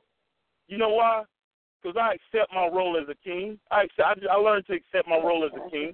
You 0.68 0.78
know 0.78 0.90
why? 0.90 1.24
Because 1.82 1.98
I 2.00 2.16
accept 2.16 2.54
my 2.54 2.68
role 2.68 2.98
as 2.98 3.08
a 3.10 3.16
king. 3.24 3.60
I 3.72 3.84
accept, 3.84 4.26
I, 4.30 4.34
I 4.34 4.36
learned 4.38 4.66
to 4.68 4.74
accept 4.74 5.08
my 5.08 5.18
role 5.18 5.46
as 5.46 5.52
a 5.54 5.70
king 5.70 5.94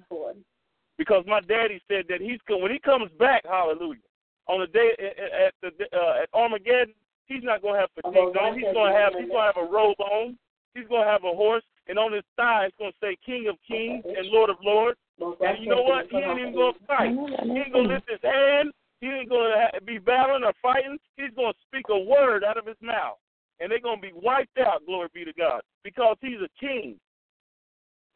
because 0.98 1.24
my 1.26 1.40
daddy 1.40 1.80
said 1.88 2.04
that 2.08 2.20
he's 2.20 2.38
when 2.48 2.72
he 2.72 2.78
comes 2.78 3.10
back, 3.18 3.42
hallelujah, 3.44 4.00
on 4.48 4.60
the 4.60 4.66
day 4.66 4.92
at 4.98 5.54
the 5.60 5.68
uh, 5.96 6.22
at 6.22 6.28
Armageddon, 6.32 6.94
he's 7.26 7.42
not 7.42 7.62
going 7.62 7.74
to 7.74 7.80
have 7.80 7.90
fatigue 7.94 8.36
on. 8.36 8.54
He's 8.54 8.72
going 8.72 8.92
to 8.92 8.98
have 8.98 9.12
he's 9.18 9.28
going 9.28 9.44
to 9.44 9.52
have 9.52 9.60
a 9.60 9.70
robe 9.70 10.00
on. 10.00 10.38
He's 10.74 10.88
going 10.88 11.04
to 11.04 11.10
have 11.10 11.24
a 11.24 11.34
horse, 11.36 11.64
and 11.88 11.98
on 11.98 12.12
his 12.12 12.24
thigh 12.36 12.66
it's 12.66 12.76
going 12.78 12.92
to 12.92 13.00
say 13.02 13.16
King 13.24 13.48
of 13.48 13.56
Kings 13.66 14.04
and 14.04 14.28
Lord 14.28 14.50
of 14.50 14.56
Lords. 14.62 14.98
And 15.20 15.62
you 15.62 15.68
know 15.68 15.82
what? 15.82 16.06
He 16.10 16.16
ain't 16.16 16.38
even 16.38 16.54
going 16.54 16.74
to 16.74 16.86
fight. 16.86 17.12
He 17.12 17.50
ain't 17.50 17.72
to 17.72 17.80
lift 17.80 18.08
his 18.08 18.22
hand. 18.22 18.72
He 19.00 19.08
ain't 19.08 19.28
going 19.28 19.50
to 19.50 19.80
be 19.82 19.98
battling 19.98 20.44
or 20.44 20.54
fighting. 20.62 20.96
He's 21.16 21.34
going 21.34 21.52
to 21.52 21.58
speak 21.66 21.86
a 21.90 21.91
word 22.02 22.44
out 22.44 22.56
of 22.56 22.66
his 22.66 22.76
mouth, 22.80 23.18
and 23.60 23.70
they're 23.70 23.80
going 23.80 24.00
to 24.00 24.06
be 24.06 24.12
wiped 24.14 24.58
out. 24.58 24.84
Glory 24.86 25.08
be 25.14 25.24
to 25.24 25.32
God, 25.32 25.62
because 25.84 26.16
he's 26.20 26.40
a 26.44 26.48
king. 26.60 26.96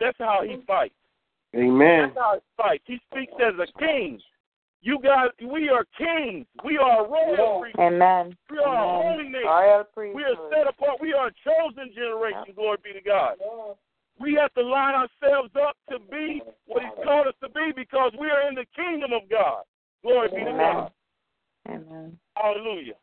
That's 0.01 0.19
how 0.19 0.43
he 0.43 0.57
fights. 0.67 0.95
Amen. 1.55 2.13
That's 2.15 2.19
how 2.19 2.35
he 2.35 2.63
fights. 2.63 2.85
He 2.87 2.99
speaks 3.11 3.33
as 3.41 3.55
a 3.59 3.79
king. 3.79 4.21
You 4.83 4.99
guys, 5.03 5.31
we 5.43 5.69
are 5.69 5.85
kings. 5.99 6.47
We 6.63 6.79
are 6.79 7.09
royal 7.09 7.61
priests. 7.61 7.79
Amen. 7.81 8.37
We 8.51 8.59
are 8.59 8.75
a 8.75 8.89
Amen. 8.89 9.03
holy 9.03 9.29
nation. 9.29 10.15
We 10.15 10.23
are 10.23 10.37
set 10.51 10.69
apart. 10.69 10.99
We 11.01 11.13
are 11.13 11.29
a 11.29 11.33
chosen 11.43 11.93
generation. 11.95 12.55
Glory 12.55 12.79
be 12.85 12.93
to 12.93 13.01
God. 13.01 13.37
We 14.21 14.35
have 14.41 14.53
to 14.55 14.63
line 14.63 14.95
ourselves 14.95 15.51
up 15.61 15.77
to 15.91 15.99
be 16.11 16.41
what 16.67 16.83
He's 16.83 17.05
called 17.05 17.27
us 17.27 17.35
to 17.43 17.49
be 17.49 17.73
because 17.75 18.13
we 18.19 18.29
are 18.29 18.49
in 18.49 18.55
the 18.55 18.65
kingdom 18.77 19.13
of 19.13 19.29
God. 19.29 19.63
Glory 20.03 20.29
be 20.29 20.45
to 20.45 20.53
God. 20.53 20.91
Amen. 21.69 22.19
Hallelujah. 22.37 22.95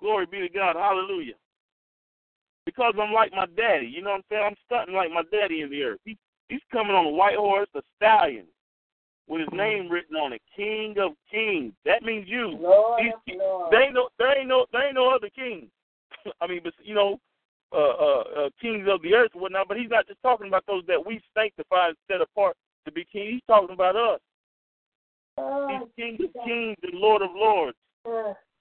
Glory 0.00 0.26
be 0.26 0.40
to 0.40 0.48
God. 0.48 0.76
Hallelujah. 0.76 1.34
Because 2.64 2.94
I'm 3.00 3.12
like 3.12 3.32
my 3.32 3.46
daddy. 3.56 3.86
You 3.86 4.02
know 4.02 4.10
what 4.10 4.16
I'm 4.16 4.22
saying? 4.30 4.44
I'm 4.44 4.56
stunting 4.66 4.94
like 4.94 5.10
my 5.10 5.22
daddy 5.30 5.62
in 5.62 5.70
the 5.70 5.82
earth. 5.82 6.00
He, 6.04 6.16
he's 6.48 6.60
coming 6.72 6.94
on 6.94 7.06
a 7.06 7.10
white 7.10 7.36
horse, 7.36 7.68
a 7.74 7.82
stallion, 7.96 8.46
with 9.28 9.40
his 9.40 9.48
name 9.52 9.88
written 9.88 10.16
on 10.16 10.32
it, 10.32 10.42
King 10.54 10.96
of 10.98 11.12
Kings. 11.30 11.72
That 11.84 12.02
means 12.02 12.26
you. 12.28 12.58
Lord, 12.60 13.02
He's, 13.02 13.36
Lord. 13.38 13.72
there 13.72 13.82
ain't 13.82 13.94
no, 13.94 14.08
there 14.18 14.38
ain't 14.38 14.48
no, 14.48 14.66
there 14.72 14.86
ain't 14.86 14.94
no 14.96 15.14
other 15.14 15.30
king. 15.34 15.68
I 16.40 16.46
mean, 16.46 16.60
but 16.62 16.74
you 16.82 16.94
know, 16.94 17.20
uh, 17.72 17.76
uh, 17.76 18.24
uh, 18.36 18.50
kings 18.60 18.86
of 18.90 19.02
the 19.02 19.14
earth 19.14 19.30
and 19.34 19.42
whatnot. 19.42 19.68
But 19.68 19.78
he's 19.78 19.90
not 19.90 20.06
just 20.06 20.22
talking 20.22 20.48
about 20.48 20.64
those 20.66 20.84
that 20.88 21.04
we 21.04 21.20
sanctify 21.36 21.88
and 21.88 21.96
set 22.10 22.20
apart 22.20 22.56
to 22.84 22.92
be 22.92 23.06
king. 23.10 23.30
He's 23.32 23.42
talking 23.46 23.74
about 23.74 23.96
us. 23.96 24.20
He's 25.36 25.88
King 25.96 26.18
of 26.24 26.44
Kings 26.44 26.76
and 26.82 26.94
Lord 26.94 27.22
of 27.22 27.30
Lords. 27.34 27.76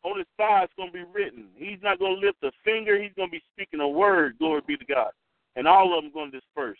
On 0.05 0.19
his 0.19 0.27
thigh 0.37 0.63
it's 0.63 0.73
going 0.77 0.91
to 0.91 0.93
be 0.93 1.03
written. 1.11 1.47
He's 1.55 1.79
not 1.81 1.97
going 1.97 2.21
to 2.21 2.25
lift 2.25 2.43
a 2.43 2.51
finger. 2.63 3.01
He's 3.01 3.13
going 3.15 3.29
to 3.29 3.31
be 3.31 3.43
speaking 3.53 3.79
a 3.79 3.89
word. 3.89 4.37
Glory 4.37 4.61
be 4.67 4.77
to 4.77 4.85
God. 4.85 5.09
And 5.55 5.67
all 5.67 5.97
of 5.97 6.03
them 6.03 6.13
going 6.13 6.31
to 6.31 6.39
disperse. 6.39 6.77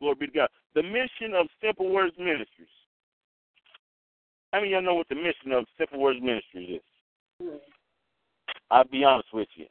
Glory 0.00 0.16
be 0.20 0.26
to 0.28 0.32
God. 0.32 0.48
The 0.74 0.82
mission 0.82 1.34
of 1.36 1.46
Simple 1.62 1.90
Words 1.90 2.14
Ministries. 2.18 2.72
I 4.54 4.62
mean, 4.62 4.70
y'all 4.70 4.82
know 4.82 4.94
what 4.94 5.08
the 5.10 5.14
mission 5.14 5.52
of 5.52 5.66
Simple 5.78 6.00
Words 6.00 6.20
Ministries 6.22 6.80
is. 6.80 7.48
I'll 8.70 8.84
be 8.84 9.04
honest 9.04 9.28
with 9.34 9.48
you. 9.56 9.66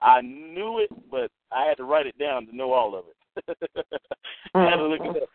I 0.00 0.20
knew 0.20 0.78
it, 0.78 0.90
but 1.10 1.30
I 1.50 1.64
had 1.64 1.78
to 1.78 1.84
write 1.84 2.06
it 2.06 2.16
down 2.16 2.46
to 2.46 2.54
know 2.54 2.72
all 2.72 2.96
of 2.96 3.06
it. 3.08 3.58
I 4.54 4.64
had 4.64 4.76
to 4.76 4.86
look 4.86 5.00
it 5.00 5.22
up. 5.22 5.28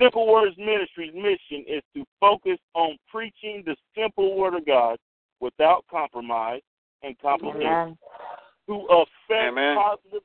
Simple 0.00 0.32
Words 0.32 0.56
Ministries' 0.58 1.12
mission 1.12 1.64
is 1.66 1.82
to 1.94 2.04
focus 2.20 2.58
on 2.74 2.96
preaching 3.10 3.64
the 3.66 3.74
simple 3.96 4.36
word 4.36 4.54
of 4.54 4.64
God 4.64 4.96
without 5.40 5.84
compromise 5.90 6.62
and 7.02 7.18
complication. 7.18 7.66
Amen. 7.66 7.98
To 8.68 8.74
affect 8.90 9.52
Amen. 9.52 9.76
positive 9.76 10.22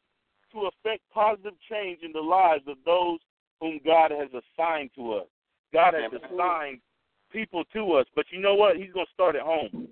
to 0.51 0.67
affect 0.67 1.01
positive 1.13 1.53
change 1.69 1.99
in 2.03 2.11
the 2.11 2.19
lives 2.19 2.63
of 2.67 2.77
those 2.85 3.19
whom 3.61 3.79
God 3.85 4.11
has 4.11 4.27
assigned 4.29 4.89
to 4.95 5.13
us. 5.13 5.27
God 5.73 5.93
has 5.93 6.11
assigned 6.11 6.79
people 7.31 7.63
to 7.73 7.93
us, 7.93 8.05
but 8.15 8.25
you 8.31 8.41
know 8.41 8.55
what? 8.55 8.75
He's 8.75 8.91
going 8.91 9.05
to 9.05 9.13
start 9.13 9.35
at 9.35 9.43
home. 9.43 9.87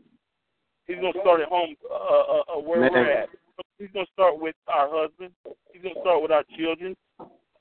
He's 0.86 0.98
going 0.98 1.14
to 1.14 1.20
start 1.22 1.40
at 1.42 1.48
home 1.48 1.76
uh, 1.90 1.94
uh, 1.94 2.58
uh, 2.58 2.60
where 2.60 2.82
Man. 2.82 2.92
we're 2.92 3.12
at. 3.12 3.30
He's 3.78 3.90
going 3.94 4.06
to 4.06 4.12
start 4.12 4.40
with 4.40 4.56
our 4.68 4.90
husband. 4.92 5.32
He's 5.72 5.82
going 5.82 5.96
to 5.96 6.02
start 6.02 6.22
with 6.22 6.32
our 6.32 6.44
children. 6.58 6.96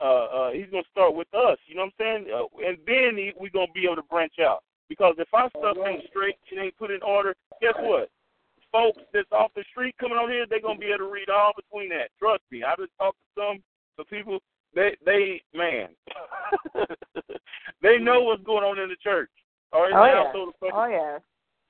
Uh, 0.00 0.02
uh, 0.02 0.50
he's 0.52 0.70
going 0.70 0.82
to 0.82 0.90
start 0.90 1.14
with 1.14 1.28
us. 1.34 1.58
You 1.66 1.76
know 1.76 1.82
what 1.82 2.06
I'm 2.06 2.24
saying? 2.24 2.26
Uh, 2.32 2.66
and 2.66 2.78
then 2.86 3.16
he, 3.16 3.32
we're 3.38 3.50
going 3.50 3.66
to 3.66 3.72
be 3.72 3.84
able 3.84 3.96
to 3.96 4.02
branch 4.02 4.34
out. 4.40 4.62
Because 4.88 5.14
if 5.18 5.28
our 5.32 5.50
stuff 5.50 5.76
ain't 5.86 6.04
straight, 6.08 6.36
it 6.50 6.58
ain't 6.58 6.76
put 6.76 6.90
in 6.90 7.02
order, 7.02 7.34
guess 7.60 7.74
what? 7.78 8.10
Folks 8.72 9.00
that's 9.12 9.30
off 9.32 9.50
the 9.56 9.64
street 9.70 9.94
coming 9.98 10.18
on 10.18 10.30
here, 10.30 10.46
they're 10.48 10.60
going 10.60 10.76
to 10.76 10.80
be 10.80 10.92
able 10.92 11.06
to 11.06 11.12
read 11.12 11.30
all 11.30 11.52
between 11.56 11.88
that. 11.90 12.10
Trust 12.18 12.42
me. 12.50 12.62
I've 12.62 12.76
been 12.76 12.88
talking 12.98 13.20
to 13.36 13.40
some, 13.40 13.62
some 13.96 14.06
people, 14.06 14.40
they, 14.74 14.96
they 15.04 15.40
man, 15.54 15.88
they 17.82 17.98
know 17.98 18.22
what's 18.22 18.44
going 18.44 18.64
on 18.64 18.78
in 18.78 18.88
the 18.88 18.96
church. 19.02 19.30
Or 19.72 19.90
in 19.90 19.96
Oh 19.96 20.04
yeah. 20.04 20.24
household. 20.24 20.54
Oh 20.62 20.86
yeah. 20.86 21.18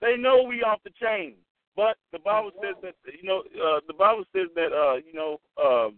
They 0.00 0.16
know 0.16 0.42
we 0.42 0.62
off 0.62 0.80
the 0.84 0.90
chain. 1.00 1.34
But 1.76 1.96
the 2.12 2.18
Bible 2.18 2.50
says 2.60 2.74
that 2.82 2.94
you 3.20 3.28
know 3.28 3.42
uh, 3.54 3.80
the 3.86 3.94
Bible 3.94 4.24
says 4.34 4.48
that 4.56 4.72
uh, 4.72 4.96
you 4.96 5.14
know 5.14 5.38
um, 5.62 5.96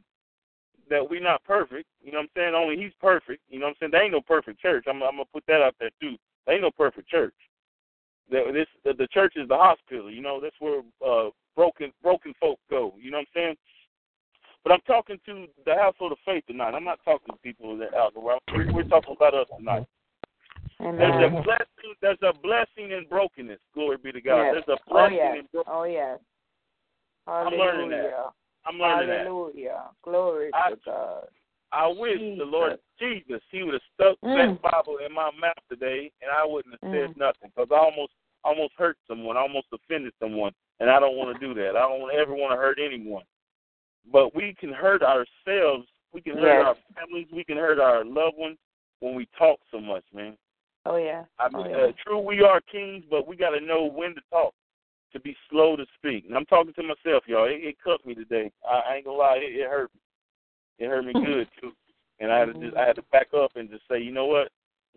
that 0.91 1.09
we're 1.09 1.23
not 1.23 1.43
perfect. 1.45 1.87
You 2.03 2.13
know 2.13 2.19
what 2.19 2.25
I'm 2.25 2.31
saying? 2.37 2.55
Only 2.55 2.77
He's 2.77 2.93
perfect. 3.01 3.43
You 3.49 3.59
know 3.59 3.67
what 3.67 3.71
I'm 3.71 3.77
saying? 3.81 3.93
There 3.93 4.03
ain't 4.05 4.13
no 4.13 4.21
perfect 4.21 4.61
church. 4.61 4.85
I'm, 4.89 5.03
I'm 5.03 5.13
gonna 5.17 5.25
put 5.33 5.45
that 5.47 5.63
out 5.63 5.75
there 5.81 5.91
too. 6.01 6.17
There 6.47 6.55
ain't 6.55 6.62
no 6.62 6.71
perfect 6.71 7.09
church. 7.09 7.35
The, 8.31 8.45
this 8.53 8.67
the, 8.85 8.93
the 8.95 9.09
church 9.09 9.35
is 9.37 9.49
the 9.49 9.57
hospital. 9.57 10.11
You 10.11 10.23
know 10.23 10.41
that's 10.41 10.57
where 10.61 10.81
uh, 11.07 11.31
broken 11.57 11.93
broken 12.03 12.33
folk 12.41 12.59
go. 12.71 12.95
You 13.01 13.11
know 13.11 13.19
what 13.19 13.27
I'm 13.37 13.43
saying? 13.43 13.57
But 14.62 14.73
I'm 14.73 14.81
talking 14.87 15.19
to 15.27 15.47
the 15.65 15.75
household 15.75 16.12
of 16.12 16.19
faith 16.25 16.45
tonight. 16.47 16.75
I'm 16.75 16.85
not 16.85 17.01
talking 17.05 17.33
to 17.33 17.39
people 17.43 17.77
that 17.79 17.95
out 17.95 18.12
the 18.15 18.21
world. 18.21 18.43
We're, 18.53 18.71
we're 18.73 18.83
talking 18.85 19.15
about 19.17 19.35
us 19.35 19.47
tonight. 19.57 19.87
There's 20.79 21.33
a 21.33 21.43
blessing. 21.43 21.95
There's 22.01 22.19
a 22.23 22.33
blessing 22.39 22.93
in 22.93 23.07
brokenness. 23.09 23.59
Glory 23.75 23.97
be 24.03 24.12
to 24.12 24.21
God. 24.21 24.43
Yes. 24.43 24.55
There's 24.67 24.79
a 24.79 24.81
Oh 24.89 24.93
blessing 24.93 25.17
yes. 25.17 25.37
in 25.41 25.47
brokenness. 25.53 25.75
Oh 25.77 25.85
yes. 25.85 26.19
I'm 27.27 27.53
learning 27.53 27.91
that. 27.91 27.97
Hallelujah. 27.97 28.33
I'm 28.67 28.79
learning 28.79 29.09
that. 29.09 29.27
Hallelujah. 29.27 29.83
Glory 30.03 30.51
I- 30.55 30.71
to 30.71 30.77
God. 30.85 31.25
I 31.73 31.87
wish 31.87 32.19
the 32.19 32.45
Lord 32.45 32.79
Jesus 32.99 33.41
He 33.51 33.63
would 33.63 33.75
have 33.75 33.83
stuck 33.95 34.19
Mm. 34.23 34.35
that 34.61 34.63
Bible 34.63 34.99
in 34.99 35.13
my 35.13 35.31
mouth 35.39 35.59
today, 35.69 36.11
and 36.21 36.31
I 36.31 36.45
wouldn't 36.45 36.75
have 36.75 36.91
said 36.93 37.11
Mm. 37.11 37.17
nothing 37.17 37.53
because 37.55 37.71
I 37.71 37.77
almost 37.79 38.13
almost 38.43 38.73
hurt 38.79 38.97
someone, 39.07 39.37
I 39.37 39.41
almost 39.41 39.67
offended 39.71 40.15
someone, 40.19 40.53
and 40.81 40.89
I 40.91 40.99
don't 40.99 41.17
want 41.17 41.39
to 41.39 41.47
do 41.47 41.53
that. 41.55 41.77
I 41.77 41.81
don't 41.87 42.11
ever 42.11 42.35
want 42.35 42.53
to 42.53 42.57
hurt 42.57 42.79
anyone. 42.79 43.25
But 44.11 44.35
we 44.35 44.55
can 44.55 44.73
hurt 44.73 45.03
ourselves. 45.03 45.87
We 46.13 46.23
can 46.23 46.39
hurt 46.39 46.47
Yes. 46.47 46.67
our 46.67 46.77
families. 46.95 47.31
We 47.31 47.45
can 47.45 47.59
hurt 47.59 47.79
our 47.79 48.03
loved 48.03 48.39
ones 48.39 48.59
when 49.01 49.15
we 49.15 49.27
talk 49.39 49.61
so 49.71 49.79
much, 49.81 50.05
man. 50.13 50.39
Oh 50.87 50.97
yeah. 50.97 51.25
I 51.39 51.49
Oh, 51.53 51.63
mean, 51.63 51.71
yeah. 51.71 51.77
uh, 51.77 51.93
true, 52.03 52.19
we 52.19 52.41
are 52.43 52.61
kings, 52.63 53.05
but 53.11 53.27
we 53.27 53.37
got 53.37 53.51
to 53.51 53.61
know 53.61 53.85
when 53.85 54.15
to 54.15 54.23
talk, 54.31 54.55
to 55.13 55.21
be 55.21 55.37
slow 55.51 55.77
to 55.77 55.85
speak. 55.97 56.25
And 56.27 56.35
I'm 56.35 56.47
talking 56.47 56.73
to 56.73 56.83
myself, 56.83 57.25
y'all. 57.29 57.45
It, 57.45 57.63
it 57.63 57.77
cut 57.85 58.05
me 58.07 58.15
today. 58.15 58.51
I, 58.67 58.81
I 58.89 58.95
ain't 58.97 59.05
gonna 59.05 59.19
lie, 59.19 59.37
it, 59.37 59.55
it 59.55 59.69
hurt 59.69 59.91
me. 59.95 60.01
It 60.81 60.89
hurt 60.89 61.05
me 61.05 61.12
good 61.12 61.47
too. 61.61 61.73
And 62.19 62.32
I 62.32 62.39
had 62.40 62.47
to 62.47 62.55
just, 62.55 62.77
I 62.77 62.86
had 62.86 62.97
to 62.97 63.02
back 63.12 63.28
up 63.36 63.52
and 63.55 63.70
just 63.70 63.82
say, 63.89 64.01
you 64.01 64.12
know 64.12 64.27
what, 64.27 64.48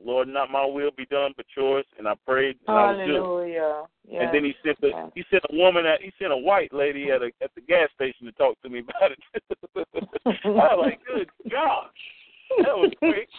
Lord, 0.04 0.28
not 0.28 0.50
my 0.50 0.66
will 0.66 0.92
be 0.98 1.06
done, 1.06 1.34
but 1.38 1.46
yours. 1.56 1.86
And 1.98 2.08
I 2.08 2.14
prayed, 2.26 2.58
and 2.68 2.78
I 2.78 2.92
was 2.92 2.98
good. 3.06 3.16
Hallelujah. 3.16 3.84
Yes. 4.08 4.22
And 4.24 4.34
then 4.34 4.44
he 4.44 4.54
sent 4.66 4.82
the, 4.82 4.88
Yes. 4.88 5.12
he 5.14 5.24
sent 5.30 5.44
a 5.50 5.56
woman 5.56 5.86
at, 5.86 6.02
he 6.02 6.12
sent 6.20 6.34
a 6.34 6.38
white 6.38 6.74
lady 6.74 7.12
at 7.12 7.22
a 7.22 7.32
at 7.42 7.54
the 7.56 7.62
gas 7.62 7.90
station 7.96 8.26
to 8.26 8.32
talk 8.34 8.60
to 8.62 8.70
me 8.70 8.80
about 8.80 9.12
it. 9.12 9.20
I 10.26 10.50
was 10.50 10.86
like, 10.86 11.00
good 11.06 11.30
gosh, 11.52 11.86
that 12.58 12.76
was 12.76 12.92
quick. 13.00 13.30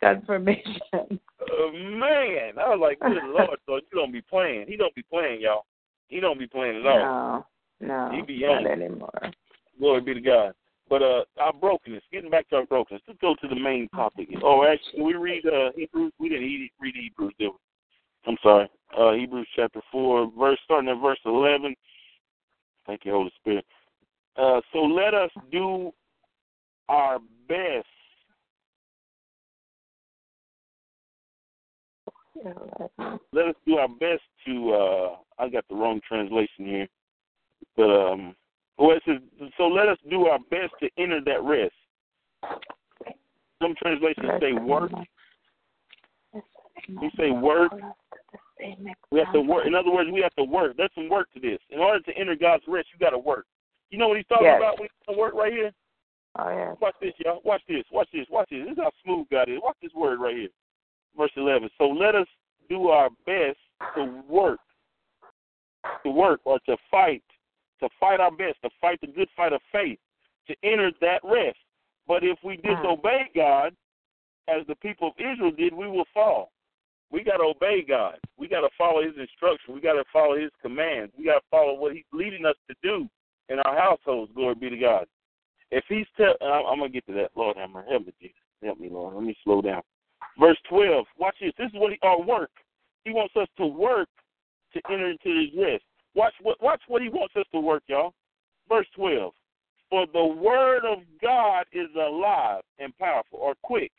Confirmation. 0.00 0.76
Uh, 0.92 1.72
man, 1.72 2.58
I 2.58 2.68
was 2.68 2.78
like, 2.80 3.00
good 3.00 3.22
lord, 3.24 3.58
so 3.66 3.76
you 3.76 3.82
don't 3.94 4.12
be 4.12 4.22
playing. 4.22 4.66
He 4.68 4.76
don't 4.76 4.94
be 4.94 5.02
playing, 5.02 5.40
y'all. 5.40 5.64
He 6.08 6.20
don't 6.20 6.38
be 6.38 6.46
playing 6.46 6.80
at 6.80 6.86
all. 6.86 7.46
No. 7.80 8.08
No. 8.10 8.10
He 8.14 8.22
be 8.22 8.40
not 8.40 8.66
anymore. 8.66 9.30
Glory 9.78 10.00
be 10.00 10.14
to 10.14 10.20
God. 10.20 10.54
But 10.88 11.02
uh, 11.02 11.24
our 11.40 11.52
brokenness. 11.52 12.02
Getting 12.12 12.30
back 12.30 12.48
to 12.50 12.56
our 12.56 12.66
brokenness. 12.66 13.02
Let's 13.08 13.20
go 13.20 13.34
to 13.40 13.48
the 13.48 13.58
main 13.58 13.88
topic. 13.88 14.28
Oh, 14.42 14.64
actually, 14.64 15.02
we 15.02 15.14
read 15.14 15.44
uh, 15.46 15.70
Hebrews. 15.74 16.12
We 16.18 16.28
didn't 16.28 16.70
read 16.80 16.94
Hebrews, 16.94 17.34
did 17.38 17.48
we? 17.48 17.54
I'm 18.26 18.36
sorry. 18.42 18.70
Uh, 18.96 19.12
Hebrews 19.12 19.48
chapter 19.54 19.80
four, 19.90 20.30
verse 20.38 20.58
starting 20.64 20.90
at 20.90 21.00
verse 21.02 21.18
eleven. 21.24 21.74
Thank 22.86 23.04
you, 23.04 23.12
Holy 23.12 23.32
Spirit. 23.40 23.64
Uh, 24.36 24.60
so 24.72 24.78
let 24.78 25.14
us 25.14 25.30
do 25.50 25.90
our 26.88 27.18
best. 27.48 27.86
Let 33.32 33.46
us 33.46 33.54
do 33.66 33.76
our 33.76 33.88
best 33.88 34.22
to. 34.46 34.72
Uh, 34.72 35.16
I 35.38 35.48
got 35.48 35.64
the 35.68 35.74
wrong 35.74 36.00
translation 36.06 36.64
here, 36.64 36.88
but 37.76 37.90
um, 37.90 38.36
Well, 38.78 38.96
it 38.96 39.02
says, 39.06 39.50
so 39.56 39.68
let 39.68 39.88
us 39.88 39.98
do 40.10 40.26
our 40.26 40.38
best 40.50 40.72
to 40.80 40.90
enter 40.98 41.20
that 41.24 41.42
rest. 41.42 41.74
Some 43.62 43.74
translations 43.80 44.26
say 44.40 44.52
work. 44.52 44.92
We 47.00 47.10
say 47.16 47.30
work. 47.30 47.72
We 49.10 49.18
have 49.18 49.32
to 49.32 49.40
work. 49.40 49.66
In 49.66 49.74
other 49.74 49.90
words, 49.90 50.10
we 50.12 50.20
have 50.20 50.34
to 50.34 50.44
work. 50.44 50.76
There's 50.76 50.90
some 50.94 51.08
work 51.08 51.32
to 51.34 51.40
this. 51.40 51.58
In 51.70 51.78
order 51.78 52.00
to 52.00 52.12
enter 52.18 52.36
God's 52.36 52.64
rest, 52.68 52.88
you 52.92 52.98
got 52.98 53.10
to 53.10 53.18
work. 53.18 53.46
You 53.90 53.98
know 53.98 54.08
what 54.08 54.18
he's 54.18 54.26
talking 54.26 54.46
Yes. 54.46 54.58
about 54.58 54.78
when 54.78 54.88
he's 55.08 55.16
work 55.16 55.34
right 55.34 55.52
here? 55.52 55.72
Oh, 56.38 56.50
yeah. 56.50 56.74
Watch 56.80 56.94
this, 57.00 57.14
y'all. 57.18 57.40
Watch 57.44 57.62
this. 57.66 57.84
Watch 57.90 58.08
this. 58.12 58.26
Watch 58.28 58.48
this. 58.50 58.64
This 58.64 58.72
is 58.72 58.78
how 58.78 58.90
smooth 59.02 59.26
God 59.30 59.48
is. 59.48 59.58
Watch 59.62 59.76
this 59.80 59.94
word 59.94 60.20
right 60.20 60.36
here. 60.36 60.48
Verse 61.16 61.30
11. 61.36 61.70
So 61.78 61.88
let 61.88 62.14
us 62.14 62.26
do 62.68 62.88
our 62.88 63.08
best 63.24 63.58
to 63.94 64.22
work, 64.28 64.60
to 66.02 66.10
work 66.10 66.40
or 66.44 66.58
to 66.66 66.76
fight, 66.90 67.22
to 67.80 67.88
fight 68.00 68.20
our 68.20 68.30
best, 68.30 68.60
to 68.62 68.70
fight 68.80 69.00
the 69.00 69.08
good 69.08 69.28
fight 69.36 69.52
of 69.52 69.60
faith, 69.72 69.98
to 70.48 70.54
enter 70.62 70.90
that 71.00 71.20
rest. 71.24 71.58
But 72.06 72.22
if 72.22 72.38
we 72.44 72.56
disobey 72.56 73.30
God, 73.34 73.74
as 74.48 74.66
the 74.68 74.76
people 74.76 75.08
of 75.08 75.14
Israel 75.18 75.50
did, 75.50 75.74
we 75.74 75.88
will 75.88 76.06
fall. 76.14 76.52
We 77.10 77.22
got 77.22 77.38
to 77.38 77.44
obey 77.44 77.84
God. 77.86 78.18
We 78.36 78.48
got 78.48 78.60
to 78.60 78.68
follow 78.76 79.02
His 79.02 79.14
instruction. 79.18 79.74
We 79.74 79.80
got 79.80 79.94
to 79.94 80.04
follow 80.12 80.38
His 80.38 80.50
commands. 80.62 81.12
We 81.18 81.24
got 81.24 81.34
to 81.34 81.44
follow 81.50 81.74
what 81.74 81.92
He's 81.92 82.04
leading 82.12 82.46
us 82.46 82.56
to 82.68 82.74
do 82.82 83.08
in 83.48 83.58
our 83.60 83.76
households. 83.76 84.32
Glory 84.34 84.54
be 84.54 84.70
to 84.70 84.76
God. 84.76 85.06
If 85.70 85.84
He's 85.88 86.06
tell, 86.16 86.34
I'm, 86.40 86.66
I'm 86.66 86.78
gonna 86.78 86.88
get 86.88 87.06
to 87.06 87.12
that. 87.14 87.30
Lord, 87.34 87.56
have 87.56 87.70
mercy. 87.70 87.90
help 87.90 88.06
me, 88.06 88.12
Jesus. 88.20 88.36
Help 88.62 88.80
me, 88.80 88.88
Lord. 88.90 89.14
Let 89.14 89.24
me 89.24 89.36
slow 89.44 89.62
down. 89.62 89.82
Verse 90.38 90.58
12. 90.68 91.06
Watch 91.18 91.36
this. 91.40 91.52
This 91.58 91.68
is 91.68 91.74
what 91.74 91.92
he, 91.92 91.98
our 92.02 92.20
work. 92.20 92.50
He 93.04 93.12
wants 93.12 93.34
us 93.36 93.48
to 93.58 93.66
work 93.66 94.08
to 94.72 94.80
enter 94.90 95.10
into 95.10 95.28
His 95.28 95.50
rest. 95.56 95.84
Watch 96.16 96.34
what. 96.42 96.60
Watch 96.62 96.80
what 96.88 97.02
He 97.02 97.08
wants 97.08 97.34
us 97.36 97.44
to 97.52 97.60
work, 97.60 97.84
y'all. 97.86 98.14
Verse 98.68 98.86
12. 98.96 99.32
For 99.88 100.06
the 100.12 100.24
word 100.24 100.82
of 100.84 100.98
God 101.22 101.66
is 101.72 101.88
alive 101.94 102.62
and 102.80 102.96
powerful, 102.98 103.38
or 103.38 103.54
quick. 103.62 103.92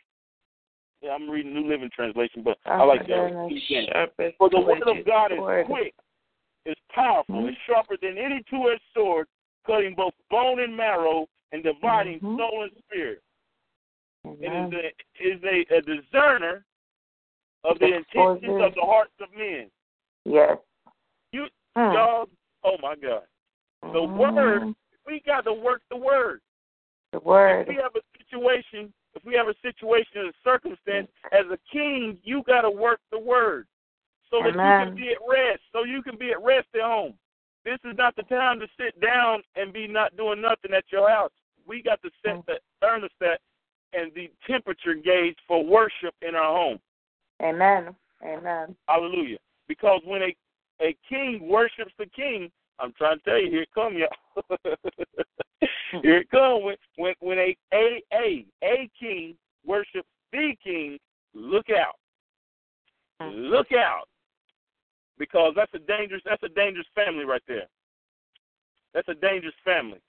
Yeah, 1.01 1.11
I'm 1.11 1.29
reading 1.29 1.53
New 1.53 1.69
Living 1.69 1.89
Translation, 1.95 2.41
but 2.43 2.57
I 2.65 2.83
like 2.83 3.07
that. 3.07 3.33
one. 3.33 3.49
King 3.49 3.61
James. 3.69 3.87
For 4.37 4.49
the 4.49 4.59
word 4.59 4.81
of 4.85 5.05
God 5.05 5.31
is 5.31 5.37
quick, 5.67 5.93
is 6.65 6.75
powerful, 6.93 7.47
is 7.47 7.55
sharper 7.67 7.95
than 8.01 8.17
any 8.17 8.43
two-edged 8.49 8.81
sword, 8.93 9.27
cutting 9.65 9.93
both 9.95 10.13
bone 10.29 10.59
and 10.59 10.75
marrow, 10.75 11.27
and 11.51 11.63
dividing 11.63 12.19
soul 12.19 12.63
and 12.63 12.71
spirit. 12.85 13.21
It 14.25 14.43
is 14.43 14.73
a, 14.73 15.25
is 15.25 15.41
a, 15.43 15.75
a 15.75 15.81
discerner 15.81 16.65
of 17.63 17.79
the 17.79 17.85
intentions 17.85 18.59
of 18.61 18.73
the 18.75 18.81
hearts 18.81 19.13
of 19.21 19.29
men. 19.37 19.69
Yes. 20.25 20.57
Y'all, 21.77 22.25
oh 22.63 22.77
my 22.81 22.95
God. 22.95 23.23
The 23.81 23.99
oh. 23.99 24.05
word, 24.05 24.73
we 25.05 25.21
got 25.25 25.41
to 25.41 25.53
work 25.53 25.81
the 25.89 25.97
word. 25.97 26.41
The 27.13 27.19
word. 27.19 27.61
If 27.61 27.67
we 27.69 27.75
have 27.75 27.95
a 27.95 28.01
situation, 28.17 28.93
if 29.15 29.23
we 29.25 29.33
have 29.35 29.47
a 29.47 29.55
situation 29.61 30.17
and 30.17 30.29
a 30.29 30.33
circumstance, 30.43 31.07
as 31.31 31.45
a 31.51 31.57
king, 31.71 32.17
you 32.23 32.43
got 32.43 32.61
to 32.61 32.69
work 32.69 32.99
the 33.11 33.19
word 33.19 33.67
so 34.29 34.39
that 34.43 34.53
you 34.53 34.53
can 34.53 34.95
be 34.95 35.09
at 35.09 35.17
rest. 35.27 35.61
So 35.71 35.83
you 35.83 36.01
can 36.01 36.17
be 36.17 36.31
at 36.31 36.43
rest 36.43 36.67
at 36.75 36.81
home. 36.81 37.13
This 37.63 37.79
is 37.83 37.97
not 37.97 38.15
the 38.15 38.23
time 38.23 38.59
to 38.59 38.67
sit 38.79 38.99
down 39.01 39.41
and 39.55 39.73
be 39.73 39.87
not 39.87 40.15
doing 40.17 40.41
nothing 40.41 40.73
at 40.75 40.85
your 40.91 41.09
house. 41.09 41.31
We 41.67 41.83
got 41.83 42.01
to 42.01 42.09
set 42.25 42.45
the 42.45 42.59
thermostat 42.81 43.37
and 43.93 44.11
the 44.13 44.29
temperature 44.47 44.93
gauge 44.93 45.37
for 45.47 45.63
worship 45.63 46.15
in 46.21 46.35
our 46.35 46.53
home. 46.53 46.79
Amen. 47.41 47.95
Amen. 48.23 48.75
Hallelujah. 48.87 49.37
Because 49.67 50.01
when 50.05 50.21
a 50.21 50.35
a 50.81 50.95
king 51.09 51.47
worships 51.47 51.93
the 51.97 52.05
king, 52.05 52.51
I'm 52.79 52.93
trying 52.97 53.17
to 53.17 53.23
tell 53.23 53.41
you, 53.41 53.49
here 53.49 53.61
it 53.63 53.69
come, 53.73 53.95
y'all. 53.97 54.57
here 56.03 56.19
it 56.19 56.29
come. 56.29 56.63
When 56.63 56.75
when 56.97 57.13
when 57.19 57.37
a 57.39 57.57
a 57.73 58.03
a 58.13 58.45
a 58.63 58.89
king 58.99 59.35
worships 59.65 60.07
the 60.31 60.55
king, 60.63 60.99
look 61.33 61.67
out. 61.69 61.95
Look 63.19 63.71
out. 63.71 64.07
Because 65.17 65.53
that's 65.55 65.73
a 65.73 65.79
dangerous 65.79 66.21
that's 66.25 66.43
a 66.43 66.49
dangerous 66.49 66.87
family 66.93 67.25
right 67.25 67.41
there. 67.47 67.67
That's 68.93 69.07
a 69.09 69.15
dangerous 69.15 69.55
family. 69.65 69.99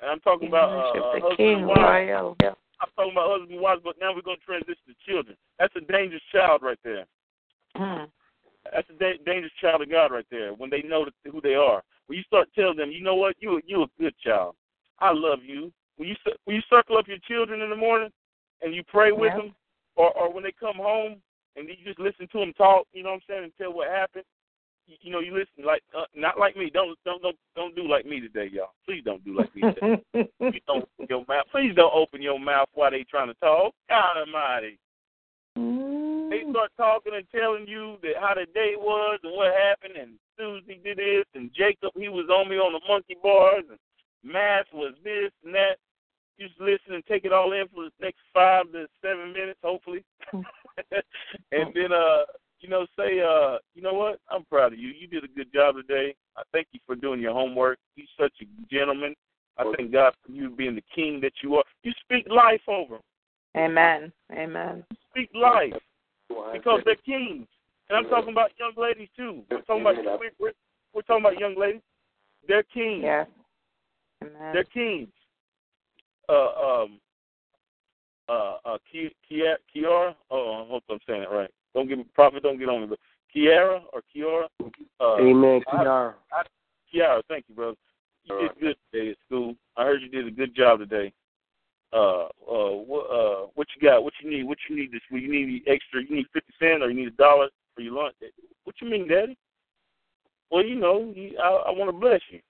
And 0.00 0.10
I'm 0.10 0.20
talking 0.20 0.48
about 0.48 0.70
uh, 0.70 0.92
the 0.92 1.20
husband 1.20 1.36
King 1.36 1.58
and 1.58 1.66
wives. 1.66 1.80
Royal. 1.80 2.36
I'm 2.80 2.88
talking 2.96 3.12
about 3.12 3.30
husband 3.30 3.52
and 3.52 3.60
wives, 3.60 3.80
but 3.84 3.96
now 4.00 4.14
we're 4.14 4.22
going 4.22 4.38
to 4.38 4.44
transition 4.44 4.82
to 4.86 4.94
children. 5.10 5.36
That's 5.58 5.74
a 5.76 5.80
dangerous 5.80 6.22
child 6.32 6.62
right 6.62 6.78
there. 6.84 7.06
Hmm. 7.76 8.04
That's 8.72 8.88
a 8.90 8.94
da- 8.94 9.18
dangerous 9.24 9.52
child 9.60 9.82
of 9.82 9.90
God 9.90 10.12
right 10.12 10.26
there. 10.30 10.52
When 10.54 10.70
they 10.70 10.82
know 10.82 11.04
that, 11.04 11.30
who 11.30 11.40
they 11.40 11.54
are, 11.54 11.82
when 12.06 12.18
you 12.18 12.24
start 12.24 12.48
telling 12.54 12.76
them, 12.76 12.90
you 12.90 13.02
know 13.02 13.14
what, 13.14 13.36
you 13.38 13.60
you 13.66 13.82
a 13.82 13.86
good 14.00 14.14
child. 14.24 14.54
I 14.98 15.12
love 15.12 15.40
you. 15.44 15.72
When 15.96 16.08
you 16.08 16.16
when 16.44 16.56
you 16.56 16.62
circle 16.68 16.96
up 16.98 17.08
your 17.08 17.18
children 17.28 17.60
in 17.60 17.70
the 17.70 17.76
morning 17.76 18.10
and 18.62 18.74
you 18.74 18.82
pray 18.84 19.12
with 19.12 19.32
Yeah. 19.32 19.42
them, 19.42 19.54
or 19.96 20.10
or 20.16 20.32
when 20.32 20.44
they 20.44 20.52
come 20.52 20.76
home 20.76 21.16
and 21.56 21.68
you 21.68 21.76
just 21.84 21.98
listen 21.98 22.26
to 22.32 22.38
them 22.38 22.52
talk, 22.54 22.86
you 22.92 23.02
know 23.02 23.10
what 23.10 23.16
I'm 23.16 23.22
saying, 23.28 23.44
and 23.44 23.52
tell 23.56 23.72
what 23.72 23.88
happened. 23.88 24.24
You, 24.86 24.96
you 25.00 25.12
know, 25.12 25.20
you 25.20 25.32
listen 25.32 25.64
like 25.64 25.82
uh, 25.96 26.04
not 26.14 26.38
like 26.38 26.56
me. 26.56 26.70
Don't 26.72 26.98
don't 27.04 27.22
don't 27.22 27.36
don't 27.56 27.76
do 27.76 27.86
like 27.88 28.06
me 28.06 28.20
today, 28.20 28.48
y'all. 28.52 28.72
Please 28.84 29.02
don't 29.04 29.24
do 29.24 29.36
like 29.36 29.54
me 29.54 29.62
today. 29.62 30.02
Please 30.40 30.62
don't 30.66 30.82
open 30.82 31.06
your 31.08 31.24
mouth. 31.26 31.46
Please 31.50 31.74
don't 31.74 31.94
open 31.94 32.20
your 32.20 32.38
mouth 32.38 32.68
while 32.74 32.90
they 32.90 33.04
trying 33.04 33.28
to 33.28 33.34
talk. 33.34 33.72
God 33.88 34.16
Almighty. 34.18 34.78
They 35.56 36.42
start 36.50 36.70
talking 36.76 37.14
and 37.14 37.26
telling 37.30 37.66
you 37.68 37.96
that 38.02 38.16
how 38.20 38.34
the 38.34 38.46
day 38.54 38.74
was 38.76 39.20
and 39.22 39.32
what 39.36 39.54
happened, 39.54 39.96
and 39.96 40.14
Susie 40.38 40.80
did 40.82 40.98
this, 40.98 41.24
and 41.34 41.50
Jacob 41.54 41.92
he 41.96 42.08
was 42.08 42.28
on 42.28 42.48
me 42.48 42.56
on 42.56 42.72
the 42.72 42.80
monkey 42.88 43.16
bars, 43.22 43.64
and 43.68 43.78
math 44.24 44.66
was 44.72 44.94
this 45.04 45.30
and 45.44 45.54
that. 45.54 45.76
You 46.36 46.48
just 46.48 46.60
listen 46.60 46.94
and 46.94 47.06
take 47.06 47.24
it 47.24 47.32
all 47.32 47.52
in 47.52 47.68
for 47.68 47.84
the 47.84 47.90
next 48.00 48.18
five 48.32 48.64
to 48.72 48.86
seven 49.00 49.32
minutes, 49.32 49.60
hopefully, 49.62 50.04
and 50.32 51.70
then 51.72 51.92
uh, 51.92 52.24
you 52.58 52.68
know, 52.68 52.86
say 52.98 53.20
uh, 53.20 53.58
you 53.74 53.82
know 53.82 53.94
what? 53.94 54.18
I'm 54.28 54.44
proud 54.46 54.72
of 54.72 54.78
you. 54.78 54.88
You 54.88 55.06
did 55.06 55.22
a 55.22 55.28
good 55.28 55.52
job 55.52 55.76
today. 55.76 56.14
I 56.36 56.42
thank 56.52 56.68
you 56.72 56.80
for 56.86 56.96
doing 56.96 57.20
your 57.20 57.34
homework. 57.34 57.78
You're 57.94 58.06
such 58.18 58.32
a 58.42 58.74
gentleman. 58.74 59.14
I 59.58 59.72
thank 59.76 59.92
God 59.92 60.14
for 60.26 60.32
you 60.32 60.50
being 60.50 60.74
the 60.74 60.82
king 60.94 61.20
that 61.20 61.34
you 61.42 61.56
are. 61.56 61.64
You 61.84 61.92
speak 62.02 62.26
life 62.28 62.62
over. 62.66 62.98
Amen. 63.56 64.12
Amen. 64.32 64.82
Speak 65.14 65.30
life 65.34 65.72
because 66.52 66.80
they're 66.84 66.96
kings. 66.96 67.46
And 67.88 67.98
I'm 67.98 68.08
talking 68.08 68.32
about 68.32 68.50
young 68.58 68.72
ladies 68.76 69.08
too. 69.16 69.42
We're 69.50 69.60
talking 69.62 69.82
about 69.82 69.96
we're, 70.18 70.30
we're, 70.40 70.52
we're 70.92 71.02
talking 71.02 71.24
about 71.24 71.38
young 71.38 71.56
ladies. 71.58 71.82
They're 72.48 72.62
kings. 72.62 73.02
Yes. 73.04 73.26
Amen. 74.22 74.52
They're 74.52 74.64
kings. 74.64 75.08
Uh 76.28 76.82
um 76.82 77.00
uh 78.28 78.56
uh 78.64 78.78
Ki- 78.90 79.14
Kia- 79.28 79.58
Kiara. 79.74 80.14
Oh, 80.30 80.64
I 80.64 80.68
hope 80.68 80.82
I'm 80.90 80.98
saying 81.06 81.22
it 81.22 81.30
right. 81.30 81.50
Don't 81.74 81.88
get 81.88 81.98
me 81.98 82.06
prophet. 82.14 82.42
Don't 82.42 82.58
get 82.58 82.68
on 82.68 82.80
me. 82.80 82.86
But 82.86 82.98
Kiara 83.34 83.82
or 83.92 84.02
Kiara. 84.14 84.46
Uh, 85.00 85.16
Amen. 85.16 85.62
I- 85.68 85.84
Kiara. 85.84 86.14
I, 86.32 86.42
Kiara, 86.92 87.22
thank 87.28 87.44
you, 87.48 87.54
brother. 87.54 87.76
You 88.24 88.38
did 88.40 88.60
good 88.60 88.76
today 88.90 89.10
at 89.10 89.16
school. 89.26 89.54
I 89.76 89.84
heard 89.84 90.00
you 90.00 90.08
did 90.08 90.26
a 90.26 90.30
good 90.30 90.54
job 90.54 90.78
today. 90.78 91.12
Uh, 91.94 92.24
uh, 92.50 92.74
what, 92.74 93.06
uh, 93.06 93.46
what 93.54 93.68
you 93.74 93.88
got? 93.88 94.02
What 94.02 94.14
you 94.20 94.28
need? 94.28 94.42
What 94.42 94.58
you 94.68 94.74
need 94.74 94.90
this 94.90 95.00
week? 95.12 95.22
You 95.22 95.30
need 95.30 95.62
extra? 95.68 96.02
You 96.02 96.16
need 96.16 96.26
fifty 96.32 96.52
cent, 96.58 96.82
or 96.82 96.90
you 96.90 96.96
need 96.96 97.08
a 97.08 97.16
dollar 97.16 97.48
for 97.74 97.82
your 97.82 97.94
lunch? 97.94 98.16
What 98.64 98.74
you 98.82 98.90
mean, 98.90 99.06
Daddy? 99.08 99.38
Well, 100.50 100.64
you 100.64 100.74
know, 100.74 101.12
you, 101.14 101.38
I, 101.38 101.48
I 101.48 101.70
want 101.70 101.88
to 101.88 101.96
bless 101.96 102.20
you. 102.30 102.40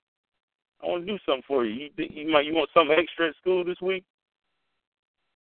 I 0.82 0.86
want 0.86 1.06
to 1.06 1.12
do 1.12 1.18
something 1.26 1.44
for 1.46 1.64
you. 1.64 1.74
You, 1.74 1.90
think 1.96 2.12
you 2.14 2.30
might, 2.30 2.46
you 2.46 2.54
want 2.54 2.70
something 2.74 2.96
extra 2.98 3.28
at 3.28 3.36
school 3.36 3.64
this 3.64 3.80
week? 3.80 4.04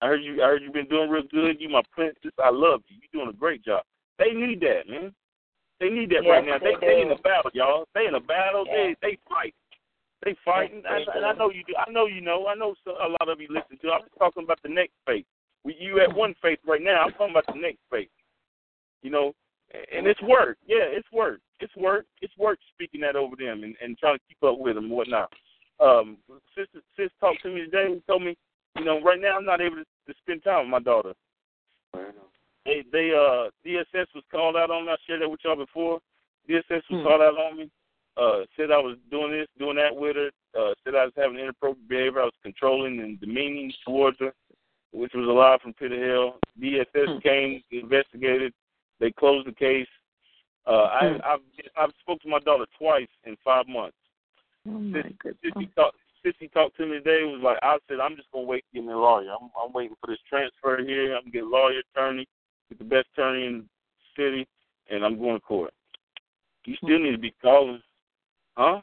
I 0.01 0.07
heard 0.07 0.23
you. 0.23 0.41
I 0.41 0.47
heard 0.47 0.61
you've 0.63 0.73
been 0.73 0.87
doing 0.87 1.09
real 1.09 1.23
good. 1.31 1.57
You 1.59 1.69
my 1.69 1.81
princess. 1.91 2.31
I 2.43 2.51
love 2.51 2.81
you. 2.87 2.97
You're 3.01 3.23
doing 3.23 3.33
a 3.33 3.37
great 3.37 3.63
job. 3.63 3.83
They 4.17 4.31
need 4.31 4.61
that, 4.61 4.87
man. 4.87 5.13
They 5.79 5.89
need 5.89 6.09
that 6.11 6.23
Yes, 6.23 6.29
right 6.29 6.45
now. 6.45 6.59
They 6.59 6.75
they 6.79 6.93
they 6.95 7.01
in 7.01 7.11
a 7.11 7.17
battle, 7.17 7.51
y'all. 7.53 7.85
They 7.95 8.05
in 8.05 8.15
a 8.15 8.19
battle. 8.19 8.65
Yes. 8.67 8.95
They 9.01 9.09
they 9.09 9.17
fight. 9.27 9.55
They 10.25 10.35
fighting. 10.43 10.83
And, 10.87 11.07
and 11.15 11.25
I 11.25 11.33
know 11.33 11.49
you 11.49 11.63
do. 11.65 11.73
I 11.75 11.89
know 11.91 12.05
you 12.05 12.21
know. 12.21 12.47
I 12.47 12.55
know 12.55 12.75
so, 12.83 12.91
a 12.91 13.07
lot 13.07 13.29
of 13.29 13.39
you 13.39 13.47
listen 13.49 13.77
to. 13.81 13.91
I'm 13.91 14.01
just 14.01 14.17
talking 14.17 14.43
about 14.43 14.59
the 14.63 14.69
next 14.69 14.93
faith. 15.05 15.25
We, 15.63 15.75
you 15.79 15.99
at 16.01 16.13
one 16.13 16.35
faith 16.41 16.59
right 16.65 16.81
now. 16.81 17.03
I'm 17.03 17.11
talking 17.11 17.31
about 17.31 17.47
the 17.47 17.59
next 17.59 17.79
faith. 17.89 18.09
You 19.01 19.11
know, 19.11 19.33
and 19.71 20.07
it's 20.07 20.21
work. 20.23 20.57
Yeah, 20.67 20.83
it's 20.83 21.09
work. 21.11 21.39
It's 21.59 21.75
work. 21.75 22.05
It's 22.21 22.37
work 22.37 22.59
speaking 22.73 23.01
that 23.01 23.15
over 23.15 23.35
them 23.35 23.63
and, 23.63 23.75
and 23.81 23.97
trying 23.97 24.17
to 24.17 24.23
keep 24.27 24.43
up 24.43 24.59
with 24.59 24.75
them 24.75 24.85
and 24.85 24.93
whatnot. 24.93 25.31
Um, 25.79 26.17
sis, 26.55 26.67
sis 26.97 27.09
talked 27.19 27.41
to 27.43 27.49
me 27.49 27.61
today 27.61 27.85
and 27.85 28.05
told 28.07 28.23
me, 28.23 28.35
you 28.77 28.83
know, 28.83 29.01
right 29.01 29.19
now 29.19 29.37
I'm 29.37 29.45
not 29.45 29.61
able 29.61 29.77
to, 29.77 29.83
to 29.83 30.13
spend 30.21 30.43
time 30.43 30.65
with 30.65 30.71
my 30.71 30.79
daughter. 30.79 31.13
They, 32.65 32.83
they, 32.91 33.11
uh, 33.11 33.49
DSS 33.65 34.07
was 34.13 34.23
called 34.31 34.55
out 34.55 34.69
on 34.69 34.85
me. 34.85 34.91
I 34.91 34.95
shared 35.07 35.21
that 35.21 35.29
with 35.29 35.39
y'all 35.43 35.55
before. 35.55 35.99
DSS 36.49 36.63
was 36.69 36.83
Hmm. 36.89 37.03
called 37.03 37.21
out 37.21 37.37
on 37.37 37.57
me. 37.57 37.69
Uh, 38.19 38.41
said 38.57 38.71
I 38.71 38.77
was 38.77 38.97
doing 39.09 39.31
this, 39.31 39.47
doing 39.57 39.77
that 39.77 39.95
with 39.95 40.15
her. 40.15 40.29
Uh, 40.57 40.73
said 40.83 40.95
I 40.95 41.05
was 41.05 41.13
having 41.15 41.39
inappropriate 41.39 41.87
behavior. 41.87 42.21
I 42.21 42.25
was 42.25 42.33
controlling 42.43 42.99
and 42.99 43.19
demeaning 43.19 43.71
towards 43.85 44.17
her, 44.19 44.33
which 44.91 45.13
was 45.13 45.27
a 45.27 45.31
lie 45.31 45.57
from 45.61 45.73
pit 45.73 45.91
of 45.91 45.99
hell. 45.99 46.39
DSS 46.61 47.23
came, 47.23 47.61
investigated. 47.71 48.53
They 48.99 49.11
closed 49.11 49.47
the 49.47 49.53
case. 49.53 49.87
Uh, 50.67 50.71
I, 50.71 51.05
I've 51.23 51.39
I've 51.77 51.91
spoke 52.01 52.21
to 52.21 52.29
my 52.29 52.39
daughter 52.39 52.65
twice 52.77 53.07
in 53.23 53.37
five 53.43 53.67
months. 53.67 53.95
Oh 54.67 54.71
my 54.71 55.01
Sissy 55.01 55.73
talked. 55.75 55.97
Sissy 56.25 56.51
talked 56.51 56.75
to 56.75 56.85
me 56.85 56.97
today. 56.97 57.23
Was 57.23 57.41
like, 57.41 57.57
I 57.61 57.77
said, 57.87 58.01
I'm 58.01 58.17
just 58.17 58.29
gonna 58.33 58.45
wait 58.45 58.65
to 58.69 58.75
get 58.75 58.85
me 58.85 58.91
a 58.91 58.97
lawyer. 58.97 59.31
I'm, 59.31 59.49
I'm 59.55 59.71
waiting 59.71 59.95
for 60.01 60.07
this 60.07 60.19
transfer 60.27 60.83
here. 60.83 61.15
I'm 61.15 61.23
gonna 61.23 61.31
get 61.31 61.43
a 61.43 61.47
lawyer, 61.47 61.81
attorney, 61.95 62.27
get 62.67 62.79
the 62.79 62.83
best 62.83 63.07
attorney 63.13 63.45
in 63.47 63.63
the 63.63 64.21
city, 64.21 64.47
and 64.89 65.05
I'm 65.05 65.17
going 65.17 65.35
to 65.35 65.39
court. 65.39 65.73
You 66.65 66.75
still 66.83 66.99
need 66.99 67.13
to 67.13 67.17
be 67.17 67.33
calling, 67.41 67.81
huh? 68.59 68.81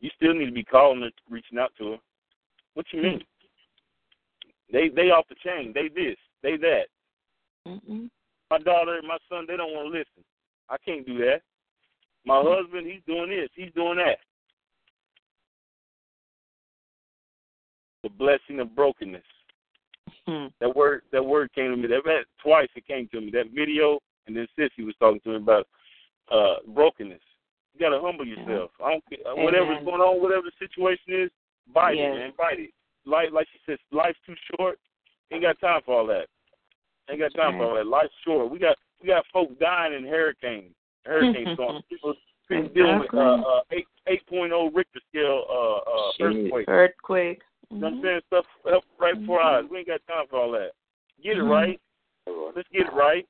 You 0.00 0.10
still 0.14 0.34
need 0.34 0.46
to 0.46 0.52
be 0.52 0.62
calling 0.62 1.00
her, 1.00 1.10
reaching 1.28 1.58
out 1.58 1.72
to 1.78 1.92
her. 1.92 1.96
What 2.74 2.86
you 2.92 3.02
mean? 3.02 3.24
They 4.72 4.88
they 4.88 5.10
off 5.10 5.26
the 5.28 5.34
chain. 5.44 5.72
They 5.74 5.88
this. 5.88 6.16
They 6.42 6.56
that. 6.56 6.84
Mm-mm. 7.66 8.08
My 8.50 8.58
daughter 8.58 8.96
and 8.96 9.08
my 9.08 9.18
son, 9.28 9.44
they 9.48 9.56
don't 9.56 9.72
want 9.72 9.92
to 9.92 9.98
listen. 9.98 10.24
I 10.70 10.76
can't 10.84 11.06
do 11.06 11.18
that. 11.18 11.40
My 12.24 12.42
husband, 12.44 12.86
he's 12.86 13.02
doing 13.06 13.30
this. 13.30 13.48
He's 13.54 13.72
doing 13.74 13.96
that. 13.98 14.18
The 18.02 18.10
blessing 18.10 18.60
of 18.60 18.74
brokenness. 18.76 19.22
Hmm. 20.26 20.46
That 20.60 20.74
word 20.76 21.02
that 21.12 21.24
word 21.24 21.52
came 21.54 21.70
to 21.70 21.76
me. 21.76 21.88
That, 21.88 22.02
that 22.04 22.24
twice 22.42 22.68
it 22.76 22.86
came 22.86 23.08
to 23.08 23.20
me. 23.20 23.30
That 23.32 23.50
video 23.54 23.98
and 24.26 24.36
then 24.36 24.46
Sissy 24.58 24.84
was 24.84 24.94
talking 25.00 25.20
to 25.20 25.30
me 25.30 25.36
about 25.36 25.66
uh 26.30 26.56
brokenness. 26.68 27.20
You 27.76 27.84
gotta 27.84 28.00
humble 28.00 28.24
yourself. 28.26 28.70
I 28.82 28.92
don't 28.92 29.04
care 29.04 29.18
uh, 29.30 29.36
whatever's 29.36 29.84
going 29.84 30.00
on, 30.00 30.22
whatever 30.22 30.44
the 30.48 30.52
situation 30.58 31.28
is, 31.28 31.30
bite 31.74 31.96
Yes. 31.98 32.12
it, 32.14 32.18
man. 32.18 32.32
Bite 32.38 32.60
it. 32.60 32.70
Like 33.04 33.32
like 33.32 33.46
she 33.52 33.58
says, 33.66 33.78
life's 33.92 34.18
too 34.24 34.34
short. 34.56 34.78
Ain't 35.30 35.42
got 35.42 35.60
time 35.60 35.82
for 35.84 35.98
all 36.00 36.06
that. 36.06 36.26
Ain't 37.10 37.20
got 37.20 37.34
time 37.34 37.58
for 37.58 37.66
all 37.66 37.74
that. 37.74 37.86
Life's 37.86 38.14
short. 38.24 38.50
We 38.50 38.58
got 38.58 38.76
we 39.02 39.08
got 39.08 39.24
folks 39.30 39.52
dying 39.60 39.92
in 39.92 40.04
hurricanes. 40.04 40.72
Hurricane 41.04 41.48
storms. 41.54 41.84
People, 41.90 42.14
people 42.48 42.68
dealing 42.74 43.00
with 43.00 43.12
uh, 43.12 43.42
uh 43.42 43.60
eight 43.72 43.86
eight 44.06 44.26
point 44.26 44.52
oh 44.54 44.70
Richter 44.74 45.00
scale 45.10 45.44
uh 45.50 45.76
uh 45.76 46.10
earthquake. 46.20 46.68
Earthquake. 46.68 47.42
You 47.70 47.78
know 47.78 47.88
what 47.88 47.96
I'm 47.96 48.02
saying? 48.02 48.20
Stuff 48.28 48.46
up 48.72 48.84
right 48.98 49.18
before 49.20 49.40
our 49.42 49.58
eyes. 49.58 49.64
We 49.70 49.78
ain't 49.78 49.88
got 49.88 50.00
time 50.06 50.24
for 50.30 50.40
all 50.40 50.50
that. 50.52 50.70
Get 51.22 51.36
it 51.36 51.42
right. 51.42 51.78
Let's 52.26 52.68
get 52.72 52.86
it 52.86 52.94
right. 52.94 53.26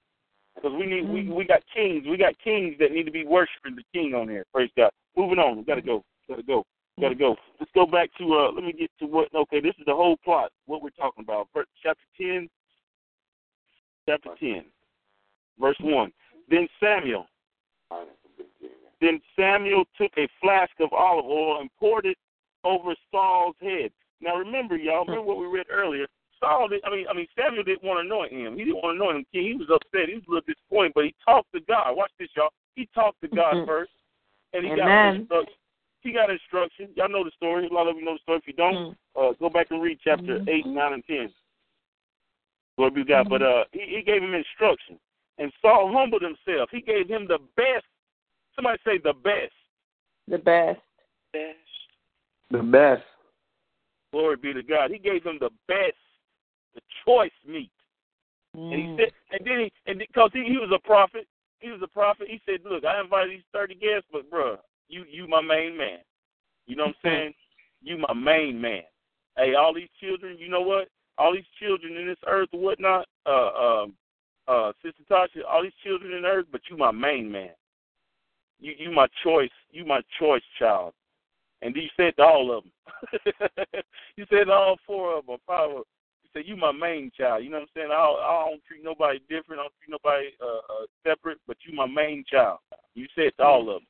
Because 0.57 0.73
we 0.79 0.87
need 0.87 1.09
we 1.09 1.29
we 1.29 1.45
got 1.45 1.63
kings. 1.75 2.05
We 2.09 2.17
got 2.17 2.35
kings 2.43 2.77
that 2.81 2.93
need 2.93 3.05
to 3.05 3.13
be 3.13 3.25
worshiping 3.25 3.77
the 3.77 3.85
king 3.93 4.15
on 4.15 4.29
here. 4.29 4.45
Praise 4.53 4.71
God. 4.77 4.91
Moving 5.17 5.39
on. 5.39 5.59
We 5.59 5.65
gotta 5.65 5.83
go. 5.83 6.03
Gotta 6.29 6.43
go. 6.43 6.65
Gotta 7.01 7.15
go. 7.15 7.37
Let's 7.61 7.71
go 7.75 7.87
back 7.87 8.09
to 8.19 8.35
uh 8.35 8.53
let 8.53 8.65
me 8.65 8.73
get 8.73 8.91
to 9.01 9.07
what 9.07 9.29
okay, 9.35 9.61
this 9.61 9.75
is 9.79 9.85
the 9.87 9.95
whole 9.95 10.17
plot, 10.25 10.51
what 10.67 10.83
we're 10.83 10.91
talking 10.91 11.25
about. 11.25 11.49
Chapter 11.83 12.03
ten 12.19 12.49
chapter 14.09 14.31
ten. 14.41 14.65
Verse 15.61 15.77
one. 15.81 16.11
Then 16.49 16.69
Samuel 16.81 17.27
then 19.01 19.21
Samuel 19.39 19.85
took 20.01 20.13
a 20.17 20.29
flask 20.41 20.73
of 20.81 20.93
olive 20.93 21.27
oil 21.27 21.61
and 21.61 21.71
poured 21.79 22.07
it 22.07 22.17
over 22.65 22.95
Saul's 23.11 23.57
head. 23.61 23.91
Now 24.21 24.37
remember, 24.37 24.77
y'all, 24.77 25.05
remember 25.05 25.27
what 25.27 25.39
we 25.39 25.47
read 25.47 25.67
earlier. 25.71 26.07
Saul, 26.41 26.69
did, 26.69 26.83
I 26.85 26.91
mean, 26.91 27.07
I 27.09 27.15
mean, 27.15 27.27
Samuel 27.39 27.65
didn't 27.65 27.83
want 27.83 27.99
to 27.99 28.07
anoint 28.07 28.33
him. 28.33 28.57
He 28.57 28.65
didn't 28.65 28.83
want 28.83 28.97
to 28.97 29.03
anoint 29.03 29.19
him 29.19 29.27
king. 29.33 29.45
He 29.45 29.55
was 29.55 29.71
upset. 29.73 30.09
He 30.09 30.17
was 30.17 30.25
a 30.29 30.31
little 30.31 30.47
disappointed, 30.47 30.93
but 30.95 31.05
he 31.05 31.15
talked 31.25 31.53
to 31.53 31.61
God. 31.61 31.97
Watch 31.97 32.13
this, 32.19 32.29
y'all. 32.37 32.53
He 32.75 32.87
talked 32.95 33.21
to 33.23 33.29
God 33.29 33.57
Mhm. 33.57 33.67
first, 33.67 33.93
and 34.53 34.65
he 34.65 34.71
got 34.77 34.89
instruction. 35.17 35.55
He 36.03 36.13
got 36.13 36.31
instruction. 36.31 36.93
Y'all 36.95 37.09
know 37.09 37.25
the 37.25 37.31
story. 37.33 37.67
A 37.67 37.73
lot 37.73 37.89
of 37.89 37.97
you 37.97 38.05
know 38.05 38.15
the 38.15 38.21
story. 38.21 38.39
If 38.39 38.47
you 38.47 38.53
don't, 38.53 38.97
uh, 39.17 39.33
go 39.33 39.49
back 39.49 39.71
and 39.71 39.83
read 39.83 39.99
chapter 40.05 40.41
eight, 40.47 40.67
nine, 40.67 40.93
and 40.93 41.05
ten. 41.07 41.33
Glory 42.77 42.91
be 42.91 43.03
to 43.05 43.09
God. 43.09 43.29
But 43.29 43.43
uh, 43.43 43.65
he, 43.73 43.97
he 43.97 44.03
gave 44.03 44.23
him 44.23 44.35
instruction, 44.35 45.01
and 45.39 45.53
Saul 45.63 45.91
humbled 45.93 46.23
himself. 46.23 46.71
He 46.71 46.81
gave 46.81 47.09
him 47.09 47.27
the 47.27 47.39
best. 47.57 47.87
Somebody 48.55 48.79
say 48.85 48.99
the 48.99 49.15
best. 49.15 49.53
The 50.29 50.39
best. 50.39 50.81
Best. 51.33 51.57
The 52.51 52.63
best. 52.63 53.03
Glory 54.13 54.37
be 54.37 54.53
to 54.53 54.63
God. 54.63 54.91
He 54.91 54.99
gave 54.99 55.25
him 55.25 55.39
the 55.41 55.51
best, 55.67 55.97
the 56.77 56.83
choice 57.05 57.33
meat. 57.45 57.73
And 58.55 58.81
he 58.81 58.87
Mm. 58.87 58.97
said, 58.97 59.13
and 59.31 59.47
then 59.47 59.59
he, 59.61 59.73
and 59.87 59.99
because 59.99 60.31
he, 60.33 60.45
he 60.45 60.59
was 60.59 60.71
a 60.73 60.79
prophet, 60.79 61.27
he 61.61 61.71
was 61.71 61.83
a 61.83 61.89
prophet. 61.89 62.29
He 62.29 62.41
said, 62.45 62.65
"Look, 62.65 62.85
I 62.85 63.01
invited 63.01 63.31
these 63.31 63.45
thirty 63.53 63.75
guests, 63.75 64.09
but 64.13 64.31
bruh, 64.31 64.59
you 64.89 65.05
you 65.09 65.27
my 65.27 65.41
main 65.41 65.77
man. 65.77 65.99
You 66.67 66.77
know 66.77 66.87
what 66.87 66.97
I'm 67.05 67.11
saying? 67.11 67.35
You 67.83 67.99
my 67.99 68.13
main 68.13 68.61
man. 68.61 68.83
Hey, 69.37 69.55
all 69.55 69.73
these 69.75 69.91
children, 70.01 70.39
you 70.39 70.49
know 70.49 70.63
what? 70.63 70.89
All 71.19 71.33
these 71.33 71.49
children 71.59 71.97
in 71.97 72.07
this 72.07 72.19
earth 72.27 72.49
or 72.53 72.61
whatnot, 72.61 73.07
uh, 73.25 73.53
um, 73.53 73.95
uh, 74.49 74.73
Sister 74.83 75.03
Tasha, 75.11 75.45
all 75.49 75.63
these 75.63 75.73
children 75.85 76.13
in 76.13 76.23
the 76.23 76.29
earth, 76.29 76.47
but 76.51 76.63
you 76.71 76.77
my 76.77 76.91
main 76.91 77.31
man. 77.31 77.51
You 78.61 78.75
you 78.79 78.91
my 78.91 79.07
choice. 79.23 79.51
You 79.71 79.85
my 79.85 80.01
choice 80.19 80.43
child. 80.59 80.93
And 81.63 81.75
you 81.75 81.89
said 81.97 82.17
to 82.17 82.23
all 82.23 82.57
of 82.57 82.65
them. 82.65 82.73
you 84.17 84.27
said 84.31 84.45
to 84.45 84.53
all 84.53 84.77
four 84.87 85.19
of 85.19 85.27
them, 85.27 85.39
five 85.47 85.71
of 85.71 85.77
them. 85.77 85.85
You 86.37 86.55
you 86.55 86.57
my 86.57 86.73
main 86.73 87.11
child. 87.17 87.45
You 87.45 87.51
know 87.51 87.59
what 87.59 87.63
I'm 87.63 87.69
saying? 87.75 87.89
I 87.91 87.97
don't, 87.97 88.21
I 88.21 88.49
don't 88.51 88.65
treat 88.65 88.85
nobody 88.85 89.19
different. 89.29 89.61
I 89.61 89.65
don't 89.65 89.75
treat 89.79 89.91
nobody 89.91 90.27
uh, 90.41 90.47
uh, 90.47 90.87
separate. 91.07 91.39
But 91.47 91.57
you 91.67 91.75
my 91.75 91.87
main 91.87 92.25
child. 92.31 92.59
You 92.95 93.07
said 93.15 93.33
to 93.39 93.45
all 93.45 93.63
of 93.63 93.67
them. 93.67 93.87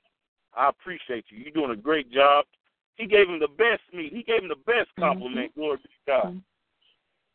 I 0.57 0.69
appreciate 0.69 1.27
you. 1.29 1.39
You're 1.39 1.53
doing 1.53 1.71
a 1.71 1.81
great 1.81 2.11
job. 2.11 2.47
He 2.97 3.07
gave 3.07 3.29
him 3.29 3.39
the 3.39 3.49
best 3.49 3.83
meat. 3.93 4.13
He 4.13 4.23
gave 4.23 4.43
him 4.43 4.49
the 4.49 4.63
best 4.67 4.89
compliment. 4.99 5.55
Glory 5.55 5.79
to 5.79 5.89
God. 6.07 6.41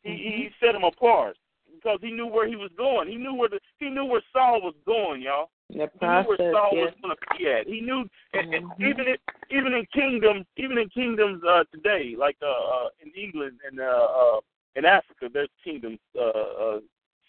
He, 0.04 0.12
he 0.12 0.50
set 0.60 0.74
him 0.74 0.84
apart 0.84 1.38
because 1.76 2.00
he 2.02 2.12
knew 2.12 2.26
where 2.26 2.48
he 2.48 2.56
was 2.56 2.72
going. 2.78 3.08
He 3.08 3.16
knew 3.16 3.34
where 3.34 3.50
the 3.50 3.60
he 3.80 3.90
knew 3.90 4.06
where 4.06 4.24
Saul 4.34 4.62
was 4.62 4.74
going, 4.86 5.22
y'all. 5.22 5.50
The 5.70 5.90
He 6.00 6.08
knew 6.08 6.24
where 6.28 6.54
Saul 6.54 6.70
Yes. 6.74 6.86
was 6.86 6.94
going 7.02 7.16
to 7.16 7.38
be 7.38 7.48
at. 7.48 7.68
He 7.68 7.82
knew, 7.82 8.06
and, 8.34 8.54
and 8.54 8.72
even 8.80 9.08
in, 9.08 9.18
even 9.52 9.74
in 9.74 9.86
kingdoms, 9.94 10.46
even 10.58 10.78
in 10.78 10.90
kingdoms 10.90 11.44
uh, 11.48 11.64
today, 11.72 12.16
like 12.18 12.38
uh, 12.42 12.48
uh, 12.48 12.90
in 13.00 13.12
England 13.16 13.60
and 13.70 13.80
uh, 13.80 13.84
uh, 13.84 14.40
in 14.76 14.86
Africa, 14.86 15.30
there's 15.32 15.50
kingdoms, 15.64 16.00
uh, 16.18 16.30
uh, 16.30 16.80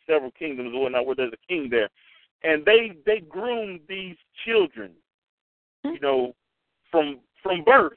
several 0.07 0.31
kingdoms 0.33 0.75
or 0.75 0.83
whatnot, 0.83 1.07
where 1.07 1.17
there's 1.17 1.33
a 1.33 1.47
king 1.49 1.69
there, 1.71 1.89
and 2.43 2.65
they 2.65 2.93
they 3.07 3.21
groom 3.21 3.81
these 3.89 4.17
children, 4.45 4.93
you 5.95 6.01
know, 6.01 6.35
from 6.91 7.21
from 7.43 7.65
birth. 7.65 7.93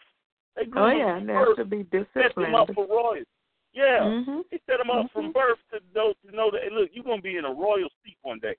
They 0.55 0.65
groom 0.65 0.85
Oh 0.85 0.89
them 0.89 0.97
yeah, 0.97 1.17
from 1.17 1.27
they 1.27 1.34
have 1.34 1.55
to 1.57 1.65
be 1.65 1.84
disciplined. 1.84 2.09
set 2.15 2.35
them 2.35 2.55
up 2.55 2.69
for 2.73 2.88
royalty. 2.88 3.26
Yeah, 3.73 3.99
Mhm. 3.99 4.45
he 4.49 4.59
set 4.67 4.77
them 4.77 4.89
up 4.89 5.11
from 5.11 5.31
birth 5.31 5.59
to 5.72 5.81
know 5.93 6.13
to 6.26 6.35
know 6.35 6.49
that 6.51 6.63
hey, 6.63 6.69
look, 6.69 6.89
you're 6.93 7.03
gonna 7.03 7.22
be 7.22 7.38
in 7.38 7.45
a 7.45 7.53
royal 7.53 7.89
seat 8.03 8.17
one 8.22 8.39
day. 8.39 8.55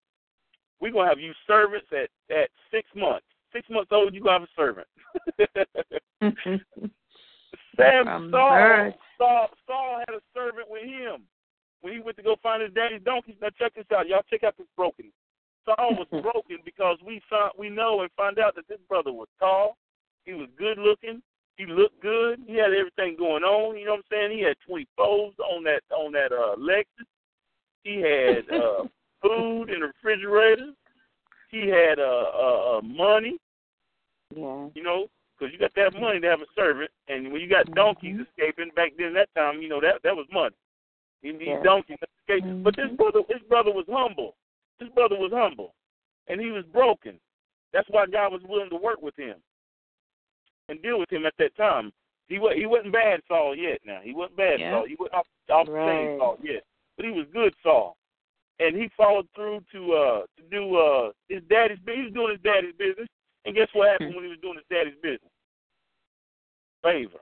We're 0.81 0.93
gonna 0.93 1.09
have 1.09 1.21
you 1.21 1.33
servants 1.47 1.91
at 1.93 2.11
at 2.31 2.51
six 2.71 2.89
months. 2.95 3.27
Six 3.53 3.69
months 3.71 3.91
old, 3.93 4.13
you 4.13 4.21
gonna 4.21 4.41
have 4.41 4.43
a 4.43 4.49
servant. 4.55 4.87
Sam 7.77 8.31
Saul. 8.31 8.93
Saul 9.19 9.49
Saul 9.67 10.03
had 10.07 10.15
a 10.17 10.21
servant 10.35 10.69
with 10.71 10.85
him 10.85 11.23
when 11.81 11.93
he 11.93 12.01
went 12.01 12.17
to 12.17 12.23
go 12.23 12.37
find 12.43 12.63
his 12.63 12.73
daddy's 12.73 13.03
donkeys. 13.05 13.37
Now 13.41 13.49
check 13.59 13.75
this 13.75 13.87
out, 13.95 14.09
y'all. 14.09 14.23
Check 14.31 14.45
out 14.45 14.57
this 14.57 14.67
broken. 14.77 15.13
Saul 15.65 15.97
was 15.97 16.09
broken 16.23 16.59
because 16.65 16.99
we 17.05 17.21
found 17.29 17.53
we 17.59 17.69
know 17.69 18.03
and 18.03 18.11
find 18.17 18.39
out 18.39 18.55
that 18.57 18.69
this 18.69 18.81
brother 18.89 19.13
was 19.13 19.29
tall. 19.39 19.77
He 20.25 20.33
was 20.33 20.49
good 20.59 20.79
looking. 20.79 21.23
He 21.57 21.65
looked 21.67 22.01
good. 22.03 22.41
He 22.47 22.57
had 22.57 22.73
everything 22.73 23.17
going 23.17 23.43
on. 23.43 23.79
You 23.79 23.87
know 23.87 23.93
what 23.93 24.05
I'm 24.13 24.29
saying? 24.29 24.39
He 24.39 24.45
had 24.45 24.57
20 24.67 24.87
foes 24.97 25.33
on 25.39 25.65
that 25.65 25.81
on 25.95 26.13
that 26.13 26.33
uh, 26.33 26.57
Lexus. 26.57 27.07
He 27.83 28.01
had 28.01 28.45
uh, 28.55 28.85
food 29.23 29.71
in 29.71 29.81
the 29.81 29.87
refrigerator. 29.87 30.73
He 31.51 31.69
had 31.69 31.99
uh, 31.99 32.25
uh, 32.35 32.79
uh, 32.79 32.83
money. 32.83 33.39
Yeah. 34.35 34.69
You 34.75 34.83
know, 34.83 35.07
because 35.37 35.53
you 35.53 35.59
got 35.59 35.75
to 35.75 35.81
have 35.81 35.95
money 35.95 36.21
to 36.21 36.27
have 36.27 36.41
a 36.41 36.47
servant, 36.55 36.91
and 37.09 37.33
when 37.33 37.41
you 37.41 37.49
got 37.49 37.73
donkeys 37.75 38.17
escaping 38.21 38.71
back 38.75 38.93
then, 38.97 39.13
that 39.15 39.29
time, 39.35 39.61
you 39.61 39.69
know 39.69 39.81
that 39.81 40.03
that 40.03 40.17
was 40.17 40.27
money. 40.33 40.55
He 41.23 41.33
these 41.33 41.49
Yeah. 41.49 41.63
donkeys 41.63 41.99
escaping. 42.21 42.63
But 42.63 42.77
this 42.77 42.91
brother, 42.93 43.21
his 43.29 43.43
brother 43.49 43.73
was 43.73 43.87
humble. 43.89 44.37
His 44.79 44.89
brother 44.91 45.17
was 45.17 45.33
humble, 45.33 45.75
and 46.29 46.41
he 46.41 46.51
was 46.51 46.65
broken. 46.67 47.19
That's 47.73 47.89
why 47.91 48.07
God 48.07 48.33
was 48.33 48.43
willing 48.45 48.71
to 48.71 48.77
work 48.77 49.03
with 49.03 49.17
him 49.17 49.37
and 50.69 50.81
deal 50.83 50.99
with 50.99 51.13
him 51.13 51.27
at 51.27 51.35
that 51.39 51.55
time. 51.57 51.93
He 52.29 52.39
was 52.39 52.55
he 52.57 52.67
wasn't 52.67 52.93
bad 52.93 53.21
Saul 53.29 53.55
yet. 53.55 53.81
Now 53.85 54.01
he 54.03 54.13
wasn't 54.13 54.37
bad 54.37 54.61
Yeah. 54.61 54.73
Saul. 54.73 54.85
He 54.87 54.97
wasn't 54.99 55.15
off, 55.15 55.27
off 55.51 55.67
the 55.67 55.85
chain 55.85 56.19
Saul 56.19 56.39
yet, 56.43 56.65
but 56.97 57.07
he 57.07 57.13
was 57.13 57.27
good 57.33 57.55
Saul. 57.63 57.97
And 58.59 58.75
he 58.75 58.89
followed 58.97 59.29
through 59.35 59.61
to 59.73 59.93
uh 59.93 60.23
to 60.37 60.43
do 60.51 60.77
uh 60.77 61.13
his 61.29 61.43
daddy's 61.49 61.79
business. 61.81 61.97
He 61.97 62.03
was 62.05 62.13
doing 62.15 62.33
his 62.33 62.43
daddy's 62.43 62.75
business. 62.77 63.09
And 63.47 63.55
guess 63.55 63.69
what 63.73 63.89
happened 63.89 64.15
when 64.17 64.25
he 64.25 64.31
was 64.31 64.41
doing 64.43 64.57
his 64.57 64.67
daddy's 64.69 65.01
business? 65.03 65.33
Favor. 66.83 67.21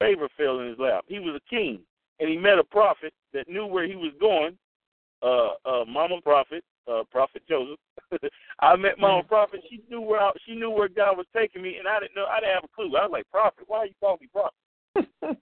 Favor 0.00 0.28
fell 0.36 0.60
in 0.60 0.68
his 0.68 0.78
lap. 0.78 1.04
He 1.06 1.18
was 1.18 1.40
a 1.40 1.50
king, 1.50 1.80
and 2.20 2.28
he 2.28 2.36
met 2.36 2.58
a 2.58 2.64
prophet 2.64 3.12
that 3.32 3.48
knew 3.48 3.66
where 3.66 3.86
he 3.86 3.96
was 3.96 4.12
going. 4.20 4.56
Uh, 5.22 5.54
uh, 5.64 5.84
Mama 5.86 6.20
Prophet, 6.22 6.62
uh, 6.90 7.02
Prophet 7.10 7.42
Joseph. 7.48 7.78
I 8.60 8.76
met 8.76 8.98
Mama 8.98 9.22
Prophet. 9.22 9.60
She 9.70 9.80
knew 9.88 10.00
where 10.00 10.20
I, 10.20 10.30
she 10.46 10.54
knew 10.54 10.70
where 10.70 10.88
God 10.88 11.16
was 11.16 11.26
taking 11.34 11.62
me, 11.62 11.76
and 11.78 11.88
I 11.88 12.00
didn't 12.00 12.14
know. 12.14 12.26
I 12.26 12.40
didn't 12.40 12.54
have 12.54 12.64
a 12.64 12.74
clue. 12.74 12.96
I 12.96 13.06
was 13.06 13.10
like, 13.12 13.30
Prophet, 13.30 13.64
why 13.66 13.78
are 13.78 13.86
you 13.86 13.94
calling 13.98 14.18
me 14.20 14.28
Prophet? 14.32 15.12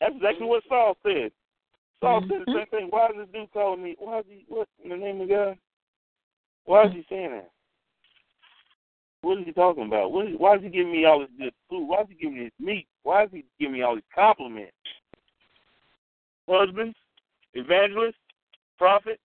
That's 0.00 0.16
exactly 0.16 0.46
what 0.46 0.64
Saul 0.68 0.96
said. 1.04 1.30
Saul 2.00 2.22
said 2.28 2.42
the 2.44 2.52
same 2.52 2.66
thing. 2.66 2.86
Why 2.90 3.06
is 3.06 3.12
this 3.16 3.28
dude 3.32 3.52
calling 3.52 3.82
me? 3.82 3.94
Why 3.98 4.18
is 4.18 4.24
he? 4.28 4.44
What 4.48 4.68
in 4.82 4.90
the 4.90 4.96
name 4.96 5.20
of 5.20 5.28
God? 5.28 5.56
Why 6.64 6.86
is 6.86 6.92
he 6.92 7.06
saying 7.08 7.30
that? 7.30 7.50
What 9.24 9.38
is 9.38 9.46
he 9.46 9.52
talking 9.52 9.86
about? 9.86 10.12
What 10.12 10.28
is, 10.28 10.34
why 10.36 10.56
is 10.56 10.62
he 10.62 10.68
giving 10.68 10.92
me 10.92 11.06
all 11.06 11.20
this 11.20 11.30
good 11.38 11.52
food? 11.70 11.86
Why 11.86 12.02
is 12.02 12.08
he 12.10 12.14
giving 12.14 12.38
me 12.38 12.44
this 12.44 12.66
meat? 12.66 12.86
Why 13.04 13.24
is 13.24 13.30
he 13.32 13.42
giving 13.58 13.72
me 13.72 13.82
all 13.82 13.94
these 13.94 14.04
compliments? 14.14 14.72
Husbands, 16.46 16.94
evangelists, 17.54 18.20
prophet, 18.76 19.18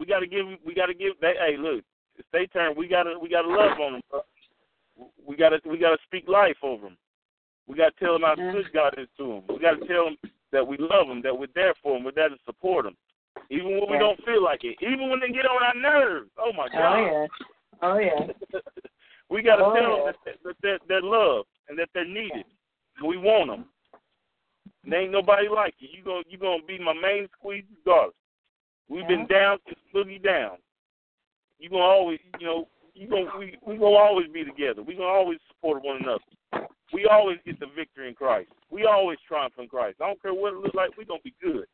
we 0.00 0.06
gotta 0.06 0.26
give 0.26 0.46
we 0.66 0.74
gotta 0.74 0.92
give 0.92 1.12
they 1.20 1.34
hey 1.38 1.56
look, 1.56 1.84
it's 2.18 2.26
their 2.32 2.48
turn, 2.48 2.74
we 2.76 2.88
gotta 2.88 3.16
we 3.16 3.28
gotta 3.28 3.48
love 3.48 3.78
on 3.80 3.92
them, 3.92 4.02
bro. 4.10 4.22
We 5.24 5.36
gotta 5.36 5.60
we 5.64 5.78
gotta 5.78 5.98
speak 6.04 6.26
life 6.26 6.56
over 6.64 6.86
them. 6.86 6.96
We 7.68 7.76
gotta 7.76 7.94
tell 8.00 8.14
them 8.14 8.22
how 8.22 8.34
good 8.34 8.66
God 8.74 8.94
is 8.98 9.08
to 9.18 9.26
them. 9.26 9.42
We 9.48 9.60
gotta 9.60 9.86
tell 9.86 10.06
them 10.06 10.16
that 10.50 10.66
we 10.66 10.76
love 10.78 11.06
them, 11.06 11.22
that 11.22 11.38
we're 11.38 11.46
there 11.54 11.74
for 11.80 11.94
them, 11.94 12.02
we're 12.02 12.10
there 12.10 12.28
to 12.28 12.36
support 12.44 12.86
them, 12.86 12.96
even 13.50 13.78
when 13.78 13.88
we 13.88 13.98
don't 13.98 14.22
feel 14.24 14.42
like 14.42 14.64
it, 14.64 14.76
even 14.82 15.10
when 15.10 15.20
they 15.20 15.28
get 15.28 15.46
on 15.46 15.62
our 15.62 15.80
nerves. 15.80 16.30
Oh 16.38 16.52
my 16.52 16.66
oh, 16.66 16.76
God! 16.76 17.28
Oh 17.82 17.98
yeah, 17.98 18.22
oh 18.22 18.26
yeah. 18.58 18.60
we 19.30 19.42
got 19.42 19.56
to 19.56 19.64
Oh, 19.64 19.74
tell 19.74 19.82
yeah. 19.82 20.04
them 20.04 20.14
that, 20.24 20.38
that 20.44 20.56
they're, 20.62 20.78
they're 20.88 21.02
loved 21.02 21.48
and 21.68 21.78
that 21.78 21.88
they're 21.94 22.04
needed. 22.06 22.44
We 23.06 23.16
want 23.16 23.50
them. 23.50 23.64
And 24.84 24.94
ain't 24.94 25.12
nobody 25.12 25.48
like 25.48 25.74
you. 25.78 25.88
You 25.92 26.02
gonna 26.04 26.22
you 26.28 26.38
gonna 26.38 26.62
be 26.66 26.78
my 26.78 26.92
main 26.94 27.26
squeeze 27.38 27.64
regardless. 27.84 28.14
We've 28.88 29.06
been 29.08 29.26
down 29.26 29.58
since 29.66 29.80
boogie 29.94 30.22
down. 30.22 30.58
You 31.58 31.68
gonna 31.70 31.82
always 31.82 32.20
you 32.40 32.46
know 32.46 32.68
you 32.94 33.08
gonna 33.08 33.26
we 33.38 33.58
we 33.66 33.74
gonna 33.76 33.96
always 33.96 34.28
be 34.32 34.44
together. 34.44 34.82
We 34.82 34.94
gonna 34.94 35.08
always 35.08 35.38
support 35.48 35.82
one 35.82 35.96
another. 36.02 36.68
We 36.92 37.06
always 37.06 37.38
get 37.44 37.58
the 37.58 37.66
victory 37.76 38.08
in 38.08 38.14
Christ. 38.14 38.50
We 38.70 38.84
always 38.84 39.18
triumph 39.26 39.54
in 39.58 39.66
Christ. 39.68 39.96
I 40.00 40.06
don't 40.06 40.22
care 40.22 40.32
what 40.32 40.52
it 40.54 40.60
looks 40.60 40.74
like. 40.74 40.96
We 40.96 41.04
gonna 41.04 41.20
be 41.24 41.34
good. 41.42 41.66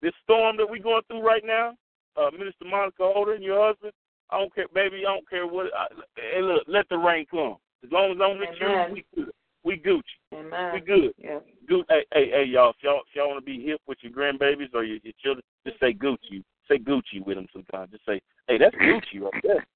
This 0.00 0.12
storm 0.24 0.56
that 0.56 0.68
we 0.68 0.78
going 0.80 1.02
through 1.08 1.22
right 1.26 1.44
now, 1.44 1.74
uh, 2.16 2.30
Minister 2.32 2.64
Monica 2.64 3.02
Holder 3.02 3.34
and 3.34 3.44
your 3.44 3.66
husband. 3.68 3.92
I 4.30 4.38
don't 4.38 4.54
care, 4.54 4.66
baby. 4.74 5.04
I 5.06 5.14
don't 5.14 5.28
care 5.28 5.46
what. 5.46 5.66
I, 5.76 5.86
hey, 6.16 6.42
look, 6.42 6.64
let 6.66 6.88
the 6.88 6.98
rain 6.98 7.26
come. 7.30 7.56
As 7.84 7.92
long 7.92 8.12
as 8.12 8.18
I'm 8.22 8.38
with 8.38 8.48
Amen. 8.60 8.96
you, 8.96 9.02
we 9.16 9.24
good. 9.24 9.32
We 9.64 9.76
Gucci. 9.78 10.02
Amen. 10.32 10.74
We 10.74 10.80
good. 10.80 11.12
Yeah. 11.18 11.38
Gu- 11.68 11.84
hey, 11.88 12.04
hey, 12.12 12.30
hey, 12.30 12.44
y'all. 12.44 12.70
If 12.70 12.76
y'all, 12.82 13.00
if 13.00 13.14
y'all 13.14 13.28
want 13.28 13.44
to 13.44 13.44
be 13.44 13.64
hip 13.64 13.80
with 13.86 13.98
your 14.00 14.12
grandbabies 14.12 14.74
or 14.74 14.84
your, 14.84 14.98
your 15.02 15.12
children, 15.22 15.42
just 15.66 15.80
say 15.80 15.92
Gucci. 15.92 16.42
Say 16.68 16.78
Gucci 16.78 17.24
with 17.24 17.36
them 17.36 17.46
sometimes. 17.52 17.90
Just 17.90 18.06
say, 18.06 18.20
hey, 18.48 18.58
that's 18.58 18.74
Gucci 18.76 19.20
right 19.20 19.42
there. 19.42 19.66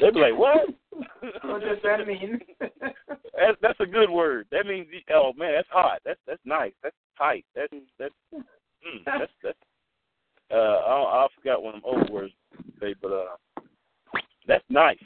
They 0.00 0.10
be 0.10 0.20
like, 0.20 0.36
what? 0.36 0.68
What 1.42 1.60
does 1.62 1.78
that 1.82 2.06
mean? 2.06 2.38
that's 2.60 3.58
that's 3.60 3.80
a 3.80 3.86
good 3.86 4.10
word. 4.10 4.46
That 4.52 4.66
means, 4.66 4.86
oh 5.12 5.32
man, 5.36 5.54
that's 5.54 5.68
hot. 5.70 6.00
That's 6.04 6.20
that's 6.26 6.40
nice. 6.44 6.72
That's 6.82 6.94
tight. 7.18 7.44
That's 7.54 7.72
that's 7.98 8.14
mm, 8.32 9.04
that's 9.04 9.32
that's. 9.42 9.58
Uh, 10.52 10.56
I, 10.56 11.24
I 11.24 11.26
forgot 11.34 11.62
one 11.62 11.74
of 11.74 11.82
them 11.82 11.90
old 11.92 12.10
words 12.10 12.32
say, 12.80 12.94
but 13.00 13.10
uh, 13.10 13.36
that's 14.46 14.64
nice. 14.68 14.98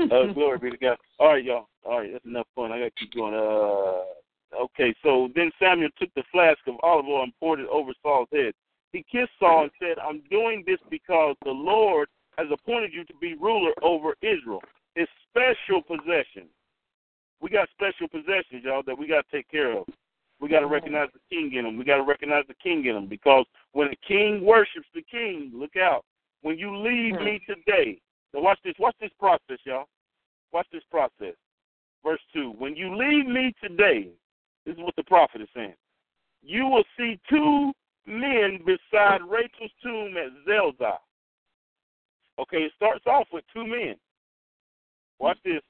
uh, 0.00 0.26
glory 0.34 0.58
be 0.58 0.70
to 0.70 0.76
God. 0.76 0.96
All 1.18 1.28
right, 1.28 1.44
y'all. 1.44 1.68
All 1.84 2.00
right, 2.00 2.10
that's 2.12 2.24
enough 2.24 2.46
fun. 2.54 2.72
I 2.72 2.78
gotta 2.78 2.90
keep 2.98 3.14
going. 3.14 3.34
Uh, 3.34 4.62
okay. 4.62 4.94
So 5.02 5.28
then 5.34 5.50
Samuel 5.58 5.90
took 5.98 6.12
the 6.14 6.24
flask 6.32 6.58
of 6.66 6.74
olive 6.82 7.06
oil 7.06 7.24
and 7.24 7.32
poured 7.40 7.60
it 7.60 7.68
over 7.70 7.92
Saul's 8.02 8.28
head. 8.32 8.52
He 8.92 9.04
kissed 9.10 9.32
Saul 9.38 9.62
and 9.62 9.70
said, 9.80 9.98
"I'm 9.98 10.22
doing 10.30 10.64
this 10.66 10.80
because 10.90 11.36
the 11.44 11.50
Lord 11.50 12.08
has 12.38 12.48
appointed 12.52 12.92
you 12.92 13.04
to 13.04 13.14
be 13.20 13.34
ruler 13.34 13.72
over 13.82 14.14
Israel, 14.22 14.62
His 14.94 15.08
special 15.28 15.82
possession. 15.82 16.48
We 17.40 17.48
got 17.48 17.68
special 17.70 18.08
possessions, 18.08 18.64
y'all, 18.64 18.82
that 18.86 18.98
we 18.98 19.08
got 19.08 19.24
to 19.28 19.36
take 19.36 19.48
care 19.50 19.76
of. 19.76 19.86
We 20.40 20.48
got 20.48 20.60
to 20.60 20.66
recognize 20.66 21.08
the 21.12 21.20
king 21.28 21.54
in 21.54 21.64
them. 21.64 21.76
We 21.76 21.84
got 21.84 21.96
to 21.96 22.02
recognize 22.02 22.44
the 22.48 22.54
king 22.54 22.84
in 22.86 22.94
them 22.94 23.06
because 23.06 23.44
when 23.72 23.88
the 23.88 23.96
king 24.06 24.44
worships 24.44 24.86
the 24.94 25.02
king, 25.02 25.52
look 25.54 25.76
out. 25.76 26.04
When 26.42 26.58
you 26.58 26.76
leave 26.76 27.14
me 27.20 27.40
today, 27.46 28.00
now 28.32 28.40
watch 28.40 28.58
this. 28.64 28.74
Watch 28.78 28.96
this 29.00 29.10
process, 29.18 29.58
y'all. 29.64 29.86
Watch 30.52 30.66
this 30.72 30.82
process. 30.90 31.34
Verse 32.04 32.20
two. 32.32 32.54
When 32.58 32.74
you 32.76 32.96
leave 32.96 33.26
me 33.26 33.52
today, 33.62 34.08
this 34.64 34.74
is 34.74 34.80
what 34.80 34.96
the 34.96 35.04
prophet 35.04 35.42
is 35.42 35.48
saying. 35.54 35.74
You 36.42 36.66
will 36.66 36.84
see 36.96 37.20
two 37.28 37.72
men 38.06 38.60
beside 38.64 39.20
Rachel's 39.28 39.70
tomb 39.82 40.14
at 40.16 40.30
Zelzah. 40.46 40.98
Okay, 42.38 42.58
it 42.58 42.72
starts 42.76 43.04
off 43.06 43.26
with 43.32 43.44
two 43.52 43.66
men. 43.66 43.96
Watch 45.18 45.38
this. 45.44 45.60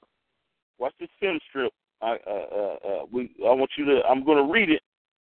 Watch 0.78 0.94
this 1.00 1.08
film 1.18 1.38
strip. 1.48 1.72
I 2.00 2.16
uh, 2.26 2.30
uh, 2.30 2.88
uh, 2.88 3.04
we 3.12 3.34
I 3.44 3.52
want 3.52 3.70
you 3.76 3.84
to. 3.86 4.02
I'm 4.08 4.24
going 4.24 4.38
to 4.38 4.52
read 4.52 4.70
it, 4.70 4.82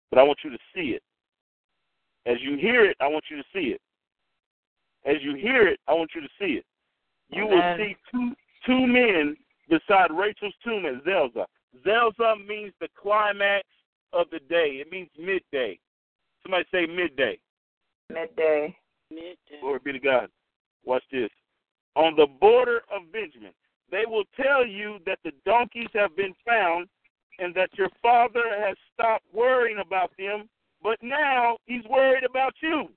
but 0.10 0.20
I 0.20 0.24
want 0.24 0.40
you 0.44 0.50
to 0.50 0.58
see 0.74 0.96
it. 0.98 1.04
As 2.26 2.38
you 2.42 2.58
hear 2.58 2.84
it, 2.84 2.98
I 3.00 3.08
want 3.08 3.26
you 3.30 3.38
to 3.38 3.44
see 3.54 3.70
it. 3.70 3.82
As 5.06 5.16
you 5.22 5.36
hear 5.36 5.68
it, 5.68 5.80
I 5.88 5.94
want 5.94 6.12
you 6.16 6.22
to 6.22 6.28
see 6.40 6.54
it. 6.54 6.66
You 7.30 7.46
will 7.48 7.76
see 7.78 7.96
two 8.12 8.32
two 8.66 8.88
men 8.88 9.36
beside 9.70 10.12
Rachel's 10.12 10.54
tomb 10.64 10.86
at 10.86 11.04
Zelzah. 11.04 11.46
Zelzah 11.84 12.36
means 12.48 12.74
the 12.80 12.88
climax 13.00 13.66
of 14.14 14.28
the 14.32 14.40
day. 14.40 14.82
It 14.82 14.92
means 14.92 15.10
midday. 15.18 15.80
Somebody 16.44 16.66
say 16.72 16.86
midday. 16.86 17.38
Midday. 18.10 18.76
Midday. 19.10 19.60
Glory 19.62 19.80
be 19.84 19.92
to 19.94 20.00
God. 20.00 20.30
Watch 20.86 21.04
this. 21.12 21.30
On 21.96 22.16
the 22.16 22.28
border 22.40 22.82
of 22.94 23.12
Benjamin, 23.12 23.52
they 23.92 24.04
will 24.08 24.24
tell 24.36 24.66
you 24.66 24.98
that 25.06 25.20
the 25.24 25.32
donkeys 25.46 25.90
have 25.94 26.16
been 26.16 26.34
found 26.46 26.88
and 27.40 27.54
that 27.56 27.70
your 27.78 27.90
father 28.02 28.44
has 28.66 28.76
stopped 28.94 29.26
worrying 29.34 29.80
about 29.80 30.12
them, 30.18 30.50
but 30.82 30.98
now 31.02 31.58
he's 31.66 31.84
worried 31.90 32.24
about 32.24 32.54
you. 32.62 32.88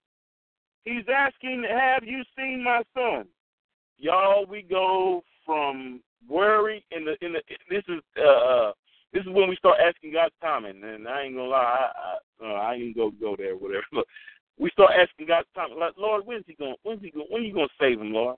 He's 0.85 1.05
asking, 1.15 1.65
Have 1.69 2.05
you 2.05 2.23
seen 2.37 2.63
my 2.65 2.83
son? 2.95 3.27
Y'all, 3.99 4.47
we 4.47 4.63
go 4.63 5.23
from 5.45 6.01
worry 6.29 6.85
in 6.91 7.05
the 7.05 7.17
in 7.25 7.33
the 7.33 7.41
this 7.69 7.83
is 7.89 8.01
uh 8.17 8.73
this 9.13 9.23
is 9.23 9.29
when 9.29 9.49
we 9.49 9.57
start 9.57 9.79
asking 9.85 10.13
God's 10.13 10.35
timing, 10.41 10.83
and 10.83 11.09
I 11.09 11.23
ain't 11.23 11.35
gonna 11.35 11.49
lie, 11.49 11.91
I 12.41 12.45
I, 12.45 12.49
uh, 12.49 12.55
I 12.55 12.75
ain't 12.75 12.97
gonna 12.97 13.11
go 13.21 13.37
there, 13.37 13.57
whatever. 13.57 13.85
But 13.93 14.07
we 14.59 14.71
start 14.71 14.93
asking 14.99 15.27
God's 15.27 15.49
timing, 15.55 15.79
like 15.79 15.95
Lord, 15.97 16.27
when's 16.27 16.45
he 16.47 16.55
gonna, 16.55 16.75
When's 16.83 17.03
he 17.03 17.11
gonna, 17.11 17.25
When 17.29 17.43
you 17.43 17.55
gonna 17.55 17.69
save 17.81 18.01
him, 18.01 18.13
Lord? 18.13 18.37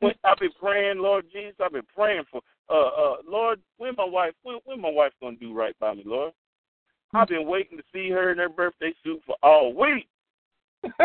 When, 0.00 0.14
I've 0.24 0.38
been 0.38 0.50
praying, 0.58 0.98
Lord 0.98 1.26
Jesus. 1.32 1.54
I've 1.62 1.72
been 1.72 1.82
praying 1.94 2.24
for, 2.30 2.40
uh, 2.70 2.88
uh, 2.88 3.16
Lord, 3.28 3.60
when 3.76 3.94
my 3.96 4.06
wife, 4.06 4.32
when, 4.42 4.56
when 4.64 4.80
my 4.80 4.90
wife 4.90 5.12
gonna 5.20 5.36
do 5.36 5.54
right 5.54 5.78
by 5.78 5.94
me, 5.94 6.02
Lord? 6.04 6.32
I've 7.14 7.28
been 7.28 7.46
waiting 7.46 7.78
to 7.78 7.84
see 7.92 8.10
her 8.10 8.32
in 8.32 8.38
her 8.38 8.48
birthday 8.48 8.92
suit 9.04 9.22
for 9.26 9.36
all 9.42 9.72
week. 9.72 10.08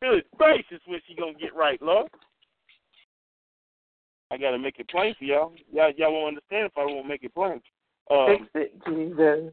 Good 0.00 0.24
gracious, 0.36 0.80
when 0.86 1.00
she 1.06 1.14
gonna 1.14 1.34
get 1.34 1.54
right, 1.54 1.80
Lord? 1.82 2.08
I 4.30 4.36
gotta 4.36 4.58
make 4.58 4.78
it 4.78 4.88
plain 4.88 5.14
for 5.18 5.24
y'all. 5.24 5.52
Y'all, 5.72 5.92
y'all 5.96 6.12
won't 6.12 6.36
understand 6.36 6.66
if 6.66 6.72
I 6.76 6.84
won't 6.84 7.08
make 7.08 7.24
it 7.24 7.34
plain. 7.34 7.60
Um, 8.10 8.48
Fix 8.52 8.72
it, 8.72 8.82
Jesus. 8.86 9.52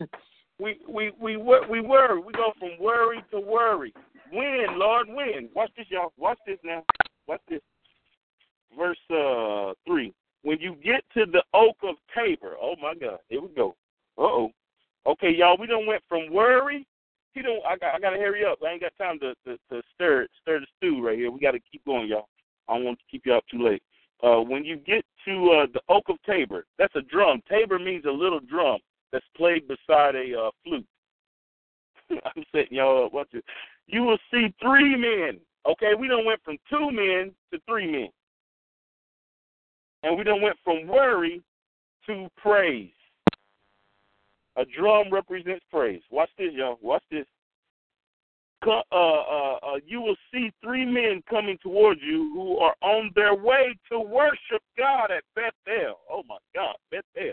we 0.58 0.78
we 0.88 1.12
we 1.20 1.36
we 1.36 1.80
worry. 1.80 2.20
We 2.20 2.32
go 2.32 2.52
from 2.58 2.70
worry 2.80 3.22
to 3.30 3.40
worry. 3.40 3.92
When, 4.32 4.78
Lord, 4.78 5.08
when? 5.08 5.48
Watch 5.54 5.70
this, 5.76 5.86
y'all. 5.90 6.12
Watch 6.16 6.38
this 6.46 6.58
now. 6.64 6.82
Watch 7.28 7.42
this. 7.48 7.60
Verse 8.76 8.98
uh 9.10 9.72
three. 9.86 10.12
When 10.42 10.58
you 10.60 10.76
get 10.82 11.02
to 11.14 11.26
the 11.30 11.42
oak 11.54 11.76
of 11.82 11.96
Tabor, 12.14 12.54
oh 12.60 12.74
my 12.80 12.94
God, 12.94 13.18
here 13.28 13.42
we 13.42 13.48
go. 13.48 13.76
Uh 14.18 14.22
oh. 14.22 14.50
Okay, 15.06 15.30
y'all, 15.36 15.56
we 15.58 15.66
done 15.66 15.86
went 15.86 16.02
from 16.08 16.32
worry. 16.32 16.86
He 17.36 17.42
don't. 17.42 17.62
I 17.66 17.76
got. 17.76 17.94
I 17.94 17.98
gotta 17.98 18.16
hurry 18.16 18.46
up. 18.46 18.58
I 18.66 18.72
ain't 18.72 18.80
got 18.80 18.96
time 18.96 19.18
to 19.20 19.34
to, 19.44 19.58
to 19.70 19.82
stir 19.94 20.26
stir 20.40 20.60
the 20.60 20.66
stew 20.78 21.06
right 21.06 21.18
here. 21.18 21.30
We 21.30 21.38
got 21.38 21.50
to 21.50 21.60
keep 21.70 21.84
going, 21.84 22.08
y'all. 22.08 22.28
I 22.66 22.74
don't 22.74 22.84
want 22.84 22.98
to 22.98 23.04
keep 23.10 23.26
you 23.26 23.34
up 23.34 23.44
too 23.50 23.62
late. 23.62 23.82
Uh, 24.24 24.40
when 24.40 24.64
you 24.64 24.76
get 24.76 25.04
to 25.26 25.50
uh, 25.50 25.66
the 25.74 25.82
oak 25.90 26.04
of 26.08 26.16
Tabor, 26.26 26.64
that's 26.78 26.96
a 26.96 27.02
drum. 27.02 27.42
Tabor 27.46 27.78
means 27.78 28.06
a 28.06 28.10
little 28.10 28.40
drum 28.40 28.78
that's 29.12 29.24
played 29.36 29.68
beside 29.68 30.14
a 30.14 30.46
uh, 30.46 30.50
flute. 30.64 30.86
I'm 32.10 32.42
setting 32.52 32.78
y'all 32.78 33.04
up. 33.04 33.12
Watch 33.12 33.28
it. 33.34 33.44
You 33.86 34.02
will 34.02 34.18
see 34.32 34.46
three 34.62 34.96
men. 34.96 35.38
Okay, 35.70 35.92
we 35.98 36.08
done 36.08 36.24
went 36.24 36.40
from 36.42 36.56
two 36.70 36.90
men 36.90 37.34
to 37.52 37.60
three 37.68 37.92
men, 37.92 38.08
and 40.04 40.16
we 40.16 40.24
done 40.24 40.40
went 40.40 40.56
from 40.64 40.86
worry 40.86 41.42
to 42.06 42.28
praise. 42.38 42.95
A 44.56 44.64
drum 44.64 45.12
represents 45.12 45.64
praise. 45.70 46.02
Watch 46.10 46.30
this, 46.38 46.52
y'all. 46.52 46.78
Watch 46.80 47.04
this. 47.10 47.26
Uh, 48.66 48.80
uh, 48.90 49.58
uh, 49.62 49.76
you 49.86 50.00
will 50.00 50.16
see 50.32 50.50
three 50.64 50.84
men 50.84 51.22
coming 51.28 51.58
towards 51.62 52.00
you 52.02 52.32
who 52.34 52.58
are 52.58 52.74
on 52.80 53.12
their 53.14 53.34
way 53.34 53.76
to 53.92 54.00
worship 54.00 54.62
God 54.76 55.10
at 55.10 55.22
Bethel. 55.34 55.98
Oh 56.10 56.22
my 56.28 56.38
God, 56.54 56.74
Bethel, 56.90 57.32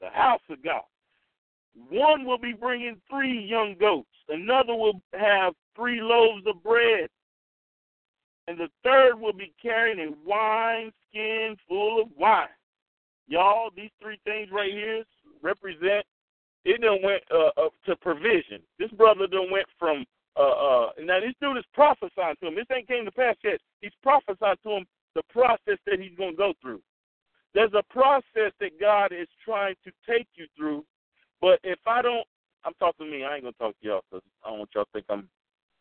the 0.00 0.10
house 0.10 0.42
of 0.50 0.62
God. 0.62 0.82
One 1.88 2.24
will 2.26 2.38
be 2.38 2.52
bringing 2.52 3.00
three 3.08 3.40
young 3.46 3.76
goats. 3.78 4.08
Another 4.28 4.74
will 4.74 5.00
have 5.14 5.54
three 5.76 6.02
loaves 6.02 6.44
of 6.46 6.62
bread. 6.62 7.08
And 8.48 8.58
the 8.58 8.68
third 8.82 9.18
will 9.18 9.32
be 9.32 9.52
carrying 9.62 10.00
a 10.00 10.28
wine 10.28 10.90
skin 11.08 11.56
full 11.68 12.02
of 12.02 12.08
wine. 12.18 12.48
Y'all, 13.28 13.70
these 13.74 13.90
three 14.02 14.18
things 14.24 14.48
right 14.50 14.72
here 14.72 15.04
represent 15.42 16.04
it 16.68 16.82
done 16.82 16.98
went 17.02 17.22
uh, 17.32 17.50
uh, 17.56 17.70
to 17.86 17.96
provision. 17.96 18.60
This 18.78 18.90
brother 18.90 19.26
done 19.26 19.50
went 19.50 19.66
from 19.78 20.04
uh 20.36 20.42
uh 20.42 20.90
now 21.00 21.18
this 21.18 21.34
dude 21.40 21.56
is 21.56 21.64
prophesying 21.72 22.36
to 22.40 22.48
him. 22.48 22.54
This 22.54 22.66
ain't 22.70 22.86
came 22.86 23.06
to 23.06 23.10
pass 23.10 23.36
yet. 23.42 23.58
He's 23.80 23.96
prophesying 24.02 24.60
to 24.64 24.70
him 24.70 24.86
the 25.14 25.22
process 25.30 25.78
that 25.86 25.98
he's 25.98 26.16
going 26.16 26.32
to 26.32 26.36
go 26.36 26.52
through. 26.60 26.80
There's 27.54 27.72
a 27.72 27.82
process 27.90 28.52
that 28.60 28.78
God 28.78 29.12
is 29.12 29.26
trying 29.42 29.74
to 29.84 29.90
take 30.06 30.28
you 30.34 30.46
through, 30.56 30.84
but 31.40 31.58
if 31.64 31.78
I 31.86 32.02
don't, 32.02 32.26
I'm 32.64 32.74
talking 32.78 33.06
to 33.06 33.10
me. 33.10 33.24
I 33.24 33.36
ain't 33.36 33.44
gonna 33.44 33.54
talk 33.58 33.74
to 33.80 33.86
y'all 33.86 34.02
because 34.10 34.22
I 34.44 34.50
don't 34.50 34.58
want 34.58 34.70
y'all 34.74 34.84
to 34.84 34.90
think 34.92 35.06
I'm. 35.08 35.28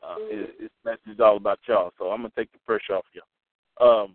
Uh, 0.01 0.15
it, 0.19 0.59
this 0.59 0.69
message 0.85 1.15
is 1.15 1.19
all 1.19 1.37
about 1.37 1.59
y'all, 1.67 1.91
so 1.97 2.11
I'm 2.11 2.19
gonna 2.19 2.31
take 2.37 2.51
the 2.53 2.59
pressure 2.65 2.95
off 2.95 3.05
y'all. 3.13 4.03
Um, 4.03 4.13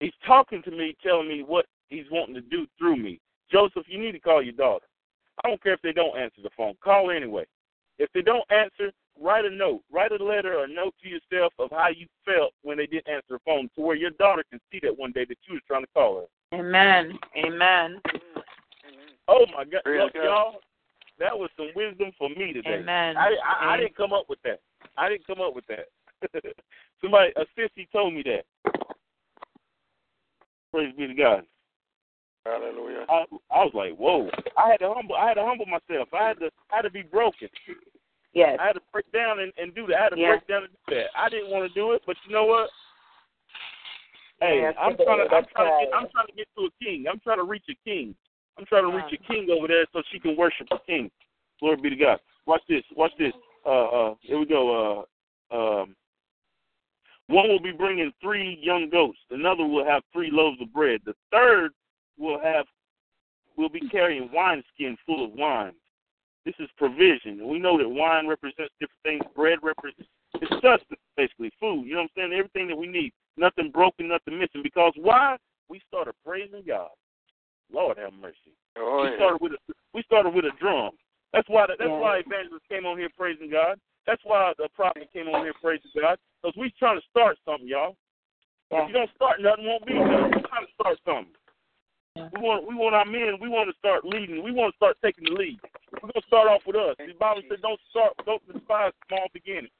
he's 0.00 0.12
talking 0.26 0.62
to 0.62 0.70
me, 0.70 0.96
telling 1.02 1.28
me 1.28 1.42
what 1.46 1.66
he's 1.88 2.06
wanting 2.10 2.34
to 2.34 2.40
do 2.40 2.66
through 2.78 2.96
me. 2.96 3.20
Joseph, 3.52 3.84
you 3.86 4.00
need 4.00 4.12
to 4.12 4.18
call 4.18 4.42
your 4.42 4.54
daughter. 4.54 4.86
I 5.44 5.48
don't 5.48 5.62
care 5.62 5.74
if 5.74 5.82
they 5.82 5.92
don't 5.92 6.18
answer 6.18 6.40
the 6.42 6.50
phone. 6.56 6.74
Call 6.82 7.10
anyway. 7.10 7.44
If 7.98 8.10
they 8.14 8.22
don't 8.22 8.44
answer, 8.50 8.92
write 9.20 9.44
a 9.44 9.50
note. 9.50 9.82
Write 9.92 10.12
a 10.12 10.24
letter 10.24 10.58
or 10.58 10.64
a 10.64 10.68
note 10.68 10.94
to 11.02 11.08
yourself 11.08 11.52
of 11.58 11.70
how 11.70 11.88
you 11.88 12.06
felt 12.24 12.52
when 12.62 12.78
they 12.78 12.86
didn't 12.86 13.08
answer 13.08 13.30
the 13.30 13.38
phone 13.44 13.68
to 13.76 13.82
where 13.82 13.96
your 13.96 14.10
daughter 14.12 14.44
can 14.50 14.60
see 14.70 14.80
that 14.82 14.98
one 14.98 15.12
day 15.12 15.24
that 15.26 15.38
you 15.46 15.54
was 15.54 15.62
trying 15.66 15.82
to 15.82 15.90
call 15.94 16.20
her. 16.20 16.58
Amen. 16.58 17.18
Amen. 17.36 18.00
Oh 19.28 19.46
my 19.56 19.64
God, 19.64 19.82
Look, 19.86 20.14
y'all, 20.14 20.56
that 21.18 21.36
was 21.38 21.48
some 21.56 21.68
wisdom 21.76 22.10
for 22.18 22.28
me 22.30 22.52
today. 22.52 22.80
Amen. 22.80 23.16
I, 23.16 23.30
I, 23.44 23.74
I 23.74 23.76
didn't 23.76 23.96
come 23.96 24.12
up 24.12 24.26
with 24.28 24.40
that. 24.44 24.60
I 24.96 25.08
didn't 25.08 25.26
come 25.26 25.40
up 25.40 25.54
with 25.54 25.64
that. 25.68 25.86
Somebody, 27.00 27.32
a 27.36 27.42
sissy, 27.58 27.86
told 27.92 28.14
me 28.14 28.22
that. 28.24 28.44
Praise 30.72 30.92
be 30.96 31.06
to 31.06 31.14
God. 31.14 31.44
Hallelujah. 32.44 33.06
I, 33.08 33.24
I 33.50 33.64
was 33.64 33.72
like, 33.74 33.94
whoa. 33.96 34.28
I 34.58 34.70
had 34.70 34.78
to 34.78 34.92
humble. 34.92 35.14
I 35.14 35.28
had 35.28 35.34
to 35.34 35.44
humble 35.44 35.66
myself. 35.66 36.08
I 36.12 36.28
had 36.28 36.38
to. 36.40 36.50
I 36.72 36.76
had 36.76 36.82
to 36.82 36.90
be 36.90 37.02
broken. 37.02 37.48
Yes. 38.34 38.58
I 38.60 38.66
had 38.66 38.72
to 38.72 38.80
break 38.92 39.10
down 39.12 39.40
and, 39.40 39.52
and 39.56 39.74
do 39.74 39.86
that. 39.86 39.96
I 39.96 40.02
had 40.04 40.08
to 40.10 40.18
Yes. 40.18 40.40
break 40.40 40.46
down 40.48 40.64
and 40.64 40.72
do 40.88 40.94
that. 40.96 41.06
I 41.16 41.28
didn't 41.28 41.50
want 41.50 41.68
to 41.68 41.74
do 41.74 41.92
it, 41.92 42.02
but 42.06 42.16
you 42.26 42.32
know 42.34 42.46
what? 42.46 42.70
Hey, 44.40 44.62
Yes, 44.62 44.74
I'm 44.80 44.96
trying 44.96 45.28
to. 45.28 45.34
I'm 45.34 45.44
trying 45.54 45.70
to 45.70 45.86
get. 45.86 45.94
I'm 45.94 46.08
trying 46.10 46.26
to 46.26 46.32
get 46.32 46.48
to 46.58 46.64
a 46.66 46.70
king. 46.82 47.04
I'm 47.08 47.20
trying 47.20 47.38
to 47.38 47.44
reach 47.44 47.64
a 47.70 47.76
king. 47.84 48.14
I'm 48.58 48.66
trying 48.66 48.90
to 48.90 48.96
reach 48.96 49.12
a 49.12 49.32
king 49.32 49.48
over 49.56 49.68
there 49.68 49.86
so 49.92 50.02
she 50.10 50.18
can 50.18 50.36
worship 50.36 50.66
a 50.72 50.78
king. 50.84 51.10
Glory 51.60 51.76
be 51.76 51.90
to 51.90 51.96
God. 51.96 52.18
Watch 52.46 52.62
this. 52.68 52.82
Watch 52.96 53.12
this. 53.18 53.32
Uh, 53.64 53.86
uh, 53.86 54.14
here 54.20 54.38
we 54.38 54.46
go. 54.46 55.06
Uh, 55.52 55.56
um, 55.56 55.94
one 57.28 57.48
will 57.48 57.62
be 57.62 57.72
bringing 57.72 58.12
three 58.20 58.58
young 58.60 58.90
goats. 58.90 59.18
Another 59.30 59.64
will 59.64 59.84
have 59.84 60.02
three 60.12 60.30
loaves 60.30 60.60
of 60.60 60.72
bread. 60.72 61.00
The 61.06 61.14
third 61.30 61.70
will 62.18 62.40
have 62.40 62.66
will 63.56 63.68
be 63.68 63.80
carrying 63.88 64.30
wineskin 64.32 64.96
full 65.04 65.24
of 65.24 65.32
wine. 65.32 65.74
This 66.44 66.54
is 66.58 66.68
provision. 66.76 67.40
And 67.40 67.48
we 67.48 67.58
know 67.58 67.78
that 67.78 67.88
wine 67.88 68.26
represents 68.26 68.72
different 68.80 69.02
things. 69.04 69.22
Bread 69.36 69.58
represents 69.62 70.08
it's 70.40 70.50
sustenance, 70.54 71.00
basically 71.16 71.52
food. 71.60 71.86
You 71.86 71.94
know 71.94 72.02
what 72.02 72.10
I'm 72.22 72.30
saying? 72.30 72.32
Everything 72.32 72.68
that 72.68 72.76
we 72.76 72.86
need. 72.86 73.12
Nothing 73.36 73.70
broken, 73.70 74.08
nothing 74.08 74.38
missing. 74.38 74.62
Because 74.62 74.92
why? 74.96 75.36
We 75.68 75.80
started 75.88 76.14
praising 76.24 76.62
God. 76.66 76.90
Lord 77.72 77.96
have 77.98 78.12
mercy. 78.12 78.52
Oh, 78.76 79.04
we 79.04 79.16
started 79.16 79.40
with 79.40 79.52
a 79.52 79.72
we 79.94 80.02
started 80.02 80.34
with 80.34 80.44
a 80.44 80.50
drum. 80.58 80.92
That's 81.32 81.48
why 81.48 81.66
that's 81.66 81.80
Yeah. 81.80 81.98
why 81.98 82.18
evangelists 82.18 82.66
came 82.68 82.84
on 82.84 82.98
here 82.98 83.08
praising 83.16 83.50
God. 83.50 83.78
That's 84.06 84.22
why 84.24 84.52
the 84.58 84.68
prophet 84.74 85.08
came 85.12 85.28
on 85.28 85.44
here 85.44 85.54
praising 85.54 85.90
God. 85.98 86.18
Because 86.42 86.56
we 86.56 86.70
trying 86.72 87.00
to 87.00 87.06
start 87.08 87.38
something, 87.44 87.68
y'all. 87.68 87.96
If 88.70 88.88
you 88.88 88.94
don't 88.94 89.10
start 89.14 89.40
nothing, 89.40 89.66
won't 89.66 89.86
be 89.86 89.94
nothing. 89.94 90.32
We're 90.32 90.48
trying 90.48 90.66
to 90.66 90.72
start 90.72 90.98
something. 91.04 91.34
We 92.16 92.40
want 92.40 92.68
we 92.68 92.74
want 92.74 92.94
our 92.94 93.06
men. 93.06 93.38
We 93.40 93.48
want 93.48 93.70
to 93.70 93.78
start 93.78 94.04
leading. 94.04 94.42
We 94.44 94.52
want 94.52 94.72
to 94.72 94.76
start 94.76 94.96
taking 95.02 95.24
the 95.24 95.32
lead. 95.32 95.58
We're 95.94 96.12
gonna 96.12 96.26
start 96.26 96.48
off 96.48 96.60
with 96.66 96.76
us. 96.76 96.96
The 96.98 97.14
Bible 97.18 97.42
says, 97.48 97.58
"Don't 97.62 97.80
start, 97.88 98.12
don't 98.26 98.42
despise 98.52 98.92
small 99.08 99.28
beginnings." 99.32 99.72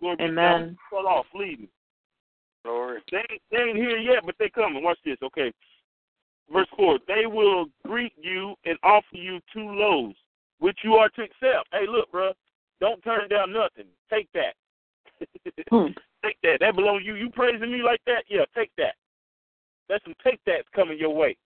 Glory 0.00 0.16
be 0.16 0.24
to 0.24 0.28
Amen. 0.30 0.78
Start 0.88 1.06
off 1.06 1.26
leading. 1.34 1.68
Glory. 2.64 3.00
They 3.12 3.18
ain't, 3.18 3.42
they 3.50 3.58
ain't 3.58 3.76
here 3.76 3.98
yet, 3.98 4.24
but 4.26 4.34
they 4.38 4.48
coming. 4.48 4.82
Watch 4.82 4.98
this. 5.04 5.18
Okay. 5.22 5.52
Verse 6.52 6.66
4 6.76 6.98
They 7.06 7.26
will 7.26 7.66
greet 7.86 8.12
you 8.20 8.54
and 8.64 8.76
offer 8.82 9.06
you 9.12 9.38
two 9.52 9.68
loaves, 9.68 10.16
which 10.58 10.78
you 10.82 10.94
are 10.94 11.08
to 11.10 11.22
accept. 11.22 11.68
Hey, 11.72 11.86
look, 11.88 12.10
bro, 12.10 12.32
don't 12.80 13.02
turn 13.02 13.28
down 13.28 13.52
nothing. 13.52 13.86
Take 14.10 14.28
that. 14.34 14.54
Hmm. 15.70 15.88
take 16.24 16.38
that. 16.42 16.58
That 16.60 16.74
belongs 16.74 17.02
to 17.02 17.06
you. 17.06 17.14
You 17.14 17.30
praising 17.30 17.70
me 17.70 17.82
like 17.82 18.00
that? 18.06 18.24
Yeah, 18.28 18.44
take 18.56 18.70
that. 18.78 18.94
That's 19.88 20.02
some 20.02 20.14
take 20.24 20.40
that's 20.46 20.66
coming 20.74 20.98
your 20.98 21.14
way. 21.14 21.36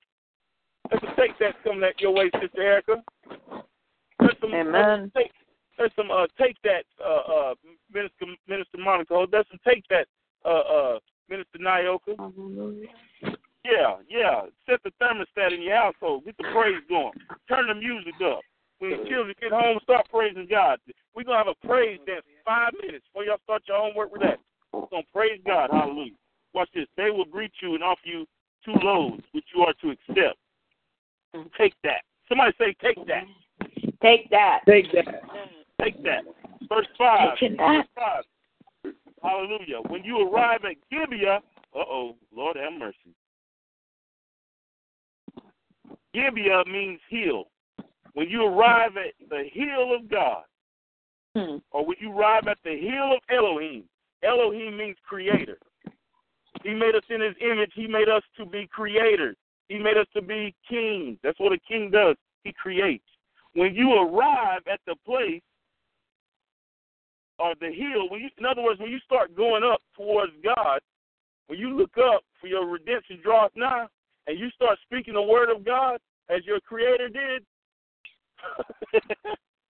That's 0.90 1.02
some 1.04 1.14
take 1.16 1.38
that's 1.38 1.56
coming 1.64 1.84
at 1.84 2.00
your 2.00 2.12
way, 2.12 2.30
Sister 2.40 2.62
Erica. 2.62 3.02
There's 4.20 4.36
some, 4.40 4.54
Amen. 4.54 5.10
Take, 5.16 5.32
there's 5.78 5.92
some 5.96 6.10
uh, 6.10 6.26
take 6.38 6.56
that, 6.62 6.84
uh, 7.04 7.50
uh, 7.50 7.54
Minister 7.92 8.26
Minister 8.48 8.78
Monica. 8.78 9.26
There's 9.30 9.46
some 9.50 9.60
take 9.66 9.84
that, 9.90 10.06
uh, 10.44 10.48
uh, 10.48 10.98
Minister 11.28 11.58
Nyoka. 11.58 12.14
Yeah, 13.64 13.96
yeah. 14.08 14.42
Set 14.68 14.80
the 14.84 14.92
thermostat 15.00 15.54
in 15.54 15.62
your 15.62 15.76
household. 15.76 16.24
Get 16.26 16.36
the 16.36 16.44
praise 16.52 16.82
going. 16.88 17.12
Turn 17.48 17.66
the 17.68 17.74
music 17.74 18.14
up. 18.22 18.40
When 18.78 18.90
your 18.90 19.06
children 19.06 19.34
get 19.40 19.52
home, 19.52 19.78
start 19.82 20.06
praising 20.10 20.46
God. 20.50 20.78
We're 21.14 21.24
going 21.24 21.40
to 21.40 21.44
have 21.44 21.56
a 21.62 21.66
praise 21.66 21.98
dance 22.06 22.24
five 22.44 22.72
minutes 22.82 23.06
before 23.08 23.24
y'all 23.24 23.40
start 23.44 23.62
your 23.66 23.78
homework 23.78 24.12
with 24.12 24.20
that. 24.20 24.38
We're 24.72 24.86
going 24.90 25.04
to 25.04 25.12
praise 25.14 25.40
God. 25.46 25.70
Hallelujah. 25.72 26.12
Watch 26.52 26.68
this. 26.74 26.86
They 26.96 27.08
will 27.10 27.24
greet 27.24 27.52
you 27.62 27.74
and 27.74 27.82
offer 27.82 28.04
you 28.04 28.26
two 28.64 28.74
loads, 28.82 29.22
which 29.32 29.44
you 29.54 29.62
are 29.62 29.72
to 29.80 29.90
accept. 29.90 30.36
Take 31.58 31.74
that. 31.82 32.02
Somebody 32.28 32.52
say, 32.58 32.74
take 32.82 33.06
that. 33.06 33.24
Take 34.02 34.30
that. 34.30 34.60
Take 34.66 34.92
that. 34.92 35.22
Take 35.82 36.02
that. 36.04 36.22
Verse 36.68 36.86
5. 36.96 37.38
Taking 37.38 37.56
that. 37.56 37.86
Verse 37.94 38.24
5. 38.84 38.94
Hallelujah. 39.22 39.80
When 39.88 40.04
you 40.04 40.28
arrive 40.28 40.60
at 40.64 40.76
Gibeah, 40.90 41.40
uh 41.74 41.78
oh, 41.78 42.16
Lord 42.34 42.56
have 42.56 42.72
mercy. 42.78 43.14
Gibeah 46.12 46.64
means 46.70 47.00
hill. 47.08 47.44
When 48.12 48.28
you 48.28 48.44
arrive 48.46 48.92
at 48.96 49.28
the 49.28 49.44
hill 49.52 49.94
of 49.94 50.08
God, 50.08 50.44
Hmm. 51.36 51.56
or 51.72 51.84
when 51.84 51.96
you 51.98 52.16
arrive 52.16 52.46
at 52.46 52.58
the 52.62 52.76
hill 52.78 53.12
of 53.12 53.18
Elohim, 53.28 53.84
Elohim 54.22 54.76
means 54.76 54.96
creator. 55.02 55.58
He 56.62 56.70
made 56.72 56.94
us 56.94 57.02
in 57.10 57.20
his 57.20 57.34
image. 57.40 57.72
He 57.74 57.88
made 57.88 58.08
us 58.08 58.22
to 58.36 58.46
be 58.46 58.68
creators. 58.68 59.36
He 59.68 59.78
made 59.78 59.96
us 59.96 60.06
to 60.14 60.22
be 60.22 60.54
kings. 60.68 61.18
That's 61.22 61.38
what 61.40 61.52
a 61.52 61.58
king 61.66 61.90
does. 61.90 62.16
He 62.44 62.52
creates. 62.52 63.04
When 63.54 63.74
you 63.74 63.92
arrive 63.94 64.62
at 64.70 64.80
the 64.86 64.96
place 65.06 65.42
or 67.38 67.54
the 67.60 67.70
hill, 67.72 68.10
when 68.10 68.20
you, 68.20 68.28
in 68.38 68.44
other 68.44 68.62
words, 68.62 68.80
when 68.80 68.90
you 68.90 68.98
start 69.00 69.34
going 69.36 69.64
up 69.64 69.80
towards 69.96 70.32
God, 70.44 70.80
when 71.46 71.58
you 71.58 71.76
look 71.76 71.96
up 71.98 72.22
for 72.40 72.46
your 72.46 72.66
redemption 72.66 73.20
draweth 73.22 73.52
nigh, 73.54 73.86
and 74.26 74.38
you 74.38 74.50
start 74.50 74.78
speaking 74.84 75.14
the 75.14 75.22
word 75.22 75.50
of 75.54 75.64
God 75.64 75.98
as 76.30 76.44
your 76.46 76.60
creator 76.60 77.08
did, 77.08 77.44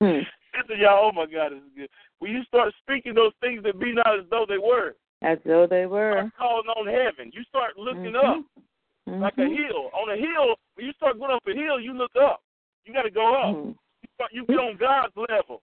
Hmm. 0.00 0.22
listen, 0.54 0.78
y'all, 0.80 1.10
oh 1.10 1.12
my 1.12 1.26
God, 1.26 1.50
this 1.50 1.58
is 1.58 1.72
good. 1.76 1.88
When 2.20 2.30
you 2.30 2.44
start 2.44 2.72
speaking 2.82 3.14
those 3.14 3.32
things 3.40 3.64
that 3.64 3.80
be 3.80 3.92
not 3.92 4.16
as 4.16 4.24
though 4.30 4.46
they 4.48 4.58
were, 4.58 4.94
As 5.22 5.38
though 5.44 5.66
they 5.66 5.86
were. 5.86 6.12
start 6.12 6.32
calling 6.38 6.68
on 6.68 6.86
heaven. 6.86 7.32
You 7.34 7.42
start 7.44 7.76
looking 7.76 8.12
Mhm. 8.12 8.24
up 8.38 8.44
like 9.20 9.38
a 9.38 9.42
Mhm. 9.42 9.56
hill. 9.56 9.90
On 9.92 10.10
a 10.10 10.16
hill, 10.16 10.56
when 10.74 10.86
you 10.86 10.92
start 10.92 11.18
going 11.18 11.32
up 11.32 11.46
a 11.46 11.54
hill, 11.54 11.80
you 11.80 11.92
look 11.92 12.14
up. 12.16 12.42
You 12.84 12.92
got 12.92 13.02
to 13.02 13.10
go 13.10 13.34
up. 13.34 13.56
Mhm. 13.56 13.76
You, 14.02 14.08
start, 14.14 14.32
you 14.32 14.44
get 14.46 14.58
on 14.58 14.76
God's 14.76 15.16
level. 15.16 15.62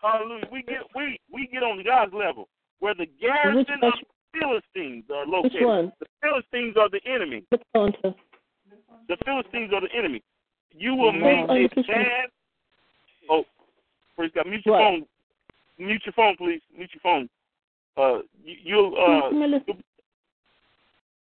Hallelujah. 0.00 0.48
We 0.50 0.62
get 0.62 0.82
we 0.94 1.18
we 1.30 1.46
get 1.46 1.62
on 1.62 1.82
God's 1.82 2.12
level 2.12 2.48
where 2.80 2.94
the 2.94 3.06
garrison 3.06 3.82
of 3.82 3.94
the 3.94 4.38
Philistines 4.38 5.04
are 5.10 5.26
located. 5.26 5.54
Which 5.54 5.62
one? 5.62 5.92
The 6.00 6.06
Philistines 6.20 6.76
are 6.76 6.88
the 6.88 7.00
enemy. 7.06 7.44
The 9.08 9.16
Philistines 9.24 9.72
are 9.72 9.80
the 9.80 9.92
enemy. 9.94 10.22
You 10.74 10.94
will 10.94 11.12
meet 11.12 11.46
a 11.50 11.82
band. 11.82 12.30
Oh, 13.28 13.44
praise 14.16 14.32
God. 14.34 14.46
Mute 14.46 14.64
your 14.66 14.74
What? 14.74 14.82
phone. 14.82 15.06
Mute 15.78 16.02
your 16.04 16.12
phone, 16.14 16.36
please. 16.36 16.60
Mute 16.76 16.90
your 16.94 17.00
phone. 17.00 17.28
Uh, 17.96 18.22
you, 18.42 18.56
you'll 18.62 18.94
uh, 18.96 19.28
Come 19.28 19.38
here, 19.38 19.48
listen. 19.48 19.84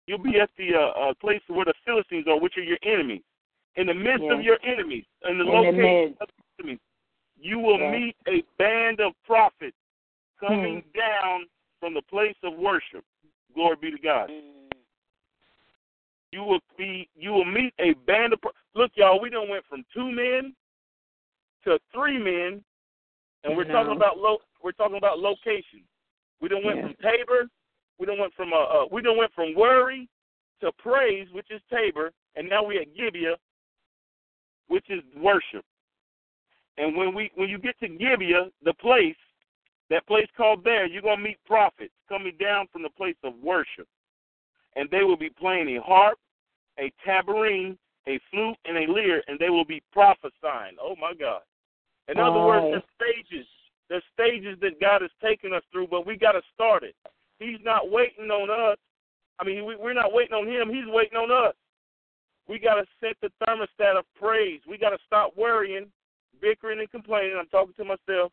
You'll 0.07 0.19
be 0.23 0.39
at 0.41 0.51
the 0.57 0.74
uh, 0.74 1.11
uh, 1.11 1.15
place 1.20 1.41
where 1.49 1.65
the 1.65 1.74
Philistines 1.85 2.27
are, 2.28 2.39
which 2.39 2.57
are 2.57 2.62
your 2.62 2.78
enemies. 2.83 3.23
In 3.77 3.87
the 3.89 3.95
midst 3.95 4.24
of 4.31 4.41
your 4.43 4.59
enemies, 4.65 5.05
in 5.28 5.37
the 5.39 5.45
In 5.45 5.51
location 5.51 5.77
midst. 5.83 6.20
of 6.23 6.28
the 6.28 6.62
enemies, 6.65 6.81
you 7.39 7.59
will 7.59 7.78
Yes. 7.78 7.93
meet 7.93 8.16
a 8.27 8.43
band 8.57 9.01
of 9.01 9.12
prophets 9.24 9.77
coming 10.41 10.81
Hmm. 10.81 10.91
down 10.99 11.47
from 11.81 11.93
the 11.93 12.03
place 12.03 12.37
of 12.43 12.55
worship. 12.55 13.05
Glory 13.55 13.77
be 13.77 13.91
to 13.91 13.99
God. 13.99 14.31
You 16.33 16.43
will 16.45 16.61
be. 16.77 17.09
You 17.15 17.33
will 17.33 17.45
meet 17.45 17.73
a 17.78 17.95
band 18.07 18.33
of. 18.33 18.41
Pro- 18.41 18.53
Look, 18.74 18.93
y'all, 18.97 19.20
we 19.20 19.31
done 19.31 19.49
went 19.49 19.65
from 19.66 19.85
two 19.95 20.11
men 20.11 20.55
to 21.65 21.78
three 21.93 22.19
men, 22.19 22.62
and 23.45 23.57
we're 23.57 23.65
No. 23.65 23.73
talking 23.74 23.97
about 23.97 24.19
lo- 24.19 24.43
We're 24.62 24.73
talking 24.73 24.97
about 24.97 25.19
location. 25.20 25.87
We 26.41 26.49
done 26.49 26.65
went 26.65 26.78
Yes. 26.78 26.87
from 26.87 27.11
Tabor. 27.11 27.49
We 27.98 28.06
done 28.06 28.18
went 28.18 28.35
from 28.35 28.52
uh, 28.52 28.56
uh 28.64 28.85
we 28.90 29.02
done 29.02 29.16
went 29.16 29.32
from 29.35 29.55
worry 29.55 30.09
to 30.60 30.73
praise, 30.78 31.28
which 31.32 31.51
is 31.51 31.60
Tabor, 31.70 32.10
and 32.36 32.48
now 32.48 32.64
we 32.64 32.78
at 32.78 32.94
Gibeah, 32.97 33.36
which 34.68 34.89
is 34.90 35.02
worship. 35.16 35.64
And 36.78 36.97
when 36.97 37.14
we 37.14 37.31
when 37.35 37.48
you 37.48 37.59
get 37.59 37.78
to 37.81 37.89
Gibeah, 37.89 38.51
the 38.64 38.74
place, 38.74 39.16
that 39.90 40.06
place 40.06 40.28
called 40.36 40.64
there, 40.64 40.86
you're 40.86 41.02
gonna 41.02 41.23
meet 41.23 41.39
prophets 41.47 41.94
coming 42.09 42.36
down 42.39 42.66
from 42.73 42.82
the 42.82 42.90
place 42.90 43.16
of 43.24 43.35
worship. 43.43 43.89
and 44.77 44.90
they 44.90 45.02
will 45.05 45.16
be 45.16 45.31
playing 45.31 45.74
a 45.77 45.81
harp, 45.81 46.18
a 46.78 46.93
tambourine, 47.02 47.78
a 48.06 48.20
flute, 48.31 48.59
and 48.66 48.77
a 48.77 48.93
lyre, 48.93 49.23
and 49.27 49.39
they 49.39 49.48
will 49.48 49.64
be 49.64 49.82
prophesying. 49.90 50.77
Oh 50.81 50.94
my 51.01 51.14
God! 51.14 51.40
In 52.09 52.18
other 52.18 52.39
Oh. 52.40 52.47
words, 52.47 52.66
the 52.73 52.82
stages. 52.94 53.47
the 53.89 54.02
stages 54.12 54.59
that 54.60 54.78
God 54.81 55.01
has 55.01 55.10
taken 55.23 55.52
us 55.55 55.62
through, 55.73 55.86
but 55.86 56.05
we 56.06 56.16
got 56.16 56.32
to 56.32 56.43
start 56.52 56.82
it. 56.82 56.97
He's 57.38 57.58
not 57.62 57.90
waiting 57.90 58.30
on 58.30 58.50
us. 58.50 58.78
I 59.38 59.44
mean, 59.44 59.66
we, 59.66 59.76
we're 59.76 59.92
not 59.92 60.12
waiting 60.12 60.34
on 60.34 60.46
Him. 60.46 60.72
He's 60.72 60.86
waiting 60.86 61.18
on 61.18 61.30
us. 61.30 61.54
We 62.48 62.58
got 62.58 62.74
to 62.74 62.84
set 63.00 63.16
the 63.20 63.30
thermostat 63.44 63.98
of 63.98 64.04
praise. 64.18 64.60
We 64.68 64.78
got 64.78 64.90
to 64.90 64.98
stop 65.06 65.36
worrying, 65.36 65.86
bickering, 66.40 66.78
and 66.78 66.90
complaining. 66.90 67.36
I'm 67.38 67.48
talking 67.48 67.74
to 67.76 67.84
myself. 67.84 68.32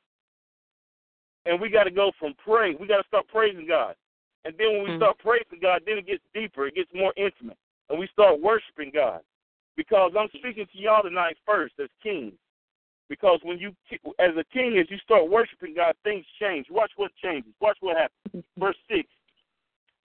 And 1.45 1.59
we 1.59 1.69
got 1.69 1.84
to 1.84 1.91
go 1.91 2.11
from 2.19 2.34
praise. 2.35 2.77
We 2.80 2.88
got 2.88 3.01
to 3.01 3.07
start 3.07 3.27
praising 3.27 3.67
God. 3.67 3.95
And 4.45 4.53
then 4.57 4.73
when 4.73 4.84
we 4.84 4.89
mm. 4.91 4.97
start 4.97 5.17
praising 5.19 5.59
God, 5.61 5.81
then 5.85 5.97
it 5.97 6.07
gets 6.07 6.23
deeper. 6.34 6.67
It 6.67 6.75
gets 6.75 6.91
more 6.93 7.13
intimate. 7.17 7.57
And 7.89 7.99
we 7.99 8.07
start 8.13 8.41
worshiping 8.41 8.91
God. 8.93 9.21
Because 9.75 10.11
I'm 10.17 10.30
speaking 10.30 10.67
to 10.71 10.77
y'all 10.80 11.03
tonight 11.03 11.35
first 11.45 11.73
as 11.81 11.89
kings. 12.01 12.34
Because 13.09 13.39
when 13.43 13.59
you, 13.59 13.71
as 14.19 14.31
a 14.38 14.43
king, 14.53 14.77
as 14.80 14.89
you 14.89 14.97
start 14.97 15.30
worshiping 15.30 15.75
God, 15.75 15.93
things 16.03 16.25
change. 16.41 16.67
Watch 16.69 16.91
what 16.95 17.11
changes. 17.21 17.53
Watch 17.59 17.77
what 17.81 17.97
happens. 17.97 18.43
Verse 18.57 18.77
6. 18.89 19.07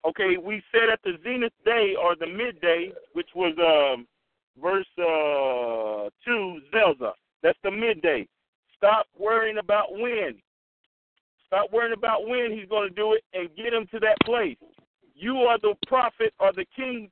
Okay, 0.07 0.37
we 0.37 0.63
said 0.73 0.89
at 0.93 1.01
the 1.05 1.13
zenith 1.23 1.53
day 1.65 1.95
or 2.01 2.17
the 2.17 2.27
midday, 2.27 2.93
which 3.13 3.29
was 3.35 3.55
um, 3.59 4.07
verse 4.61 4.87
uh, 4.99 6.11
2, 6.25 6.61
Zelzah. 6.73 7.13
That's 7.43 7.59
the 7.63 7.71
midday. 7.71 8.27
Stop 8.77 9.07
worrying 9.19 9.59
about 9.59 9.93
when. 9.93 10.37
Stop 11.47 11.73
worrying 11.73 11.95
about 11.97 12.29
when 12.29 12.53
he's 12.53 12.69
going 12.69 12.89
to 12.89 12.95
do 12.95 13.15
it 13.15 13.25
and 13.33 13.49
get 13.57 13.73
him 13.73 13.87
to 13.91 13.99
that 14.01 14.17
place. 14.25 14.57
You 15.15 15.37
are 15.39 15.59
the 15.59 15.75
prophet 15.87 16.33
or 16.39 16.53
the 16.53 16.67
king 16.77 17.11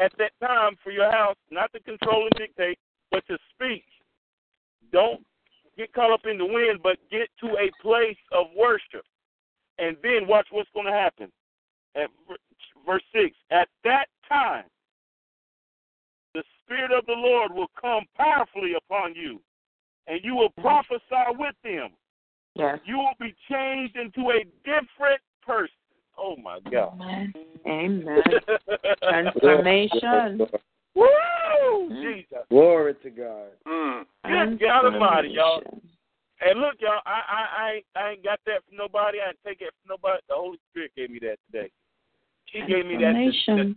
at 0.00 0.12
that 0.18 0.32
time 0.40 0.76
for 0.82 0.90
your 0.90 1.10
house, 1.10 1.36
not 1.50 1.72
to 1.72 1.80
control 1.80 2.22
and 2.22 2.32
dictate, 2.38 2.78
but 3.10 3.26
to 3.26 3.36
speak. 3.54 3.84
Don't 4.92 5.24
get 5.76 5.92
caught 5.92 6.12
up 6.12 6.26
in 6.30 6.38
the 6.38 6.44
wind, 6.44 6.80
but 6.82 6.96
get 7.10 7.28
to 7.40 7.46
a 7.56 7.70
place 7.82 8.16
of 8.32 8.46
worship. 8.56 9.04
And 9.78 9.96
then 10.02 10.26
watch 10.26 10.48
what's 10.50 10.70
going 10.74 10.86
to 10.86 10.92
happen. 10.92 11.30
At 11.94 12.08
verse 12.86 13.02
6 13.14 13.34
At 13.50 13.68
that 13.84 14.06
time, 14.28 14.64
the 16.34 16.42
Spirit 16.64 16.92
of 16.92 17.06
the 17.06 17.14
Lord 17.14 17.52
will 17.52 17.70
come 17.80 18.04
powerfully 18.16 18.74
upon 18.76 19.14
you, 19.14 19.40
and 20.06 20.20
you 20.22 20.34
will 20.34 20.50
mm-hmm. 20.50 20.62
prophesy 20.62 21.36
with 21.38 21.54
them. 21.62 21.90
Yes. 22.54 22.78
You 22.86 22.98
will 22.98 23.14
be 23.20 23.34
changed 23.50 23.96
into 23.96 24.30
a 24.30 24.44
different 24.64 25.20
person. 25.46 25.74
Oh, 26.18 26.36
my 26.36 26.58
God. 26.70 26.94
Amen. 26.94 27.32
Amen. 27.66 28.22
Transformation. 29.02 30.40
Woo! 30.96 31.88
Jesus. 32.02 32.38
Glory 32.50 32.94
to 33.02 33.10
God. 33.10 33.48
Mm. 33.68 34.04
Good 34.24 34.60
God 34.60 34.86
Almighty, 34.86 35.28
y'all. 35.28 35.62
And 36.40 36.60
look, 36.60 36.74
y'all, 36.80 37.00
I, 37.06 37.20
I, 37.28 37.62
I, 37.64 37.72
ain't- 37.74 37.86
I 37.96 38.10
ain't 38.12 38.24
got 38.24 38.40
that 38.46 38.64
from 38.68 38.76
nobody. 38.76 39.18
I 39.20 39.28
didn't 39.32 39.44
take 39.46 39.60
it 39.60 39.72
from 39.80 39.96
nobody. 39.96 40.20
The 40.28 40.34
Holy 40.34 40.58
Spirit 40.70 40.92
gave 40.96 41.10
me 41.10 41.18
that 41.20 41.36
today. 41.50 41.70
He 42.52 42.60
gave 42.60 42.86
me 42.86 42.96
that 42.96 43.12
the, 43.12 43.32
Transformation. 43.44 43.76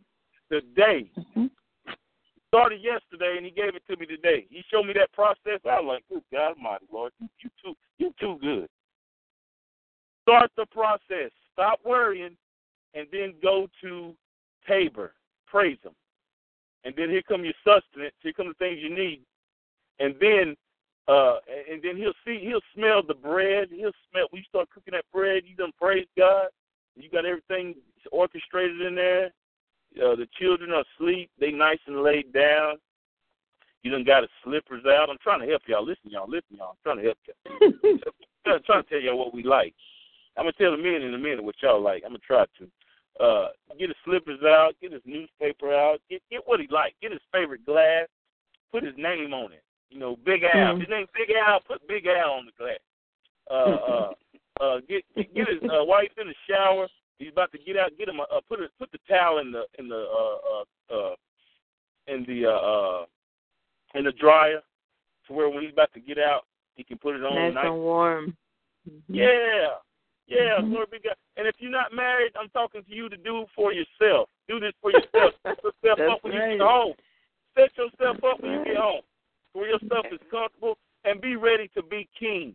the, 0.49 0.61
today. 0.61 1.11
Mm-hmm. 1.17 1.45
Started 2.47 2.81
yesterday, 2.81 3.35
and 3.37 3.45
he 3.45 3.51
gave 3.51 3.75
it 3.75 3.83
to 3.89 3.95
me 3.97 4.05
today. 4.05 4.45
He 4.49 4.63
showed 4.71 4.83
me 4.87 4.93
that 4.93 5.11
process. 5.13 5.61
I 5.69 5.79
was 5.79 5.99
like, 5.99 6.03
good 6.09 6.23
God 6.33 6.55
Almighty, 6.57 6.85
Lord, 6.91 7.11
you, 7.19 7.27
you 7.43 7.49
too, 7.63 7.75
you 7.97 8.13
too 8.19 8.37
good. 8.41 8.67
Start 10.23 10.51
the 10.57 10.65
process. 10.65 11.31
Stop 11.53 11.79
worrying, 11.85 12.35
and 12.93 13.07
then 13.11 13.33
go 13.43 13.67
to 13.83 14.13
Tabor. 14.67 15.13
Praise 15.47 15.77
him. 15.83 15.93
And 16.85 16.93
then 16.95 17.09
here 17.09 17.21
come 17.27 17.43
your 17.43 17.53
sustenance. 17.63 18.15
Here 18.21 18.33
come 18.33 18.47
the 18.47 18.53
things 18.55 18.79
you 18.81 18.93
need. 18.93 19.21
And 19.99 20.15
then 20.19 20.55
uh 21.07 21.37
and 21.69 21.81
then 21.81 21.97
he'll 21.97 22.13
see 22.25 22.39
he'll 22.41 22.61
smell 22.75 23.01
the 23.05 23.13
bread. 23.13 23.69
He'll 23.71 23.91
smell 24.11 24.27
when 24.29 24.41
you 24.41 24.45
start 24.47 24.69
cooking 24.69 24.93
that 24.93 25.05
bread, 25.13 25.43
you 25.45 25.55
done 25.55 25.71
praise 25.79 26.07
God. 26.17 26.47
You 26.95 27.09
got 27.09 27.25
everything 27.25 27.75
orchestrated 28.11 28.81
in 28.81 28.95
there. 28.95 29.27
Uh, 29.97 30.15
the 30.15 30.27
children 30.39 30.71
are 30.71 30.83
asleep, 30.95 31.29
they 31.39 31.51
nice 31.51 31.79
and 31.87 32.03
laid 32.03 32.31
down. 32.31 32.75
You 33.81 33.91
done 33.91 34.03
got 34.03 34.23
his 34.23 34.29
slippers 34.43 34.83
out. 34.85 35.09
I'm 35.09 35.17
trying 35.23 35.39
to 35.39 35.47
help 35.47 35.63
y'all. 35.67 35.85
Listen, 35.85 36.11
y'all, 36.11 36.29
listen, 36.29 36.57
y'all. 36.57 36.75
I'm 36.75 36.83
trying 36.83 36.97
to 36.97 37.03
help 37.03 37.17
y'all. 37.25 37.99
I'm 38.45 38.63
trying 38.63 38.83
to 38.83 38.89
tell 38.89 38.99
y'all 38.99 39.17
what 39.17 39.33
we 39.33 39.43
like. 39.43 39.73
I'm 40.37 40.43
gonna 40.43 40.53
tell 40.53 40.71
the 40.71 40.77
men 40.77 41.01
in 41.01 41.13
a 41.13 41.17
minute 41.17 41.43
what 41.43 41.55
y'all 41.61 41.81
like. 41.81 42.03
I'm 42.05 42.11
gonna 42.11 42.19
try 42.19 42.45
to. 42.59 42.67
Uh, 43.19 43.49
get 43.77 43.89
his 43.89 43.97
slippers 44.05 44.39
out, 44.45 44.71
get 44.81 44.93
his 44.93 45.01
newspaper 45.05 45.73
out, 45.73 45.99
get 46.09 46.21
get 46.31 46.41
what 46.45 46.59
he 46.59 46.67
like, 46.71 46.95
get 47.01 47.11
his 47.11 47.21
favorite 47.33 47.65
glass, 47.65 48.07
put 48.71 48.83
his 48.83 48.95
name 48.97 49.33
on 49.33 49.51
it. 49.51 49.63
You 49.89 49.99
know, 49.99 50.17
Big 50.25 50.43
Al. 50.43 50.75
Mm. 50.75 50.79
His 50.79 50.89
name 50.89 51.05
Big 51.13 51.35
Al. 51.35 51.59
Put 51.61 51.85
Big 51.87 52.05
Al 52.05 52.31
on 52.31 52.45
the 52.45 52.51
glass. 52.57 52.79
Uh, 53.49 53.53
uh, 53.53 54.11
uh, 54.61 54.79
get 54.87 55.03
get, 55.15 55.33
get 55.35 55.47
his 55.49 55.57
uh, 55.63 55.83
while 55.83 56.01
he's 56.01 56.11
in 56.19 56.27
the 56.27 56.35
shower. 56.49 56.87
He's 57.17 57.31
about 57.31 57.51
to 57.51 57.57
get 57.57 57.75
out. 57.75 57.91
Get 57.97 58.07
him 58.07 58.19
a 58.19 58.23
uh, 58.23 58.39
put 58.47 58.61
a, 58.61 58.67
put 58.79 58.91
the 58.91 58.99
towel 59.09 59.39
in 59.39 59.51
the 59.51 59.63
in 59.77 59.89
the 59.89 59.95
uh 59.95 60.95
uh, 60.95 61.11
uh 61.11 61.15
in 62.07 62.25
the 62.25 62.45
uh, 62.45 62.51
uh 62.51 63.05
in 63.95 64.05
the 64.05 64.13
dryer 64.13 64.61
to 65.27 65.33
where 65.33 65.49
when 65.49 65.63
he's 65.63 65.73
about 65.73 65.93
to 65.93 65.99
get 65.99 66.17
out, 66.17 66.43
he 66.75 66.83
can 66.83 66.97
put 66.97 67.15
it 67.15 67.23
on 67.23 67.35
Nice 67.35 67.53
nice 67.53 67.65
and 67.65 67.75
warm. 67.75 68.37
yeah. 69.09 69.67
Yeah, 70.29 70.61
Mhm. 70.61 70.69
glory 70.71 70.85
be 70.91 70.99
God. 70.99 71.15
And 71.37 71.47
if 71.47 71.55
you're 71.59 71.71
not 71.71 71.91
married, 71.91 72.31
I'm 72.35 72.49
talking 72.49 72.83
to 72.83 72.93
you 72.93 73.09
to 73.09 73.17
do 73.17 73.45
for 73.55 73.73
yourself. 73.73 74.29
Do 74.47 74.59
this 74.59 74.73
for 74.81 74.91
yourself. 74.91 75.33
Set 75.43 75.57
yourself 75.63 75.97
That's 75.97 76.11
up 76.11 76.23
when 76.23 76.33
you 76.33 76.39
get 76.39 76.59
home. 76.61 76.93
Set 77.55 77.77
yourself 77.77 78.23
up 78.23 78.39
when 78.41 78.51
you 78.51 78.63
get 78.65 78.77
home. 78.77 79.01
Where 79.53 79.69
your 79.69 79.79
stuff 79.85 80.05
is 80.11 80.19
comfortable 80.29 80.77
and 81.03 81.19
be 81.19 81.35
ready 81.35 81.67
to 81.69 81.81
be 81.81 82.07
king. 82.17 82.53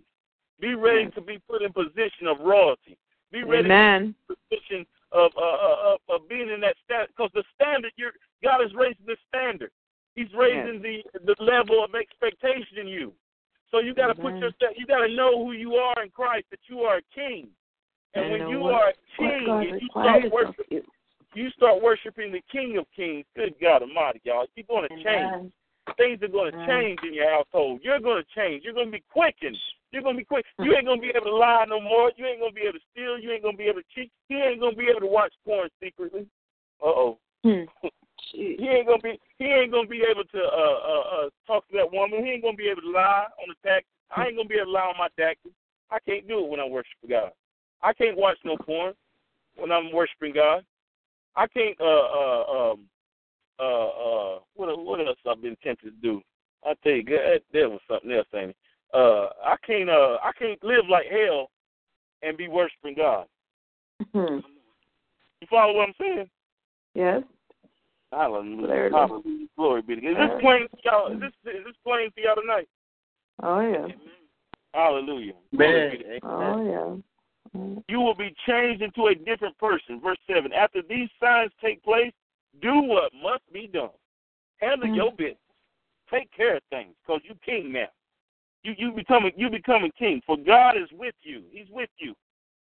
Be 0.61 0.75
ready 0.77 1.05
Yes. 1.05 1.15
to 1.15 1.21
be 1.21 1.39
put 1.49 1.63
in 1.63 1.73
position 1.73 2.29
of 2.29 2.39
royalty. 2.41 2.97
Be 3.33 3.43
ready 3.43 3.65
Amen. 3.67 4.15
to 4.29 4.37
be 4.37 4.39
in 4.39 4.59
position 4.61 4.87
of 5.11 5.33
uh, 5.37 5.41
uh, 5.41 5.77
of, 5.95 6.01
of 6.09 6.29
being 6.29 6.49
in 6.49 6.61
that 6.61 6.77
standard. 6.85 7.09
Because 7.09 7.33
the 7.35 7.43
standard, 7.55 7.93
you're, 7.97 8.13
God 8.43 8.63
is 8.63 8.73
raising 8.75 9.07
the 9.07 9.17
standard. 9.29 9.73
He's 10.15 10.33
raising 10.33 10.81
the 10.81 11.03
the 11.25 11.35
level 11.43 11.83
of 11.83 11.95
expectation 11.97 12.79
in 12.79 12.87
you. 12.87 13.13
So 13.73 13.81
you 13.81 13.95
got 13.95 14.07
to 14.07 14.15
put 14.15 14.35
yourself. 14.37 14.77
You 14.77 14.87
got 14.87 15.01
to 15.05 15.09
know 15.13 15.45
who 15.45 15.51
you 15.53 15.75
are 15.75 16.01
in 16.05 16.11
Christ. 16.11 16.47
That 16.53 16.61
you 16.69 16.81
are 16.83 16.99
a 16.99 17.03
king. 17.13 17.49
And 18.15 18.25
And 18.25 18.33
when 18.33 18.49
you 18.49 18.61
what- 18.61 18.75
are 18.75 18.89
a 18.89 18.95
king, 19.19 19.81
you 19.81 19.89
start 19.91 20.31
worshiping, 20.31 20.67
you. 20.71 20.83
you 21.35 21.51
start 21.51 21.83
worshiping 21.83 22.33
the 22.33 22.43
King 22.51 22.79
of 22.79 22.87
Kings. 22.95 23.27
Good 23.37 23.55
God 23.61 23.83
Almighty, 23.83 24.21
y'all! 24.25 24.47
You're 24.55 24.67
going 24.67 24.89
to 24.89 25.03
change. 25.03 25.53
Things 25.99 26.23
are 26.23 26.29
going 26.29 26.53
to 26.53 26.67
change 26.67 26.99
in 27.03 27.13
your 27.13 27.31
household. 27.31 27.81
You're 27.83 28.01
going 28.01 28.23
to 28.23 28.29
change. 28.35 28.65
You're 28.65 28.73
going 28.73 28.87
to 28.87 28.93
be 28.93 29.05
quickened. 29.13 29.59
You're 29.93 30.03
going 30.03 30.17
to 30.17 30.21
be 30.21 30.25
quick. 30.25 30.47
You 30.59 30.75
ain't 30.75 30.87
going 30.87 30.99
to 30.99 31.07
be 31.07 31.13
able 31.15 31.27
to 31.27 31.37
lie 31.37 31.67
no 31.69 31.79
more. 31.79 32.11
You 32.17 32.25
ain't 32.27 32.41
going 32.41 32.53
to 32.53 32.55
be 32.55 32.63
able 32.63 32.79
to 32.79 32.85
steal. 32.91 33.19
You 33.19 33.33
ain't 33.33 33.43
going 33.43 33.55
to 33.55 33.59
be 33.59 33.69
able 33.69 33.83
to 33.83 33.87
cheat. 33.95 34.11
He 34.29 34.37
ain't 34.37 34.61
going 34.61 34.73
to 34.73 34.79
be 34.79 34.89
able 34.89 35.01
to 35.01 35.07
watch 35.07 35.35
porn 35.45 35.69
secretly. 35.83 36.27
Uh 36.83 36.87
oh. 36.87 37.19
Hmm. 37.45 37.65
He 38.33 38.67
ain't 38.69 38.87
gonna 38.87 38.99
be. 39.01 39.19
He 39.39 39.45
ain't 39.45 39.71
gonna 39.71 39.87
be 39.87 40.03
able 40.11 40.25
to 40.25 40.43
uh, 40.43 40.79
uh, 40.89 41.05
uh, 41.15 41.29
talk 41.47 41.69
to 41.69 41.77
that 41.77 41.93
woman. 41.93 42.25
He 42.25 42.33
ain't 42.33 42.43
gonna 42.43 42.57
be 42.57 42.69
able 42.69 42.83
to 42.83 42.91
lie 42.91 43.27
on 43.41 43.49
the 43.49 43.69
tax. 43.69 43.85
I 44.11 44.27
ain't 44.27 44.37
gonna 44.37 44.49
be 44.49 44.57
able 44.57 44.67
to 44.67 44.73
lie 44.73 44.91
on 44.91 44.99
my 44.99 45.09
taxes. 45.19 45.53
I 45.91 45.99
can't 46.01 46.27
do 46.27 46.43
it 46.45 46.51
when 46.51 46.59
I'm 46.59 46.71
worshiping 46.71 47.11
God. 47.11 47.31
I 47.85 47.93
can't 47.93 48.17
watch 48.17 48.39
no 48.45 48.57
porn 48.57 48.95
when 49.57 49.71
I'm 49.71 49.93
worshiping 49.93 50.33
God. 50.35 50.65
I 51.37 51.47
can't. 51.47 51.79
Uh, 51.79 51.85
uh, 51.85 52.73
um, 52.73 52.81
uh, 53.61 53.89
uh, 53.89 54.39
what 54.55 54.85
what 54.85 55.01
else 55.01 55.19
I've 55.29 55.43
been 55.43 55.57
tempted 55.63 55.85
to 55.85 56.03
do? 56.03 56.23
I 56.65 56.73
tell 56.83 56.93
you, 56.93 57.05
God, 57.05 57.41
there 57.53 57.69
was 57.69 57.81
something 57.89 58.11
else, 58.11 58.27
ain't 58.35 58.51
it? 58.51 58.57
Uh, 58.95 59.29
I 59.45 59.57
can't. 59.67 59.91
Uh, 59.91 60.17
I 60.23 60.31
can't 60.39 60.63
live 60.65 60.85
like 60.89 61.07
hell 61.11 61.51
and 62.23 62.39
be 62.39 62.49
worshiping 62.49 62.95
God. 62.97 63.27
Hmm. 64.13 64.39
You 65.41 65.47
follow 65.51 65.75
what 65.75 65.89
I'm 65.89 65.95
saying? 66.01 66.31
Yes. 66.95 67.23
Hallelujah. 68.11 68.67
Clearly. 68.67 68.93
Hallelujah. 68.93 69.47
Glory 69.57 69.83
be 69.83 69.97
to 69.97 70.01
God. 70.01 70.11
Is 70.11 70.17
this 70.17 70.23
Alright. 70.23 70.41
plain 70.41 70.67
for 70.71 70.79
y'all? 70.85 71.13
Is 71.13 71.21
this 71.21 71.55
is 71.55 71.65
this 71.67 71.75
plain 71.85 72.11
for 72.15 72.21
y'all 72.21 72.37
tonight? 72.41 72.69
Oh 73.43 73.61
yeah. 73.61 73.89
Hallelujah. 74.73 75.35
Glory 75.55 75.91
be 75.91 76.05
to 76.05 76.09
Man. 76.09 76.21
Oh 76.23 76.65
yeah. 76.65 77.14
Mm. 77.57 77.83
You 77.89 78.01
will 78.01 78.15
be 78.15 78.35
changed 78.47 78.83
into 78.83 79.07
a 79.07 79.15
different 79.15 79.57
person. 79.59 80.01
Verse 80.01 80.19
7. 80.27 80.53
After 80.53 80.83
these 80.83 81.09
signs 81.21 81.53
take 81.63 81.83
place, 81.83 82.13
do 82.61 82.81
what 82.81 83.13
must 83.23 83.43
be 83.53 83.67
done. 83.67 83.91
Handle 84.59 84.89
Mm. 84.89 84.97
your 84.97 85.13
business. 85.13 85.39
Take 86.11 86.31
care 86.33 86.57
of 86.57 86.63
things 86.71 86.95
because 87.03 87.23
you 87.25 87.35
king 87.45 87.73
now. 87.73 87.89
You 88.63 88.75
you 88.79 88.93
becoming 88.93 89.33
you 89.37 89.51
becoming 89.51 89.91
king. 89.99 90.23
For 90.27 90.37
God 90.37 90.77
is 90.77 90.91
with 90.93 91.15
you. 91.23 91.45
He's 91.51 91.69
with 91.71 91.91
you. 91.99 92.15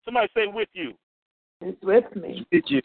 Somebody 0.05 0.29
say 0.35 0.47
with 0.47 0.69
you. 0.73 0.97
It's 1.61 1.83
with 1.83 2.15
me. 2.17 2.47
Did 2.51 2.65
you? 2.69 2.81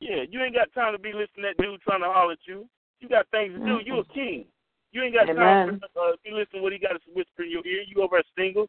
Yeah, 0.00 0.22
you 0.28 0.42
ain't 0.42 0.54
got 0.54 0.72
time 0.72 0.92
to 0.92 0.98
be 0.98 1.12
listening 1.12 1.36
to 1.36 1.42
that 1.42 1.62
dude 1.62 1.80
trying 1.82 2.02
to 2.02 2.10
holler 2.12 2.32
at 2.32 2.38
you. 2.46 2.68
You 3.00 3.08
got 3.08 3.28
things 3.30 3.52
to 3.54 3.58
do. 3.64 3.80
You 3.84 3.98
a 4.00 4.04
king. 4.06 4.46
You 4.92 5.02
ain't 5.02 5.14
got 5.14 5.26
time 5.26 5.80
to 5.80 6.00
uh, 6.00 6.12
you 6.24 6.34
listen 6.34 6.56
to 6.56 6.62
what 6.62 6.72
he 6.72 6.78
got 6.78 6.92
to 6.92 7.00
whisper 7.14 7.42
in 7.42 7.50
your 7.50 7.66
ear. 7.66 7.82
You 7.86 8.02
over 8.02 8.16
there 8.16 8.24
single. 8.36 8.68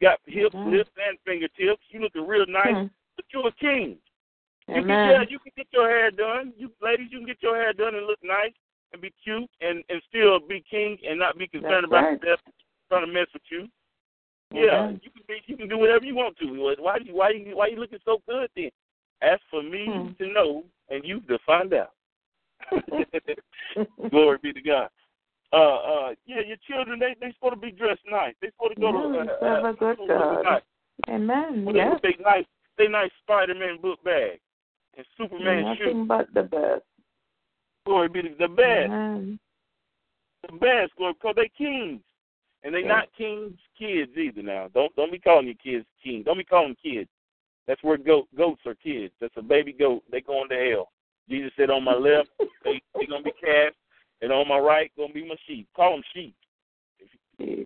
Got 0.00 0.20
hips, 0.26 0.54
Mhm. 0.54 0.72
lips, 0.72 0.90
and 0.96 1.18
fingertips. 1.24 1.82
You 1.88 2.00
looking 2.00 2.26
real 2.26 2.46
nice, 2.46 2.74
Hmm. 2.76 2.86
but 3.16 3.24
you 3.32 3.40
a 3.42 3.52
king. 3.52 3.98
You 4.68 4.82
can, 4.82 4.90
yeah, 4.90 5.22
you 5.22 5.38
can 5.38 5.52
get 5.56 5.68
your 5.72 5.88
hair 5.88 6.10
done. 6.10 6.52
You 6.56 6.70
ladies, 6.82 7.12
you 7.12 7.18
can 7.18 7.26
get 7.26 7.42
your 7.42 7.56
hair 7.56 7.72
done 7.72 7.94
and 7.94 8.04
look 8.06 8.22
nice 8.22 8.52
and 8.92 9.00
be 9.00 9.12
cute 9.22 9.48
and 9.60 9.84
and 9.88 10.02
still 10.08 10.40
be 10.40 10.60
king 10.68 10.98
and 11.06 11.18
not 11.18 11.38
be 11.38 11.46
concerned 11.46 11.84
That's 11.84 11.86
about 11.86 12.04
right. 12.04 12.20
the 12.20 12.36
trying 12.88 13.06
to 13.06 13.12
mess 13.12 13.32
with 13.32 13.42
you. 13.48 13.68
Yeah, 14.52 14.90
you 14.90 15.10
can 15.10 15.22
be, 15.26 15.40
you 15.46 15.56
can 15.56 15.68
do 15.68 15.78
whatever 15.78 16.04
you 16.04 16.14
want 16.14 16.36
to. 16.38 16.74
Why 16.78 16.96
you 16.98 17.14
why 17.14 17.30
you 17.30 17.56
why 17.56 17.68
you 17.68 17.76
looking 17.76 18.00
so 18.04 18.22
good 18.28 18.50
then? 18.56 18.70
Ask 19.22 19.40
for 19.50 19.62
me 19.62 19.86
Hmm. 19.86 20.12
to 20.18 20.32
know 20.32 20.64
and 20.88 21.04
you 21.04 21.20
to 21.22 21.38
find 21.46 21.72
out. 21.72 21.92
Glory 24.10 24.38
be 24.42 24.52
to 24.52 24.60
God. 24.60 24.90
Uh 25.52 25.56
uh 25.56 26.14
yeah, 26.26 26.40
your 26.40 26.56
children 26.68 26.98
they 26.98 27.14
they 27.20 27.32
supposed 27.32 27.54
to 27.54 27.60
be 27.60 27.70
dressed 27.70 28.00
nice. 28.10 28.34
They 28.40 28.48
supposed 28.48 28.74
to 28.74 28.80
go 28.80 28.92
to 28.92 28.98
Yeah, 29.14 29.22
uh, 29.22 29.40
serve 29.40 29.64
a 29.64 29.78
good 29.78 29.96
school 29.96 30.08
God. 30.08 30.42
nice. 30.44 30.62
Amen. 31.08 31.64
Well, 31.64 31.72
they 31.72 31.80
Yes. 31.80 32.00
they 32.02 32.16
nice 32.22 32.46
they 32.78 32.88
nice 32.88 33.10
Spider 33.22 33.54
Man 33.54 33.80
book 33.80 34.02
bag 34.04 34.40
and 34.96 35.06
Superman 35.16 35.76
shoes. 35.76 35.86
Nothing 35.86 36.06
but 36.06 36.34
the 36.34 36.42
best. 36.42 36.82
Glory 37.84 38.08
be 38.08 38.22
to 38.22 38.28
the 38.30 38.48
best. 38.48 38.90
Amen. 38.90 39.38
The 40.48 40.56
best, 40.58 40.94
glory, 40.96 41.14
because 41.14 41.34
they 41.36 41.48
kings. 41.56 42.00
And 42.62 42.74
they 42.74 42.80
Yes. 42.80 42.88
not 42.88 43.12
kings 43.16 43.56
kids 43.78 44.10
either 44.16 44.42
now. 44.42 44.68
Don't 44.74 44.94
don't 44.96 45.12
be 45.12 45.20
calling 45.20 45.46
your 45.46 45.54
kids 45.54 45.86
kings. 46.02 46.24
Don't 46.24 46.38
be 46.38 46.44
calling 46.44 46.70
them 46.70 46.76
kids. 46.82 47.08
That's 47.68 47.82
where 47.82 47.96
goat 47.96 48.26
goats 48.36 48.62
are 48.66 48.74
kids. 48.74 49.14
That's 49.20 49.36
a 49.36 49.42
baby 49.42 49.72
goat. 49.72 50.02
They 50.10 50.20
going 50.20 50.48
to 50.48 50.70
hell. 50.70 50.88
Jesus 51.28 51.52
said 51.56 51.70
on 51.70 51.84
my 51.84 51.94
left, 51.94 52.28
they 52.64 52.80
they 52.98 53.06
gonna 53.06 53.22
be 53.22 53.32
cast, 53.32 53.76
and 54.22 54.32
on 54.32 54.48
my 54.48 54.58
right 54.58 54.90
gonna 54.96 55.12
be 55.12 55.26
my 55.26 55.36
sheep. 55.46 55.68
Call 55.74 55.92
them 55.92 56.02
sheep. 56.14 56.34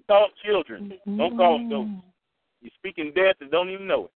Call 0.08 0.26
them 0.26 0.30
children. 0.44 0.92
Don't 1.06 1.36
call 1.36 1.58
them 1.58 1.68
goats. 1.68 1.88
Mm-hmm. 1.88 2.08
You're 2.62 2.72
speaking 2.76 3.12
death 3.14 3.36
and 3.40 3.50
don't 3.50 3.70
even 3.70 3.86
know 3.86 4.06
it. 4.06 4.10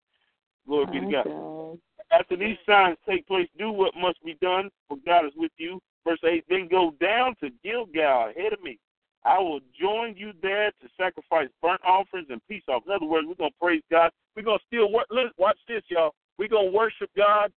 Glory 0.66 0.86
be 0.86 1.00
to 1.00 1.12
God. 1.12 1.78
After 2.10 2.36
these 2.36 2.56
signs 2.66 2.96
take 3.08 3.26
place, 3.26 3.48
do 3.58 3.70
what 3.70 3.92
must 3.96 4.22
be 4.24 4.36
done, 4.40 4.70
for 4.88 4.96
God 5.06 5.26
is 5.26 5.32
with 5.36 5.52
you. 5.56 5.80
Verse 6.04 6.20
8, 6.22 6.44
then 6.48 6.68
go 6.70 6.92
down 7.00 7.34
to 7.40 7.50
Gilgal 7.64 8.30
ahead 8.30 8.52
of 8.52 8.62
me. 8.62 8.78
I 9.24 9.38
will 9.38 9.60
join 9.80 10.14
you 10.16 10.32
there 10.42 10.70
to 10.70 10.88
sacrifice 10.98 11.48
burnt 11.62 11.80
offerings 11.82 12.26
and 12.28 12.42
peace 12.46 12.62
offerings. 12.68 12.86
In 12.88 12.92
other 12.92 13.06
words, 13.06 13.26
we're 13.26 13.36
going 13.36 13.50
to 13.50 13.58
praise 13.60 13.82
God. 13.90 14.10
We're 14.36 14.42
going 14.42 14.58
to 14.58 14.64
still 14.66 14.92
work. 14.92 15.06
Look, 15.10 15.32
watch 15.38 15.56
this, 15.66 15.82
y'all. 15.88 16.14
We're 16.38 16.48
going 16.48 16.70
to 16.70 16.76
worship 16.76 17.08
God 17.16 17.50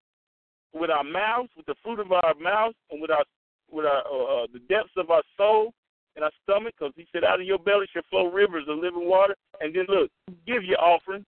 with 0.73 0.89
our 0.89 1.03
mouths, 1.03 1.49
with 1.57 1.65
the 1.65 1.75
fruit 1.83 1.99
of 1.99 2.11
our 2.11 2.33
mouths, 2.41 2.75
and 2.89 3.01
with 3.01 3.11
our 3.11 3.25
with 3.71 3.85
our 3.85 4.03
uh, 4.05 4.43
uh, 4.43 4.47
the 4.51 4.59
depths 4.69 4.93
of 4.97 5.09
our 5.09 5.23
soul 5.35 5.73
and 6.15 6.23
our 6.23 6.31
stomach, 6.43 6.73
because 6.77 6.93
He 6.95 7.05
said, 7.11 7.23
"Out 7.23 7.39
of 7.39 7.45
your 7.45 7.59
belly 7.59 7.85
shall 7.93 8.03
flow 8.09 8.31
rivers 8.31 8.65
of 8.67 8.77
living 8.79 9.07
water." 9.07 9.35
And 9.61 9.75
then 9.75 9.85
look, 9.89 10.09
give 10.45 10.63
your 10.63 10.79
offering, 10.79 11.25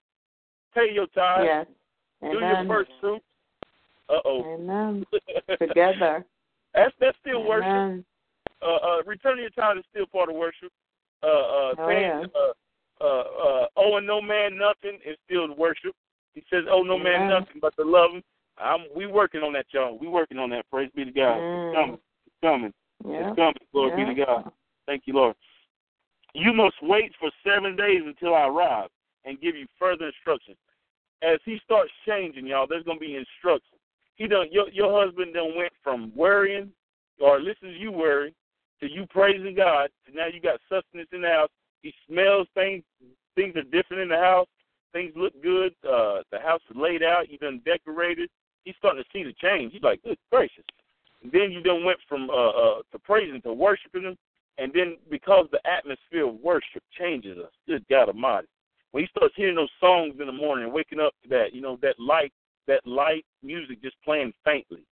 pay 0.73 0.91
your 0.93 1.07
tithe, 1.07 1.45
Yes. 1.45 1.67
do 2.21 2.39
your 2.39 2.43
Amen. 2.43 2.67
first 2.67 2.91
fruit. 2.99 3.21
Uh 4.09 4.19
oh. 4.25 4.43
Amen. 4.55 5.05
Together. 5.59 6.25
That's 6.73 6.93
that's 6.99 7.17
still 7.21 7.43
worship. 7.43 7.67
Amen. 7.67 8.05
Uh, 8.61 8.75
uh, 8.75 9.03
returning 9.05 9.41
your 9.41 9.51
tithe 9.51 9.77
is 9.77 9.85
still 9.89 10.05
part 10.07 10.29
of 10.29 10.35
worship. 10.35 10.71
Uh, 11.23 11.27
uh, 11.27 11.75
Oh, 11.77 11.87
saying, 11.87 12.25
uh, 12.35 13.03
uh, 13.03 13.05
uh, 13.05 13.67
owing 13.77 14.05
no 14.05 14.21
man 14.21 14.57
nothing 14.57 14.99
is 15.05 15.17
still 15.25 15.53
worship. 15.55 15.95
He 16.33 16.43
says, 16.49 16.63
"Oh 16.69 16.81
no 16.81 16.97
man 16.97 17.29
nothing 17.29 17.59
but 17.61 17.75
to 17.77 17.83
love 17.83 18.11
him." 18.11 18.23
I'm, 18.57 18.81
we 18.95 19.05
working 19.05 19.41
on 19.41 19.53
that, 19.53 19.65
y'all. 19.71 19.97
We 19.97 20.07
working 20.07 20.37
on 20.37 20.49
that. 20.49 20.69
Praise 20.69 20.89
be 20.95 21.05
to 21.05 21.11
God. 21.11 21.39
Mm. 21.39 21.99
Coming. 22.41 22.67
It's 22.67 22.73
coming. 23.03 23.19
Yeah. 23.21 23.29
It's 23.29 23.35
coming. 23.35 23.53
Glory 23.71 24.05
be 24.05 24.15
to 24.15 24.25
God. 24.25 24.51
Thank 24.85 25.03
you, 25.05 25.13
Lord. 25.13 25.35
You 26.33 26.53
must 26.53 26.75
wait 26.81 27.11
for 27.19 27.31
seven 27.45 27.75
days 27.75 28.01
until 28.05 28.35
I 28.35 28.47
arrive 28.47 28.89
and 29.25 29.41
give 29.41 29.55
you 29.55 29.65
further 29.77 30.07
instructions. 30.07 30.57
As 31.21 31.39
he 31.43 31.59
starts 31.65 31.91
changing, 32.07 32.47
y'all, 32.47 32.67
there's 32.67 32.83
gonna 32.83 32.99
be 32.99 33.15
instructions. 33.15 33.79
He 34.15 34.27
done 34.27 34.47
your 34.51 34.69
your 34.69 35.05
husband 35.05 35.33
done 35.33 35.55
went 35.55 35.73
from 35.83 36.11
worrying 36.15 36.71
or 37.19 37.39
listening 37.39 37.73
to 37.73 37.79
you 37.79 37.91
worry 37.91 38.33
to 38.79 38.89
you 38.89 39.05
praising 39.09 39.55
God. 39.55 39.89
To 40.05 40.15
now 40.15 40.27
you 40.27 40.39
got 40.39 40.59
sustenance 40.69 41.09
in 41.11 41.21
the 41.21 41.29
house. 41.29 41.49
He 41.81 41.93
smells 42.07 42.47
things. 42.53 42.83
Things 43.35 43.55
are 43.55 43.63
different 43.63 44.03
in 44.03 44.09
the 44.09 44.17
house. 44.17 44.47
Things 44.93 45.11
look 45.15 45.33
good. 45.43 45.73
Uh, 45.83 46.23
the 46.31 46.39
house 46.39 46.61
is 46.69 46.75
laid 46.75 47.03
out. 47.03 47.29
You 47.29 47.37
done 47.37 47.61
decorated. 47.65 48.29
He's 48.63 48.75
starting 48.77 49.03
to 49.03 49.09
see 49.13 49.23
the 49.23 49.33
change. 49.33 49.73
He's 49.73 49.83
like, 49.83 50.01
good 50.03 50.17
gracious. 50.31 50.63
Then 51.23 51.51
you 51.51 51.61
done 51.61 51.83
went 51.83 51.99
from 52.07 52.29
uh, 52.29 52.49
uh, 52.49 52.81
to 52.91 52.99
praising 52.99 53.41
to 53.41 53.53
worshiping 53.53 54.03
him, 54.03 54.17
and 54.57 54.71
then 54.73 54.97
because 55.09 55.47
the 55.51 55.59
atmosphere 55.69 56.27
of 56.27 56.35
worship 56.35 56.83
changes 56.97 57.37
us. 57.37 57.51
Good 57.67 57.85
God 57.89 58.07
Almighty. 58.07 58.47
When 58.91 59.03
he 59.03 59.09
starts 59.15 59.35
hearing 59.35 59.55
those 59.55 59.69
songs 59.79 60.15
in 60.19 60.25
the 60.25 60.33
morning 60.33 60.65
and 60.65 60.73
waking 60.73 60.99
up 60.99 61.13
to 61.23 61.29
that, 61.29 61.53
you 61.53 61.61
know, 61.61 61.77
that 61.81 61.99
light, 61.99 62.33
that 62.67 62.85
light 62.87 63.25
music 63.43 63.81
just 63.83 63.95
playing 64.03 64.33
faintly. 64.43 64.83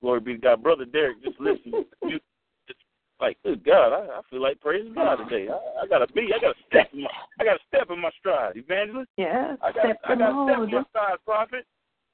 Glory 0.00 0.20
be 0.20 0.34
to 0.34 0.38
God. 0.38 0.62
Brother 0.62 0.84
Derek, 0.84 1.22
just 1.22 1.40
listen. 1.40 1.72
you, 2.02 2.20
it's 2.68 2.78
like, 3.20 3.36
good 3.44 3.64
God, 3.64 3.92
I, 3.92 4.18
I 4.18 4.20
feel 4.30 4.42
like 4.42 4.60
praising 4.60 4.94
God 4.94 5.16
today. 5.16 5.48
I, 5.50 5.84
I 5.84 5.86
gotta 5.88 6.06
be, 6.12 6.28
I 6.34 6.40
gotta 6.40 6.58
step 6.68 6.90
in 6.92 7.02
my, 7.02 7.10
I 7.40 7.44
gotta 7.44 7.60
step 7.68 7.90
in 7.90 8.00
my 8.00 8.10
stride, 8.18 8.56
evangelist. 8.56 9.10
Yes. 9.16 9.58
I 9.62 9.72
got, 9.72 9.84
Step 9.84 10.00
I 10.04 10.14
got 10.14 10.28
to 10.28 10.52
step 10.52 10.68
in 10.68 10.70
my 10.70 10.84
stride, 10.90 11.18
prophet. 11.24 11.66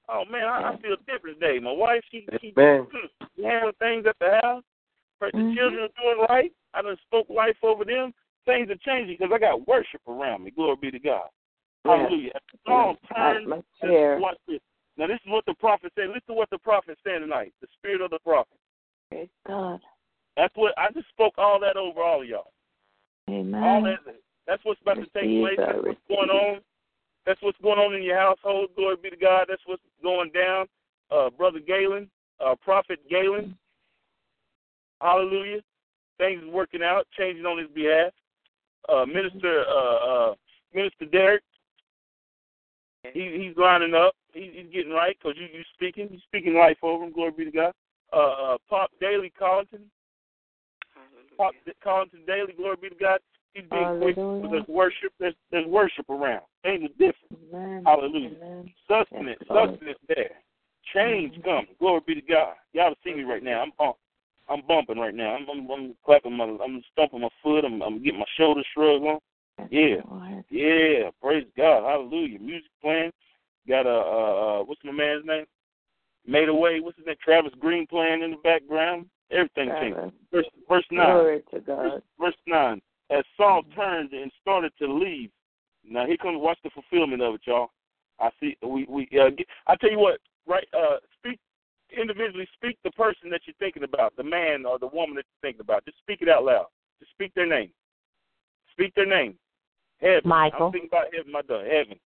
Oh 0.09 0.25
man, 0.31 0.45
I, 0.45 0.73
I 0.73 0.77
feel 0.81 0.97
different 1.07 1.39
today. 1.41 1.59
My 1.59 1.73
wife, 1.73 2.01
she, 2.11 2.27
she, 2.41 2.55
Amen. 2.57 2.87
handling 3.43 3.75
things 3.79 4.07
at 4.09 4.17
the 4.21 4.41
house. 4.43 4.65
The 5.21 5.31
Mhm. 5.33 5.55
children 5.55 5.83
are 5.83 6.03
doing 6.03 6.27
right. 6.29 6.53
I 6.75 6.83
done 6.83 6.97
spoke 7.07 7.29
life 7.29 7.57
over 7.63 7.85
them. 7.85 8.15
Things 8.47 8.71
are 8.71 8.77
changing 8.77 9.17
because 9.19 9.33
I 9.35 9.39
got 9.39 9.67
worship 9.67 10.01
around 10.07 10.45
me. 10.45 10.51
Glory 10.51 10.77
be 10.81 10.91
to 10.93 10.99
God. 10.99 11.29
Hallelujah. 11.85 12.33
The 12.53 12.59
song 12.67 12.97
watch 14.21 14.39
this. 14.47 14.61
Now 14.97 15.07
this 15.07 15.21
is 15.25 15.31
what 15.31 15.45
the 15.47 15.55
prophet 15.55 15.93
said. 15.95 16.09
Listen 16.09 16.23
to 16.29 16.35
what 16.35 16.51
the 16.51 16.59
prophet 16.59 16.99
said 17.05 17.19
tonight. 17.19 17.53
The 17.61 17.69
spirit 17.79 18.01
of 18.01 18.11
the 18.11 18.19
prophet. 18.21 18.59
Praise 19.11 19.29
God. 19.47 19.81
That's 20.37 20.55
what 20.57 20.73
I 20.79 20.91
just 20.93 21.09
spoke 21.09 21.35
all 21.37 21.61
that 21.61 21.77
over 21.77 22.03
all 22.03 22.23
of 22.23 22.29
y'all. 22.29 22.53
Amen. 23.29 23.63
All 23.63 23.83
that 23.83 23.99
that's 24.47 24.65
what's 24.65 24.81
about 24.81 24.95
to 24.97 25.07
take 25.13 25.29
place. 25.43 25.57
That's 25.59 25.79
what's 25.83 26.01
going 26.09 26.31
on. 26.31 26.61
That's 27.29 27.43
what's 27.43 27.61
going 27.63 27.79
on 27.79 27.95
in 27.95 28.03
your 28.03 28.17
household. 28.17 28.71
Glory 28.75 28.97
be 29.03 29.11
to 29.11 29.17
God. 29.17 29.45
That's 29.51 29.61
what's 29.67 29.83
going 30.03 30.31
down. 30.33 30.65
Uh, 31.11 31.29
Brother 31.29 31.59
Galen, 31.61 32.09
uh, 32.41 32.55
Prophet 32.65 33.01
Galen. 33.11 33.55
Hallelujah. 35.03 35.61
Things 36.17 36.43
is 36.43 36.49
working 36.49 36.83
out, 36.83 37.07
changing 37.19 37.45
on 37.45 37.59
his 37.59 37.69
behalf. 37.75 38.13
Uh, 38.89 39.05
Minister 39.05 39.67
uh, 39.69 40.31
uh, 40.31 40.35
Minister 40.75 41.05
Derek, 41.05 41.43
he, 43.13 43.45
he's 43.47 43.57
lining 43.59 43.95
up. 43.95 44.15
He, 44.33 44.51
he's 44.55 44.73
getting 44.73 44.93
right 44.93 45.15
because 45.23 45.37
you 45.39 45.49
you 45.53 45.65
speaking. 45.75 46.09
You 46.11 46.19
speaking 46.29 46.55
life 46.55 46.79
over 46.83 47.05
him. 47.05 47.13
Glory 47.13 47.33
be 47.37 47.45
to 47.45 47.51
God. 47.51 47.73
Uh, 48.11 48.55
uh, 48.55 48.59
Pop 48.71 48.91
Daly 49.03 49.31
Collington. 49.39 49.85
Pop 51.37 51.53
Collington 51.85 52.27
Daly. 52.27 52.55
Glory 52.57 52.77
be 52.81 52.89
to 52.89 52.95
God. 52.95 53.21
He's 53.59 53.71
being 53.71 54.01
quick 54.01 54.17
Hallelujah. 54.17 54.49
with 54.49 54.53
his 54.61 54.69
worship. 54.69 55.13
There's, 55.19 55.35
there's 55.51 55.67
worship 55.67 56.09
around. 56.09 56.43
Things 56.63 56.85
are 56.85 56.89
different. 56.89 57.53
Amen. 57.53 57.83
Hallelujah. 57.85 58.31
Amen. 58.41 58.71
Sustenance, 58.87 59.39
Yes, 59.41 59.71
sustenance 59.71 59.99
there. 60.07 60.31
Change 60.95 61.43
coming. 61.43 61.67
Glory 61.81 62.01
be 62.07 62.15
to 62.15 62.21
God. 62.21 62.55
Y'all 62.73 62.95
see 63.05 63.15
me 63.15 63.23
right 63.25 63.43
now. 63.43 63.63
I'm 63.63 63.93
I'm 64.49 64.63
bumping 64.67 64.99
right 64.99 65.15
now. 65.15 65.37
I'm, 65.37 65.47
I'm, 65.51 65.71
I'm 65.71 65.95
clapping 66.07 66.37
my, 66.37 66.45
I'm 66.45 66.83
stomping 66.93 67.21
my 67.21 67.29
foot. 67.43 67.65
I'm, 67.65 67.83
I'm 67.83 68.03
getting 68.03 68.21
my 68.21 68.27
shoulder 68.39 68.63
shrug 68.73 69.03
on. 69.03 69.19
Yeah, 69.71 69.97
yeah. 70.51 71.11
Praise 71.21 71.45
God. 71.57 71.83
Hallelujah. 71.83 72.39
Music 72.39 72.71
playing. 72.81 73.11
Got 73.69 73.87
a, 73.87 73.91
uh, 73.91 74.61
uh, 74.61 74.65
what's 74.65 74.81
my 74.85 74.93
man's 74.93 75.27
name? 75.27 75.45
Made 76.27 76.49
away. 76.49 76.81
What's 76.81 76.97
his 76.97 77.07
name? 77.07 77.17
Travis 77.23 77.53
Greene 77.59 77.87
playing 77.89 78.23
in 78.23 78.31
the 78.31 78.37
background. 78.39 79.07
Everything 79.31 79.69
changed. 79.81 80.15
Verse, 80.33 80.47
verse 80.69 80.85
nine. 80.91 81.07
Glory 81.13 81.43
to 81.51 81.61
Verse, 81.61 81.67
God. 81.67 82.03
verse 82.19 82.35
9. 82.47 82.81
As 83.11 83.25
Saul 83.37 83.63
turned 83.75 84.13
and 84.13 84.31
started 84.41 84.73
to 84.79 84.93
leave. 84.93 85.31
Now, 85.89 86.07
here 86.07 86.19
comes, 86.19 86.39
watch 86.41 86.59
the 86.63 86.71
fulfillment 86.71 87.23
of 87.23 87.37
it, 87.37 87.41
y'all. 87.47 87.71
I 88.21 88.31
see, 88.41 88.57
we, 88.63 88.85
we, 88.89 89.09
uh, 89.19 89.31
get, 89.31 89.47
I 89.67 89.77
tell 89.77 89.91
you 89.91 89.99
what, 89.99 90.21
right, 90.47 90.67
uh, 90.77 90.97
speak, 91.19 91.39
individually 91.97 92.47
speak 92.55 92.77
the 92.85 92.91
person 92.91 93.31
that 93.31 93.43
you're 93.47 93.55
thinking 93.59 93.85
about, 93.85 94.15
the 94.17 94.25
man 94.25 94.67
or 94.67 94.79
the 94.79 94.89
woman 94.89 95.17
that 95.17 95.25
you're 95.25 95.49
thinking 95.49 95.63
about. 95.63 95.85
Just 95.85 95.99
speak 95.99 96.21
it 96.21 96.29
out 96.29 96.45
loud. 96.45 96.67
Just 97.01 97.13
speak 97.13 97.33
their 97.35 97.47
name. 97.47 97.71
Speak 98.73 98.95
their 98.95 99.07
name. 99.07 99.35
Heaven. 100.01 100.23
Michael. 100.25 100.67
I'm 100.67 100.73
thinking 100.73 100.91
about 100.91 101.07
heaven, 101.15 101.33
my 101.33 101.43
dog. 101.43 101.65
Heaven. 101.65 101.99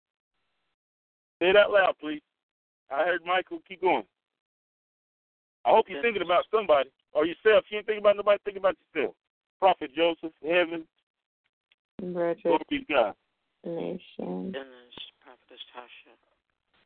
Say 1.41 1.51
it 1.51 1.57
out 1.57 1.73
loud, 1.73 1.95
please. 2.01 2.23
I 2.91 3.05
heard 3.05 3.21
Michael. 3.27 3.59
Keep 3.69 3.83
going. 3.83 4.05
I 5.65 5.71
hope 5.71 5.87
you're 5.89 6.03
thinking 6.03 6.23
about 6.23 6.45
somebody 6.51 6.91
or 7.13 7.27
yourself. 7.27 7.65
You 7.71 7.79
ain't 7.79 7.87
thinking 7.87 8.03
about 8.03 8.17
nobody. 8.17 8.39
Think 8.45 8.57
about 8.59 8.77
yourself. 8.95 9.15
Prophet 9.61 9.91
Joseph, 9.95 10.33
Heaven, 10.43 10.85
Bridget 12.03 12.43
glory 12.43 12.63
be 12.69 12.79
to 12.81 12.85
God. 12.93 13.15
Nation. 13.65 14.51
Dennis, 14.51 14.95
Prophetess 15.23 15.63
Tasha. 15.77 16.15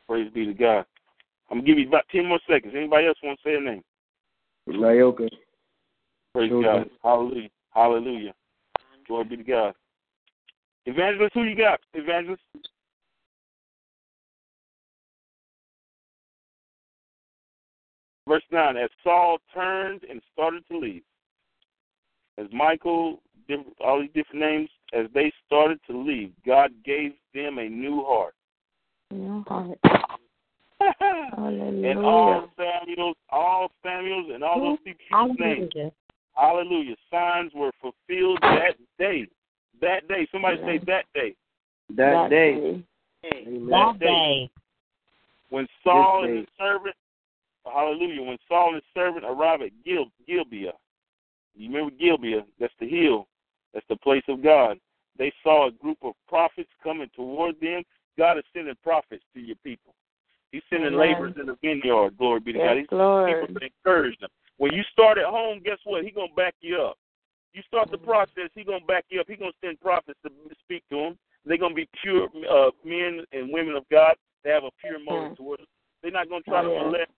Praise 0.06 0.30
be 0.34 0.44
to 0.46 0.54
God. 0.54 0.84
I'm 1.50 1.58
gonna 1.58 1.66
give 1.66 1.78
you 1.78 1.88
about 1.88 2.04
ten 2.12 2.26
more 2.26 2.40
seconds. 2.48 2.74
Anybody 2.76 3.06
else 3.06 3.16
want 3.22 3.38
to 3.42 3.48
say 3.48 3.54
a 3.54 3.60
name? 3.60 3.82
Nyoka. 4.68 5.28
Praise 6.34 6.50
Children. 6.50 6.62
God. 6.62 6.90
Hallelujah. 7.02 7.48
Hallelujah. 7.72 8.34
Glory 9.06 9.24
be 9.24 9.36
to 9.36 9.42
God. 9.42 9.74
Evangelist, 10.84 11.34
who 11.34 11.44
you 11.44 11.56
got? 11.56 11.80
Evangelist. 11.94 12.42
Verse 18.28 18.42
9 18.50 18.76
As 18.76 18.90
Saul 19.02 19.38
turned 19.54 20.02
and 20.10 20.20
started 20.32 20.62
to 20.70 20.78
leave, 20.78 21.02
as 22.38 22.46
Michael, 22.52 23.22
all 23.80 24.00
these 24.00 24.10
different 24.14 24.40
names, 24.40 24.68
as 24.92 25.06
they 25.14 25.32
started 25.46 25.78
to 25.88 25.96
leave, 25.96 26.32
God 26.46 26.70
gave 26.84 27.12
them 27.34 27.58
a 27.58 27.68
new 27.68 28.04
heart. 28.04 28.34
New 29.10 29.44
heart. 29.46 29.78
and 31.00 31.98
all 31.98 32.48
Samuels, 32.56 33.16
all 33.30 33.70
Samuels, 33.82 34.30
and 34.32 34.44
all 34.44 34.60
those 34.60 34.78
people's 34.84 35.36
names. 35.38 35.72
Hallelujah. 36.34 36.96
Signs 37.10 37.52
were 37.54 37.70
fulfilled 37.80 38.38
that 38.42 38.74
day. 38.98 39.26
That 39.80 40.06
day. 40.08 40.28
Somebody 40.30 40.58
say 40.58 40.78
that 40.86 41.04
day. 41.14 41.34
That, 41.96 42.28
day. 42.30 42.84
That 43.22 43.96
day. 43.98 44.50
When 45.48 45.66
Saul 45.82 46.24
and 46.24 46.38
his 46.38 46.46
servant, 46.58 46.94
hallelujah, 47.64 48.22
when 48.22 48.38
Saul 48.48 48.68
and 48.68 48.76
his 48.76 48.84
servant 48.94 49.24
arrived 49.24 49.62
at 49.62 49.70
Gil, 49.84 50.06
Gibeah, 50.26 50.72
you 51.54 51.70
remember 51.70 51.94
Gibeah? 51.98 52.44
That's 52.60 52.72
the 52.80 52.88
hill. 52.88 53.26
That's 53.76 53.86
the 53.90 53.96
place 53.96 54.22
of 54.28 54.42
God. 54.42 54.78
They 55.18 55.30
saw 55.42 55.68
a 55.68 55.70
group 55.70 55.98
of 56.00 56.14
prophets 56.26 56.70
coming 56.82 57.10
toward 57.14 57.60
them. 57.60 57.82
God 58.16 58.38
is 58.38 58.44
sending 58.54 58.74
prophets 58.82 59.22
to 59.34 59.40
your 59.40 59.56
people. 59.62 59.94
He's 60.50 60.62
sending 60.70 60.94
Amen. 60.94 60.98
laborers 60.98 61.34
in 61.38 61.44
the 61.44 61.58
vineyard. 61.62 62.16
Glory 62.16 62.40
be 62.40 62.54
to 62.54 62.58
Yes, 62.58 62.68
God. 62.68 62.76
He's 62.78 62.86
Lord. 62.90 63.28
people 63.28 63.60
to 63.60 63.66
encourage 63.66 64.18
them. 64.18 64.30
When 64.56 64.72
you 64.72 64.82
start 64.90 65.18
at 65.18 65.26
home, 65.26 65.60
guess 65.62 65.76
what? 65.84 66.04
He's 66.04 66.14
gonna 66.14 66.32
back 66.34 66.54
you 66.60 66.80
up. 66.80 66.96
You 67.52 67.60
start 67.68 67.90
the 67.90 67.98
process, 67.98 68.48
he's 68.54 68.64
gonna 68.64 68.84
back 68.86 69.04
you 69.10 69.20
up. 69.20 69.28
He's 69.28 69.38
gonna 69.38 69.52
send 69.62 69.78
prophets 69.78 70.18
to 70.24 70.30
speak 70.64 70.82
to 70.88 70.96
them. 70.96 71.18
They're 71.44 71.58
gonna 71.58 71.74
be 71.74 71.88
pure 72.02 72.30
uh, 72.48 72.70
men 72.82 73.26
and 73.32 73.52
women 73.52 73.76
of 73.76 73.84
God. 73.90 74.16
They 74.42 74.50
have 74.52 74.64
a 74.64 74.70
pure 74.80 74.98
motive 74.98 75.36
towards 75.36 75.60
them. 75.60 75.68
They're 76.02 76.12
not 76.12 76.30
gonna 76.30 76.48
try 76.48 76.60
Oh, 76.60 76.68
to 76.68 76.70
yeah. 76.70 76.82
molest. 76.82 77.12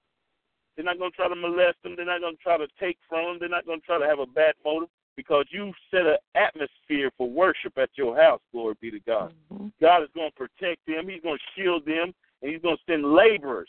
They're 0.75 0.85
not 0.85 0.99
gonna 0.99 1.13
try 1.13 1.29
to 1.29 1.37
molest 1.37 1.81
them. 1.85 1.95
They're 1.95 2.05
not 2.05 2.21
gonna 2.21 2.37
try 2.43 2.59
to 2.59 2.67
take 2.81 2.99
from 3.09 3.25
them. 3.27 3.37
They're 3.39 3.49
not 3.49 3.65
gonna 3.65 3.81
try 3.83 3.99
to 3.99 4.07
have 4.07 4.19
a 4.19 4.27
bad 4.27 4.55
motive 4.65 4.89
because 5.19 5.47
you 5.51 5.73
set 5.91 6.07
an 6.07 6.17
atmosphere 6.37 7.11
for 7.19 7.29
worship 7.29 7.77
at 7.77 7.91
your 7.97 8.17
house. 8.17 8.41
Glory 8.53 8.77
be 8.81 8.93
to 8.93 9.01
God. 9.01 9.35
Mm-hmm. 9.53 9.67
God 9.81 10.05
is 10.05 10.09
going 10.15 10.31
to 10.31 10.37
protect 10.37 10.87
them. 10.87 11.09
He's 11.09 11.21
going 11.21 11.37
to 11.37 11.61
shield 11.61 11.85
them, 11.85 12.15
and 12.41 12.53
He's 12.53 12.63
going 12.63 12.77
to 12.77 12.83
send 12.89 13.03
laborers. 13.05 13.69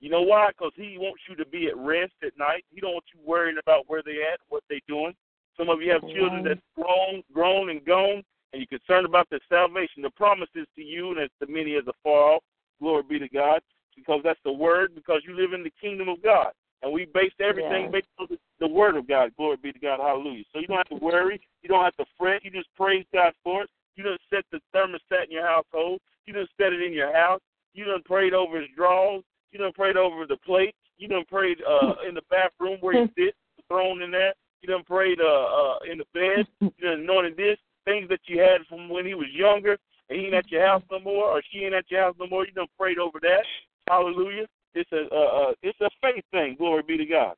You 0.00 0.10
know 0.10 0.20
why? 0.20 0.50
Because 0.50 0.72
He 0.76 0.98
wants 0.98 1.22
you 1.26 1.34
to 1.36 1.46
be 1.46 1.68
at 1.68 1.76
rest 1.78 2.12
at 2.22 2.36
night. 2.38 2.66
He 2.70 2.82
don't 2.82 2.92
want 2.92 3.06
you 3.14 3.20
worrying 3.24 3.56
about 3.58 3.84
where 3.86 4.02
they 4.04 4.18
at, 4.30 4.40
what 4.50 4.62
they 4.68 4.82
doing. 4.86 5.14
Some 5.56 5.70
of 5.70 5.80
you 5.80 5.90
have 5.90 6.02
children 6.02 6.44
that's 6.44 6.60
grown, 6.76 7.22
grown 7.32 7.70
and 7.70 7.82
gone, 7.82 8.22
and 8.52 8.60
you're 8.60 8.78
concerned 8.78 9.06
about 9.06 9.26
their 9.30 9.40
salvation. 9.48 10.02
The 10.02 10.10
promise 10.10 10.50
is 10.54 10.66
to 10.76 10.82
you, 10.82 11.12
and 11.12 11.18
it's 11.20 11.34
to 11.40 11.50
many 11.50 11.76
as 11.76 11.84
far 12.04 12.34
off. 12.34 12.42
Glory 12.78 13.04
be 13.08 13.18
to 13.20 13.28
God, 13.30 13.62
because 13.96 14.20
that's 14.22 14.40
the 14.44 14.52
word. 14.52 14.94
Because 14.94 15.22
you 15.26 15.34
live 15.34 15.54
in 15.54 15.64
the 15.64 15.72
kingdom 15.80 16.10
of 16.10 16.22
God, 16.22 16.52
and 16.82 16.92
we 16.92 17.04
base 17.06 17.32
everything 17.40 17.84
Yes. 17.84 17.92
based 17.92 18.08
on 18.18 18.26
the, 18.30 18.38
the 18.58 18.68
word 18.68 18.96
of 18.96 19.06
God. 19.06 19.34
Glory 19.36 19.56
be 19.56 19.72
to 19.72 19.78
God. 19.78 20.00
Hallelujah. 20.00 20.44
So 20.52 20.60
you 20.60 20.66
don't 20.66 20.78
have 20.78 20.88
to 20.88 21.04
worry. 21.04 21.40
You 21.62 21.68
don't 21.68 21.84
have 21.84 21.96
to 21.96 22.06
fret. 22.18 22.44
You 22.44 22.50
just 22.50 22.68
praise 22.76 23.04
God 23.12 23.32
for 23.42 23.62
it. 23.64 23.70
You 23.96 24.04
don't 24.04 24.20
set 24.30 24.44
the 24.50 24.60
thermostat 24.74 25.26
in 25.26 25.32
your 25.32 25.46
household. 25.46 26.00
You 26.26 26.32
don't 26.32 26.48
set 26.58 26.72
it 26.72 26.82
in 26.82 26.92
your 26.92 27.12
house. 27.12 27.40
You 27.74 27.84
done 27.84 28.02
prayed 28.04 28.34
over 28.34 28.60
his 28.60 28.68
drawers. 28.76 29.22
You 29.52 29.58
done 29.58 29.72
prayed 29.72 29.96
over 29.96 30.26
the 30.26 30.36
plate. 30.38 30.74
You 30.98 31.08
done 31.08 31.24
prayed 31.28 31.58
uh, 31.68 31.94
in 32.08 32.14
the 32.14 32.22
bathroom 32.30 32.78
where 32.80 32.94
you 32.94 33.08
sit, 33.18 33.34
thrown 33.68 34.02
in 34.02 34.10
there. 34.10 34.34
You 34.62 34.68
done 34.68 34.84
prayed 34.84 35.20
uh, 35.20 35.24
uh, 35.24 35.78
in 35.90 35.98
the 35.98 36.04
bed. 36.14 36.46
You 36.60 36.70
done 36.82 37.00
anointed 37.00 37.36
this. 37.36 37.58
Things 37.84 38.08
that 38.10 38.20
you 38.26 38.38
had 38.40 38.66
from 38.68 38.88
when 38.88 39.06
he 39.06 39.14
was 39.14 39.28
younger 39.32 39.78
and 40.10 40.18
he 40.18 40.26
ain't 40.26 40.34
at 40.34 40.50
your 40.50 40.66
house 40.66 40.82
no 40.90 41.00
more 41.00 41.24
or 41.24 41.42
she 41.50 41.60
ain't 41.60 41.74
at 41.74 41.90
your 41.90 42.02
house 42.02 42.14
no 42.18 42.26
more. 42.26 42.44
You 42.44 42.52
done 42.52 42.66
prayed 42.78 42.98
over 42.98 43.18
that. 43.22 43.42
Hallelujah. 43.88 44.46
It's 44.74 44.90
a 44.92 45.06
uh, 45.12 45.50
uh, 45.50 45.52
it's 45.62 45.80
a 45.80 45.90
faith 46.00 46.24
thing. 46.30 46.56
Glory 46.56 46.82
be 46.82 46.96
to 46.96 47.06
God. 47.06 47.34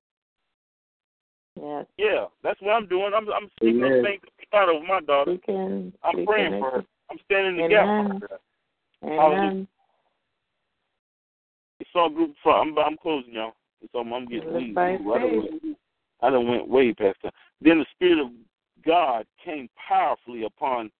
Yes. 1.60 1.86
Yeah, 1.98 2.26
that's 2.42 2.60
what 2.60 2.72
I'm 2.72 2.86
doing. 2.86 3.12
I'm 3.14 3.28
I'm 3.32 3.48
speaking 3.56 3.82
Amen. 3.82 4.02
things 4.02 4.20
out 4.54 4.68
over 4.68 4.84
my 4.84 5.00
daughter. 5.00 5.34
Speaking, 5.34 5.92
I'm 6.02 6.26
praying 6.26 6.60
for 6.60 6.70
her. 6.70 6.84
I'm 7.10 7.18
standing 7.24 7.56
in 7.56 7.62
the 7.62 7.68
gap 7.68 7.88
Amen. 7.88 8.20
for 8.20 8.28
her. 8.28 8.38
Amen. 9.04 9.68
It's 11.80 11.90
all 11.94 12.10
group 12.10 12.34
front. 12.42 12.68
I'm 12.68 12.78
I'm 12.78 12.96
closing, 12.96 13.34
y'all. 13.34 13.54
It's 13.80 13.92
all 13.94 14.02
I'm 14.14 14.26
getting 14.26 14.74
by 14.74 14.82
I 14.82 14.96
done, 14.96 15.42
faith. 15.42 15.50
went, 15.62 15.76
I 16.20 16.30
done 16.30 16.48
went 16.48 16.68
way 16.68 16.92
past 16.94 17.18
that. 17.24 17.34
Then 17.60 17.78
the 17.78 17.86
spirit 17.94 18.20
of 18.20 18.30
God 18.86 19.26
came 19.44 19.68
powerfully 19.88 20.44
upon. 20.44 20.90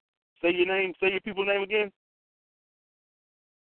Say 0.43 0.53
your 0.53 0.67
name. 0.67 0.93
Say 1.01 1.11
your 1.11 1.21
people's 1.21 1.47
name 1.47 1.63
again. 1.63 1.93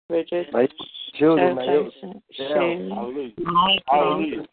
Bridget. 0.08 0.52
My 0.52 0.68
children, 1.14 1.56
my 1.56 1.64
Shame. 1.64 2.22
Shame. 2.32 2.90
Hallelujah. 2.90 3.32
Hallelujah. 3.88 4.46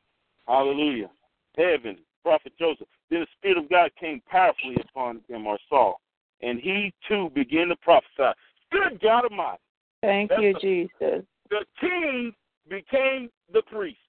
Hallelujah. 0.48 1.10
Heaven, 1.58 1.98
Prophet 2.24 2.54
Joseph. 2.58 2.88
Then 3.10 3.22
the 3.22 3.28
Spirit 3.38 3.58
of 3.58 3.70
God 3.70 3.92
came 4.00 4.22
powerfully 4.30 4.78
upon 4.90 5.22
him 5.28 5.46
or 5.46 5.58
Saul, 5.70 6.00
and 6.42 6.60
he 6.60 6.94
too 7.08 7.30
began 7.36 7.68
to 7.68 7.76
prophesy. 7.78 8.34
Good 8.72 9.00
God 9.02 9.26
Almighty. 9.26 9.60
Thank 10.02 10.30
That's 10.30 10.42
you, 10.42 10.54
the- 10.54 10.60
Jesus. 10.60 11.26
The 11.50 11.66
king 11.80 12.34
became 12.68 13.30
the 13.52 13.62
priest. 13.64 14.00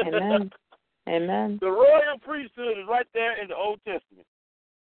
Amen. 0.00 0.50
Amen. 1.08 1.58
The 1.60 1.70
royal 1.70 2.18
priesthood 2.22 2.78
is 2.78 2.84
right 2.88 3.06
there 3.12 3.40
in 3.42 3.48
the 3.48 3.54
Old 3.56 3.78
Testament. 3.84 4.26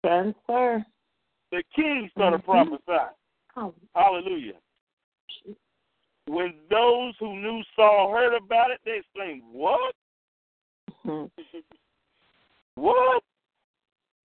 Transfer. 0.04 0.84
The 1.50 1.62
king 1.74 2.10
started 2.14 2.42
Mhm. 2.42 2.44
prophesying. 2.44 3.14
Oh. 3.56 3.74
Hallelujah. 3.94 4.54
When 6.30 6.54
those 6.70 7.14
who 7.18 7.34
knew 7.34 7.60
Saul 7.74 8.12
heard 8.12 8.36
about 8.36 8.70
it, 8.70 8.78
they 8.84 8.98
exclaimed, 8.98 9.42
What? 9.50 9.94
What? 12.76 13.22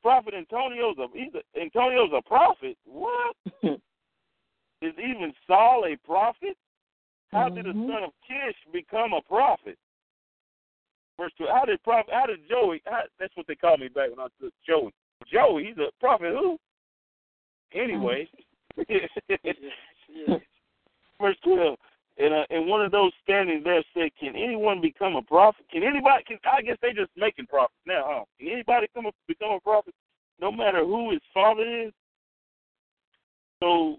Prophet 0.04 0.36
Antonio's 0.36 0.98
a 1.00 1.08
he's 1.14 1.34
a, 1.34 1.42
Antonio's 1.60 2.12
a 2.16 2.22
prophet. 2.22 2.78
What? 2.86 3.36
Is 3.64 4.94
even 5.00 5.34
Saul 5.48 5.86
a 5.92 5.98
prophet? 6.06 6.56
How 7.32 7.50
did 7.50 7.66
the 7.66 7.70
mm-hmm. 7.70 7.90
son 7.90 8.04
of 8.04 8.12
Kish 8.28 8.56
become 8.72 9.14
a 9.14 9.22
prophet? 9.22 9.80
Verse 11.20 11.32
two. 11.40 11.48
How 11.52 11.66
did 11.66 11.82
prophet? 11.84 12.14
How 12.14 12.28
did 12.28 12.48
Joey? 12.48 12.84
How, 12.86 13.02
that's 13.20 13.36
what 13.36 13.48
they 13.48 13.56
called 13.56 13.80
me 13.80 13.88
back 13.88 14.12
when 14.12 14.20
I 14.20 14.28
was 14.40 14.52
Joey. 14.66 14.94
Joey, 15.32 15.66
he's 15.66 15.78
a 15.80 15.90
prophet. 16.00 16.34
Who? 16.40 16.60
Anyway. 17.74 18.30
Verse 21.20 21.38
twelve. 21.44 21.80
And 22.18 22.34
uh, 22.34 22.46
and 22.50 22.68
one 22.68 22.82
of 22.82 22.92
those 22.92 23.12
standing 23.24 23.62
there 23.64 23.84
said, 23.94 24.10
"Can 24.20 24.36
anyone 24.36 24.80
become 24.80 25.16
a 25.16 25.22
prophet? 25.22 25.66
Can 25.72 25.84
anybody? 25.84 26.24
Can 26.26 26.38
I 26.46 26.62
guess 26.62 26.78
they 26.82 26.94
just 26.94 27.12
making 27.18 27.48
prophets 27.48 27.74
now, 27.86 28.04
huh? 28.06 28.24
Can 28.40 28.50
anybody 28.50 28.88
come 28.94 29.06
become 29.28 29.52
a 29.52 29.60
prophet, 29.60 29.94
no 30.40 30.52
matter 30.52 30.86
who 30.86 31.12
his 31.12 31.22
father 31.34 31.64
is?" 31.64 31.94
So 33.62 33.98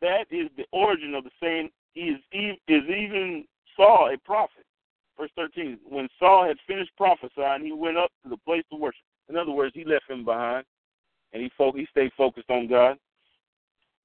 that 0.00 0.26
is 0.30 0.48
the 0.56 0.64
origin 0.72 1.14
of 1.14 1.22
the 1.22 1.30
saying, 1.40 1.70
"Is 1.94 2.16
is 2.32 2.84
even 2.88 3.44
Saul 3.76 4.10
a 4.12 4.18
prophet?" 4.18 4.64
Verse 5.16 5.30
thirteen. 5.36 5.78
When 5.88 6.08
Saul 6.18 6.46
had 6.48 6.56
finished 6.66 6.90
prophesying, 6.96 7.64
he 7.64 7.72
went 7.72 7.96
up 7.96 8.10
to 8.24 8.30
the 8.30 8.38
place 8.38 8.64
to 8.72 8.76
worship. 8.76 9.04
In 9.28 9.36
other 9.36 9.52
words, 9.52 9.72
he 9.74 9.84
left 9.84 10.10
him 10.10 10.24
behind, 10.24 10.64
and 11.32 11.42
he 11.42 11.50
fo- 11.56 11.72
he 11.72 11.86
stayed 11.92 12.12
focused 12.16 12.50
on 12.50 12.66
God. 12.66 12.98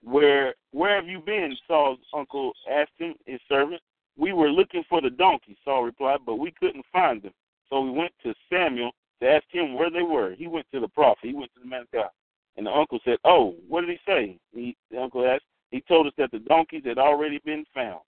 Where 0.03 0.53
where 0.71 0.95
have 0.95 1.07
you 1.07 1.19
been? 1.19 1.55
Saul's 1.67 1.99
uncle 2.13 2.53
asked 2.71 2.91
him, 2.97 3.15
his 3.25 3.39
servant. 3.49 3.81
We 4.17 4.33
were 4.33 4.49
looking 4.49 4.83
for 4.89 5.01
the 5.01 5.09
donkey, 5.09 5.55
Saul 5.63 5.83
replied, 5.83 6.19
but 6.25 6.35
we 6.35 6.51
couldn't 6.59 6.85
find 6.91 7.21
them. 7.21 7.33
So 7.69 7.81
we 7.81 7.91
went 7.91 8.11
to 8.23 8.33
Samuel 8.51 8.91
to 9.21 9.29
ask 9.29 9.43
him 9.51 9.75
where 9.75 9.91
they 9.91 10.01
were. 10.01 10.33
He 10.35 10.47
went 10.47 10.65
to 10.73 10.79
the 10.79 10.87
prophet. 10.87 11.19
He 11.23 11.33
went 11.33 11.53
to 11.53 11.59
the 11.61 11.67
man 11.67 11.81
of 11.81 11.91
God. 11.91 12.09
And 12.55 12.65
the 12.65 12.71
uncle 12.71 12.99
said, 13.05 13.17
Oh, 13.23 13.55
what 13.67 13.81
did 13.81 13.91
he 13.91 13.99
say? 14.05 14.37
He, 14.53 14.75
the 14.91 15.01
uncle 15.01 15.25
asked. 15.25 15.45
He 15.71 15.81
told 15.81 16.07
us 16.07 16.13
that 16.17 16.31
the 16.31 16.39
donkeys 16.39 16.83
had 16.85 16.97
already 16.97 17.39
been 17.45 17.65
found. 17.73 17.99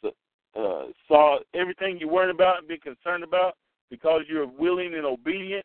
So, 0.00 0.12
uh, 0.56 0.86
saw 1.08 1.38
everything 1.54 1.98
you 1.98 2.08
worried 2.08 2.34
about 2.34 2.58
and 2.58 2.68
been 2.68 2.78
concerned 2.78 3.24
about 3.24 3.54
because 3.90 4.22
you're 4.28 4.46
willing 4.46 4.94
and 4.94 5.04
obedient, 5.04 5.64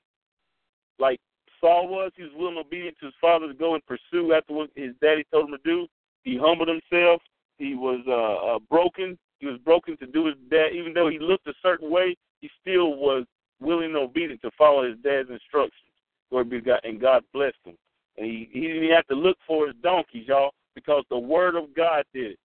like 1.00 1.20
Saul 1.60 1.88
was. 1.88 2.12
He 2.16 2.24
was 2.24 2.32
willing 2.36 2.58
and 2.58 2.66
obedient 2.66 2.98
to 3.00 3.08
his 3.08 3.16
father 3.20 3.48
to 3.48 3.54
go 3.54 3.74
and 3.74 3.84
pursue 3.86 4.34
after 4.34 4.54
what 4.54 4.70
his 4.76 4.94
daddy 5.02 5.26
told 5.32 5.50
him 5.50 5.58
to 5.58 5.64
do. 5.64 5.88
He 6.24 6.38
humbled 6.38 6.68
himself. 6.68 7.22
He 7.58 7.76
was 7.76 8.02
uh, 8.08 8.56
uh, 8.56 8.60
broken. 8.70 9.18
He 9.40 9.46
was 9.46 9.60
broken 9.60 9.98
to 9.98 10.08
do 10.08 10.26
his 10.26 10.36
dad. 10.50 10.70
Even 10.74 10.94
though 10.94 11.10
he 11.10 11.20
looked 11.20 11.48
a 11.48 11.54
certain 11.62 11.90
way, 11.90 12.16
he 12.42 12.50
still 12.62 12.96
was 12.96 13.26
willing 13.62 13.88
and 13.88 13.98
obedient 13.98 14.42
to 14.42 14.52
follow 14.58 14.88
his 14.88 14.98
dad's 15.04 15.30
instructions. 15.30 15.72
Glory 16.30 16.46
be 16.46 16.60
to 16.60 16.66
God. 16.66 16.80
And 16.84 17.00
God 17.00 17.24
blessed 17.34 17.58
him. 17.64 17.78
And 18.18 18.26
he, 18.26 18.50
he 18.52 18.62
didn't 18.62 18.84
even 18.84 18.96
have 18.96 19.08
to 19.08 19.16
look 19.16 19.38
for 19.48 19.68
his 19.68 19.76
donkeys, 19.84 20.28
y'all, 20.28 20.52
because 20.74 21.04
the 21.10 21.18
word 21.18 21.56
of 21.56 21.76
God 21.76 22.06
did 22.14 22.32
it. 22.32 22.40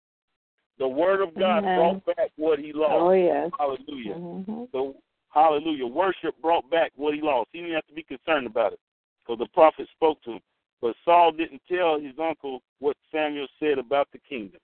The 0.78 0.88
word 0.88 1.22
of 1.22 1.34
God 1.34 1.64
Amen. 1.64 1.78
brought 1.78 2.16
back 2.16 2.30
what 2.36 2.58
he 2.58 2.72
lost. 2.72 2.92
Oh, 2.92 3.12
yes. 3.12 3.50
Hallelujah. 3.58 4.14
Mhm. 4.14 4.70
So, 4.72 4.96
hallelujah. 5.30 5.86
Worship 5.86 6.34
brought 6.42 6.68
back 6.70 6.92
what 6.96 7.14
he 7.14 7.20
lost. 7.20 7.48
He 7.52 7.60
didn't 7.60 7.74
have 7.74 7.86
to 7.86 7.94
be 7.94 8.02
concerned 8.02 8.46
about 8.46 8.74
it 8.74 8.80
because 9.26 9.38
the 9.38 9.48
prophet 9.52 9.88
spoke 9.94 10.22
to 10.22 10.32
him. 10.32 10.40
But 10.80 10.94
Saul 11.04 11.32
didn't 11.32 11.62
tell 11.70 11.98
his 11.98 12.14
uncle 12.22 12.60
what 12.80 12.96
Samuel 13.12 13.46
said 13.58 13.78
about 13.78 14.08
the 14.12 14.18
kingdom. 14.18 14.60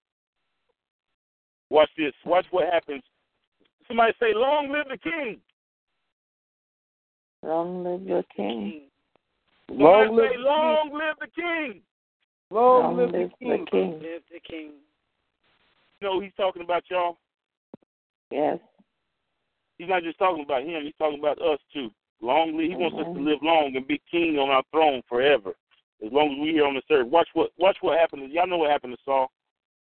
Watch 1.71 1.89
this. 1.97 2.13
Watch 2.27 2.47
what 2.51 2.73
happens. 2.73 3.03
Somebody 3.89 4.13
say, 4.21 4.35
Long 4.35 4.71
live 4.71 4.87
the 4.91 4.99
king. 4.99 5.39
Long 7.43 7.83
live 7.83 8.03
your 8.03 8.23
king. 8.37 8.83
Long 9.69 10.15
live, 10.15 10.31
long 10.39 10.91
live 10.93 11.17
the 11.19 11.27
king. 11.35 11.81
Long, 12.51 12.83
Long 12.83 12.97
live, 12.99 13.11
live 13.13 13.31
the 13.41 13.45
king. 13.45 13.65
the 13.65 13.71
king. 13.71 13.93
Live 13.93 14.23
the 14.31 14.41
king. 14.41 14.71
You 16.01 16.09
know 16.09 16.21
he's 16.21 16.33
talking 16.37 16.63
about 16.63 16.85
y'all. 16.91 17.17
Yes. 18.31 18.59
He's 19.79 19.89
not 19.89 20.03
just 20.03 20.19
talking 20.19 20.45
about 20.45 20.63
him. 20.63 20.85
He's 20.85 20.95
talking 20.99 21.19
about 21.19 21.41
us 21.41 21.59
too. 21.73 21.91
Long 22.23 22.57
live. 22.57 22.71
He 22.71 22.77
wants 22.77 22.97
us 22.97 23.05
to 23.05 23.11
mm-hmm. 23.11 23.27
live 23.27 23.43
long 23.43 23.75
and 23.75 23.87
be 23.87 24.01
king 24.09 24.39
on 24.39 24.49
our 24.49 24.63
throne 24.71 25.03
forever, 25.09 25.55
as 26.07 26.13
long 26.13 26.33
as 26.33 26.39
we're 26.39 26.53
here 26.53 26.67
on 26.67 26.75
this 26.75 26.85
earth. 26.91 27.09
Watch 27.09 27.29
what 27.35 27.51
watch 27.59 27.77
what 27.81 27.99
happened. 27.99 28.23
To, 28.23 28.33
y'all 28.33 28.47
know 28.47 28.59
what 28.59 28.71
happened 28.71 28.95
to 28.95 29.03
Saul. 29.05 29.31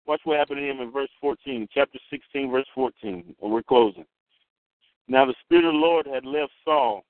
Watch 0.08 0.22
what 0.24 0.40
happened 0.40 0.58
to 0.58 0.70
him 0.70 0.82
in 0.82 0.92
verse 0.92 1.12
14, 1.22 1.70
chapter 1.74 1.98
16, 2.10 2.52
verse 2.52 2.66
14. 2.76 3.36
And 3.42 3.52
we're 3.52 3.64
closing. 3.64 4.06
Now 5.08 5.26
the 5.26 5.36
spirit 5.46 5.64
of 5.64 5.74
the 5.74 5.78
Lord 5.78 6.08
had 6.08 6.26
left 6.26 6.52
Saul, 6.66 7.06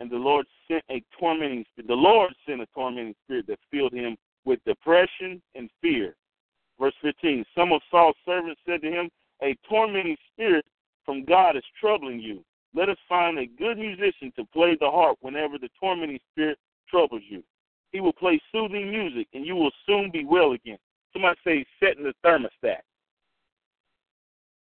and 0.00 0.10
the 0.10 0.16
Lord 0.16 0.44
sent 0.68 0.82
a 0.90 1.02
tormenting 1.18 1.64
spirit. 1.72 1.88
The 1.88 1.94
Lord 1.94 2.34
sent 2.46 2.60
a 2.60 2.66
tormenting 2.74 3.14
spirit 3.24 3.46
that 3.46 3.60
filled 3.70 3.94
him 3.94 4.16
with 4.44 4.58
depression 4.66 5.40
and 5.54 5.70
fear. 5.80 6.16
Verse 6.80 6.94
15. 7.00 7.44
Some 7.56 7.72
of 7.72 7.80
Saul's 7.90 8.16
servants 8.26 8.60
said 8.66 8.82
to 8.82 8.90
him, 8.90 9.08
A 9.42 9.56
tormenting 9.68 10.16
spirit 10.32 10.66
from 11.06 11.24
God 11.24 11.56
is 11.56 11.64
troubling 11.80 12.18
you. 12.18 12.44
Let 12.74 12.88
us 12.88 12.96
find 13.08 13.38
a 13.38 13.46
good 13.46 13.78
musician 13.78 14.32
to 14.36 14.44
play 14.46 14.76
the 14.80 14.90
harp 14.90 15.18
whenever 15.20 15.58
the 15.58 15.68
tormenting 15.78 16.20
spirit 16.32 16.58
troubles 16.88 17.22
you. 17.28 17.42
He 17.92 18.00
will 18.00 18.14
play 18.14 18.40
soothing 18.50 18.90
music, 18.90 19.28
and 19.34 19.44
you 19.44 19.54
will 19.54 19.72
soon 19.86 20.10
be 20.10 20.24
well 20.24 20.52
again. 20.52 20.78
Somebody 21.12 21.38
say, 21.44 21.66
setting 21.78 22.04
the 22.04 22.14
thermostat. 22.24 22.80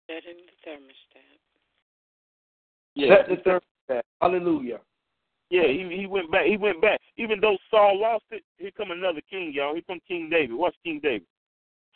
Setting 0.09 0.39
the 0.47 0.71
thermostat. 0.71 1.39
Set 2.97 3.29
in 3.29 3.37
the 3.37 3.43
thermostat. 3.43 4.03
Hallelujah. 4.21 4.81
Yeah, 5.51 5.69
he 5.69 5.87
he 5.95 6.07
went 6.07 6.31
back. 6.33 6.47
He 6.47 6.57
went 6.57 6.81
back. 6.81 6.99
Even 7.19 7.39
though 7.39 7.59
Saul 7.71 8.01
lost 8.01 8.25
it, 8.31 8.43
here 8.57 8.71
come 8.75 8.91
another 8.91 9.21
king, 9.29 9.53
y'all. 9.53 9.75
Here 9.75 9.83
come 9.87 10.01
King 10.09 10.31
David. 10.31 10.57
Watch 10.57 10.75
King 10.83 10.99
David. 11.03 11.27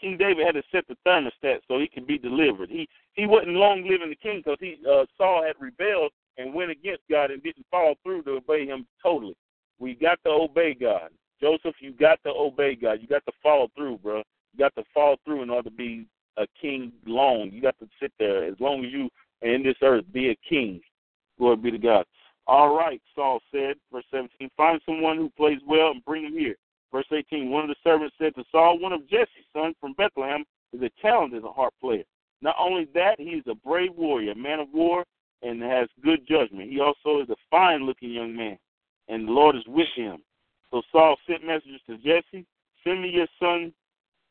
King 0.00 0.16
David 0.18 0.46
had 0.46 0.54
to 0.54 0.62
set 0.70 0.84
the 0.88 0.96
thermostat 1.06 1.60
so 1.66 1.78
he 1.78 1.88
could 1.88 2.06
be 2.06 2.18
delivered. 2.18 2.68
He 2.68 2.88
he 3.14 3.26
wasn't 3.26 3.52
long 3.52 3.86
living 3.88 4.10
the 4.10 4.16
king 4.16 4.42
because 4.44 4.58
he 4.60 4.76
uh, 4.88 5.06
Saul 5.16 5.42
had 5.44 5.56
rebelled 5.58 6.12
and 6.38 6.52
went 6.52 6.70
against 6.70 7.02
God 7.10 7.30
and 7.30 7.42
didn't 7.42 7.66
follow 7.70 7.94
through 8.02 8.22
to 8.24 8.32
obey 8.32 8.66
him 8.66 8.86
totally. 9.02 9.36
We 9.78 9.94
got 9.94 10.18
to 10.24 10.30
obey 10.30 10.74
God. 10.74 11.10
Joseph, 11.40 11.76
you 11.80 11.92
got 11.92 12.22
to 12.24 12.30
obey 12.30 12.74
God. 12.74 12.98
You 13.00 13.08
got 13.08 13.24
to 13.26 13.32
follow 13.42 13.68
through, 13.76 13.98
bro. 13.98 14.18
You 14.52 14.58
got 14.58 14.74
to 14.76 14.84
follow 14.94 15.16
through 15.24 15.42
in 15.42 15.50
order 15.50 15.70
to 15.70 15.76
be 15.76 16.06
a 16.36 16.46
king 16.60 16.92
long. 17.06 17.50
You 17.52 17.60
got 17.60 17.78
to 17.78 17.88
sit 18.00 18.12
there 18.18 18.44
as 18.44 18.54
long 18.60 18.84
as 18.84 18.92
you 18.92 19.08
are 19.42 19.54
in 19.54 19.62
this 19.62 19.76
earth, 19.82 20.04
be 20.12 20.30
a 20.30 20.36
king. 20.48 20.80
Glory 21.38 21.56
be 21.56 21.70
to 21.70 21.78
God. 21.78 22.04
All 22.46 22.76
right, 22.76 23.02
Saul 23.14 23.40
said, 23.50 23.74
verse 23.92 24.04
17, 24.10 24.48
find 24.56 24.80
someone 24.86 25.16
who 25.16 25.30
plays 25.30 25.58
well 25.66 25.90
and 25.90 26.04
bring 26.04 26.24
him 26.24 26.32
here. 26.32 26.56
Verse 26.92 27.06
18, 27.12 27.50
one 27.50 27.64
of 27.64 27.68
the 27.68 27.76
servants 27.82 28.14
said 28.18 28.34
to 28.36 28.44
Saul, 28.50 28.78
one 28.78 28.92
of 28.92 29.08
Jesse's 29.08 29.44
sons 29.52 29.74
from 29.80 29.94
Bethlehem 29.94 30.44
is 30.72 30.82
a 30.82 30.90
talented 31.02 31.42
harp 31.44 31.74
player. 31.80 32.04
Not 32.42 32.56
only 32.58 32.86
that, 32.94 33.18
he 33.18 33.30
is 33.30 33.44
a 33.48 33.54
brave 33.54 33.94
warrior, 33.96 34.32
a 34.32 34.36
man 34.36 34.60
of 34.60 34.68
war, 34.72 35.04
and 35.42 35.62
has 35.62 35.88
good 36.02 36.26
judgment. 36.26 36.70
He 36.70 36.80
also 36.80 37.20
is 37.20 37.30
a 37.30 37.36
fine 37.50 37.84
looking 37.84 38.10
young 38.10 38.36
man, 38.36 38.58
and 39.08 39.26
the 39.26 39.32
Lord 39.32 39.56
is 39.56 39.66
with 39.66 39.88
him. 39.94 40.18
So 40.70 40.82
Saul 40.92 41.16
sent 41.26 41.44
messengers 41.44 41.80
to 41.86 41.96
Jesse, 41.98 42.46
send 42.84 43.02
me 43.02 43.08
your 43.08 43.26
son 43.40 43.72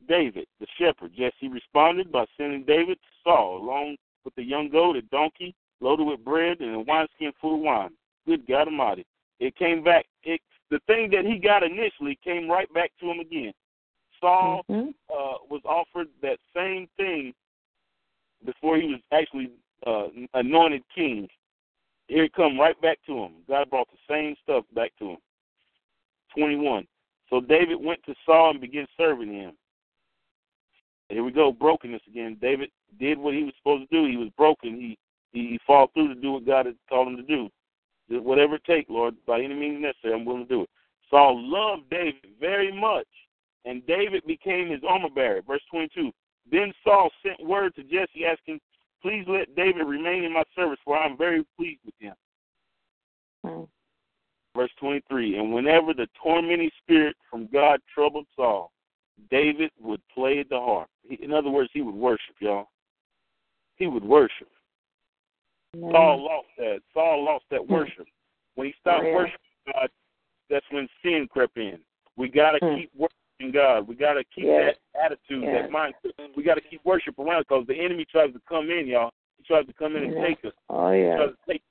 David, 0.08 0.48
the 0.60 0.68
shepherd. 0.78 1.12
Jesse 1.16 1.48
responded 1.48 2.12
by 2.12 2.26
sending 2.38 2.64
David 2.64 2.98
to 2.98 3.10
Saul, 3.24 3.58
along 3.58 3.98
with 4.24 4.36
the 4.36 4.44
young 4.44 4.70
goat, 4.70 4.96
a 4.96 5.02
donkey, 5.04 5.56
loaded 5.82 6.06
with 6.06 6.24
bread, 6.24 6.60
and 6.60 6.76
a 6.76 6.80
wineskin 6.80 7.32
full 7.40 7.56
of 7.56 7.62
wine. 7.62 7.92
Good 8.26 8.48
God 8.48 8.68
Almighty. 8.68 9.06
It 9.40 9.56
came 9.56 9.84
back. 9.84 10.06
It, 10.24 10.42
the 10.70 10.80
thing 10.88 11.10
that 11.12 11.26
he 11.26 11.38
got 11.38 11.64
initially 11.64 12.18
came 12.24 12.50
right 12.50 12.72
back 12.74 12.92
to 13.00 13.10
him 13.10 13.20
again. 13.20 13.54
Saul 14.20 14.64
Mhm. 14.70 14.94
uh, 15.10 15.38
was 15.50 15.62
offered 15.66 16.10
that 16.22 16.40
same 16.54 16.88
thing 16.98 17.34
before 18.44 18.78
he 18.78 18.88
was 18.88 19.02
actually 19.12 19.52
uh, 19.86 20.10
anointed 20.34 20.84
king. 20.90 21.30
Here 22.08 22.24
it 22.24 22.34
come 22.34 22.60
right 22.60 22.80
back 22.82 22.98
to 23.06 23.18
him. 23.18 23.44
God 23.48 23.70
brought 23.70 23.90
the 23.92 23.98
same 24.08 24.36
stuff 24.38 24.66
back 24.74 24.96
to 24.98 25.12
him. 25.12 25.18
21. 26.36 26.88
So 27.30 27.40
David 27.42 27.76
went 27.76 28.04
to 28.06 28.16
Saul 28.26 28.52
and 28.52 28.62
began 28.62 28.88
serving 28.98 29.32
him. 29.32 29.58
Here 31.10 31.24
we 31.24 31.32
go, 31.32 31.52
brokenness 31.52 32.02
again. 32.08 32.38
David 32.42 32.72
did 33.00 33.18
what 33.18 33.34
he 33.36 33.44
was 33.44 33.54
supposed 33.58 33.90
to 33.90 33.96
do. 33.96 34.10
He 34.10 34.18
was 34.18 34.30
broken. 34.38 34.76
He 34.80 34.98
he, 35.34 35.50
he 35.50 35.60
fought 35.68 35.94
through 35.94 36.08
to 36.08 36.16
do 36.16 36.32
what 36.32 36.46
God 36.46 36.66
had 36.66 36.76
called 36.88 37.10
him 37.10 37.18
to 37.18 37.24
do. 37.24 37.50
Whatever 38.10 38.56
it 38.56 38.64
takes, 38.66 38.90
Lord, 38.90 39.16
by 39.26 39.42
any 39.42 39.54
means 39.54 39.82
necessary, 39.82 40.14
I'm 40.14 40.26
willing 40.26 40.48
to 40.48 40.54
do 40.54 40.62
it. 40.64 40.70
Saul 41.10 41.36
loved 41.38 41.90
David 41.90 42.16
very 42.40 42.72
much, 42.72 43.08
and 43.66 43.86
David 43.86 44.24
became 44.26 44.70
his 44.70 44.82
armor 44.88 45.10
bearer. 45.10 45.42
Verse 45.42 45.62
22. 45.72 46.12
Then 46.52 46.74
Saul 46.84 47.10
sent 47.24 47.48
word 47.48 47.74
to 47.76 47.84
Jesse 47.84 48.26
asking, 48.26 48.60
Please 49.02 49.26
let 49.28 49.56
David 49.56 49.86
remain 49.86 50.24
in 50.24 50.34
my 50.34 50.44
service, 50.56 50.80
for 50.84 50.98
I 50.98 51.06
am 51.06 51.18
very 51.18 51.46
pleased 51.58 51.82
with 51.86 51.94
him. 52.00 52.14
Mm. 53.46 53.68
Verse 54.56 54.72
23. 54.80 55.38
And 55.38 55.54
whenever 55.54 55.94
the 55.94 56.08
tormenting 56.22 56.72
spirit 56.82 57.16
from 57.30 57.48
God 57.52 57.80
troubled 57.94 58.26
Saul, 58.36 58.72
David 59.30 59.72
would 59.80 60.02
play 60.14 60.44
the 60.48 60.60
harp. 60.60 60.90
In 61.22 61.34
other 61.34 61.50
words, 61.50 61.70
he 61.74 61.82
would 61.82 61.96
worship, 61.96 62.36
y'all. 62.40 62.68
He 63.76 63.88
would 63.88 64.04
worship. 64.04 64.48
Amen. 65.84 65.92
Saul 65.92 66.24
lost 66.24 66.48
that. 66.58 66.80
Saul 66.94 67.24
lost 67.24 67.46
that 67.52 67.66
worship. 67.68 68.08
When 68.56 68.68
he 68.68 68.74
stopped 68.80 69.04
Oh, 69.04 69.08
yeah. 69.08 69.16
worshiping 69.16 69.74
God, 69.74 69.90
that's 70.50 70.66
when 70.72 70.88
sin 71.04 71.28
crept 71.30 71.58
in. 71.58 71.80
We 72.16 72.30
got 72.30 72.52
to 72.52 72.60
Hmm. 72.60 72.76
keep 72.76 72.92
worshiping 72.96 73.52
God. 73.52 73.88
We 73.88 73.96
got 73.96 74.14
to 74.14 74.24
keep 74.26 74.46
Yes. 74.46 74.78
that 74.94 75.02
attitude, 75.02 75.44
Yes. 75.44 75.64
that 75.64 75.72
mindset. 75.72 76.36
We 76.36 76.44
got 76.44 76.56
to 76.56 76.62
keep 76.62 76.84
worship 76.86 77.20
around 77.20 77.42
because 77.42 77.68
the 77.68 77.76
enemy 77.76 78.06
tries 78.06 78.34
to 78.34 78.42
come 78.48 78.70
in, 78.72 78.88
y'all. 78.88 79.12
He 79.38 79.44
tries 79.44 79.66
to 79.68 79.74
come 79.74 79.96
in 79.96 80.04
and 80.04 80.14
Yeah. 80.14 80.22
take 80.22 80.46
us. 80.46 80.54
Oh 80.70 80.92
He 80.92 81.02
yeah. 81.02 81.18
tries 81.18 81.32
to 81.32 81.38
take, 81.48 81.64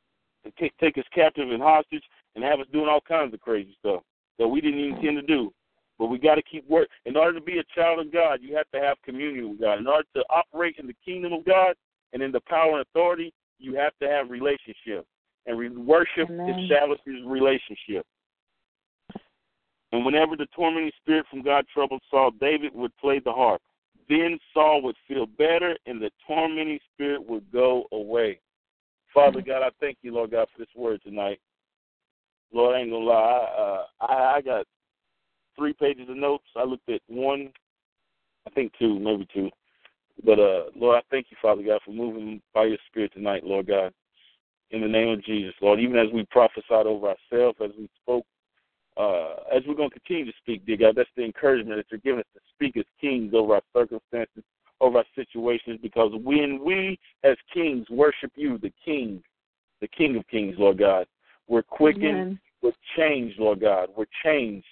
take 0.58 0.76
take 0.78 0.98
us 0.98 1.08
captive 1.12 1.50
and 1.50 1.62
hostage 1.62 2.04
and 2.34 2.44
have 2.44 2.60
us 2.60 2.66
doing 2.68 2.88
all 2.88 3.00
kinds 3.00 3.32
of 3.32 3.40
crazy 3.40 3.74
stuff 3.78 4.02
that 4.38 4.46
we 4.48 4.60
didn't 4.60 4.80
even 4.80 4.96
intend 4.96 5.16
to 5.16 5.22
do. 5.22 5.54
But 5.98 6.06
we 6.06 6.18
got 6.18 6.34
to 6.34 6.42
keep 6.42 6.68
work. 6.68 6.88
In 7.06 7.16
order 7.16 7.38
to 7.38 7.44
be 7.44 7.58
a 7.60 7.64
child 7.64 8.00
of 8.00 8.12
God, 8.12 8.42
you 8.42 8.54
have 8.56 8.68
to 8.72 8.80
have 8.80 9.00
communion 9.02 9.50
with 9.50 9.60
God. 9.60 9.78
In 9.78 9.86
order 9.86 10.06
to 10.16 10.24
operate 10.28 10.76
in 10.78 10.86
the 10.88 10.94
kingdom 11.04 11.32
of 11.32 11.44
God 11.44 11.76
and 12.12 12.20
in 12.20 12.32
the 12.32 12.40
power 12.40 12.72
and 12.72 12.80
authority, 12.80 13.32
you 13.58 13.74
have 13.76 13.92
to 14.00 14.08
have 14.08 14.30
relationship. 14.30 15.06
And 15.46 15.58
re- 15.58 15.68
worship 15.68 16.30
Amen. 16.30 16.48
establishes 16.48 17.22
relationship. 17.26 18.06
And 19.92 20.04
whenever 20.04 20.36
the 20.36 20.46
tormenting 20.56 20.90
spirit 21.00 21.26
from 21.30 21.42
God 21.42 21.66
troubled 21.72 22.00
Saul, 22.10 22.32
David 22.40 22.74
would 22.74 22.96
play 22.96 23.20
the 23.24 23.32
harp. 23.32 23.60
Then 24.08 24.38
Saul 24.52 24.82
would 24.82 24.96
feel 25.06 25.26
better, 25.26 25.76
and 25.86 26.00
the 26.00 26.10
tormenting 26.26 26.80
spirit 26.92 27.26
would 27.28 27.44
go 27.52 27.84
away. 27.92 28.40
Father 29.12 29.40
God, 29.40 29.62
I 29.62 29.70
thank 29.80 29.98
you, 30.02 30.12
Lord 30.12 30.32
God, 30.32 30.48
for 30.52 30.58
this 30.58 30.74
word 30.74 31.00
tonight. 31.04 31.38
Lord, 32.52 32.76
I 32.76 32.80
ain't 32.80 32.90
gonna 32.90 33.04
lie, 33.04 33.14
I, 33.14 33.60
uh, 33.60 33.84
I, 34.00 34.36
I 34.36 34.40
got 34.40 34.66
three 35.56 35.72
pages 35.74 36.08
of 36.08 36.16
notes. 36.16 36.44
I 36.56 36.64
looked 36.64 36.88
at 36.88 37.00
one, 37.06 37.52
I 38.46 38.50
think 38.50 38.72
two, 38.78 38.98
maybe 38.98 39.26
two. 39.32 39.50
But 40.22 40.38
uh, 40.38 40.64
Lord, 40.76 40.96
I 40.96 41.02
thank 41.10 41.26
you, 41.30 41.36
Father 41.40 41.62
God, 41.62 41.80
for 41.84 41.92
moving 41.92 42.40
by 42.52 42.64
your 42.64 42.78
Spirit 42.88 43.12
tonight, 43.14 43.44
Lord 43.44 43.66
God. 43.66 43.92
In 44.70 44.80
the 44.80 44.88
name 44.88 45.08
of 45.08 45.24
Jesus, 45.24 45.54
Lord, 45.60 45.80
even 45.80 45.96
as 45.98 46.12
we 46.12 46.24
prophesied 46.30 46.86
over 46.86 47.08
ourselves, 47.08 47.58
as 47.62 47.70
we 47.78 47.88
spoke, 48.02 48.24
uh, 48.96 49.34
as 49.54 49.62
we're 49.66 49.74
going 49.74 49.90
to 49.90 50.00
continue 50.00 50.24
to 50.24 50.38
speak, 50.38 50.64
dear 50.66 50.76
God, 50.76 50.94
that's 50.96 51.10
the 51.16 51.24
encouragement 51.24 51.76
that 51.76 51.86
you're 51.90 52.00
giving 52.00 52.20
us 52.20 52.26
to 52.34 52.40
speak 52.54 52.76
as 52.76 52.84
kings 53.00 53.34
over 53.34 53.54
our 53.54 53.62
circumstances, 53.72 54.42
over 54.80 54.98
our 54.98 55.04
situations, 55.14 55.78
because 55.82 56.12
when 56.22 56.64
we 56.64 56.98
as 57.24 57.36
kings 57.52 57.88
worship 57.90 58.32
you, 58.36 58.58
the 58.58 58.72
King, 58.84 59.22
the 59.80 59.88
King 59.88 60.16
of 60.16 60.26
Kings, 60.28 60.56
Lord 60.58 60.78
God, 60.78 61.06
we're 61.48 61.62
quickened, 61.62 62.04
Amen. 62.04 62.40
we're 62.62 62.72
changed, 62.96 63.38
Lord 63.38 63.60
God, 63.60 63.88
we're 63.96 64.06
changed. 64.24 64.66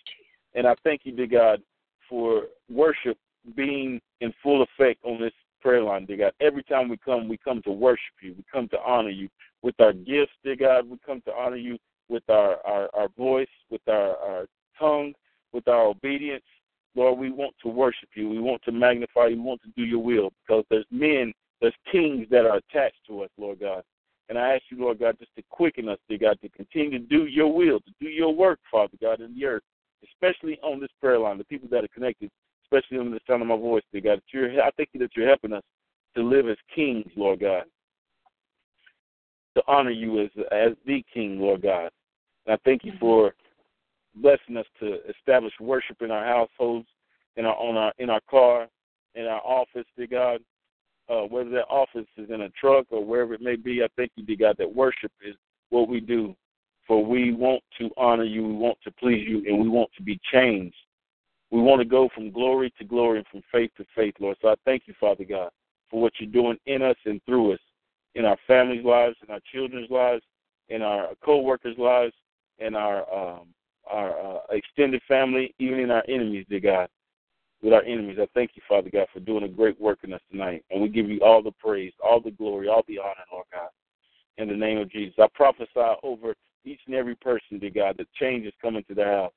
And 0.54 0.66
I 0.66 0.74
thank 0.84 1.02
you, 1.04 1.12
dear 1.12 1.26
God, 1.26 1.62
for 2.08 2.44
worship 2.70 3.18
being 3.56 4.00
in 4.20 4.32
full 4.42 4.62
effect 4.62 5.00
on 5.04 5.20
this 5.20 5.32
prayer 5.60 5.82
line, 5.82 6.06
dear 6.06 6.16
God. 6.16 6.32
Every 6.40 6.62
time 6.64 6.88
we 6.88 6.96
come, 6.96 7.28
we 7.28 7.38
come 7.38 7.62
to 7.62 7.72
worship 7.72 8.14
you. 8.20 8.34
We 8.36 8.44
come 8.52 8.68
to 8.68 8.78
honor 8.80 9.10
you 9.10 9.28
with 9.62 9.74
our 9.80 9.92
gifts, 9.92 10.32
dear 10.44 10.56
God. 10.56 10.88
We 10.88 10.98
come 11.04 11.22
to 11.26 11.32
honor 11.32 11.56
you 11.56 11.78
with 12.08 12.28
our, 12.28 12.58
our, 12.66 12.90
our 12.94 13.08
voice, 13.16 13.48
with 13.70 13.82
our, 13.88 14.16
our 14.16 14.46
tongue, 14.78 15.14
with 15.52 15.68
our 15.68 15.86
obedience. 15.86 16.44
Lord, 16.94 17.18
we 17.18 17.30
want 17.30 17.54
to 17.62 17.68
worship 17.68 18.10
you. 18.14 18.28
We 18.28 18.40
want 18.40 18.62
to 18.64 18.72
magnify 18.72 19.28
you. 19.28 19.36
We 19.36 19.42
want 19.42 19.62
to 19.62 19.70
do 19.76 19.84
your 19.84 20.02
will 20.02 20.30
because 20.46 20.64
there's 20.68 20.84
men, 20.90 21.32
there's 21.60 21.74
kings 21.90 22.26
that 22.30 22.44
are 22.44 22.58
attached 22.58 22.98
to 23.06 23.22
us, 23.22 23.30
Lord 23.38 23.60
God. 23.60 23.82
And 24.28 24.38
I 24.38 24.54
ask 24.54 24.62
you, 24.70 24.78
Lord 24.78 24.98
God, 24.98 25.16
just 25.18 25.34
to 25.36 25.42
quicken 25.50 25.88
us, 25.88 25.98
dear 26.08 26.18
God, 26.18 26.38
to 26.42 26.48
continue 26.50 26.90
to 26.90 26.98
do 26.98 27.26
your 27.26 27.52
will, 27.52 27.80
to 27.80 27.90
do 28.00 28.08
your 28.08 28.34
work, 28.34 28.58
Father 28.70 28.96
God, 29.00 29.20
in 29.20 29.34
the 29.34 29.44
earth, 29.44 29.62
especially 30.04 30.58
on 30.62 30.80
this 30.80 30.90
prayer 31.00 31.18
line, 31.18 31.38
the 31.38 31.44
people 31.44 31.68
that 31.70 31.84
are 31.84 31.88
connected, 31.88 32.30
especially 32.72 32.98
on 32.98 33.10
the 33.10 33.20
sound 33.26 33.42
of 33.42 33.48
my 33.48 33.56
voice, 33.56 33.82
dear 33.92 34.00
God. 34.00 34.22
You're, 34.32 34.62
I 34.62 34.70
thank 34.76 34.90
you 34.92 35.00
that 35.00 35.10
you're 35.16 35.28
helping 35.28 35.52
us 35.52 35.62
to 36.16 36.22
live 36.22 36.48
as 36.48 36.56
kings, 36.74 37.10
Lord 37.16 37.40
God, 37.40 37.64
to 39.56 39.62
honor 39.66 39.90
you 39.90 40.22
as 40.22 40.30
as 40.50 40.72
the 40.86 41.04
King, 41.12 41.38
Lord 41.40 41.62
God. 41.62 41.90
And 42.46 42.54
I 42.54 42.58
thank 42.64 42.84
you 42.84 42.92
for 42.98 43.34
blessing 44.16 44.56
us 44.56 44.66
to 44.80 44.98
establish 45.08 45.52
worship 45.60 46.02
in 46.02 46.10
our 46.10 46.24
households, 46.24 46.88
in 47.36 47.44
our 47.44 47.56
on 47.56 47.76
our 47.76 47.92
in 47.98 48.10
our 48.10 48.20
car, 48.30 48.68
in 49.14 49.26
our 49.26 49.40
office, 49.40 49.86
dear 49.96 50.06
God. 50.06 50.40
Uh, 51.08 51.26
whether 51.26 51.50
that 51.50 51.66
office 51.68 52.06
is 52.16 52.30
in 52.30 52.42
a 52.42 52.48
truck 52.50 52.86
or 52.90 53.04
wherever 53.04 53.34
it 53.34 53.42
may 53.42 53.56
be, 53.56 53.82
I 53.82 53.88
thank 53.96 54.12
you, 54.14 54.24
dear 54.24 54.36
God, 54.36 54.56
that 54.58 54.74
worship 54.74 55.10
is 55.26 55.34
what 55.70 55.88
we 55.88 56.00
do. 56.00 56.34
For 56.86 57.04
we 57.04 57.32
want 57.32 57.62
to 57.78 57.90
honor 57.96 58.24
you, 58.24 58.46
we 58.46 58.54
want 58.54 58.78
to 58.84 58.90
please 58.92 59.26
you, 59.28 59.42
and 59.46 59.60
we 59.60 59.68
want 59.68 59.90
to 59.96 60.02
be 60.02 60.18
changed. 60.32 60.76
We 61.52 61.60
want 61.60 61.80
to 61.80 61.84
go 61.84 62.08
from 62.14 62.30
glory 62.30 62.72
to 62.78 62.84
glory 62.84 63.18
and 63.18 63.26
from 63.28 63.42
faith 63.52 63.70
to 63.76 63.84
faith, 63.94 64.14
Lord. 64.18 64.38
So 64.40 64.48
I 64.48 64.54
thank 64.64 64.84
you, 64.86 64.94
Father 64.98 65.24
God, 65.24 65.50
for 65.90 66.00
what 66.00 66.14
you're 66.18 66.30
doing 66.30 66.56
in 66.64 66.80
us 66.80 66.96
and 67.04 67.20
through 67.26 67.52
us, 67.52 67.60
in 68.14 68.24
our 68.24 68.38
families' 68.46 68.84
lives, 68.84 69.16
in 69.22 69.32
our 69.32 69.40
children's 69.52 69.90
lives, 69.90 70.22
in 70.70 70.80
our 70.80 71.10
co-workers' 71.22 71.76
lives, 71.76 72.14
in 72.58 72.74
our 72.74 73.00
um, 73.14 73.48
our 73.90 74.18
uh, 74.18 74.38
extended 74.50 75.02
family, 75.06 75.54
even 75.58 75.78
in 75.80 75.90
our 75.90 76.04
enemies, 76.08 76.46
dear 76.48 76.60
God. 76.60 76.88
With 77.62 77.74
our 77.74 77.82
enemies, 77.82 78.18
I 78.20 78.26
thank 78.34 78.52
you, 78.54 78.62
Father 78.68 78.90
God, 78.90 79.06
for 79.12 79.20
doing 79.20 79.44
a 79.44 79.48
great 79.48 79.78
work 79.80 79.98
in 80.04 80.12
us 80.12 80.20
tonight. 80.30 80.64
And 80.70 80.80
we 80.80 80.88
give 80.88 81.08
you 81.08 81.20
all 81.20 81.42
the 81.42 81.52
praise, 81.52 81.92
all 82.02 82.20
the 82.20 82.30
glory, 82.30 82.68
all 82.68 82.82
the 82.88 82.98
honor, 82.98 83.24
Lord 83.30 83.46
God. 83.52 83.68
In 84.38 84.48
the 84.48 84.56
name 84.56 84.78
of 84.78 84.90
Jesus, 84.90 85.14
I 85.18 85.26
prophesy 85.34 85.68
over 86.02 86.34
each 86.64 86.80
and 86.86 86.94
every 86.94 87.14
person, 87.16 87.58
dear 87.58 87.70
God, 87.70 87.96
that 87.98 88.12
change 88.14 88.46
is 88.46 88.54
coming 88.62 88.84
to 88.88 88.94
their 88.94 89.12
house. 89.12 89.32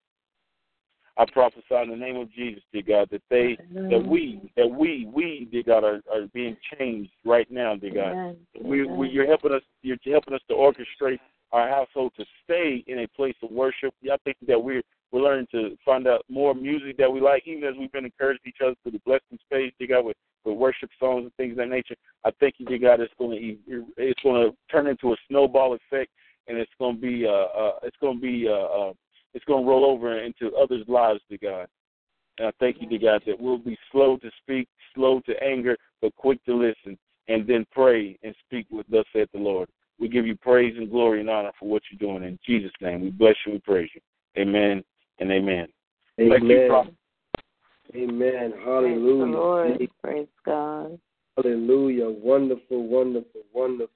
I 1.18 1.26
prophesy 1.32 1.64
in 1.72 1.90
the 1.90 1.96
name 1.96 2.18
of 2.18 2.32
Jesus, 2.34 2.62
dear 2.74 2.82
God, 2.82 3.08
that 3.12 3.22
they, 3.30 3.58
that 3.90 4.06
we, 4.06 4.52
that 4.58 4.68
we, 4.68 5.10
we, 5.14 5.48
dear 5.52 5.64
God, 5.64 5.84
are, 5.84 6.02
are 6.12 6.28
being 6.34 6.58
changed 6.78 7.12
right 7.24 7.50
now, 7.50 7.76
dear 7.76 7.94
God. 7.94 8.38
We, 8.62 8.86
we, 8.86 9.10
you're 9.10 9.28
helping 9.28 9.54
us, 9.54 9.62
you're 9.82 9.98
helping 10.06 10.34
us 10.34 10.42
to 10.50 10.56
orchestrate 10.56 11.20
our 11.54 11.70
household 11.70 12.12
to 12.18 12.26
stay 12.44 12.84
in 12.88 13.00
a 13.00 13.08
place 13.08 13.36
of 13.42 13.52
worship. 13.52 13.94
I 14.12 14.18
think 14.26 14.38
that 14.48 14.62
we're 14.62 14.82
we're 15.12 15.22
learning 15.22 15.48
to 15.52 15.78
find 15.86 16.08
out 16.08 16.26
more 16.28 16.54
music 16.54 16.98
that 16.98 17.10
we 17.10 17.22
like, 17.22 17.44
even 17.46 17.64
as 17.64 17.76
we've 17.80 17.92
been 17.92 18.04
encouraging 18.04 18.42
each 18.48 18.58
other 18.62 18.76
to 18.84 18.92
the 18.92 19.00
blessing 19.06 19.40
space, 19.46 19.72
dear 19.80 19.88
God, 19.88 20.06
with, 20.06 20.18
with 20.44 20.58
worship 20.58 20.90
songs 21.00 21.24
and 21.24 21.34
things 21.36 21.52
of 21.52 21.58
that 21.58 21.70
nature. 21.70 21.96
I 22.26 22.32
think, 22.32 22.56
dear 22.68 22.78
God, 22.78 23.00
it's 23.00 23.14
going 23.18 23.58
to 23.68 23.86
it's 23.96 24.22
going 24.22 24.50
to 24.50 24.58
turn 24.70 24.88
into 24.88 25.14
a 25.14 25.16
snowball 25.30 25.74
effect, 25.74 26.12
and 26.48 26.58
it's 26.58 26.72
going 26.80 26.96
to 26.96 27.02
be 27.02 27.26
uh, 27.26 27.32
uh 27.32 27.80
it's 27.84 27.96
going 28.02 28.18
to 28.18 28.22
be 28.22 28.48
uh, 28.50 28.52
uh 28.52 28.94
it's 29.36 29.45
going 29.45 29.64
to 29.64 29.70
roll 29.70 29.86
over 29.86 30.18
into 30.24 30.56
others' 30.56 30.86
lives, 30.88 31.20
dear 31.30 31.38
God. 31.41 31.68
And 32.40 32.48
I 32.48 32.52
thank 32.60 32.78
you, 32.80 32.88
dear 32.88 33.12
God, 33.12 33.24
that 33.28 33.40
we'll 33.40 33.57
be 33.57 33.78
slow 33.91 34.18
to 34.18 34.32
speak, 34.41 34.68
slow 34.95 35.22
to 35.28 35.44
anger, 35.44 35.78
but 36.02 36.16
quick 36.16 36.44
to 36.45 36.56
listen, 36.56 36.98
and 37.28 37.45
then 37.45 37.66
pray 37.72 38.18
and 38.24 38.34
speak 38.45 38.66
with 38.72 38.88
thus 38.90 39.06
saith 39.14 39.30
the 39.34 39.40
Lord. 39.40 39.70
We 39.99 40.07
give 40.07 40.26
you 40.26 40.36
praise 40.36 40.74
and 40.78 40.90
glory 40.90 41.20
and 41.20 41.30
honor 41.30 41.52
for 41.60 41.70
what 41.70 41.82
you're 41.91 41.99
doing. 41.99 42.28
In 42.28 42.40
Jesus' 42.45 42.72
name, 42.82 43.02
we 43.02 43.10
bless 43.10 43.36
you 43.45 43.53
and 43.53 43.64
praise 43.64 43.90
you. 43.94 44.02
Amen 44.41 44.84
and 45.20 45.32
amen. 45.32 45.68
Amen. 46.20 46.41
You, 47.94 48.03
amen. 48.03 48.53
Hallelujah. 48.64 49.26
Praise, 49.26 49.34
Lord. 49.34 49.90
praise 50.02 50.28
God. 50.45 50.99
Hallelujah. 51.36 52.10
Wonderful, 52.10 52.88
wonderful, 52.88 53.41
wonderful. 53.53 53.90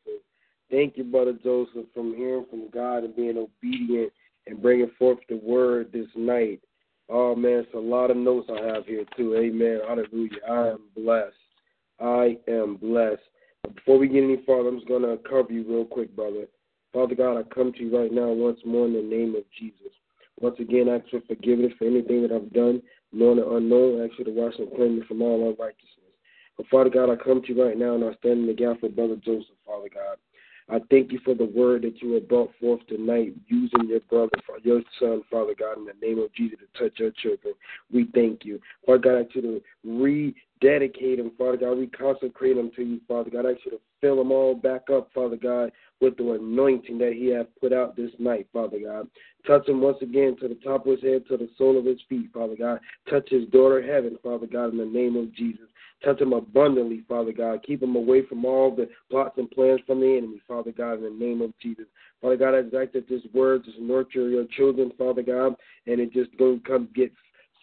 Thank 0.70 0.98
you, 0.98 1.06
Brother 1.06 1.34
Joseph, 1.44 1.86
from 1.94 2.16
hearing 2.16 2.46
from 2.50 2.70
God 2.72 3.04
and 3.04 3.16
being 3.16 3.38
obedient 3.38 4.12
and 4.48 4.62
bringing 4.62 4.92
forth 4.98 5.20
the 5.28 5.38
word 5.38 5.92
this 5.92 6.08
night. 6.16 6.62
Oh, 7.10 7.36
man, 7.36 7.60
it's 7.66 7.74
a 7.74 7.78
lot 7.78 8.12
of 8.12 8.18
notes 8.18 8.50
I 8.50 8.66
have 8.74 8.86
here, 8.86 9.06
too. 9.18 9.36
Amen. 9.36 9.80
Hallelujah. 9.88 10.38
I 10.48 10.68
am 10.70 10.80
blessed. 10.96 11.36
I 12.00 12.38
am 12.48 12.76
blessed. 12.76 13.22
Before 13.76 13.98
we 13.98 14.08
get 14.08 14.24
any 14.24 14.44
farther, 14.46 14.70
I'm 14.70 14.78
just 14.78 14.88
to 14.88 15.20
cover 15.28 15.52
you 15.52 15.66
real 15.68 15.86
quick, 15.86 16.16
brother. 16.16 16.46
Father 16.94 17.16
God, 17.16 17.38
I 17.38 17.44
come 17.44 17.72
to 17.74 17.80
you 17.84 18.00
right 18.00 18.12
now 18.12 18.30
once 18.30 18.60
more 18.66 18.86
in 18.86 18.94
the 18.94 19.02
name 19.02 19.36
of 19.36 19.44
Jesus. 19.58 19.94
Once 20.40 20.56
again, 20.60 20.88
I 20.90 20.96
ask 20.96 21.10
for 21.10 21.22
forgiveness 21.28 21.74
for 21.78 21.86
anything 21.86 22.22
that 22.24 22.32
I've 22.32 22.54
done, 22.54 22.82
known 23.12 23.40
or 23.40 23.58
unknown. 23.58 24.02
I 24.02 24.06
ask 24.06 24.18
you 24.18 24.26
to 24.26 24.32
wash 24.32 24.54
and 24.58 24.70
cleanse 24.76 25.02
me 25.02 25.06
from 25.08 25.22
all 25.22 25.50
unrighteousness. 25.50 26.16
But 26.58 26.68
Father 26.68 26.90
God, 26.90 27.12
I 27.12 27.16
come 27.16 27.42
to 27.42 27.54
you 27.54 27.64
right 27.64 27.78
now 27.78 27.96
and 27.96 28.04
I 28.04 28.14
stand 28.16 28.40
in 28.42 28.48
the 28.48 28.54
gap 28.54 28.80
for 28.80 28.90
Brother 28.90 29.18
Joseph, 29.24 29.56
Father 29.66 29.90
God. 29.94 30.18
I 30.72 30.80
thank 30.92 31.12
you 31.12 31.20
for 31.26 31.34
the 31.34 31.46
word 31.46 31.82
that 31.82 32.02
you 32.02 32.14
have 32.14 32.28
brought 32.28 32.52
forth 32.60 32.86
tonight, 32.88 33.34
using 33.48 33.88
your 33.88 34.02
brother, 34.02 34.38
your 34.62 34.82
son, 35.00 35.24
Father 35.32 35.56
God, 35.58 35.78
in 35.80 35.86
the 35.86 35.94
name 36.06 36.20
of 36.20 36.32
Jesus, 36.34 36.60
to 36.60 36.84
touch 36.84 37.00
your 37.00 37.12
children. 37.12 37.56
We 37.92 38.08
thank 38.14 38.46
you. 38.46 38.60
Father 38.86 39.00
God, 39.00 39.16
I 39.16 39.22
ask 39.22 39.36
you 39.36 39.42
to 39.42 39.62
rededicate 40.62 41.18
them, 41.18 41.32
Father 41.38 41.58
God, 41.58 41.78
reconsecrate 41.78 42.56
them 42.56 42.72
to 42.76 42.84
you, 42.84 43.02
Father 43.08 43.30
God. 43.30 43.46
I 43.46 43.52
ask 43.52 43.60
you 43.66 43.72
to 43.72 43.80
fill 44.02 44.18
them 44.18 44.32
all 44.32 44.56
back 44.56 44.90
up, 44.92 45.10
Father 45.14 45.38
God, 45.38 45.72
with 46.02 46.18
the 46.18 46.32
anointing 46.34 46.98
that 47.00 47.14
he 47.14 47.28
has 47.28 47.46
put 47.60 47.74
out 47.74 47.96
this 47.96 48.12
night, 48.20 48.48
Father 48.54 48.80
God. 48.84 49.08
Touch 49.46 49.68
him 49.68 49.82
once 49.82 49.98
again 50.02 50.36
to 50.42 50.48
the 50.48 50.56
top 50.56 50.86
of 50.86 50.94
his 50.94 51.02
head, 51.02 51.24
to 51.28 51.38
the 51.38 51.50
sole 51.58 51.78
of 51.78 51.86
his 51.86 52.00
feet, 52.08 52.30
Father 52.34 52.56
God. 52.58 52.80
Touch 53.10 53.30
his 53.30 53.48
daughter, 53.50 53.82
heaven, 53.82 54.18
Father 54.24 54.48
God, 54.48 54.72
in 54.72 54.78
the 54.78 54.86
name 54.86 55.16
of 55.16 55.34
Jesus. 55.34 55.68
Touch 56.04 56.20
them 56.20 56.32
abundantly, 56.32 57.04
Father 57.10 57.34
God. 57.34 57.62
Keep 57.66 57.82
them 57.82 57.96
away 57.96 58.26
from 58.26 58.46
all 58.46 58.74
the 58.74 58.90
plots 59.10 59.38
and 59.38 59.52
plans 59.52 59.82
from 59.86 60.00
the 60.00 60.18
enemy, 60.18 60.42
Father 60.48 60.72
God, 60.72 60.94
in 60.94 61.04
the 61.04 61.26
name 61.26 61.42
of 61.42 61.52
Jesus. 61.62 61.86
Father 62.22 62.38
God, 62.38 62.54
I 62.54 62.60
ask 62.60 62.94
that 62.94 63.10
this 63.10 63.22
word 63.34 63.66
just 63.66 63.80
nurture 63.80 64.30
your 64.30 64.46
children, 64.56 64.92
Father 64.98 65.24
God, 65.24 65.56
and 65.88 66.00
it 66.00 66.14
just 66.14 66.36
don't 66.38 66.66
come 66.66 66.88
get 66.96 67.12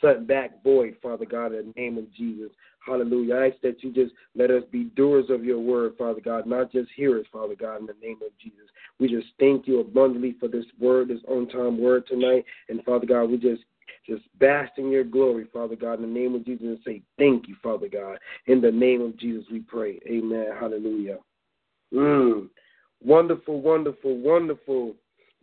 sent 0.00 0.26
back 0.26 0.62
void, 0.62 0.96
Father 1.02 1.24
God, 1.24 1.52
in 1.52 1.72
the 1.74 1.80
name 1.80 1.98
of 1.98 2.12
Jesus. 2.14 2.50
Hallelujah. 2.84 3.34
I 3.34 3.46
ask 3.48 3.60
that 3.62 3.82
you 3.82 3.92
just 3.92 4.12
let 4.34 4.50
us 4.50 4.62
be 4.70 4.84
doers 4.84 5.26
of 5.28 5.44
your 5.44 5.58
word, 5.58 5.94
Father 5.98 6.20
God, 6.20 6.46
not 6.46 6.70
just 6.70 6.88
hearers, 6.94 7.26
Father 7.32 7.56
God, 7.58 7.80
in 7.80 7.86
the 7.86 7.96
name 8.00 8.18
of 8.24 8.30
Jesus. 8.40 8.68
We 8.98 9.08
just 9.08 9.26
thank 9.40 9.66
you 9.66 9.80
abundantly 9.80 10.36
for 10.38 10.48
this 10.48 10.64
word, 10.78 11.08
this 11.08 11.18
on 11.28 11.48
time 11.48 11.80
word 11.80 12.06
tonight. 12.06 12.44
And 12.68 12.82
Father 12.84 13.06
God, 13.06 13.24
we 13.24 13.38
just 13.38 13.62
just 14.06 14.22
bask 14.38 14.72
in 14.78 14.90
your 14.90 15.04
glory, 15.04 15.46
Father 15.52 15.74
God, 15.74 15.94
in 15.94 16.02
the 16.02 16.20
name 16.20 16.34
of 16.34 16.44
Jesus, 16.44 16.64
and 16.64 16.78
say 16.84 17.02
thank 17.18 17.48
you, 17.48 17.56
Father 17.60 17.88
God. 17.88 18.18
In 18.46 18.60
the 18.60 18.70
name 18.70 19.00
of 19.02 19.16
Jesus, 19.18 19.44
we 19.50 19.60
pray. 19.60 19.98
Amen. 20.08 20.46
Hallelujah. 20.58 21.18
Mm. 21.92 22.48
Wonderful, 23.04 23.60
wonderful, 23.60 24.16
wonderful, 24.16 24.94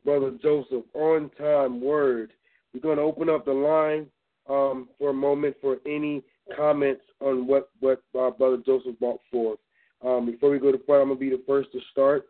Brother 0.06 0.32
Joseph. 0.42 0.86
On 0.94 1.30
time 1.38 1.82
word. 1.82 2.32
We're 2.74 2.80
going 2.80 2.98
to 2.98 3.04
open 3.04 3.30
up 3.30 3.46
the 3.46 3.54
line 3.54 4.08
um, 4.50 4.90
for 4.98 5.10
a 5.10 5.14
moment 5.14 5.56
for 5.62 5.78
any 5.86 6.24
comments 6.56 7.04
on 7.20 7.48
what, 7.48 7.70
what 7.80 8.02
uh, 8.20 8.32
Brother 8.32 8.62
Joseph 8.66 9.00
brought 9.00 9.22
forth. 9.32 9.60
Um, 10.06 10.26
before 10.26 10.50
we 10.50 10.60
go 10.60 10.72
to 10.72 10.78
prayer, 10.78 11.02
I'm 11.02 11.08
going 11.08 11.20
to 11.20 11.30
be 11.30 11.30
the 11.30 11.44
first 11.48 11.72
to 11.72 11.80
start. 11.92 12.26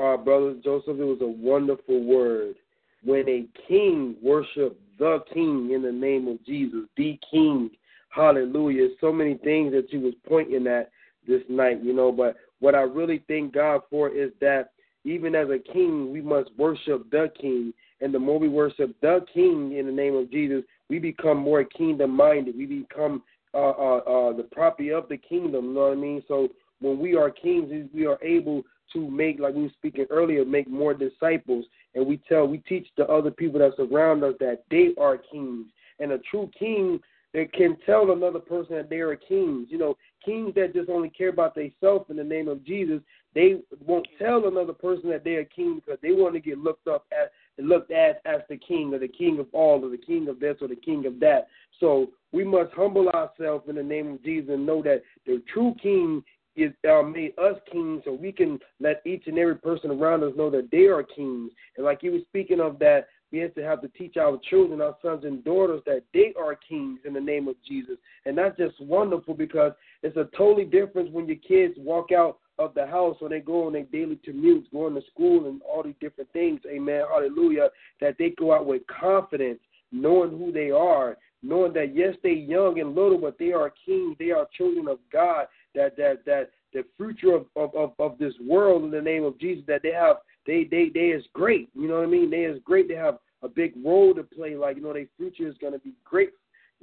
Uh, 0.00 0.16
Brother 0.16 0.54
Joseph, 0.64 0.98
it 0.98 1.04
was 1.04 1.18
a 1.20 1.26
wonderful 1.26 2.04
word. 2.04 2.56
When 3.04 3.28
a 3.28 3.46
king 3.68 4.16
worship 4.22 4.80
the 4.98 5.22
King 5.32 5.70
in 5.72 5.82
the 5.82 5.92
name 5.92 6.28
of 6.28 6.44
Jesus, 6.44 6.84
the 6.96 7.18
King. 7.30 7.70
Hallelujah. 8.08 8.88
So 9.00 9.12
many 9.12 9.34
things 9.34 9.72
that 9.72 9.92
you 9.92 10.00
was 10.00 10.14
pointing 10.26 10.66
at 10.66 10.90
this 11.26 11.42
night, 11.48 11.82
you 11.82 11.92
know, 11.92 12.12
but 12.12 12.36
what 12.60 12.74
I 12.74 12.82
really 12.82 13.22
thank 13.28 13.52
God 13.52 13.82
for 13.90 14.08
is 14.08 14.30
that 14.40 14.70
even 15.04 15.34
as 15.34 15.48
a 15.50 15.58
king, 15.72 16.12
we 16.12 16.20
must 16.20 16.50
worship 16.56 17.10
the 17.10 17.30
King. 17.40 17.72
And 18.00 18.12
the 18.12 18.18
more 18.18 18.38
we 18.38 18.48
worship 18.48 18.94
the 19.00 19.24
King 19.32 19.76
in 19.76 19.86
the 19.86 19.92
name 19.92 20.14
of 20.14 20.30
Jesus, 20.30 20.62
we 20.88 20.98
become 20.98 21.38
more 21.38 21.64
kingdom 21.64 22.10
minded. 22.10 22.56
We 22.56 22.66
become 22.66 23.22
uh, 23.54 23.70
uh, 23.70 23.96
uh, 23.98 24.36
the 24.36 24.46
property 24.52 24.92
of 24.92 25.08
the 25.08 25.16
kingdom. 25.16 25.66
You 25.66 25.74
know 25.74 25.80
what 25.80 25.92
I 25.92 25.96
mean? 25.96 26.22
So 26.28 26.48
when 26.80 26.98
we 26.98 27.16
are 27.16 27.30
kings, 27.30 27.88
we 27.94 28.06
are 28.06 28.22
able 28.22 28.62
to 28.92 29.10
make, 29.10 29.40
like 29.40 29.54
we 29.54 29.62
were 29.62 29.70
speaking 29.70 30.06
earlier, 30.10 30.44
make 30.44 30.68
more 30.68 30.94
disciples. 30.94 31.64
And 31.94 32.06
we 32.06 32.20
tell, 32.28 32.46
we 32.46 32.58
teach 32.58 32.86
the 32.96 33.06
other 33.06 33.30
people 33.30 33.58
that 33.60 33.72
surround 33.76 34.22
us 34.24 34.34
that 34.40 34.64
they 34.70 34.90
are 35.00 35.16
kings. 35.16 35.66
And 35.98 36.12
a 36.12 36.18
true 36.30 36.50
king 36.58 37.00
that 37.32 37.52
can 37.52 37.76
tell 37.86 38.12
another 38.12 38.38
person 38.38 38.76
that 38.76 38.90
they 38.90 39.00
are 39.00 39.16
kings. 39.16 39.68
You 39.70 39.78
know, 39.78 39.96
kings 40.24 40.54
that 40.54 40.74
just 40.74 40.90
only 40.90 41.10
care 41.10 41.30
about 41.30 41.54
themselves 41.54 42.06
in 42.10 42.16
the 42.16 42.24
name 42.24 42.48
of 42.48 42.64
Jesus, 42.64 43.00
they 43.34 43.56
won't 43.86 44.06
tell 44.18 44.46
another 44.46 44.72
person 44.72 45.10
that 45.10 45.24
they 45.24 45.36
are 45.36 45.44
king 45.44 45.76
because 45.76 45.98
they 46.02 46.12
want 46.12 46.34
to 46.34 46.40
get 46.40 46.58
looked 46.58 46.88
up 46.88 47.04
at 47.12 47.32
looked 47.58 47.90
at 47.90 48.20
as 48.24 48.40
the 48.48 48.56
king 48.56 48.92
or 48.92 48.98
the 48.98 49.08
king 49.08 49.38
of 49.38 49.46
all 49.52 49.84
or 49.84 49.90
the 49.90 49.96
king 49.96 50.28
of 50.28 50.40
this 50.40 50.56
or 50.60 50.68
the 50.68 50.76
king 50.76 51.06
of 51.06 51.20
that. 51.20 51.48
So 51.80 52.08
we 52.32 52.44
must 52.44 52.72
humble 52.72 53.08
ourselves 53.08 53.64
in 53.68 53.76
the 53.76 53.82
name 53.82 54.12
of 54.12 54.22
Jesus 54.24 54.50
and 54.50 54.66
know 54.66 54.82
that 54.82 55.02
the 55.26 55.42
true 55.52 55.74
king 55.82 56.22
is 56.56 56.72
uh, 56.90 57.02
made 57.02 57.38
us 57.38 57.56
kings 57.70 58.02
so 58.04 58.12
we 58.12 58.32
can 58.32 58.58
let 58.80 59.02
each 59.04 59.24
and 59.26 59.38
every 59.38 59.56
person 59.56 59.90
around 59.90 60.24
us 60.24 60.32
know 60.36 60.50
that 60.50 60.70
they 60.72 60.86
are 60.86 61.02
kings. 61.02 61.52
And 61.76 61.84
like 61.84 62.02
you 62.02 62.12
were 62.12 62.18
speaking 62.28 62.60
of 62.60 62.78
that, 62.78 63.08
we 63.32 63.38
have 63.38 63.54
to 63.56 63.62
have 63.62 63.82
to 63.82 63.88
teach 63.88 64.16
our 64.16 64.38
children, 64.48 64.80
our 64.80 64.96
sons 65.02 65.24
and 65.24 65.44
daughters, 65.44 65.82
that 65.84 66.02
they 66.14 66.32
are 66.40 66.58
kings 66.68 67.00
in 67.04 67.12
the 67.12 67.20
name 67.20 67.48
of 67.48 67.56
Jesus. 67.66 67.96
And 68.24 68.38
that's 68.38 68.56
just 68.56 68.80
wonderful 68.80 69.34
because 69.34 69.72
it's 70.02 70.16
a 70.16 70.28
totally 70.36 70.64
difference 70.64 71.10
when 71.10 71.26
your 71.26 71.36
kids 71.36 71.74
walk 71.76 72.12
out 72.12 72.38
of 72.58 72.74
the 72.74 72.86
house 72.86 73.16
when 73.20 73.30
they 73.30 73.40
go 73.40 73.66
on 73.66 73.72
their 73.72 73.84
daily 73.84 74.18
commutes, 74.26 74.70
going 74.72 74.94
to 74.94 75.02
school 75.12 75.48
and 75.48 75.60
all 75.62 75.82
these 75.82 75.94
different 76.00 76.32
things. 76.32 76.60
Amen. 76.70 77.02
Hallelujah. 77.08 77.68
That 78.00 78.16
they 78.18 78.30
go 78.30 78.54
out 78.54 78.66
with 78.66 78.82
confidence, 78.86 79.60
knowing 79.92 80.30
who 80.30 80.52
they 80.52 80.70
are, 80.70 81.16
knowing 81.42 81.72
that 81.74 81.94
yes, 81.94 82.14
they're 82.22 82.32
young 82.32 82.80
and 82.80 82.94
little, 82.94 83.18
but 83.18 83.38
they 83.38 83.52
are 83.52 83.72
kings, 83.84 84.16
they 84.18 84.30
are 84.30 84.48
children 84.56 84.88
of 84.88 84.98
God, 85.12 85.46
that 85.74 85.96
that 85.96 86.24
that 86.24 86.50
the 86.72 86.84
future 86.96 87.34
of, 87.34 87.46
of, 87.56 87.74
of, 87.74 87.92
of 87.98 88.18
this 88.18 88.34
world 88.46 88.84
in 88.84 88.90
the 88.90 89.00
name 89.00 89.24
of 89.24 89.38
Jesus, 89.38 89.64
that 89.66 89.82
they 89.82 89.92
have 89.92 90.16
they 90.46 90.64
they 90.70 90.90
they 90.92 91.08
is 91.08 91.24
great. 91.32 91.68
You 91.74 91.88
know 91.88 91.96
what 91.96 92.04
I 92.04 92.10
mean? 92.10 92.30
They 92.30 92.44
is 92.44 92.60
great. 92.64 92.88
They 92.88 92.94
have 92.94 93.18
a 93.42 93.48
big 93.48 93.74
role 93.84 94.14
to 94.14 94.22
play. 94.22 94.56
Like 94.56 94.76
you 94.76 94.82
know, 94.82 94.92
their 94.92 95.06
future 95.16 95.48
is 95.48 95.56
gonna 95.60 95.78
be 95.78 95.92
great 96.04 96.30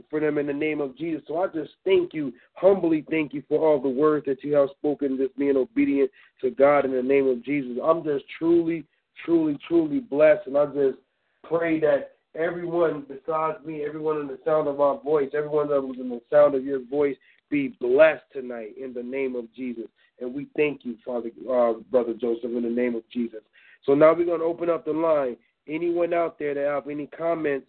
for 0.09 0.19
them 0.19 0.37
in 0.37 0.47
the 0.47 0.53
name 0.53 0.81
of 0.81 0.97
Jesus. 0.97 1.21
So 1.27 1.41
I 1.41 1.47
just 1.47 1.71
thank 1.85 2.13
you, 2.13 2.33
humbly 2.53 3.05
thank 3.09 3.33
you 3.33 3.43
for 3.47 3.59
all 3.59 3.81
the 3.81 3.89
words 3.89 4.25
that 4.25 4.43
you 4.43 4.53
have 4.55 4.69
spoken, 4.77 5.17
just 5.17 5.37
being 5.37 5.57
obedient 5.57 6.11
to 6.41 6.51
God 6.51 6.85
in 6.85 6.91
the 6.91 7.03
name 7.03 7.27
of 7.27 7.43
Jesus. 7.43 7.77
I'm 7.83 8.03
just 8.03 8.25
truly, 8.37 8.85
truly, 9.25 9.57
truly 9.67 9.99
blessed, 9.99 10.47
and 10.47 10.57
I 10.57 10.65
just 10.67 10.97
pray 11.43 11.79
that 11.81 12.13
everyone 12.35 13.05
besides 13.07 13.63
me, 13.65 13.83
everyone 13.83 14.21
in 14.21 14.27
the 14.27 14.39
sound 14.45 14.67
of 14.67 14.77
my 14.77 14.97
voice, 15.03 15.29
everyone 15.33 15.69
that 15.69 15.81
was 15.81 15.97
in 15.99 16.09
the 16.09 16.21
sound 16.31 16.55
of 16.55 16.65
your 16.65 16.83
voice, 16.85 17.15
be 17.49 17.75
blessed 17.79 18.23
tonight 18.31 18.73
in 18.81 18.93
the 18.93 19.03
name 19.03 19.35
of 19.35 19.45
Jesus. 19.53 19.85
And 20.19 20.33
we 20.33 20.47
thank 20.55 20.85
you, 20.85 20.95
Father, 21.05 21.29
uh, 21.49 21.73
Brother 21.91 22.13
Joseph, 22.13 22.45
in 22.45 22.63
the 22.63 22.69
name 22.69 22.95
of 22.95 23.03
Jesus. 23.11 23.41
So 23.85 23.93
now 23.93 24.13
we're 24.13 24.25
going 24.25 24.39
to 24.39 24.45
open 24.45 24.69
up 24.69 24.85
the 24.85 24.93
line. 24.93 25.35
Anyone 25.67 26.13
out 26.13 26.39
there 26.39 26.53
that 26.53 26.65
have 26.65 26.89
any 26.89 27.07
comments, 27.07 27.67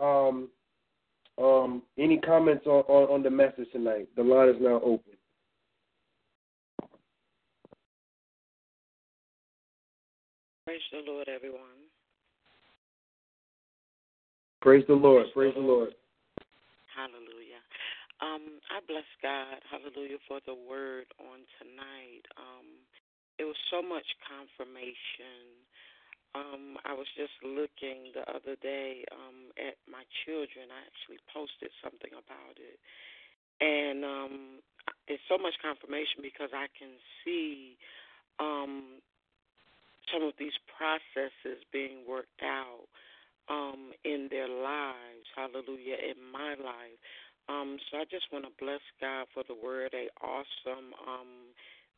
um, 0.00 0.48
um, 1.38 1.82
any 1.98 2.18
comments 2.18 2.66
on, 2.66 2.82
on, 2.88 3.10
on 3.10 3.22
the 3.22 3.30
message 3.30 3.70
tonight? 3.72 4.08
The 4.16 4.22
line 4.22 4.48
is 4.48 4.56
now 4.60 4.80
open. 4.84 5.12
Praise 10.66 10.80
the 10.92 11.10
Lord, 11.10 11.28
everyone. 11.28 11.60
Praise 14.62 14.84
the 14.88 14.94
Lord. 14.94 15.26
Praise 15.34 15.52
the 15.54 15.60
Lord. 15.60 15.90
Hallelujah. 16.88 17.60
Um, 18.22 18.62
I 18.72 18.80
bless 18.86 19.04
God, 19.20 19.60
hallelujah, 19.68 20.16
for 20.24 20.40
the 20.46 20.54
word 20.54 21.04
on 21.20 21.44
tonight. 21.60 22.24
Um, 22.38 22.80
it 23.36 23.44
was 23.44 23.58
so 23.68 23.82
much 23.82 24.06
confirmation. 24.24 25.58
Um, 26.34 26.78
I 26.84 26.92
was 26.94 27.06
just 27.16 27.34
looking 27.46 28.10
the 28.10 28.26
other 28.26 28.58
day 28.60 29.04
um, 29.14 29.54
at 29.54 29.78
my 29.86 30.02
children. 30.26 30.66
I 30.70 30.82
actually 30.82 31.22
posted 31.30 31.70
something 31.78 32.10
about 32.10 32.58
it. 32.58 32.78
And 33.62 34.04
um, 34.04 34.34
it's 35.06 35.22
so 35.30 35.38
much 35.38 35.54
confirmation 35.62 36.20
because 36.22 36.50
I 36.50 36.66
can 36.74 36.98
see 37.22 37.78
um, 38.42 38.98
some 40.12 40.26
of 40.26 40.34
these 40.38 40.58
processes 40.74 41.62
being 41.72 42.02
worked 42.02 42.42
out 42.42 42.90
um, 43.48 43.92
in 44.04 44.28
their 44.30 44.48
lives. 44.48 45.26
Hallelujah. 45.36 46.02
In 46.02 46.18
my 46.32 46.58
life. 46.58 46.98
Um, 47.48 47.76
so 47.90 47.98
I 47.98 48.04
just 48.10 48.26
want 48.32 48.44
to 48.44 48.52
bless 48.58 48.80
God 49.00 49.26
for 49.34 49.44
the 49.46 49.54
word, 49.54 49.92
a 49.92 50.08
awesome, 50.24 50.96
um, 51.06 51.52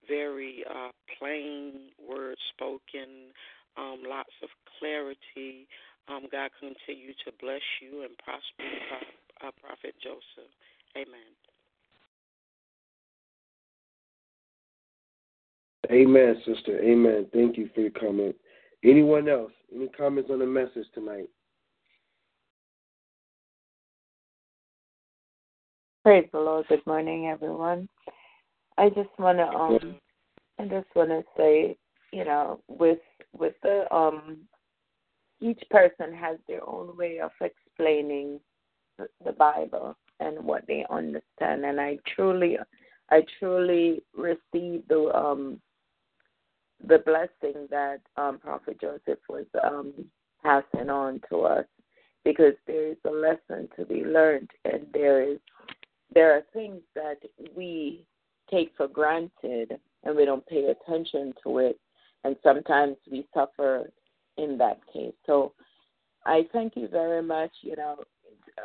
very 0.08 0.64
uh, 0.68 0.90
plain 1.18 1.94
word 2.02 2.36
spoken, 2.52 3.30
um, 3.76 4.02
lots 4.06 4.32
of 4.42 4.48
clarity. 4.78 5.66
Um, 6.08 6.26
God 6.30 6.50
continue 6.60 7.12
to 7.24 7.32
bless 7.40 7.62
you 7.82 8.02
and 8.02 8.16
prosper 8.18 8.62
you, 8.62 9.48
uh, 9.48 9.50
Prophet 9.60 9.94
Joseph. 10.02 10.50
Amen. 10.96 11.34
Amen, 15.90 16.42
sister. 16.44 16.80
Amen. 16.80 17.26
Thank 17.32 17.56
you 17.56 17.68
for 17.74 17.80
your 17.80 17.90
comment. 17.90 18.34
Anyone 18.84 19.28
else? 19.28 19.52
Any 19.74 19.88
comments 19.88 20.30
on 20.32 20.38
the 20.38 20.46
message 20.46 20.86
tonight? 20.94 21.28
Praise 26.04 26.28
the 26.32 26.38
Lord. 26.38 26.66
Good 26.68 26.86
morning, 26.86 27.26
everyone. 27.26 27.88
I 28.78 28.88
just 28.90 29.08
want 29.18 29.38
to 29.38 29.44
um, 29.44 29.96
I 30.58 30.64
just 30.64 30.86
want 30.94 31.10
to 31.10 31.22
say, 31.36 31.76
you 32.16 32.24
know, 32.24 32.60
with 32.66 32.98
with 33.34 33.52
the 33.62 33.84
um, 33.94 34.38
each 35.42 35.62
person 35.70 36.14
has 36.14 36.38
their 36.48 36.66
own 36.66 36.96
way 36.96 37.20
of 37.20 37.30
explaining 37.42 38.40
the 39.22 39.32
Bible 39.32 39.94
and 40.18 40.42
what 40.42 40.66
they 40.66 40.86
understand, 40.88 41.66
and 41.66 41.78
I 41.78 41.98
truly, 42.14 42.56
I 43.10 43.22
truly 43.38 44.02
receive 44.16 44.88
the 44.88 45.12
um, 45.14 45.60
the 46.88 47.00
blessing 47.00 47.68
that 47.68 48.00
um, 48.16 48.38
Prophet 48.38 48.80
Joseph 48.80 49.18
was 49.28 49.44
um, 49.62 49.92
passing 50.42 50.88
on 50.88 51.20
to 51.28 51.42
us, 51.42 51.66
because 52.24 52.54
there 52.66 52.92
is 52.92 52.96
a 53.04 53.10
lesson 53.10 53.68
to 53.76 53.84
be 53.84 54.04
learned, 54.06 54.50
and 54.64 54.86
there 54.94 55.20
is 55.20 55.38
there 56.14 56.32
are 56.32 56.44
things 56.54 56.80
that 56.94 57.18
we 57.54 58.06
take 58.50 58.72
for 58.74 58.88
granted 58.88 59.78
and 60.04 60.16
we 60.16 60.24
don't 60.24 60.46
pay 60.46 60.66
attention 60.66 61.34
to 61.42 61.58
it, 61.58 61.78
and 62.24 62.36
sometimes 62.42 62.96
we 63.10 63.26
suffer 63.32 63.90
in 64.36 64.58
that 64.58 64.80
case. 64.92 65.14
So 65.26 65.52
I 66.24 66.42
thank 66.52 66.76
you 66.76 66.88
very 66.88 67.22
much. 67.22 67.50
You 67.62 67.76
know, 67.76 67.96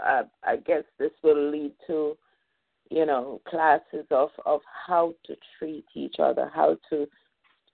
uh, 0.05 0.23
I 0.43 0.57
guess 0.57 0.83
this 0.97 1.11
will 1.23 1.51
lead 1.51 1.73
to, 1.87 2.17
you 2.89 3.05
know, 3.05 3.41
classes 3.47 4.05
of 4.09 4.29
of 4.45 4.61
how 4.87 5.13
to 5.25 5.35
treat 5.57 5.85
each 5.95 6.15
other, 6.19 6.51
how 6.53 6.77
to 6.89 7.07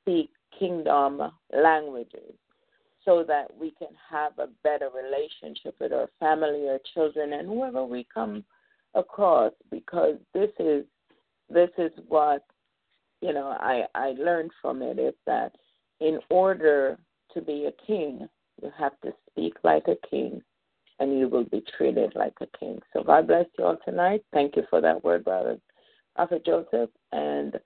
speak 0.01 0.29
kingdom 0.57 1.21
languages, 1.53 2.33
so 3.05 3.23
that 3.27 3.47
we 3.57 3.71
can 3.71 3.89
have 4.09 4.33
a 4.39 4.49
better 4.63 4.89
relationship 4.89 5.75
with 5.79 5.93
our 5.93 6.09
family, 6.19 6.67
our 6.67 6.79
children, 6.93 7.33
and 7.33 7.47
whoever 7.47 7.85
we 7.85 8.05
come 8.13 8.43
across. 8.93 9.53
Because 9.71 10.15
this 10.33 10.51
is 10.59 10.83
this 11.49 11.69
is 11.77 11.91
what 12.07 12.43
you 13.21 13.33
know 13.33 13.55
I 13.59 13.85
I 13.95 14.15
learned 14.17 14.51
from 14.61 14.81
it 14.81 14.99
is 14.99 15.15
that 15.25 15.53
in 15.99 16.19
order 16.29 16.97
to 17.33 17.41
be 17.41 17.65
a 17.65 17.85
king, 17.85 18.27
you 18.61 18.71
have 18.77 18.99
to 19.03 19.13
speak 19.29 19.53
like 19.63 19.87
a 19.87 20.07
king, 20.09 20.41
and 20.99 21.19
you 21.19 21.27
will 21.27 21.45
be 21.45 21.63
treated 21.77 22.13
like 22.15 22.33
a 22.41 22.57
king. 22.57 22.79
So 22.93 23.03
God 23.03 23.27
bless 23.27 23.45
you 23.57 23.65
all 23.65 23.77
tonight. 23.85 24.23
Thank 24.33 24.55
you 24.55 24.63
for 24.69 24.81
that 24.81 25.03
word, 25.03 25.23
brother 25.23 25.57
Prophet 26.15 26.43
Joseph, 26.45 26.89
and 27.11 27.59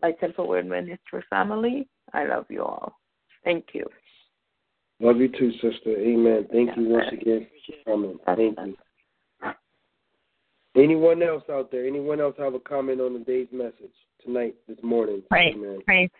my 0.00 0.12
simple 0.20 0.48
word 0.48 0.66
ministry 0.66 1.22
family. 1.28 1.86
I 2.14 2.26
love 2.26 2.46
you 2.48 2.62
all. 2.62 2.98
Thank 3.44 3.66
you. 3.74 3.86
Love 5.00 5.18
you 5.18 5.28
too, 5.28 5.52
sister. 5.52 5.96
Amen. 5.98 6.46
Thank 6.50 6.76
you 6.76 6.88
once 6.88 7.06
again 7.12 7.46
for 7.84 7.92
coming. 7.92 8.18
Thank 8.26 8.58
you. 8.58 8.76
Anyone 10.76 11.22
else 11.22 11.42
out 11.50 11.70
there? 11.70 11.86
Anyone 11.86 12.20
else 12.20 12.36
have 12.38 12.54
a 12.54 12.60
comment 12.60 13.00
on 13.00 13.14
the 13.14 13.18
day's 13.18 13.48
message 13.50 13.92
tonight, 14.24 14.54
this 14.68 14.78
morning? 14.82 15.22
Praise, 15.28 15.54
Amen. 15.56 15.80
praise, 15.84 16.10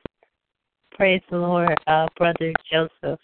praise 0.92 1.22
the 1.30 1.38
Lord, 1.38 1.76
uh, 1.86 2.08
brother 2.16 2.52
Joseph. 2.70 3.20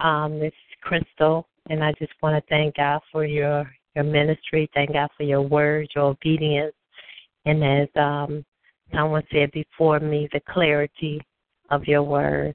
Um, 0.00 0.38
this 0.38 0.48
is 0.48 0.78
Crystal, 0.82 1.46
and 1.70 1.82
I 1.82 1.92
just 1.98 2.12
want 2.22 2.36
to 2.36 2.48
thank 2.48 2.76
God 2.76 3.00
for 3.10 3.24
your 3.24 3.70
your 3.94 4.04
ministry. 4.04 4.70
Thank 4.74 4.94
God 4.94 5.08
for 5.16 5.22
your 5.24 5.42
word, 5.42 5.88
your 5.94 6.04
obedience, 6.04 6.74
and 7.44 7.62
as 7.62 7.88
um, 7.96 8.44
someone 8.94 9.22
said 9.32 9.50
before 9.52 10.00
me, 10.00 10.28
the 10.32 10.40
clarity 10.48 11.20
of 11.70 11.84
your 11.84 12.02
word. 12.02 12.54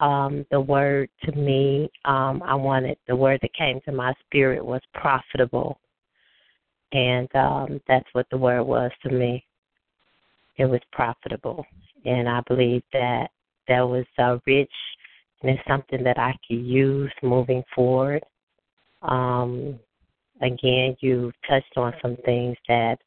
Um, 0.00 0.44
the 0.50 0.60
word 0.60 1.10
to 1.24 1.32
me, 1.32 1.88
um, 2.06 2.42
I 2.44 2.56
wanted 2.56 2.98
the 3.06 3.14
word 3.14 3.38
that 3.42 3.54
came 3.54 3.80
to 3.84 3.92
my 3.92 4.12
spirit 4.26 4.64
was 4.64 4.80
profitable 4.94 5.78
and 6.92 7.28
um, 7.34 7.80
that's 7.88 8.08
what 8.12 8.26
the 8.30 8.36
word 8.36 8.64
was 8.64 8.90
to 9.02 9.10
me. 9.10 9.44
It 10.58 10.66
was 10.66 10.80
profitable, 10.92 11.64
and 12.04 12.28
I 12.28 12.42
believe 12.46 12.82
that 12.92 13.28
that 13.68 13.80
was 13.80 14.04
uh, 14.18 14.38
rich, 14.46 14.72
and 15.40 15.50
it's 15.50 15.68
something 15.68 16.02
that 16.04 16.18
I 16.18 16.32
could 16.46 16.64
use 16.64 17.12
moving 17.22 17.62
forward. 17.74 18.22
Um, 19.02 19.78
again, 20.40 20.96
you 21.00 21.32
touched 21.48 21.76
on 21.76 21.92
some 22.02 22.16
things 22.24 22.56
that 22.68 22.98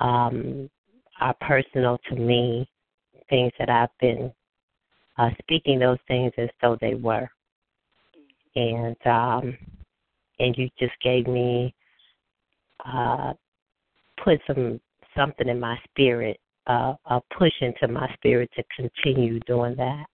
um, 0.00 0.68
are 1.20 1.34
personal 1.40 1.98
to 2.08 2.16
me, 2.16 2.68
things 3.28 3.52
that 3.58 3.68
I've 3.70 3.96
been 4.00 4.32
uh, 5.18 5.30
speaking 5.42 5.78
those 5.78 5.98
things 6.08 6.32
as 6.38 6.48
though 6.62 6.76
they 6.80 6.94
were, 6.94 7.28
and 8.56 8.96
um, 9.06 9.56
and 10.38 10.56
you 10.56 10.70
just 10.78 10.94
gave 11.02 11.26
me 11.26 11.74
uh, 12.86 13.34
put 14.24 14.40
some 14.46 14.80
something 15.16 15.48
in 15.48 15.60
my 15.60 15.78
spirit, 15.88 16.38
uh, 16.70 16.94
a 17.06 17.20
push 17.36 17.52
into 17.60 17.88
my 17.88 18.08
spirit 18.14 18.48
to 18.54 18.62
continue 18.76 19.40
doing 19.40 19.74
that 19.76 20.04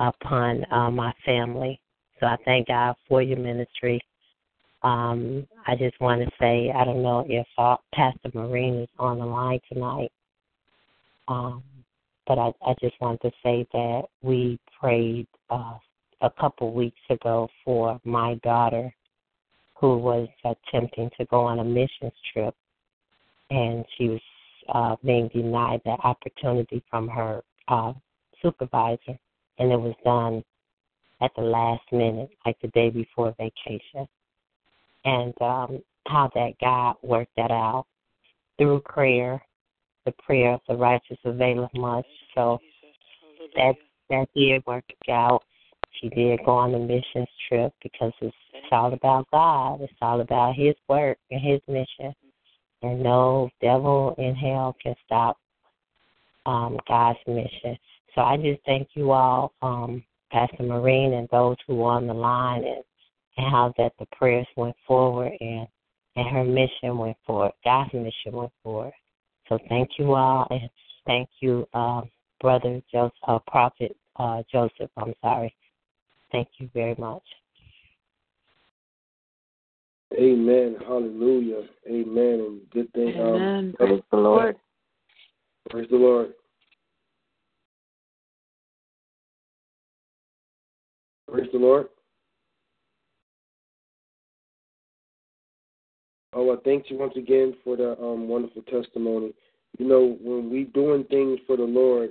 upon 0.00 0.64
uh, 0.72 0.90
my 0.90 1.12
family. 1.24 1.80
So 2.18 2.26
I 2.26 2.36
thank 2.44 2.66
God 2.66 2.96
for 3.08 3.22
your 3.22 3.38
ministry. 3.38 4.00
Um, 4.82 5.46
I 5.66 5.76
just 5.76 5.98
want 6.00 6.22
to 6.22 6.30
say 6.40 6.72
I 6.74 6.84
don't 6.84 7.02
know 7.02 7.24
if 7.28 7.46
uh, 7.58 7.76
Pastor 7.94 8.30
Marine 8.34 8.82
is 8.82 8.88
on 8.98 9.18
the 9.18 9.24
line 9.24 9.60
tonight, 9.72 10.10
um, 11.28 11.62
but 12.26 12.38
I, 12.38 12.52
I 12.66 12.74
just 12.80 13.00
want 13.00 13.20
to 13.22 13.30
say 13.42 13.66
that 13.72 14.02
we 14.22 14.58
prayed 14.80 15.28
uh, 15.50 15.74
a 16.22 16.30
couple 16.40 16.72
weeks 16.72 17.00
ago 17.08 17.48
for 17.64 18.00
my 18.04 18.34
daughter 18.42 18.92
who 19.78 19.98
was 19.98 20.28
attempting 20.44 21.10
to 21.18 21.24
go 21.26 21.42
on 21.42 21.60
a 21.60 21.64
missions 21.64 22.12
trip, 22.32 22.54
and 23.50 23.84
she 23.96 24.08
was 24.08 24.20
uh, 24.68 24.96
being 25.04 25.28
denied 25.28 25.80
that 25.84 26.00
opportunity 26.04 26.82
from 26.90 27.08
her 27.08 27.42
uh, 27.68 27.92
supervisor. 28.42 29.18
and 29.58 29.72
it 29.72 29.80
was 29.80 29.94
done 30.04 30.44
at 31.20 31.30
the 31.36 31.42
last 31.42 31.82
minute, 31.92 32.30
like 32.44 32.56
the 32.60 32.68
day 32.68 32.90
before 32.90 33.34
vacation. 33.38 34.06
And 35.04 35.34
um, 35.40 35.82
how 36.06 36.30
that 36.34 36.52
God 36.60 36.96
worked 37.02 37.34
that 37.36 37.50
out 37.50 37.86
through 38.58 38.80
prayer. 38.80 39.42
The 40.04 40.12
prayer 40.24 40.54
of 40.54 40.60
the 40.68 40.76
righteous 40.76 41.18
availeth 41.24 41.74
much. 41.74 42.06
So 42.34 42.60
that 43.56 43.74
that 44.10 44.28
did 44.34 44.64
work 44.66 44.84
out. 45.10 45.42
She 46.00 46.08
did 46.10 46.40
go 46.44 46.52
on 46.52 46.72
the 46.72 46.78
missions 46.78 47.28
trip 47.48 47.72
because 47.82 48.12
it's, 48.20 48.36
it's 48.52 48.66
all 48.70 48.92
about 48.92 49.26
God. 49.32 49.80
It's 49.80 49.92
all 50.02 50.20
about 50.20 50.54
His 50.54 50.74
work 50.88 51.18
and 51.30 51.40
His 51.40 51.60
mission. 51.66 52.14
And 52.82 53.02
no 53.02 53.50
devil 53.60 54.14
in 54.18 54.34
hell 54.34 54.76
can 54.82 54.94
stop 55.04 55.38
um, 56.44 56.78
God's 56.88 57.18
mission. 57.26 57.76
So 58.14 58.20
I 58.22 58.36
just 58.36 58.60
thank 58.64 58.88
you 58.94 59.12
all, 59.12 59.52
um, 59.62 60.04
Pastor 60.30 60.62
Marine, 60.62 61.14
and 61.14 61.28
those 61.30 61.56
who 61.66 61.76
were 61.76 61.90
on 61.90 62.06
the 62.06 62.14
line, 62.14 62.64
and, 62.64 62.82
and 63.36 63.50
how 63.50 63.72
that 63.78 63.92
the 63.98 64.06
prayers 64.16 64.46
went 64.56 64.76
forward 64.86 65.32
and 65.40 65.66
and 66.16 66.26
her 66.28 66.44
mission 66.44 66.96
went 66.96 67.16
forward. 67.26 67.52
God's 67.62 67.92
mission 67.92 68.32
went 68.32 68.52
forward. 68.62 68.92
So 69.48 69.58
thank 69.68 69.90
you 69.98 70.14
all, 70.14 70.46
and 70.50 70.68
thank 71.06 71.28
you, 71.40 71.68
um, 71.74 72.10
Brother 72.40 72.80
Joseph, 72.90 73.12
uh, 73.28 73.38
Prophet 73.46 73.96
uh, 74.16 74.42
Joseph. 74.50 74.90
I'm 74.96 75.14
sorry. 75.20 75.54
Thank 76.32 76.48
you 76.58 76.68
very 76.74 76.94
much. 76.98 77.22
Amen. 80.14 80.76
Hallelujah. 80.86 81.62
Amen. 81.88 82.40
And 82.40 82.60
good 82.70 82.92
thing. 82.92 83.20
Um, 83.20 83.26
Amen. 83.26 83.74
Um, 83.80 83.86
Praise 83.86 84.02
the 84.10 84.16
Lord. 84.16 84.56
Praise 85.70 85.88
the 85.90 85.96
Lord. 85.96 86.32
Praise 91.30 91.48
the 91.52 91.58
Lord. 91.58 91.88
Oh, 96.32 96.52
I 96.52 96.56
thank 96.64 96.90
you 96.90 96.98
once 96.98 97.14
again 97.16 97.54
for 97.64 97.76
the 97.76 97.98
um, 98.00 98.28
wonderful 98.28 98.62
testimony. 98.62 99.32
You 99.78 99.88
know, 99.88 100.18
when 100.20 100.50
we 100.50 100.64
doing 100.64 101.04
things 101.04 101.40
for 101.46 101.56
the 101.56 101.64
Lord 101.64 102.10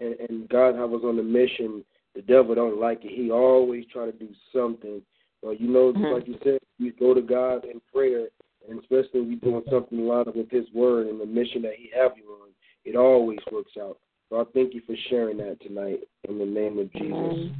and, 0.00 0.14
and 0.14 0.48
God 0.48 0.74
have 0.74 0.92
us 0.92 1.02
on 1.04 1.18
a 1.18 1.22
mission, 1.22 1.84
the 2.14 2.22
devil 2.22 2.54
don't 2.54 2.80
like 2.80 3.04
it. 3.04 3.12
He 3.14 3.30
always 3.30 3.84
try 3.92 4.06
to 4.06 4.12
do 4.12 4.28
something. 4.52 5.02
But 5.46 5.60
you 5.60 5.68
know, 5.68 5.92
mm-hmm. 5.92 6.12
like 6.12 6.26
you 6.26 6.36
said, 6.42 6.58
we 6.80 6.90
go 6.90 7.14
to 7.14 7.22
God 7.22 7.64
in 7.66 7.80
prayer, 7.94 8.26
and 8.68 8.80
especially 8.80 9.20
we 9.20 9.36
doing 9.36 9.62
something 9.70 9.96
a 9.96 10.02
lot 10.02 10.34
with 10.34 10.50
His 10.50 10.64
Word 10.74 11.06
and 11.06 11.20
the 11.20 11.24
mission 11.24 11.62
that 11.62 11.74
He 11.78 11.88
have 11.96 12.12
you 12.16 12.24
on. 12.42 12.48
It 12.84 12.96
always 12.96 13.38
works 13.52 13.70
out. 13.80 13.96
So 14.28 14.40
I 14.40 14.44
thank 14.52 14.74
you 14.74 14.82
for 14.84 14.96
sharing 15.08 15.36
that 15.36 15.60
tonight 15.60 16.00
in 16.28 16.40
the 16.40 16.44
name 16.44 16.80
of 16.80 16.92
Jesus. 16.92 17.52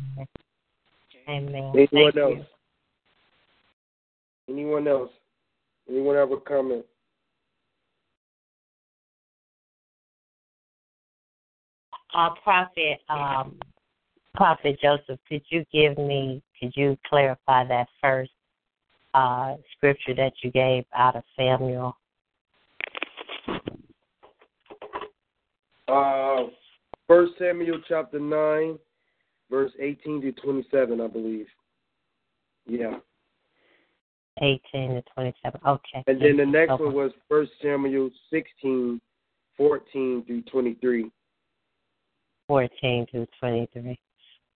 Amen. 1.28 1.72
Anyone 1.76 1.86
thank 1.92 2.16
else? 2.16 2.34
You. 4.48 4.52
Anyone 4.52 4.88
else? 4.88 5.10
Anyone 5.88 6.16
have 6.16 6.32
a 6.32 6.38
comment? 6.38 6.84
Uh, 12.12 12.30
Prophet, 12.42 12.98
um, 13.08 13.54
Prophet 14.34 14.76
Joseph, 14.82 15.20
could 15.28 15.42
you 15.50 15.64
give 15.72 15.96
me, 15.98 16.42
could 16.60 16.72
you 16.74 16.96
clarify 17.08 17.66
that 17.66 17.86
first 18.02 18.30
uh, 19.14 19.54
scripture 19.76 20.14
that 20.14 20.32
you 20.42 20.50
gave 20.50 20.84
out 20.94 21.16
of 21.16 21.22
Samuel? 21.36 21.96
Uh, 25.88 26.50
First 27.06 27.34
Samuel 27.38 27.80
chapter 27.88 28.18
nine, 28.18 28.78
verse 29.50 29.70
eighteen 29.80 30.20
to 30.22 30.32
twenty-seven, 30.32 31.00
I 31.00 31.06
believe. 31.06 31.46
Yeah. 32.66 32.96
18 34.42 34.60
to 34.72 35.02
27. 35.14 35.60
Okay. 35.66 36.04
And 36.06 36.20
then 36.20 36.36
the 36.36 36.44
next 36.44 36.72
okay. 36.72 36.84
one 36.84 36.92
was 36.92 37.12
First 37.28 37.52
Samuel 37.62 38.10
16, 38.30 39.00
14 39.56 40.24
through 40.26 40.42
23. 40.42 41.10
14 42.48 43.06
through 43.10 43.26
23. 43.40 43.98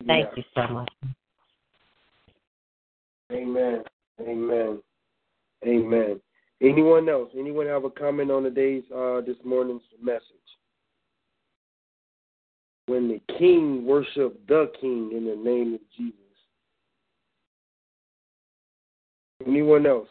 Thank 0.07 0.27
yeah. 0.27 0.27
you 0.37 0.43
so 0.55 0.73
much. 0.73 0.93
Amen. 3.33 3.83
Amen. 4.21 4.83
Amen. 5.67 6.21
Anyone 6.63 7.09
else? 7.09 7.31
Anyone 7.39 7.67
have 7.67 7.85
a 7.85 7.91
comment 7.91 8.31
on 8.31 8.43
the 8.43 8.51
day's 8.51 8.83
uh, 8.95 9.21
this 9.21 9.37
morning's 9.45 9.83
message? 10.03 10.23
When 12.87 13.09
the 13.09 13.21
king 13.39 13.87
worshiped 13.87 14.47
the 14.49 14.71
king 14.81 15.13
in 15.15 15.25
the 15.27 15.37
name 15.37 15.75
of 15.75 15.81
Jesus. 15.97 16.17
Anyone 19.47 19.87
else? 19.87 20.09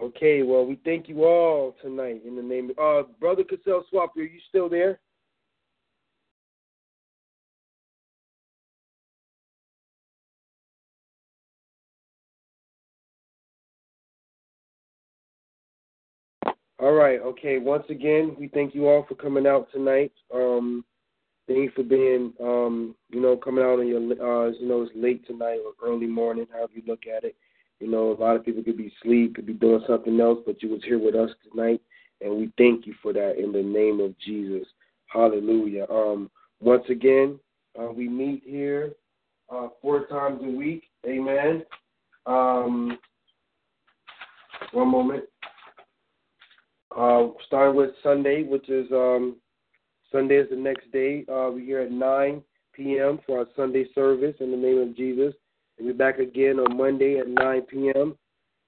Okay, 0.00 0.42
well, 0.42 0.64
we 0.64 0.78
thank 0.84 1.08
you 1.08 1.24
all 1.24 1.76
tonight 1.82 2.22
in 2.26 2.36
the 2.36 2.42
name 2.42 2.70
of 2.78 3.04
uh, 3.04 3.08
Brother 3.20 3.44
Cassell 3.44 3.84
Swap. 3.90 4.16
Are 4.16 4.22
you 4.22 4.40
still 4.48 4.68
there? 4.68 4.98
All 16.80 16.92
right. 16.92 17.20
Okay. 17.20 17.58
Once 17.58 17.84
again, 17.90 18.34
we 18.38 18.48
thank 18.48 18.74
you 18.74 18.88
all 18.88 19.04
for 19.08 19.14
coming 19.14 19.46
out 19.46 19.68
tonight. 19.72 20.12
Um, 20.34 20.84
Thank 21.50 21.64
you 21.64 21.70
for 21.74 21.82
being, 21.82 22.32
um, 22.40 22.94
you 23.08 23.20
know, 23.20 23.36
coming 23.36 23.64
out 23.64 23.80
on 23.80 23.88
your, 23.88 23.98
uh, 23.98 24.50
you 24.52 24.68
know, 24.68 24.82
it's 24.82 24.92
late 24.94 25.26
tonight 25.26 25.58
or 25.64 25.72
early 25.84 26.06
morning, 26.06 26.46
however 26.52 26.74
you 26.76 26.82
look 26.86 27.08
at 27.08 27.24
it. 27.24 27.34
You 27.80 27.90
know, 27.90 28.12
a 28.12 28.20
lot 28.22 28.36
of 28.36 28.44
people 28.44 28.62
could 28.62 28.76
be 28.76 28.92
asleep, 29.02 29.34
could 29.34 29.46
be 29.46 29.54
doing 29.54 29.82
something 29.88 30.20
else, 30.20 30.38
but 30.46 30.62
you 30.62 30.68
was 30.68 30.84
here 30.84 31.00
with 31.00 31.16
us 31.16 31.30
tonight, 31.50 31.80
and 32.20 32.36
we 32.36 32.52
thank 32.56 32.86
you 32.86 32.94
for 33.02 33.12
that 33.14 33.36
in 33.36 33.50
the 33.50 33.64
name 33.64 33.98
of 33.98 34.16
Jesus. 34.20 34.64
Hallelujah. 35.06 35.86
Um, 35.90 36.30
once 36.60 36.84
again, 36.88 37.40
uh, 37.76 37.90
we 37.90 38.08
meet 38.08 38.44
here 38.46 38.92
uh, 39.52 39.70
four 39.82 40.06
times 40.06 40.40
a 40.44 40.50
week. 40.56 40.84
Amen. 41.04 41.64
Um, 42.26 42.96
one 44.70 44.88
moment. 44.88 45.24
Uh, 46.96 47.28
starting 47.46 47.76
with 47.76 47.90
Sunday, 48.02 48.42
which 48.42 48.68
is 48.68 48.90
um, 48.90 49.36
Sunday 50.10 50.36
is 50.36 50.50
the 50.50 50.56
next 50.56 50.90
day. 50.92 51.24
Uh, 51.28 51.50
we're 51.52 51.64
here 51.64 51.80
at 51.80 51.92
9 51.92 52.42
p.m. 52.72 53.20
for 53.26 53.38
our 53.38 53.46
Sunday 53.54 53.86
service 53.94 54.34
in 54.40 54.50
the 54.50 54.56
name 54.56 54.78
of 54.78 54.96
Jesus. 54.96 55.34
And 55.78 55.86
we're 55.86 55.94
back 55.94 56.18
again 56.18 56.58
on 56.58 56.76
Monday 56.76 57.18
at 57.18 57.28
9 57.28 57.62
p.m. 57.62 58.16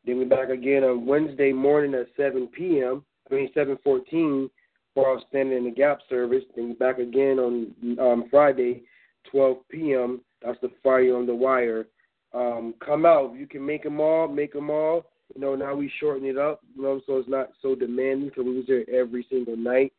Then 0.04 0.18
we're 0.18 0.28
back 0.28 0.50
again 0.50 0.84
on 0.84 1.06
Wednesday 1.06 1.52
morning 1.52 1.94
at 1.94 2.06
7 2.16 2.48
p.m. 2.48 3.04
I 3.30 3.34
mean 3.34 3.52
7:14 3.54 4.50
for 4.94 5.08
our 5.08 5.20
standing 5.28 5.56
in 5.58 5.64
the 5.64 5.70
gap 5.70 6.00
service. 6.08 6.44
Then 6.54 6.68
we're 6.68 6.92
back 6.92 6.98
again 7.00 7.38
on 7.38 7.74
um, 7.98 8.24
Friday, 8.30 8.82
12 9.30 9.56
p.m. 9.68 10.20
That's 10.44 10.60
the 10.60 10.70
fire 10.82 11.16
on 11.16 11.26
the 11.26 11.34
wire. 11.34 11.86
Um, 12.34 12.74
come 12.84 13.06
out. 13.06 13.34
You 13.34 13.46
can 13.46 13.64
make 13.64 13.82
them 13.82 14.00
all, 14.00 14.28
make 14.28 14.52
them 14.52 14.70
all. 14.70 15.06
You 15.34 15.40
know, 15.40 15.54
now 15.54 15.74
we 15.74 15.90
shorten 16.00 16.26
it 16.26 16.38
up, 16.38 16.60
you 16.76 16.82
know, 16.82 17.00
so 17.06 17.16
it's 17.16 17.28
not 17.28 17.50
so 17.62 17.74
demanding 17.74 18.28
because 18.28 18.44
we 18.44 18.56
was 18.56 18.66
there 18.66 18.88
every 18.90 19.26
single 19.30 19.56
night. 19.56 19.92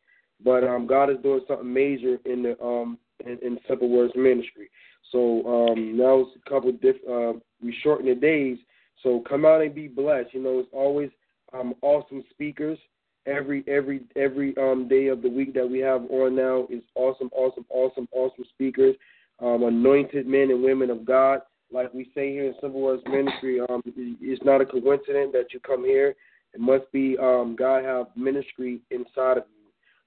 But 0.44 0.64
um, 0.64 0.86
God 0.86 1.10
is 1.10 1.16
doing 1.22 1.40
something 1.48 1.72
major 1.72 2.18
in 2.24 2.42
the 2.42 2.62
um 2.62 2.98
in, 3.24 3.38
in 3.42 3.58
Simple 3.68 3.88
Words 3.88 4.12
Ministry. 4.16 4.70
So 5.10 5.42
um, 5.46 5.96
now 5.96 6.20
it's 6.20 6.40
a 6.44 6.50
couple 6.50 6.72
diff. 6.72 6.96
Uh, 7.08 7.38
we 7.62 7.74
shorten 7.82 8.06
the 8.08 8.14
days. 8.14 8.58
So 9.02 9.22
come 9.28 9.44
out 9.44 9.62
and 9.62 9.74
be 9.74 9.88
blessed. 9.88 10.34
You 10.34 10.42
know, 10.42 10.58
it's 10.58 10.68
always 10.72 11.10
um 11.52 11.74
awesome 11.82 12.24
speakers 12.30 12.78
every 13.26 13.64
every 13.66 14.02
every 14.16 14.56
um 14.56 14.88
day 14.88 15.08
of 15.08 15.22
the 15.22 15.28
week 15.28 15.54
that 15.54 15.68
we 15.68 15.78
have 15.80 16.02
on 16.10 16.36
now 16.36 16.66
is 16.70 16.82
awesome, 16.94 17.30
awesome, 17.32 17.64
awesome, 17.70 18.08
awesome 18.12 18.44
speakers, 18.50 18.94
um, 19.40 19.62
anointed 19.62 20.26
men 20.26 20.50
and 20.50 20.62
women 20.62 20.90
of 20.90 21.04
God. 21.04 21.40
Like 21.72 21.92
we 21.92 22.04
say 22.14 22.30
here 22.30 22.46
in 22.46 22.54
Simple 22.60 22.80
Words 22.80 23.02
Ministry, 23.06 23.60
um, 23.60 23.82
it's 23.84 24.44
not 24.44 24.60
a 24.60 24.66
coincidence 24.66 25.32
that 25.32 25.52
you 25.52 25.60
come 25.60 25.84
here. 25.84 26.14
It 26.52 26.60
must 26.60 26.90
be 26.92 27.18
um, 27.18 27.56
God 27.58 27.84
have 27.84 28.06
ministry 28.16 28.80
inside 28.90 29.38
of 29.38 29.44
you 29.48 29.64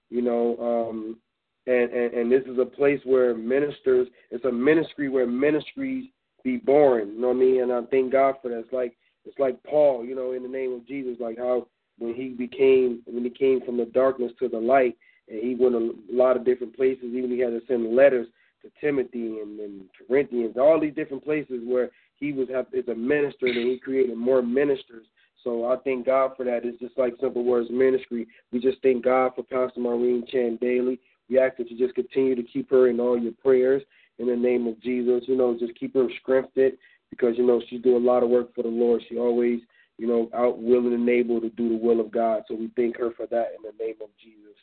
you 0.09 0.21
know, 0.21 0.57
um, 0.89 1.17
and, 1.65 1.91
and 1.91 2.13
and 2.13 2.31
this 2.31 2.43
is 2.43 2.59
a 2.59 2.65
place 2.65 3.01
where 3.03 3.35
ministers. 3.35 4.07
It's 4.31 4.45
a 4.45 4.51
ministry 4.51 5.09
where 5.09 5.27
ministries 5.27 6.05
be 6.43 6.57
born. 6.57 7.13
You 7.13 7.21
know 7.21 7.27
what 7.29 7.37
I 7.37 7.39
mean? 7.39 7.61
And 7.61 7.73
I 7.73 7.81
thank 7.89 8.11
God 8.11 8.35
for 8.41 8.49
that. 8.49 8.59
It's 8.59 8.73
like 8.73 8.95
it's 9.25 9.37
like 9.37 9.61
Paul, 9.63 10.05
you 10.05 10.15
know, 10.15 10.31
in 10.31 10.43
the 10.43 10.49
name 10.49 10.73
of 10.73 10.87
Jesus, 10.87 11.17
like 11.19 11.37
how 11.37 11.67
when 11.99 12.13
he 12.13 12.29
became 12.29 13.01
when 13.05 13.23
he 13.23 13.29
came 13.29 13.61
from 13.65 13.77
the 13.77 13.85
darkness 13.85 14.31
to 14.39 14.47
the 14.47 14.57
light, 14.57 14.95
and 15.27 15.41
he 15.43 15.55
went 15.55 15.75
a 15.75 15.93
lot 16.09 16.37
of 16.37 16.45
different 16.45 16.75
places. 16.75 17.05
Even 17.13 17.31
he 17.31 17.39
had 17.39 17.49
to 17.49 17.61
send 17.67 17.95
letters 17.95 18.27
to 18.61 18.71
Timothy 18.81 19.39
and, 19.39 19.59
and 19.59 19.85
Corinthians, 20.07 20.55
all 20.57 20.79
these 20.79 20.95
different 20.95 21.23
places 21.23 21.61
where 21.63 21.89
he 22.15 22.33
was 22.33 22.47
is 22.73 22.87
a 22.87 22.95
minister, 22.95 23.45
and 23.45 23.55
he 23.55 23.79
created 23.79 24.17
more 24.17 24.41
ministers 24.41 25.05
so 25.47 25.65
I 25.65 25.77
thank 25.77 26.05
God 26.05 26.31
for 26.35 26.43
that. 26.43 26.65
It's 26.65 26.77
just 26.79 26.97
like 26.97 27.13
Simple 27.21 27.45
Words 27.45 27.69
Ministry. 27.71 28.27
We 28.51 28.59
just 28.59 28.79
thank 28.83 29.05
God 29.05 29.31
for 29.33 29.43
Pastor 29.43 29.79
Maureen 29.79 30.25
Chan 30.29 30.57
Daly. 30.59 30.99
We 31.29 31.39
ask 31.39 31.55
that 31.55 31.71
you 31.71 31.77
just 31.77 31.95
continue 31.95 32.35
to 32.35 32.43
keep 32.43 32.69
her 32.69 32.89
in 32.89 32.99
all 32.99 33.17
your 33.17 33.31
prayers 33.31 33.81
in 34.19 34.27
the 34.27 34.35
name 34.35 34.67
of 34.67 34.81
Jesus. 34.81 35.23
You 35.25 35.37
know, 35.37 35.57
just 35.57 35.79
keep 35.79 35.93
her 35.93 36.07
strengthened 36.21 36.73
because, 37.11 37.35
you 37.37 37.47
know, 37.47 37.61
she's 37.69 37.81
doing 37.81 38.03
a 38.03 38.05
lot 38.05 38.23
of 38.23 38.29
work 38.29 38.53
for 38.55 38.63
the 38.63 38.67
Lord. 38.67 39.01
She 39.07 39.17
always, 39.17 39.61
you 39.97 40.05
know, 40.05 40.29
out 40.33 40.59
willing 40.59 40.93
and 40.93 41.09
able 41.09 41.39
to 41.39 41.49
do 41.51 41.69
the 41.69 41.77
will 41.77 42.01
of 42.01 42.11
God. 42.11 42.43
So 42.49 42.55
we 42.55 42.69
thank 42.75 42.97
her 42.97 43.11
for 43.15 43.25
that 43.27 43.53
in 43.55 43.63
the 43.63 43.83
name 43.83 43.95
of 44.01 44.09
Jesus. 44.21 44.57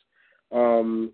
Um, 0.51 1.13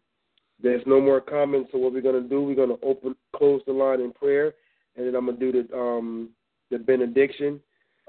there's 0.62 0.84
no 0.86 1.02
more 1.02 1.22
comments. 1.22 1.70
So 1.72 1.78
what 1.78 1.94
we're 1.94 2.02
gonna 2.02 2.22
do, 2.22 2.42
we're 2.42 2.56
gonna 2.56 2.80
open, 2.84 3.16
close 3.36 3.62
the 3.66 3.74
line 3.74 4.02
in 4.02 4.12
prayer, 4.12 4.54
and 4.96 5.06
then 5.08 5.16
I'm 5.16 5.26
gonna 5.26 5.38
do 5.38 5.52
the 5.52 5.78
um, 5.78 6.30
the 6.70 6.80
benediction 6.80 7.60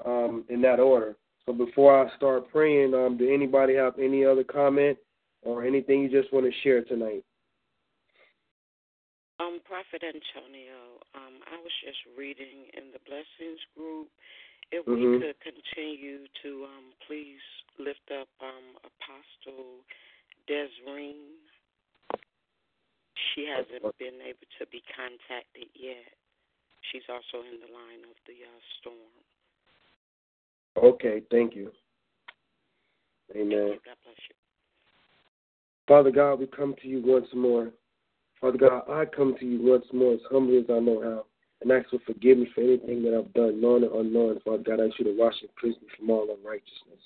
um, 0.05 0.45
in 0.49 0.61
that 0.61 0.79
order. 0.79 1.15
So 1.45 1.53
before 1.53 2.05
I 2.05 2.15
start 2.15 2.49
praying, 2.51 2.93
um, 2.93 3.17
do 3.17 3.31
anybody 3.33 3.75
have 3.75 3.99
any 3.99 4.25
other 4.25 4.43
comment 4.43 4.97
or 5.41 5.65
anything 5.65 6.01
you 6.01 6.09
just 6.09 6.33
want 6.33 6.45
to 6.45 6.51
share 6.61 6.83
tonight? 6.83 7.23
Um, 9.39 9.59
Prophet 9.65 10.05
Antonio, 10.05 11.03
um, 11.15 11.41
I 11.51 11.59
was 11.59 11.73
just 11.83 11.99
reading 12.17 12.69
in 12.77 12.93
the 12.93 12.99
Blessings 13.03 13.59
group. 13.75 14.07
If 14.71 14.87
we 14.87 15.03
Mhm. 15.03 15.19
could 15.19 15.39
continue 15.41 16.27
to 16.41 16.65
um, 16.65 16.93
please 17.05 17.41
lift 17.77 18.09
up 18.11 18.29
um, 18.39 18.77
Apostle 18.85 19.83
Desreen. 20.47 21.35
She 23.31 23.47
hasn't 23.47 23.83
been 23.99 24.19
able 24.21 24.47
to 24.59 24.65
be 24.71 24.81
contacted 24.91 25.69
yet. 25.75 26.11
She's 26.91 27.07
also 27.07 27.45
in 27.45 27.59
the 27.63 27.71
line 27.71 28.03
of 28.09 28.17
the 28.27 28.43
uh, 28.43 28.59
storm. 28.79 29.13
Okay, 30.75 31.21
thank 31.31 31.55
you. 31.55 31.71
Amen. 33.35 33.79
God 33.85 33.97
bless 34.03 34.17
you. 34.29 34.35
Father 35.87 36.11
God, 36.11 36.39
we 36.39 36.47
come 36.47 36.75
to 36.81 36.87
you 36.87 37.01
once 37.05 37.27
more. 37.33 37.71
Father 38.39 38.57
God, 38.57 38.83
I 38.89 39.05
come 39.05 39.35
to 39.39 39.45
you 39.45 39.59
once 39.61 39.85
more 39.93 40.13
as 40.13 40.19
humbly 40.29 40.57
as 40.57 40.65
I 40.69 40.79
know 40.79 41.01
how, 41.01 41.25
and 41.61 41.71
ask 41.71 41.89
for 41.89 41.99
forgiveness 42.05 42.49
for 42.53 42.61
anything 42.61 43.03
that 43.03 43.15
I've 43.17 43.33
done, 43.33 43.61
known 43.61 43.83
and 43.83 43.93
unknown. 43.93 44.39
Father 44.43 44.63
God, 44.63 44.81
I 44.81 44.87
ask 44.87 44.99
you 44.99 45.05
to 45.05 45.15
wash 45.17 45.35
and 45.41 45.49
cleanse 45.59 45.75
me 45.81 45.87
from 45.97 46.09
all 46.09 46.23
unrighteousness. 46.23 46.99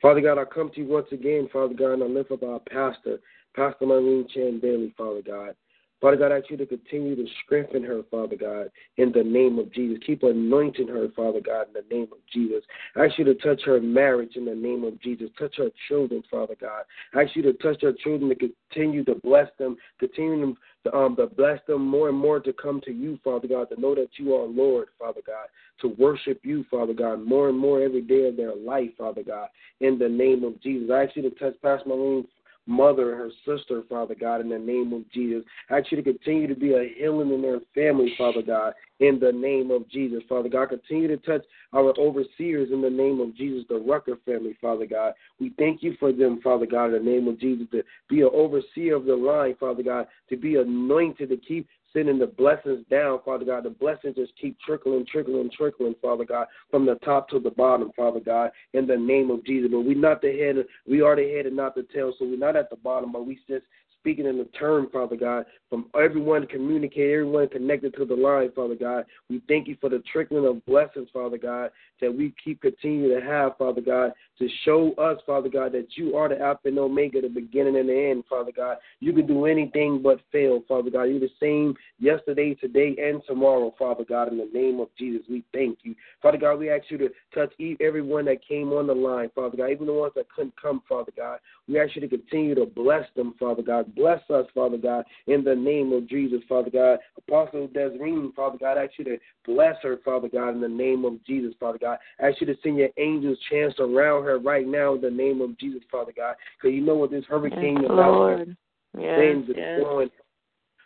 Father 0.00 0.20
God, 0.20 0.38
I 0.38 0.44
come 0.44 0.70
to 0.70 0.80
you 0.80 0.86
once 0.86 1.08
again, 1.12 1.48
Father 1.52 1.74
God, 1.74 1.94
and 1.94 2.02
I 2.04 2.06
lift 2.06 2.32
up 2.32 2.42
our 2.42 2.60
pastor, 2.60 3.20
Pastor 3.54 3.84
Marlene 3.84 4.28
Chan 4.30 4.60
Daly, 4.60 4.94
Father 4.96 5.22
God. 5.22 5.54
Father 6.00 6.16
God, 6.16 6.32
I 6.32 6.38
ask 6.38 6.48
you 6.48 6.56
to 6.56 6.64
continue 6.64 7.14
to 7.14 7.26
strengthen 7.44 7.84
her, 7.84 8.02
Father 8.10 8.36
God, 8.36 8.70
in 8.96 9.12
the 9.12 9.22
name 9.22 9.58
of 9.58 9.70
Jesus. 9.70 9.98
Keep 10.06 10.22
anointing 10.22 10.88
her, 10.88 11.08
Father 11.14 11.40
God, 11.42 11.66
in 11.68 11.74
the 11.74 11.94
name 11.94 12.08
of 12.10 12.18
Jesus. 12.32 12.64
I 12.96 13.04
ask 13.04 13.18
you 13.18 13.24
to 13.26 13.34
touch 13.34 13.60
her 13.66 13.82
marriage 13.82 14.36
in 14.36 14.46
the 14.46 14.54
name 14.54 14.82
of 14.84 14.98
Jesus. 15.02 15.28
Touch 15.38 15.56
her 15.58 15.68
children, 15.88 16.22
Father 16.30 16.56
God. 16.58 16.84
I 17.14 17.24
ask 17.24 17.36
you 17.36 17.42
to 17.42 17.52
touch 17.54 17.82
her 17.82 17.92
children 17.92 18.30
to 18.30 18.52
continue 18.70 19.04
to 19.04 19.16
bless 19.16 19.48
them, 19.58 19.76
continue 19.98 20.56
to, 20.84 20.94
um, 20.94 21.16
to 21.16 21.26
bless 21.26 21.60
them 21.66 21.86
more 21.86 22.08
and 22.08 22.18
more 22.18 22.40
to 22.40 22.52
come 22.52 22.80
to 22.82 22.92
you, 22.92 23.18
Father 23.22 23.48
God, 23.48 23.68
to 23.70 23.80
know 23.80 23.94
that 23.94 24.08
you 24.16 24.34
are 24.34 24.46
Lord, 24.46 24.88
Father 24.98 25.20
God, 25.26 25.46
to 25.80 25.88
worship 25.98 26.40
you, 26.42 26.64
Father 26.70 26.94
God, 26.94 27.24
more 27.24 27.48
and 27.48 27.58
more 27.58 27.82
every 27.82 28.02
day 28.02 28.28
of 28.28 28.36
their 28.36 28.54
life, 28.54 28.90
Father 28.96 29.22
God, 29.22 29.48
in 29.80 29.98
the 29.98 30.08
name 30.08 30.44
of 30.44 30.60
Jesus. 30.62 30.90
I 30.92 31.04
ask 31.04 31.16
you 31.16 31.22
to 31.22 31.30
touch 31.30 31.54
Pastor 31.62 31.88
Marlene's 31.88 32.28
mother 32.70 33.16
her 33.16 33.30
sister, 33.44 33.82
Father 33.88 34.14
God, 34.14 34.40
in 34.40 34.48
the 34.48 34.58
name 34.58 34.92
of 34.92 35.10
Jesus. 35.10 35.42
I 35.68 35.78
ask 35.78 35.90
you 35.90 35.96
to 35.96 36.02
continue 36.02 36.46
to 36.46 36.54
be 36.54 36.72
a 36.72 36.94
healing 36.96 37.32
in 37.32 37.42
their 37.42 37.58
family, 37.74 38.14
Father 38.16 38.42
God, 38.42 38.74
in 39.00 39.18
the 39.18 39.32
name 39.32 39.70
of 39.70 39.88
Jesus, 39.90 40.22
Father 40.28 40.48
God. 40.48 40.68
Continue 40.68 41.08
to 41.08 41.16
touch 41.16 41.42
our 41.72 41.92
overseers 41.98 42.68
in 42.72 42.80
the 42.80 42.88
name 42.88 43.20
of 43.20 43.36
Jesus, 43.36 43.64
the 43.68 43.78
Rucker 43.78 44.16
family, 44.24 44.56
Father 44.60 44.86
God. 44.86 45.14
We 45.40 45.52
thank 45.58 45.82
you 45.82 45.96
for 45.98 46.12
them, 46.12 46.40
Father 46.42 46.66
God, 46.66 46.94
in 46.94 47.04
the 47.04 47.10
name 47.10 47.26
of 47.26 47.40
Jesus, 47.40 47.66
to 47.72 47.82
be 48.08 48.22
an 48.22 48.30
overseer 48.32 48.94
of 48.94 49.04
the 49.04 49.16
line, 49.16 49.56
Father 49.58 49.82
God, 49.82 50.06
to 50.28 50.36
be 50.36 50.56
anointed, 50.56 51.28
to 51.30 51.36
keep 51.36 51.66
sending 51.92 52.18
the 52.18 52.26
blessings 52.26 52.84
down, 52.90 53.20
Father 53.24 53.44
God. 53.44 53.64
The 53.64 53.70
blessings 53.70 54.16
just 54.16 54.32
keep 54.40 54.58
trickling, 54.60 55.06
trickling, 55.10 55.50
trickling, 55.56 55.94
Father 56.00 56.24
God, 56.24 56.46
from 56.70 56.86
the 56.86 56.96
top 56.96 57.28
to 57.30 57.38
the 57.38 57.50
bottom, 57.50 57.90
Father 57.96 58.20
God, 58.20 58.50
in 58.72 58.86
the 58.86 58.96
name 58.96 59.30
of 59.30 59.44
Jesus. 59.44 59.70
But 59.70 59.80
we're 59.80 59.96
not 59.96 60.22
the 60.22 60.36
head, 60.38 60.64
we 60.88 61.00
are 61.02 61.16
the 61.16 61.28
head 61.36 61.46
and 61.46 61.56
not 61.56 61.74
the 61.74 61.86
tail, 61.92 62.12
so 62.18 62.24
we're 62.24 62.36
not 62.36 62.56
at 62.56 62.70
the 62.70 62.76
bottom, 62.76 63.12
but 63.12 63.26
we 63.26 63.38
just 63.48 63.66
speaking 64.00 64.26
in 64.26 64.38
the 64.38 64.44
term, 64.58 64.88
Father 64.92 65.16
God, 65.16 65.44
from 65.68 65.86
everyone 65.94 66.46
communicate, 66.46 67.12
everyone 67.12 67.48
connected 67.48 67.94
to 67.96 68.04
the 68.04 68.14
line, 68.14 68.50
Father 68.56 68.74
God. 68.74 69.04
We 69.28 69.42
thank 69.46 69.68
you 69.68 69.76
for 69.80 69.90
the 69.90 70.02
trickling 70.10 70.46
of 70.46 70.64
blessings, 70.66 71.08
Father 71.12 71.38
God, 71.38 71.70
that 72.00 72.12
we 72.12 72.34
keep 72.42 72.62
continuing 72.62 73.20
to 73.20 73.24
have, 73.24 73.56
Father 73.58 73.82
God, 73.82 74.12
to 74.38 74.48
show 74.64 74.92
us, 74.94 75.20
Father 75.26 75.50
God, 75.50 75.72
that 75.72 75.88
you 75.96 76.16
are 76.16 76.28
the 76.28 76.40
Alpha 76.40 76.68
and 76.68 76.78
Omega, 76.78 77.20
the 77.20 77.28
beginning 77.28 77.76
and 77.76 77.88
the 77.88 78.10
end, 78.10 78.24
Father 78.28 78.52
God. 78.56 78.78
You 79.00 79.12
can 79.12 79.26
do 79.26 79.44
anything 79.44 80.00
but 80.02 80.20
fail, 80.32 80.62
Father 80.66 80.90
God. 80.90 81.04
You're 81.04 81.20
the 81.20 81.28
same 81.38 81.74
yesterday, 81.98 82.54
today, 82.54 82.96
and 82.98 83.20
tomorrow, 83.26 83.74
Father 83.78 84.04
God, 84.04 84.28
in 84.28 84.38
the 84.38 84.48
name 84.52 84.80
of 84.80 84.88
Jesus. 84.98 85.22
We 85.28 85.44
thank 85.52 85.78
you. 85.82 85.94
Father 86.22 86.38
God, 86.38 86.58
we 86.58 86.70
ask 86.70 86.84
you 86.88 86.98
to 86.98 87.10
touch 87.34 87.52
everyone 87.80 88.24
that 88.24 88.46
came 88.46 88.72
on 88.72 88.86
the 88.86 88.94
line, 88.94 89.30
Father 89.34 89.58
God, 89.58 89.70
even 89.70 89.86
the 89.86 89.92
ones 89.92 90.14
that 90.16 90.30
couldn't 90.34 90.54
come, 90.60 90.82
Father 90.88 91.12
God. 91.16 91.38
We 91.68 91.78
ask 91.78 91.94
you 91.94 92.00
to 92.00 92.08
continue 92.08 92.54
to 92.54 92.66
bless 92.66 93.04
them, 93.14 93.34
Father 93.38 93.62
God. 93.62 93.89
Bless 93.94 94.20
us, 94.30 94.46
Father 94.54 94.76
God, 94.76 95.04
in 95.26 95.44
the 95.44 95.54
name 95.54 95.92
of 95.92 96.08
Jesus, 96.08 96.40
Father 96.48 96.70
God. 96.70 96.98
Apostle 97.18 97.68
Desreen, 97.68 98.34
Father 98.34 98.58
God, 98.58 98.78
I 98.78 98.84
ask 98.84 98.92
you 98.98 99.04
to 99.04 99.18
bless 99.46 99.76
her, 99.82 99.98
Father 100.04 100.28
God, 100.28 100.50
in 100.50 100.60
the 100.60 100.68
name 100.68 101.04
of 101.04 101.24
Jesus, 101.24 101.54
Father 101.58 101.78
God. 101.78 101.98
I 102.20 102.28
ask 102.28 102.40
you 102.40 102.46
to 102.46 102.56
send 102.62 102.78
your 102.78 102.90
angels 102.96 103.38
chance 103.50 103.74
around 103.78 104.24
her 104.24 104.38
right 104.38 104.66
now 104.66 104.94
in 104.94 105.00
the 105.00 105.10
name 105.10 105.40
of 105.40 105.58
Jesus, 105.58 105.82
Father 105.90 106.12
God. 106.16 106.34
Because 106.56 106.74
you 106.74 106.82
know 106.82 106.94
what 106.94 107.10
this 107.10 107.24
hurricane 107.26 107.76
Yes, 107.82 107.84
is 107.84 107.90
out 107.90 108.12
Lord. 108.12 108.56
Yes, 108.98 109.18
things 109.18 109.46
yes. 109.56 109.80
going. 109.80 110.10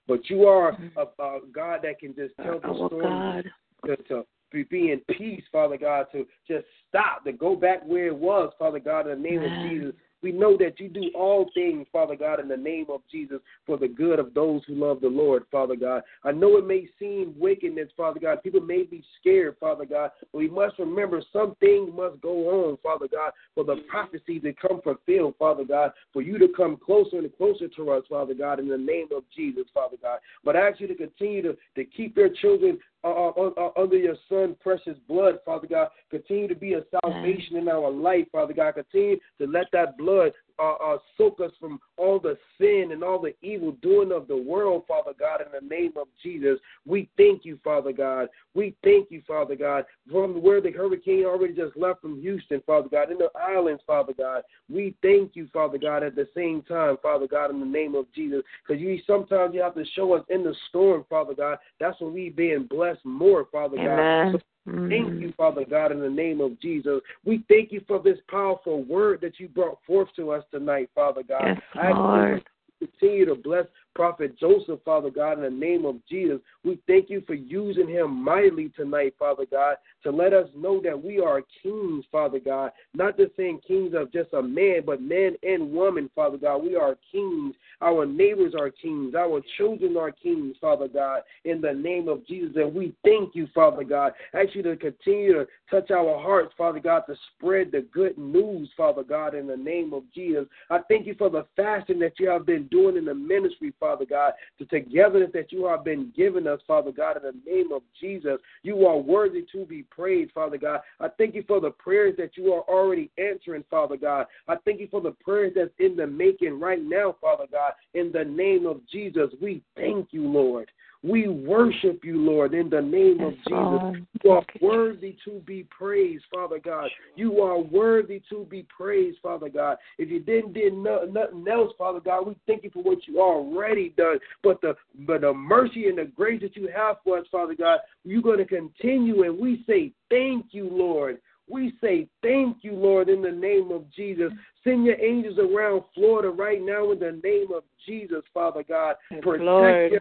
But 0.06 0.28
you 0.28 0.44
are 0.44 0.72
mm-hmm. 0.72 0.98
a, 0.98 1.22
a 1.22 1.40
God 1.52 1.80
that 1.82 1.98
can 1.98 2.14
just 2.14 2.34
tell 2.42 2.60
the 2.60 2.68
Oh, 2.68 2.88
storm 2.88 3.42
to, 3.86 3.96
to 3.96 4.26
be, 4.70 4.92
in 4.92 5.00
peace, 5.16 5.42
Father 5.50 5.76
God, 5.76 6.06
to 6.12 6.26
just 6.46 6.64
stop, 6.88 7.24
to 7.24 7.32
go 7.32 7.56
back 7.56 7.84
where 7.84 8.06
it 8.06 8.16
was, 8.16 8.52
Father 8.58 8.78
God, 8.78 9.08
in 9.08 9.22
the 9.22 9.28
name 9.28 9.42
Amen. 9.42 9.52
of 9.52 9.70
Jesus. 9.70 9.94
We 10.24 10.32
know 10.32 10.56
that 10.56 10.80
you 10.80 10.88
do 10.88 11.10
all 11.14 11.50
things, 11.52 11.86
Father 11.92 12.16
God, 12.16 12.40
in 12.40 12.48
the 12.48 12.56
name 12.56 12.86
of 12.88 13.02
Jesus, 13.12 13.40
for 13.66 13.76
the 13.76 13.86
good 13.86 14.18
of 14.18 14.32
those 14.32 14.62
who 14.66 14.74
love 14.74 15.02
the 15.02 15.06
Lord, 15.06 15.44
Father 15.52 15.76
God. 15.76 16.02
I 16.24 16.32
know 16.32 16.56
it 16.56 16.66
may 16.66 16.88
seem 16.98 17.34
wickedness, 17.38 17.90
Father 17.94 18.18
God. 18.18 18.42
People 18.42 18.62
may 18.62 18.84
be 18.84 19.04
scared, 19.20 19.56
Father 19.60 19.84
God, 19.84 20.12
but 20.32 20.38
we 20.38 20.48
must 20.48 20.78
remember 20.78 21.22
some 21.30 21.54
things 21.60 21.90
must 21.94 22.22
go 22.22 22.70
on, 22.70 22.78
Father 22.82 23.06
God, 23.06 23.32
for 23.54 23.64
the 23.64 23.82
prophecy 23.90 24.40
to 24.40 24.54
come 24.54 24.80
fulfilled, 24.80 25.34
Father 25.38 25.64
God, 25.64 25.92
for 26.14 26.22
you 26.22 26.38
to 26.38 26.48
come 26.56 26.78
closer 26.78 27.18
and 27.18 27.36
closer 27.36 27.68
to 27.68 27.90
us, 27.90 28.04
Father 28.08 28.32
God, 28.32 28.60
in 28.60 28.66
the 28.66 28.78
name 28.78 29.08
of 29.14 29.24
Jesus, 29.36 29.64
Father 29.74 29.98
God. 30.00 30.20
But 30.42 30.56
I 30.56 30.70
ask 30.70 30.80
you 30.80 30.86
to 30.86 30.94
continue 30.94 31.42
to, 31.42 31.56
to 31.76 31.84
keep 31.84 32.16
your 32.16 32.30
children 32.30 32.78
uh, 33.04 33.28
uh, 33.28 33.50
uh, 33.58 33.70
under 33.76 33.96
your 33.96 34.16
Son, 34.28 34.56
precious 34.60 34.96
blood, 35.06 35.38
Father 35.44 35.66
God. 35.66 35.88
Continue 36.10 36.48
to 36.48 36.54
be 36.54 36.74
a 36.74 36.82
salvation 37.02 37.56
in 37.56 37.68
our 37.68 37.90
life, 37.90 38.26
Father 38.32 38.54
God. 38.54 38.74
Continue 38.74 39.18
to 39.38 39.46
let 39.46 39.66
that 39.72 39.98
blood 39.98 40.32
uh, 40.58 40.74
uh, 40.74 40.98
soak 41.16 41.40
us 41.40 41.52
from 41.58 41.80
all 41.96 42.18
the 42.18 42.36
sin 42.58 42.90
and 42.92 43.02
all 43.02 43.20
the 43.20 43.34
evil 43.42 43.72
doing 43.82 44.12
of 44.12 44.28
the 44.28 44.36
world, 44.36 44.84
Father 44.86 45.12
God, 45.18 45.40
in 45.40 45.48
the 45.52 45.74
name 45.74 45.92
of 45.96 46.06
Jesus. 46.22 46.58
We 46.86 47.08
thank 47.16 47.44
you, 47.44 47.58
Father 47.64 47.92
God. 47.92 48.28
We 48.54 48.74
thank 48.84 49.10
you, 49.10 49.22
Father 49.26 49.56
God, 49.56 49.84
from 50.10 50.42
where 50.42 50.60
the 50.60 50.70
hurricane 50.70 51.24
already 51.24 51.54
just 51.54 51.76
left 51.76 52.02
from 52.02 52.20
Houston, 52.20 52.62
Father 52.66 52.88
God, 52.88 53.10
in 53.10 53.18
the 53.18 53.30
islands, 53.38 53.82
Father 53.86 54.12
God. 54.16 54.42
We 54.72 54.94
thank 55.02 55.34
you, 55.34 55.48
Father 55.52 55.78
God, 55.78 56.02
at 56.02 56.14
the 56.14 56.28
same 56.34 56.62
time, 56.62 56.96
Father 57.02 57.26
God, 57.26 57.50
in 57.50 57.60
the 57.60 57.66
name 57.66 57.94
of 57.94 58.06
Jesus, 58.14 58.42
because 58.66 58.80
you 58.80 59.00
sometimes 59.06 59.54
you 59.54 59.62
have 59.62 59.74
to 59.74 59.84
show 59.94 60.12
us 60.14 60.24
in 60.28 60.44
the 60.44 60.54
storm, 60.68 61.04
Father 61.08 61.34
God. 61.34 61.58
That's 61.80 62.00
when 62.00 62.12
we 62.12 62.30
being 62.30 62.66
blessed 62.66 63.04
more, 63.04 63.46
Father 63.50 63.76
God. 63.76 63.86
Amen. 63.86 64.40
Thank 64.66 64.78
mm-hmm. 64.78 65.18
you, 65.20 65.32
Father 65.36 65.64
God, 65.68 65.92
in 65.92 66.00
the 66.00 66.08
name 66.08 66.40
of 66.40 66.58
Jesus. 66.58 67.00
We 67.24 67.44
thank 67.48 67.70
you 67.70 67.82
for 67.86 68.00
this 68.02 68.18
powerful 68.30 68.82
word 68.84 69.20
that 69.20 69.38
you 69.38 69.46
brought 69.46 69.78
forth 69.86 70.08
to 70.16 70.30
us 70.30 70.42
tonight, 70.50 70.88
Father 70.94 71.22
God. 71.22 71.42
Yes, 71.44 71.60
I 71.74 71.78
ask 71.78 71.88
you 71.88 71.94
to 71.94 72.00
Lord. 72.00 72.44
continue 72.78 73.26
to 73.26 73.34
bless 73.34 73.66
Prophet 73.94 74.38
Joseph, 74.38 74.80
Father 74.84 75.10
God, 75.10 75.38
in 75.38 75.44
the 75.44 75.50
name 75.50 75.84
of 75.84 75.96
Jesus. 76.08 76.40
We 76.64 76.78
thank 76.86 77.10
you 77.10 77.22
for 77.26 77.34
using 77.34 77.88
him 77.88 78.24
mightily 78.24 78.70
tonight, 78.76 79.14
Father 79.18 79.46
God, 79.50 79.76
to 80.02 80.10
let 80.10 80.32
us 80.32 80.48
know 80.56 80.80
that 80.82 81.00
we 81.00 81.20
are 81.20 81.42
kings, 81.62 82.04
Father 82.10 82.40
God. 82.40 82.72
Not 82.92 83.16
just 83.16 83.36
saying 83.36 83.60
kings 83.66 83.94
of 83.94 84.12
just 84.12 84.32
a 84.32 84.42
man, 84.42 84.82
but 84.84 85.00
man 85.00 85.36
and 85.42 85.72
woman, 85.72 86.10
Father 86.14 86.38
God. 86.38 86.64
We 86.64 86.76
are 86.76 86.96
kings. 87.12 87.54
Our 87.80 88.06
neighbors 88.06 88.54
are 88.58 88.70
kings. 88.70 89.14
Our 89.14 89.40
children 89.56 89.96
are 89.96 90.10
kings, 90.10 90.56
Father 90.60 90.88
God, 90.88 91.22
in 91.44 91.60
the 91.60 91.72
name 91.72 92.08
of 92.08 92.26
Jesus. 92.26 92.56
And 92.56 92.74
we 92.74 92.94
thank 93.04 93.34
you, 93.34 93.46
Father 93.54 93.84
God. 93.84 94.12
Ask 94.32 94.54
you 94.54 94.62
to 94.62 94.76
continue 94.76 95.34
to 95.34 95.46
touch 95.70 95.90
our 95.90 96.20
hearts, 96.20 96.52
Father 96.56 96.80
God, 96.80 97.02
to 97.06 97.14
spread 97.36 97.70
the 97.72 97.86
good 97.92 98.16
news, 98.18 98.70
Father 98.76 99.02
God, 99.02 99.34
in 99.34 99.46
the 99.46 99.56
name 99.56 99.92
of 99.92 100.02
Jesus. 100.14 100.46
I 100.70 100.80
thank 100.88 101.06
you 101.06 101.14
for 101.14 101.30
the 101.30 101.46
fasting 101.56 101.98
that 102.00 102.18
you 102.18 102.28
have 102.28 102.46
been 102.46 102.66
doing 102.68 102.96
in 102.96 103.04
the 103.04 103.14
ministry, 103.14 103.72
Father 103.84 104.06
God, 104.06 104.32
the 104.58 104.64
togetherness 104.64 105.28
that 105.34 105.52
you 105.52 105.66
have 105.66 105.84
been 105.84 106.10
giving 106.16 106.46
us, 106.46 106.58
Father 106.66 106.90
God, 106.90 107.18
in 107.18 107.22
the 107.22 107.50
name 107.52 107.70
of 107.70 107.82
Jesus. 108.00 108.38
You 108.62 108.86
are 108.86 108.96
worthy 108.96 109.44
to 109.52 109.66
be 109.66 109.82
praised, 109.82 110.32
Father 110.32 110.56
God. 110.56 110.80
I 111.00 111.08
thank 111.18 111.34
you 111.34 111.44
for 111.46 111.60
the 111.60 111.70
prayers 111.70 112.14
that 112.16 112.38
you 112.38 112.54
are 112.54 112.62
already 112.62 113.10
answering, 113.18 113.62
Father 113.68 113.98
God. 113.98 114.24
I 114.48 114.56
thank 114.64 114.80
you 114.80 114.88
for 114.90 115.02
the 115.02 115.10
prayers 115.10 115.52
that's 115.54 115.70
in 115.78 115.96
the 115.96 116.06
making 116.06 116.58
right 116.58 116.82
now, 116.82 117.14
Father 117.20 117.44
God. 117.52 117.72
In 117.92 118.10
the 118.10 118.24
name 118.24 118.64
of 118.64 118.80
Jesus, 118.90 119.28
we 119.38 119.60
thank 119.76 120.08
you, 120.12 120.26
Lord. 120.26 120.70
We 121.04 121.28
worship 121.28 122.02
you, 122.02 122.18
Lord, 122.18 122.54
in 122.54 122.70
the 122.70 122.80
name 122.80 123.20
of 123.20 123.34
Jesus. 123.46 124.06
You 124.24 124.30
are 124.30 124.42
worthy 124.62 125.14
to 125.26 125.32
be 125.46 125.64
praised, 125.64 126.24
Father 126.32 126.58
God. 126.58 126.88
You 127.14 127.42
are 127.42 127.58
worthy 127.58 128.22
to 128.30 128.46
be 128.46 128.66
praised, 128.74 129.18
Father 129.22 129.50
God. 129.50 129.76
If 129.98 130.08
you 130.08 130.20
didn't 130.20 130.54
do 130.54 130.70
nothing 131.12 131.44
else, 131.46 131.74
Father 131.76 132.00
God, 132.00 132.26
we 132.26 132.36
thank 132.46 132.64
you 132.64 132.70
for 132.70 132.82
what 132.82 133.06
you 133.06 133.20
already 133.20 133.90
done. 133.98 134.18
But 134.42 134.62
the 134.62 134.76
but 135.00 135.20
the 135.20 135.34
mercy 135.34 135.88
and 135.88 135.98
the 135.98 136.06
grace 136.06 136.40
that 136.40 136.56
you 136.56 136.70
have 136.74 136.96
for 137.04 137.18
us, 137.18 137.26
Father 137.30 137.54
God, 137.54 137.80
you're 138.04 138.22
going 138.22 138.38
to 138.38 138.46
continue, 138.46 139.24
and 139.24 139.38
we 139.38 139.62
say 139.66 139.92
thank 140.08 140.46
you, 140.52 140.70
Lord. 140.70 141.18
We 141.50 141.74
say 141.82 142.08
thank 142.22 142.58
you, 142.62 142.72
Lord, 142.72 143.10
in 143.10 143.20
the 143.20 143.30
name 143.30 143.70
of 143.70 143.84
Jesus. 143.92 144.32
Send 144.62 144.86
your 144.86 144.98
angels 144.98 145.38
around 145.38 145.82
Florida 145.94 146.30
right 146.30 146.62
now 146.62 146.92
in 146.92 146.98
the 146.98 147.20
name 147.22 147.48
of 147.54 147.64
Jesus, 147.84 148.22
Father 148.32 148.64
God. 148.66 148.96
Protect 149.20 149.42
Lord. 149.42 149.92
your 149.92 150.00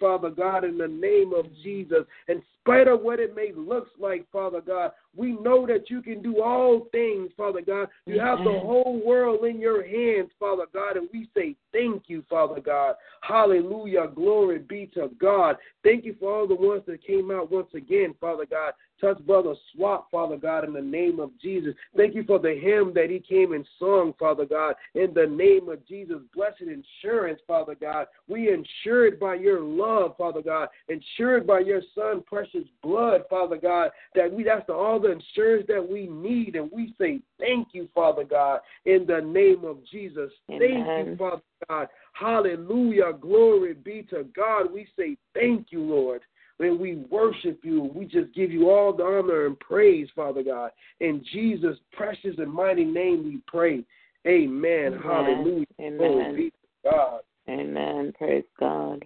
Father 0.00 0.30
God, 0.30 0.64
in 0.64 0.78
the 0.78 0.88
name 0.88 1.32
of 1.32 1.46
Jesus. 1.62 2.04
In 2.28 2.42
spite 2.60 2.88
of 2.88 3.02
what 3.02 3.20
it 3.20 3.34
may 3.34 3.52
look 3.54 3.88
like, 3.98 4.26
Father 4.32 4.60
God, 4.60 4.92
we 5.14 5.32
know 5.32 5.66
that 5.66 5.88
you 5.88 6.02
can 6.02 6.22
do 6.22 6.42
all 6.42 6.88
things, 6.92 7.30
Father 7.36 7.60
God. 7.60 7.88
You 8.06 8.18
have 8.20 8.38
the 8.38 8.58
whole 8.60 9.00
world 9.04 9.44
in 9.44 9.60
your 9.60 9.86
hands, 9.86 10.30
Father 10.38 10.64
God, 10.72 10.96
and 10.96 11.08
we 11.12 11.28
say 11.34 11.56
thank 11.72 12.04
you, 12.08 12.24
Father 12.28 12.60
God. 12.60 12.96
Hallelujah. 13.22 14.08
Glory 14.14 14.58
be 14.58 14.90
to 14.94 15.10
God. 15.20 15.56
Thank 15.84 16.04
you 16.04 16.16
for 16.18 16.34
all 16.34 16.48
the 16.48 16.54
ones 16.54 16.82
that 16.86 17.06
came 17.06 17.30
out 17.30 17.50
once 17.50 17.68
again, 17.74 18.14
Father 18.20 18.46
God. 18.46 18.72
Touch 19.00 19.18
Brother 19.26 19.54
Swap, 19.72 20.10
Father 20.10 20.36
God, 20.36 20.64
in 20.64 20.72
the 20.72 20.80
name 20.80 21.20
of 21.20 21.30
Jesus. 21.40 21.74
Thank 21.96 22.14
you 22.14 22.24
for 22.24 22.38
the 22.38 22.54
hymn 22.54 22.92
that 22.94 23.10
he 23.10 23.18
came 23.18 23.52
and 23.52 23.66
sung, 23.78 24.14
Father 24.18 24.46
God, 24.46 24.74
in 24.94 25.12
the 25.14 25.26
name 25.26 25.68
of 25.68 25.86
Jesus. 25.86 26.16
Blessed 26.34 26.62
insurance, 26.62 27.40
Father 27.46 27.74
God. 27.74 28.06
We 28.28 28.52
insured 28.52 29.20
by 29.20 29.34
your 29.34 29.60
love, 29.60 30.16
Father 30.16 30.42
God, 30.42 30.68
insured 30.88 31.46
by 31.46 31.60
your 31.60 31.82
Son, 31.94 32.22
precious 32.26 32.64
blood, 32.82 33.22
Father 33.28 33.56
God, 33.56 33.90
that 34.14 34.32
we 34.32 34.44
that's 34.44 34.66
the, 34.66 34.72
all 34.72 35.00
the 35.00 35.12
insurance 35.12 35.66
that 35.68 35.86
we 35.86 36.06
need, 36.06 36.56
and 36.56 36.70
we 36.72 36.94
say 36.98 37.20
thank 37.38 37.68
you, 37.72 37.88
Father 37.94 38.24
God, 38.24 38.60
in 38.84 39.06
the 39.06 39.20
name 39.20 39.64
of 39.64 39.78
Jesus. 39.90 40.30
Thank 40.48 41.08
you, 41.08 41.16
Father 41.18 41.42
God. 41.68 41.88
Hallelujah. 42.12 43.12
Glory 43.20 43.74
be 43.74 44.06
to 44.10 44.24
God. 44.34 44.72
We 44.72 44.86
say 44.98 45.16
thank 45.34 45.66
you, 45.70 45.82
Lord. 45.82 46.22
When 46.58 46.78
we 46.78 46.96
worship 47.10 47.60
you, 47.62 47.90
we 47.94 48.06
just 48.06 48.34
give 48.34 48.50
you 48.50 48.70
all 48.70 48.92
the 48.92 49.04
honor 49.04 49.46
and 49.46 49.58
praise, 49.60 50.08
Father 50.16 50.42
God. 50.42 50.70
In 51.00 51.22
Jesus' 51.32 51.76
precious 51.92 52.36
and 52.38 52.52
mighty 52.52 52.84
name 52.84 53.24
we 53.24 53.40
pray. 53.46 53.84
Amen. 54.26 54.94
Amen. 54.94 55.00
Hallelujah. 55.02 55.66
Amen. 55.80 55.98
Glory 55.98 56.36
be 56.36 56.50
to 56.50 56.90
God. 56.90 57.20
Amen. 57.48 58.12
Praise 58.16 58.44
God. 58.58 59.04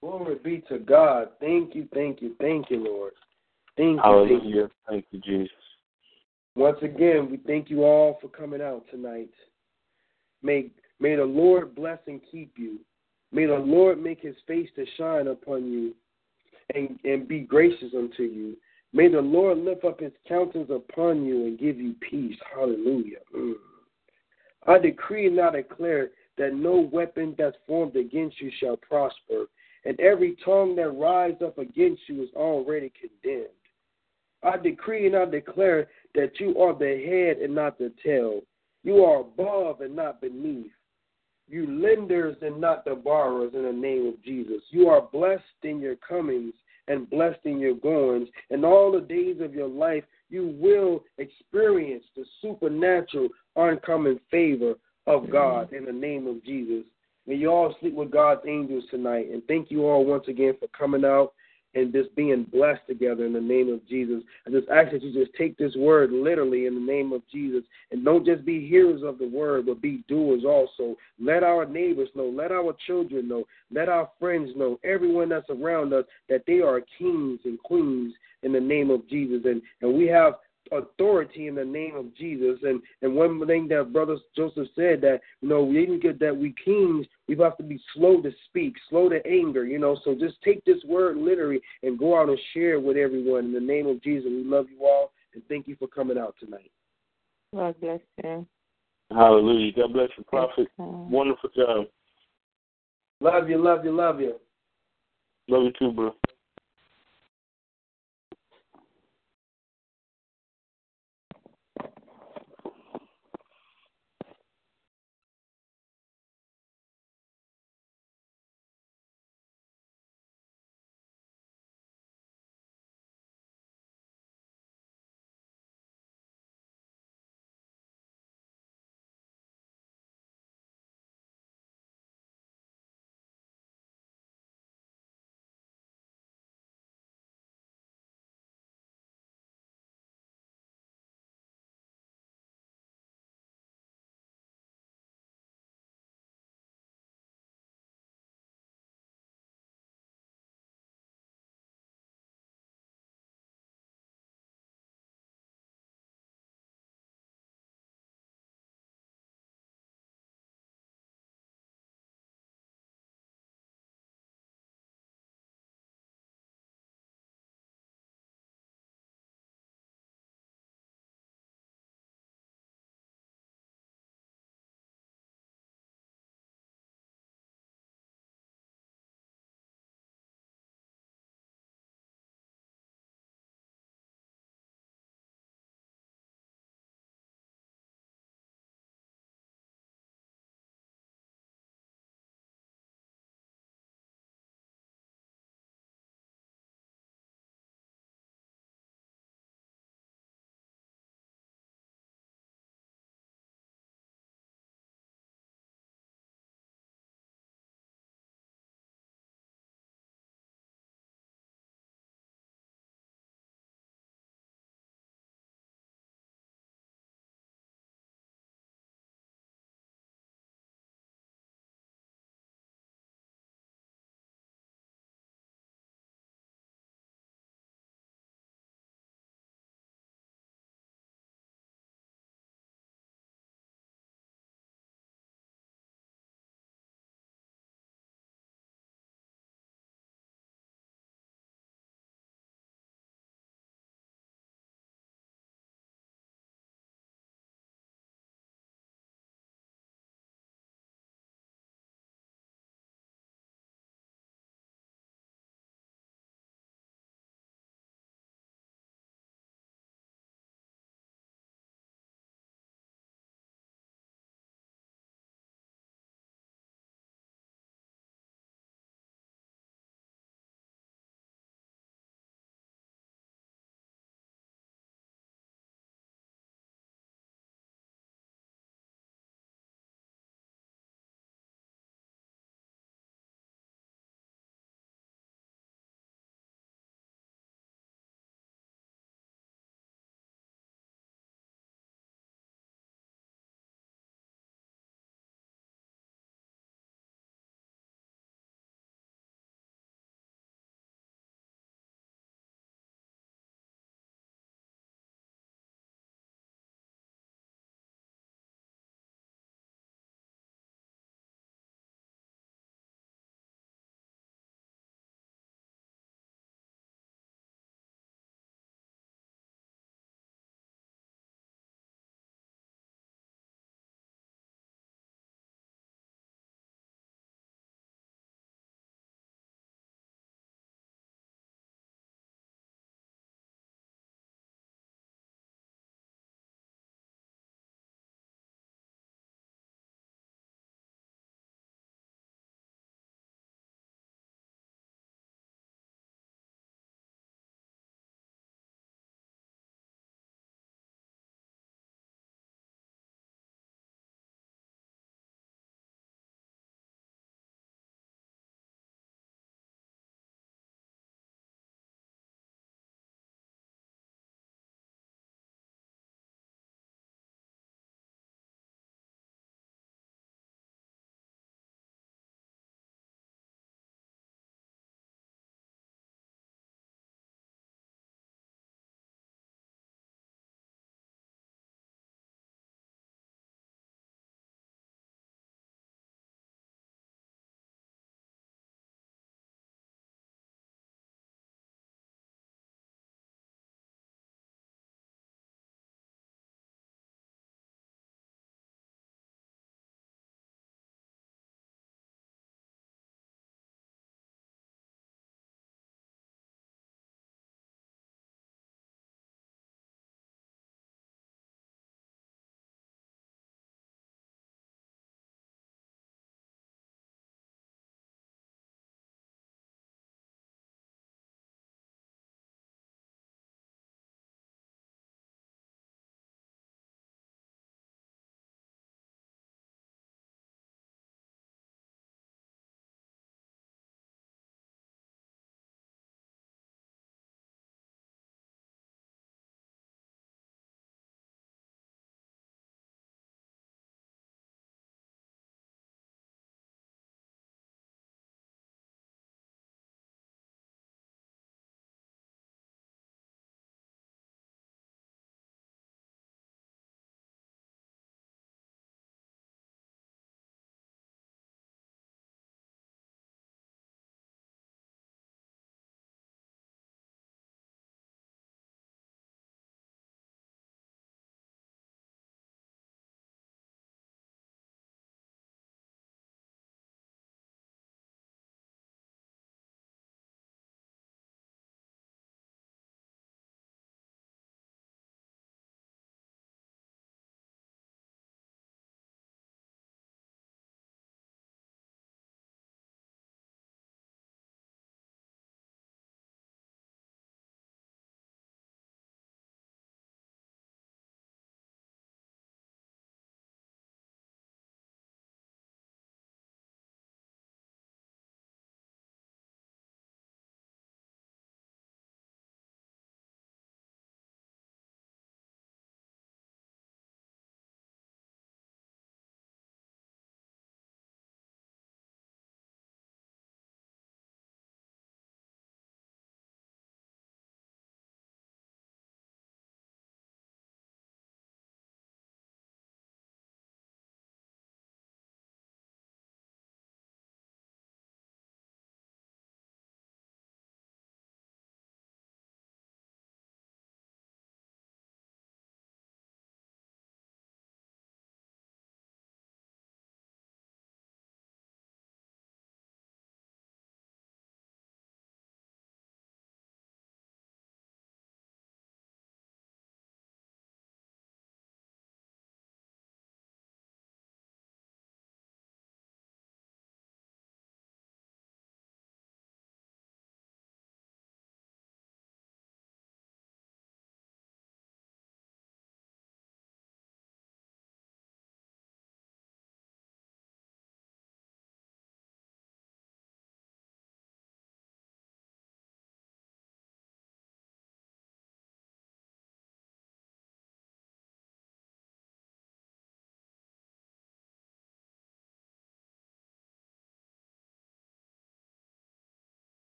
Glory 0.00 0.36
be 0.42 0.62
to 0.68 0.78
God. 0.78 1.30
Thank 1.40 1.74
you, 1.74 1.88
thank 1.92 2.22
you, 2.22 2.34
thank 2.40 2.70
you, 2.70 2.84
Lord. 2.84 3.12
Thank 3.76 3.96
you. 3.96 4.02
Thank 4.02 4.30
you. 4.30 4.38
Hallelujah. 4.38 4.68
Thank 4.88 5.06
you, 5.10 5.20
Jesus. 5.20 5.50
Once 6.54 6.78
again, 6.82 7.30
we 7.30 7.38
thank 7.46 7.70
you 7.70 7.84
all 7.84 8.18
for 8.20 8.28
coming 8.28 8.60
out 8.60 8.84
tonight. 8.90 9.30
May 10.42 10.70
may 11.00 11.16
the 11.16 11.24
Lord 11.24 11.74
bless 11.74 11.98
and 12.06 12.20
keep 12.30 12.54
you. 12.56 12.78
May 13.32 13.46
the 13.46 13.54
Lord 13.54 14.02
make 14.02 14.20
his 14.20 14.36
face 14.46 14.68
to 14.76 14.84
shine 14.98 15.28
upon 15.28 15.64
you 15.64 15.94
and, 16.74 16.98
and 17.04 17.28
be 17.28 17.40
gracious 17.40 17.92
unto 17.96 18.22
you. 18.22 18.56
May 18.92 19.08
the 19.08 19.20
Lord 19.20 19.58
lift 19.58 19.84
up 19.84 20.00
his 20.00 20.12
countenance 20.28 20.70
upon 20.70 21.24
you 21.24 21.46
and 21.46 21.58
give 21.58 21.78
you 21.78 21.94
peace. 22.08 22.36
Hallelujah. 22.54 23.18
Mm. 23.34 23.54
I 24.66 24.78
decree 24.78 25.26
and 25.26 25.40
I 25.40 25.50
declare 25.50 26.10
that 26.38 26.54
no 26.54 26.88
weapon 26.92 27.34
that's 27.36 27.56
formed 27.66 27.96
against 27.96 28.40
you 28.40 28.50
shall 28.58 28.76
prosper, 28.76 29.46
and 29.84 29.98
every 30.00 30.36
tongue 30.44 30.76
that 30.76 30.90
rises 30.90 31.42
up 31.42 31.58
against 31.58 32.02
you 32.06 32.22
is 32.22 32.28
already 32.34 32.92
condemned. 33.00 33.48
I 34.42 34.56
decree 34.56 35.06
and 35.06 35.16
I 35.16 35.24
declare 35.24 35.88
that 36.14 36.38
you 36.40 36.58
are 36.58 36.76
the 36.76 37.04
head 37.06 37.42
and 37.42 37.54
not 37.54 37.78
the 37.78 37.92
tail. 38.04 38.40
You 38.82 39.04
are 39.04 39.20
above 39.20 39.80
and 39.80 39.94
not 39.94 40.20
beneath. 40.20 40.72
You 41.48 41.66
lenders 41.80 42.36
and 42.42 42.60
not 42.60 42.84
the 42.84 42.94
borrowers 42.94 43.52
in 43.54 43.62
the 43.62 43.72
name 43.72 44.06
of 44.06 44.22
Jesus. 44.22 44.62
You 44.70 44.88
are 44.88 45.02
blessed 45.12 45.42
in 45.62 45.80
your 45.80 45.96
comings 45.96 46.54
and 46.88 47.08
blessed 47.10 47.40
in 47.44 47.58
your 47.58 47.74
goings. 47.74 48.28
And 48.50 48.64
all 48.64 48.92
the 48.92 49.00
days 49.00 49.36
of 49.40 49.54
your 49.54 49.68
life, 49.68 50.04
you 50.30 50.54
will 50.58 51.04
experience 51.18 52.04
the 52.16 52.24
supernatural, 52.40 53.28
uncommon 53.56 54.18
favor 54.30 54.74
of 55.06 55.30
God 55.30 55.72
in 55.72 55.84
the 55.84 55.92
name 55.92 56.26
of 56.26 56.44
Jesus. 56.44 56.84
May 57.26 57.36
you 57.36 57.50
all 57.50 57.74
sleep 57.80 57.94
with 57.94 58.10
God's 58.10 58.42
angels 58.48 58.84
tonight. 58.90 59.28
And 59.30 59.42
thank 59.46 59.70
you 59.70 59.86
all 59.86 60.04
once 60.04 60.24
again 60.28 60.54
for 60.58 60.68
coming 60.68 61.04
out 61.04 61.32
and 61.74 61.92
just 61.92 62.14
being 62.14 62.44
blessed 62.52 62.82
together 62.86 63.24
in 63.24 63.32
the 63.32 63.40
name 63.40 63.72
of 63.72 63.86
Jesus. 63.88 64.22
I 64.46 64.50
just 64.50 64.68
ask 64.68 64.92
that 64.92 65.02
you 65.02 65.12
just 65.12 65.36
take 65.36 65.56
this 65.56 65.74
word 65.76 66.12
literally 66.12 66.66
in 66.66 66.74
the 66.74 66.80
name 66.80 67.12
of 67.12 67.22
Jesus 67.32 67.62
and 67.90 68.04
don't 68.04 68.26
just 68.26 68.44
be 68.44 68.66
hearers 68.66 69.02
of 69.02 69.18
the 69.18 69.28
word, 69.28 69.66
but 69.66 69.80
be 69.80 70.04
doers 70.08 70.44
also. 70.44 70.96
Let 71.20 71.42
our 71.42 71.64
neighbors 71.64 72.08
know, 72.14 72.26
let 72.26 72.52
our 72.52 72.74
children 72.86 73.28
know, 73.28 73.44
let 73.70 73.88
our 73.88 74.10
friends 74.18 74.50
know, 74.56 74.78
everyone 74.84 75.28
that's 75.28 75.48
around 75.50 75.92
us 75.92 76.04
that 76.28 76.44
they 76.46 76.60
are 76.60 76.82
kings 76.98 77.40
and 77.44 77.58
queens 77.62 78.12
in 78.42 78.52
the 78.52 78.60
name 78.60 78.90
of 78.90 79.08
Jesus. 79.08 79.42
And, 79.44 79.62
and 79.80 79.94
we 79.94 80.06
have 80.06 80.34
authority 80.72 81.46
in 81.46 81.54
the 81.54 81.64
name 81.64 81.94
of 81.96 82.14
Jesus. 82.16 82.58
And 82.62 82.80
and 83.02 83.14
one 83.14 83.46
thing 83.46 83.68
that 83.68 83.92
Brother 83.92 84.16
Joseph 84.36 84.68
said 84.74 85.00
that 85.02 85.20
you 85.40 85.48
know 85.48 85.62
we 85.62 85.74
didn't 85.74 86.02
get 86.02 86.18
that 86.20 86.36
we 86.36 86.54
kings 86.64 87.06
we 87.28 87.36
have 87.38 87.56
to 87.58 87.62
be 87.62 87.80
slow 87.94 88.20
to 88.20 88.30
speak, 88.46 88.74
slow 88.90 89.08
to 89.08 89.24
anger. 89.26 89.64
You 89.64 89.78
know, 89.78 89.98
so 90.04 90.14
just 90.14 90.40
take 90.42 90.64
this 90.64 90.82
word 90.84 91.16
literally 91.16 91.60
and 91.82 91.98
go 91.98 92.18
out 92.18 92.28
and 92.28 92.38
share 92.52 92.74
it 92.74 92.82
with 92.82 92.96
everyone 92.96 93.46
in 93.46 93.52
the 93.52 93.60
name 93.60 93.86
of 93.86 94.02
Jesus. 94.02 94.30
We 94.30 94.44
love 94.44 94.66
you 94.70 94.84
all 94.84 95.12
and 95.34 95.42
thank 95.48 95.68
you 95.68 95.76
for 95.76 95.88
coming 95.88 96.18
out 96.18 96.34
tonight. 96.38 96.70
God 97.54 97.74
bless 97.80 98.00
you. 98.22 98.46
Hallelujah. 99.10 99.72
God 99.76 99.92
bless 99.92 100.08
you, 100.16 100.24
Prophet. 100.24 100.68
Wonderful 100.78 101.50
job. 101.54 101.86
Love 103.20 103.48
you, 103.48 103.62
love 103.62 103.84
you, 103.84 103.92
love 103.92 104.20
you. 104.20 104.36
Love 105.48 105.64
you 105.64 105.72
too, 105.78 105.92
bro. 105.92 106.12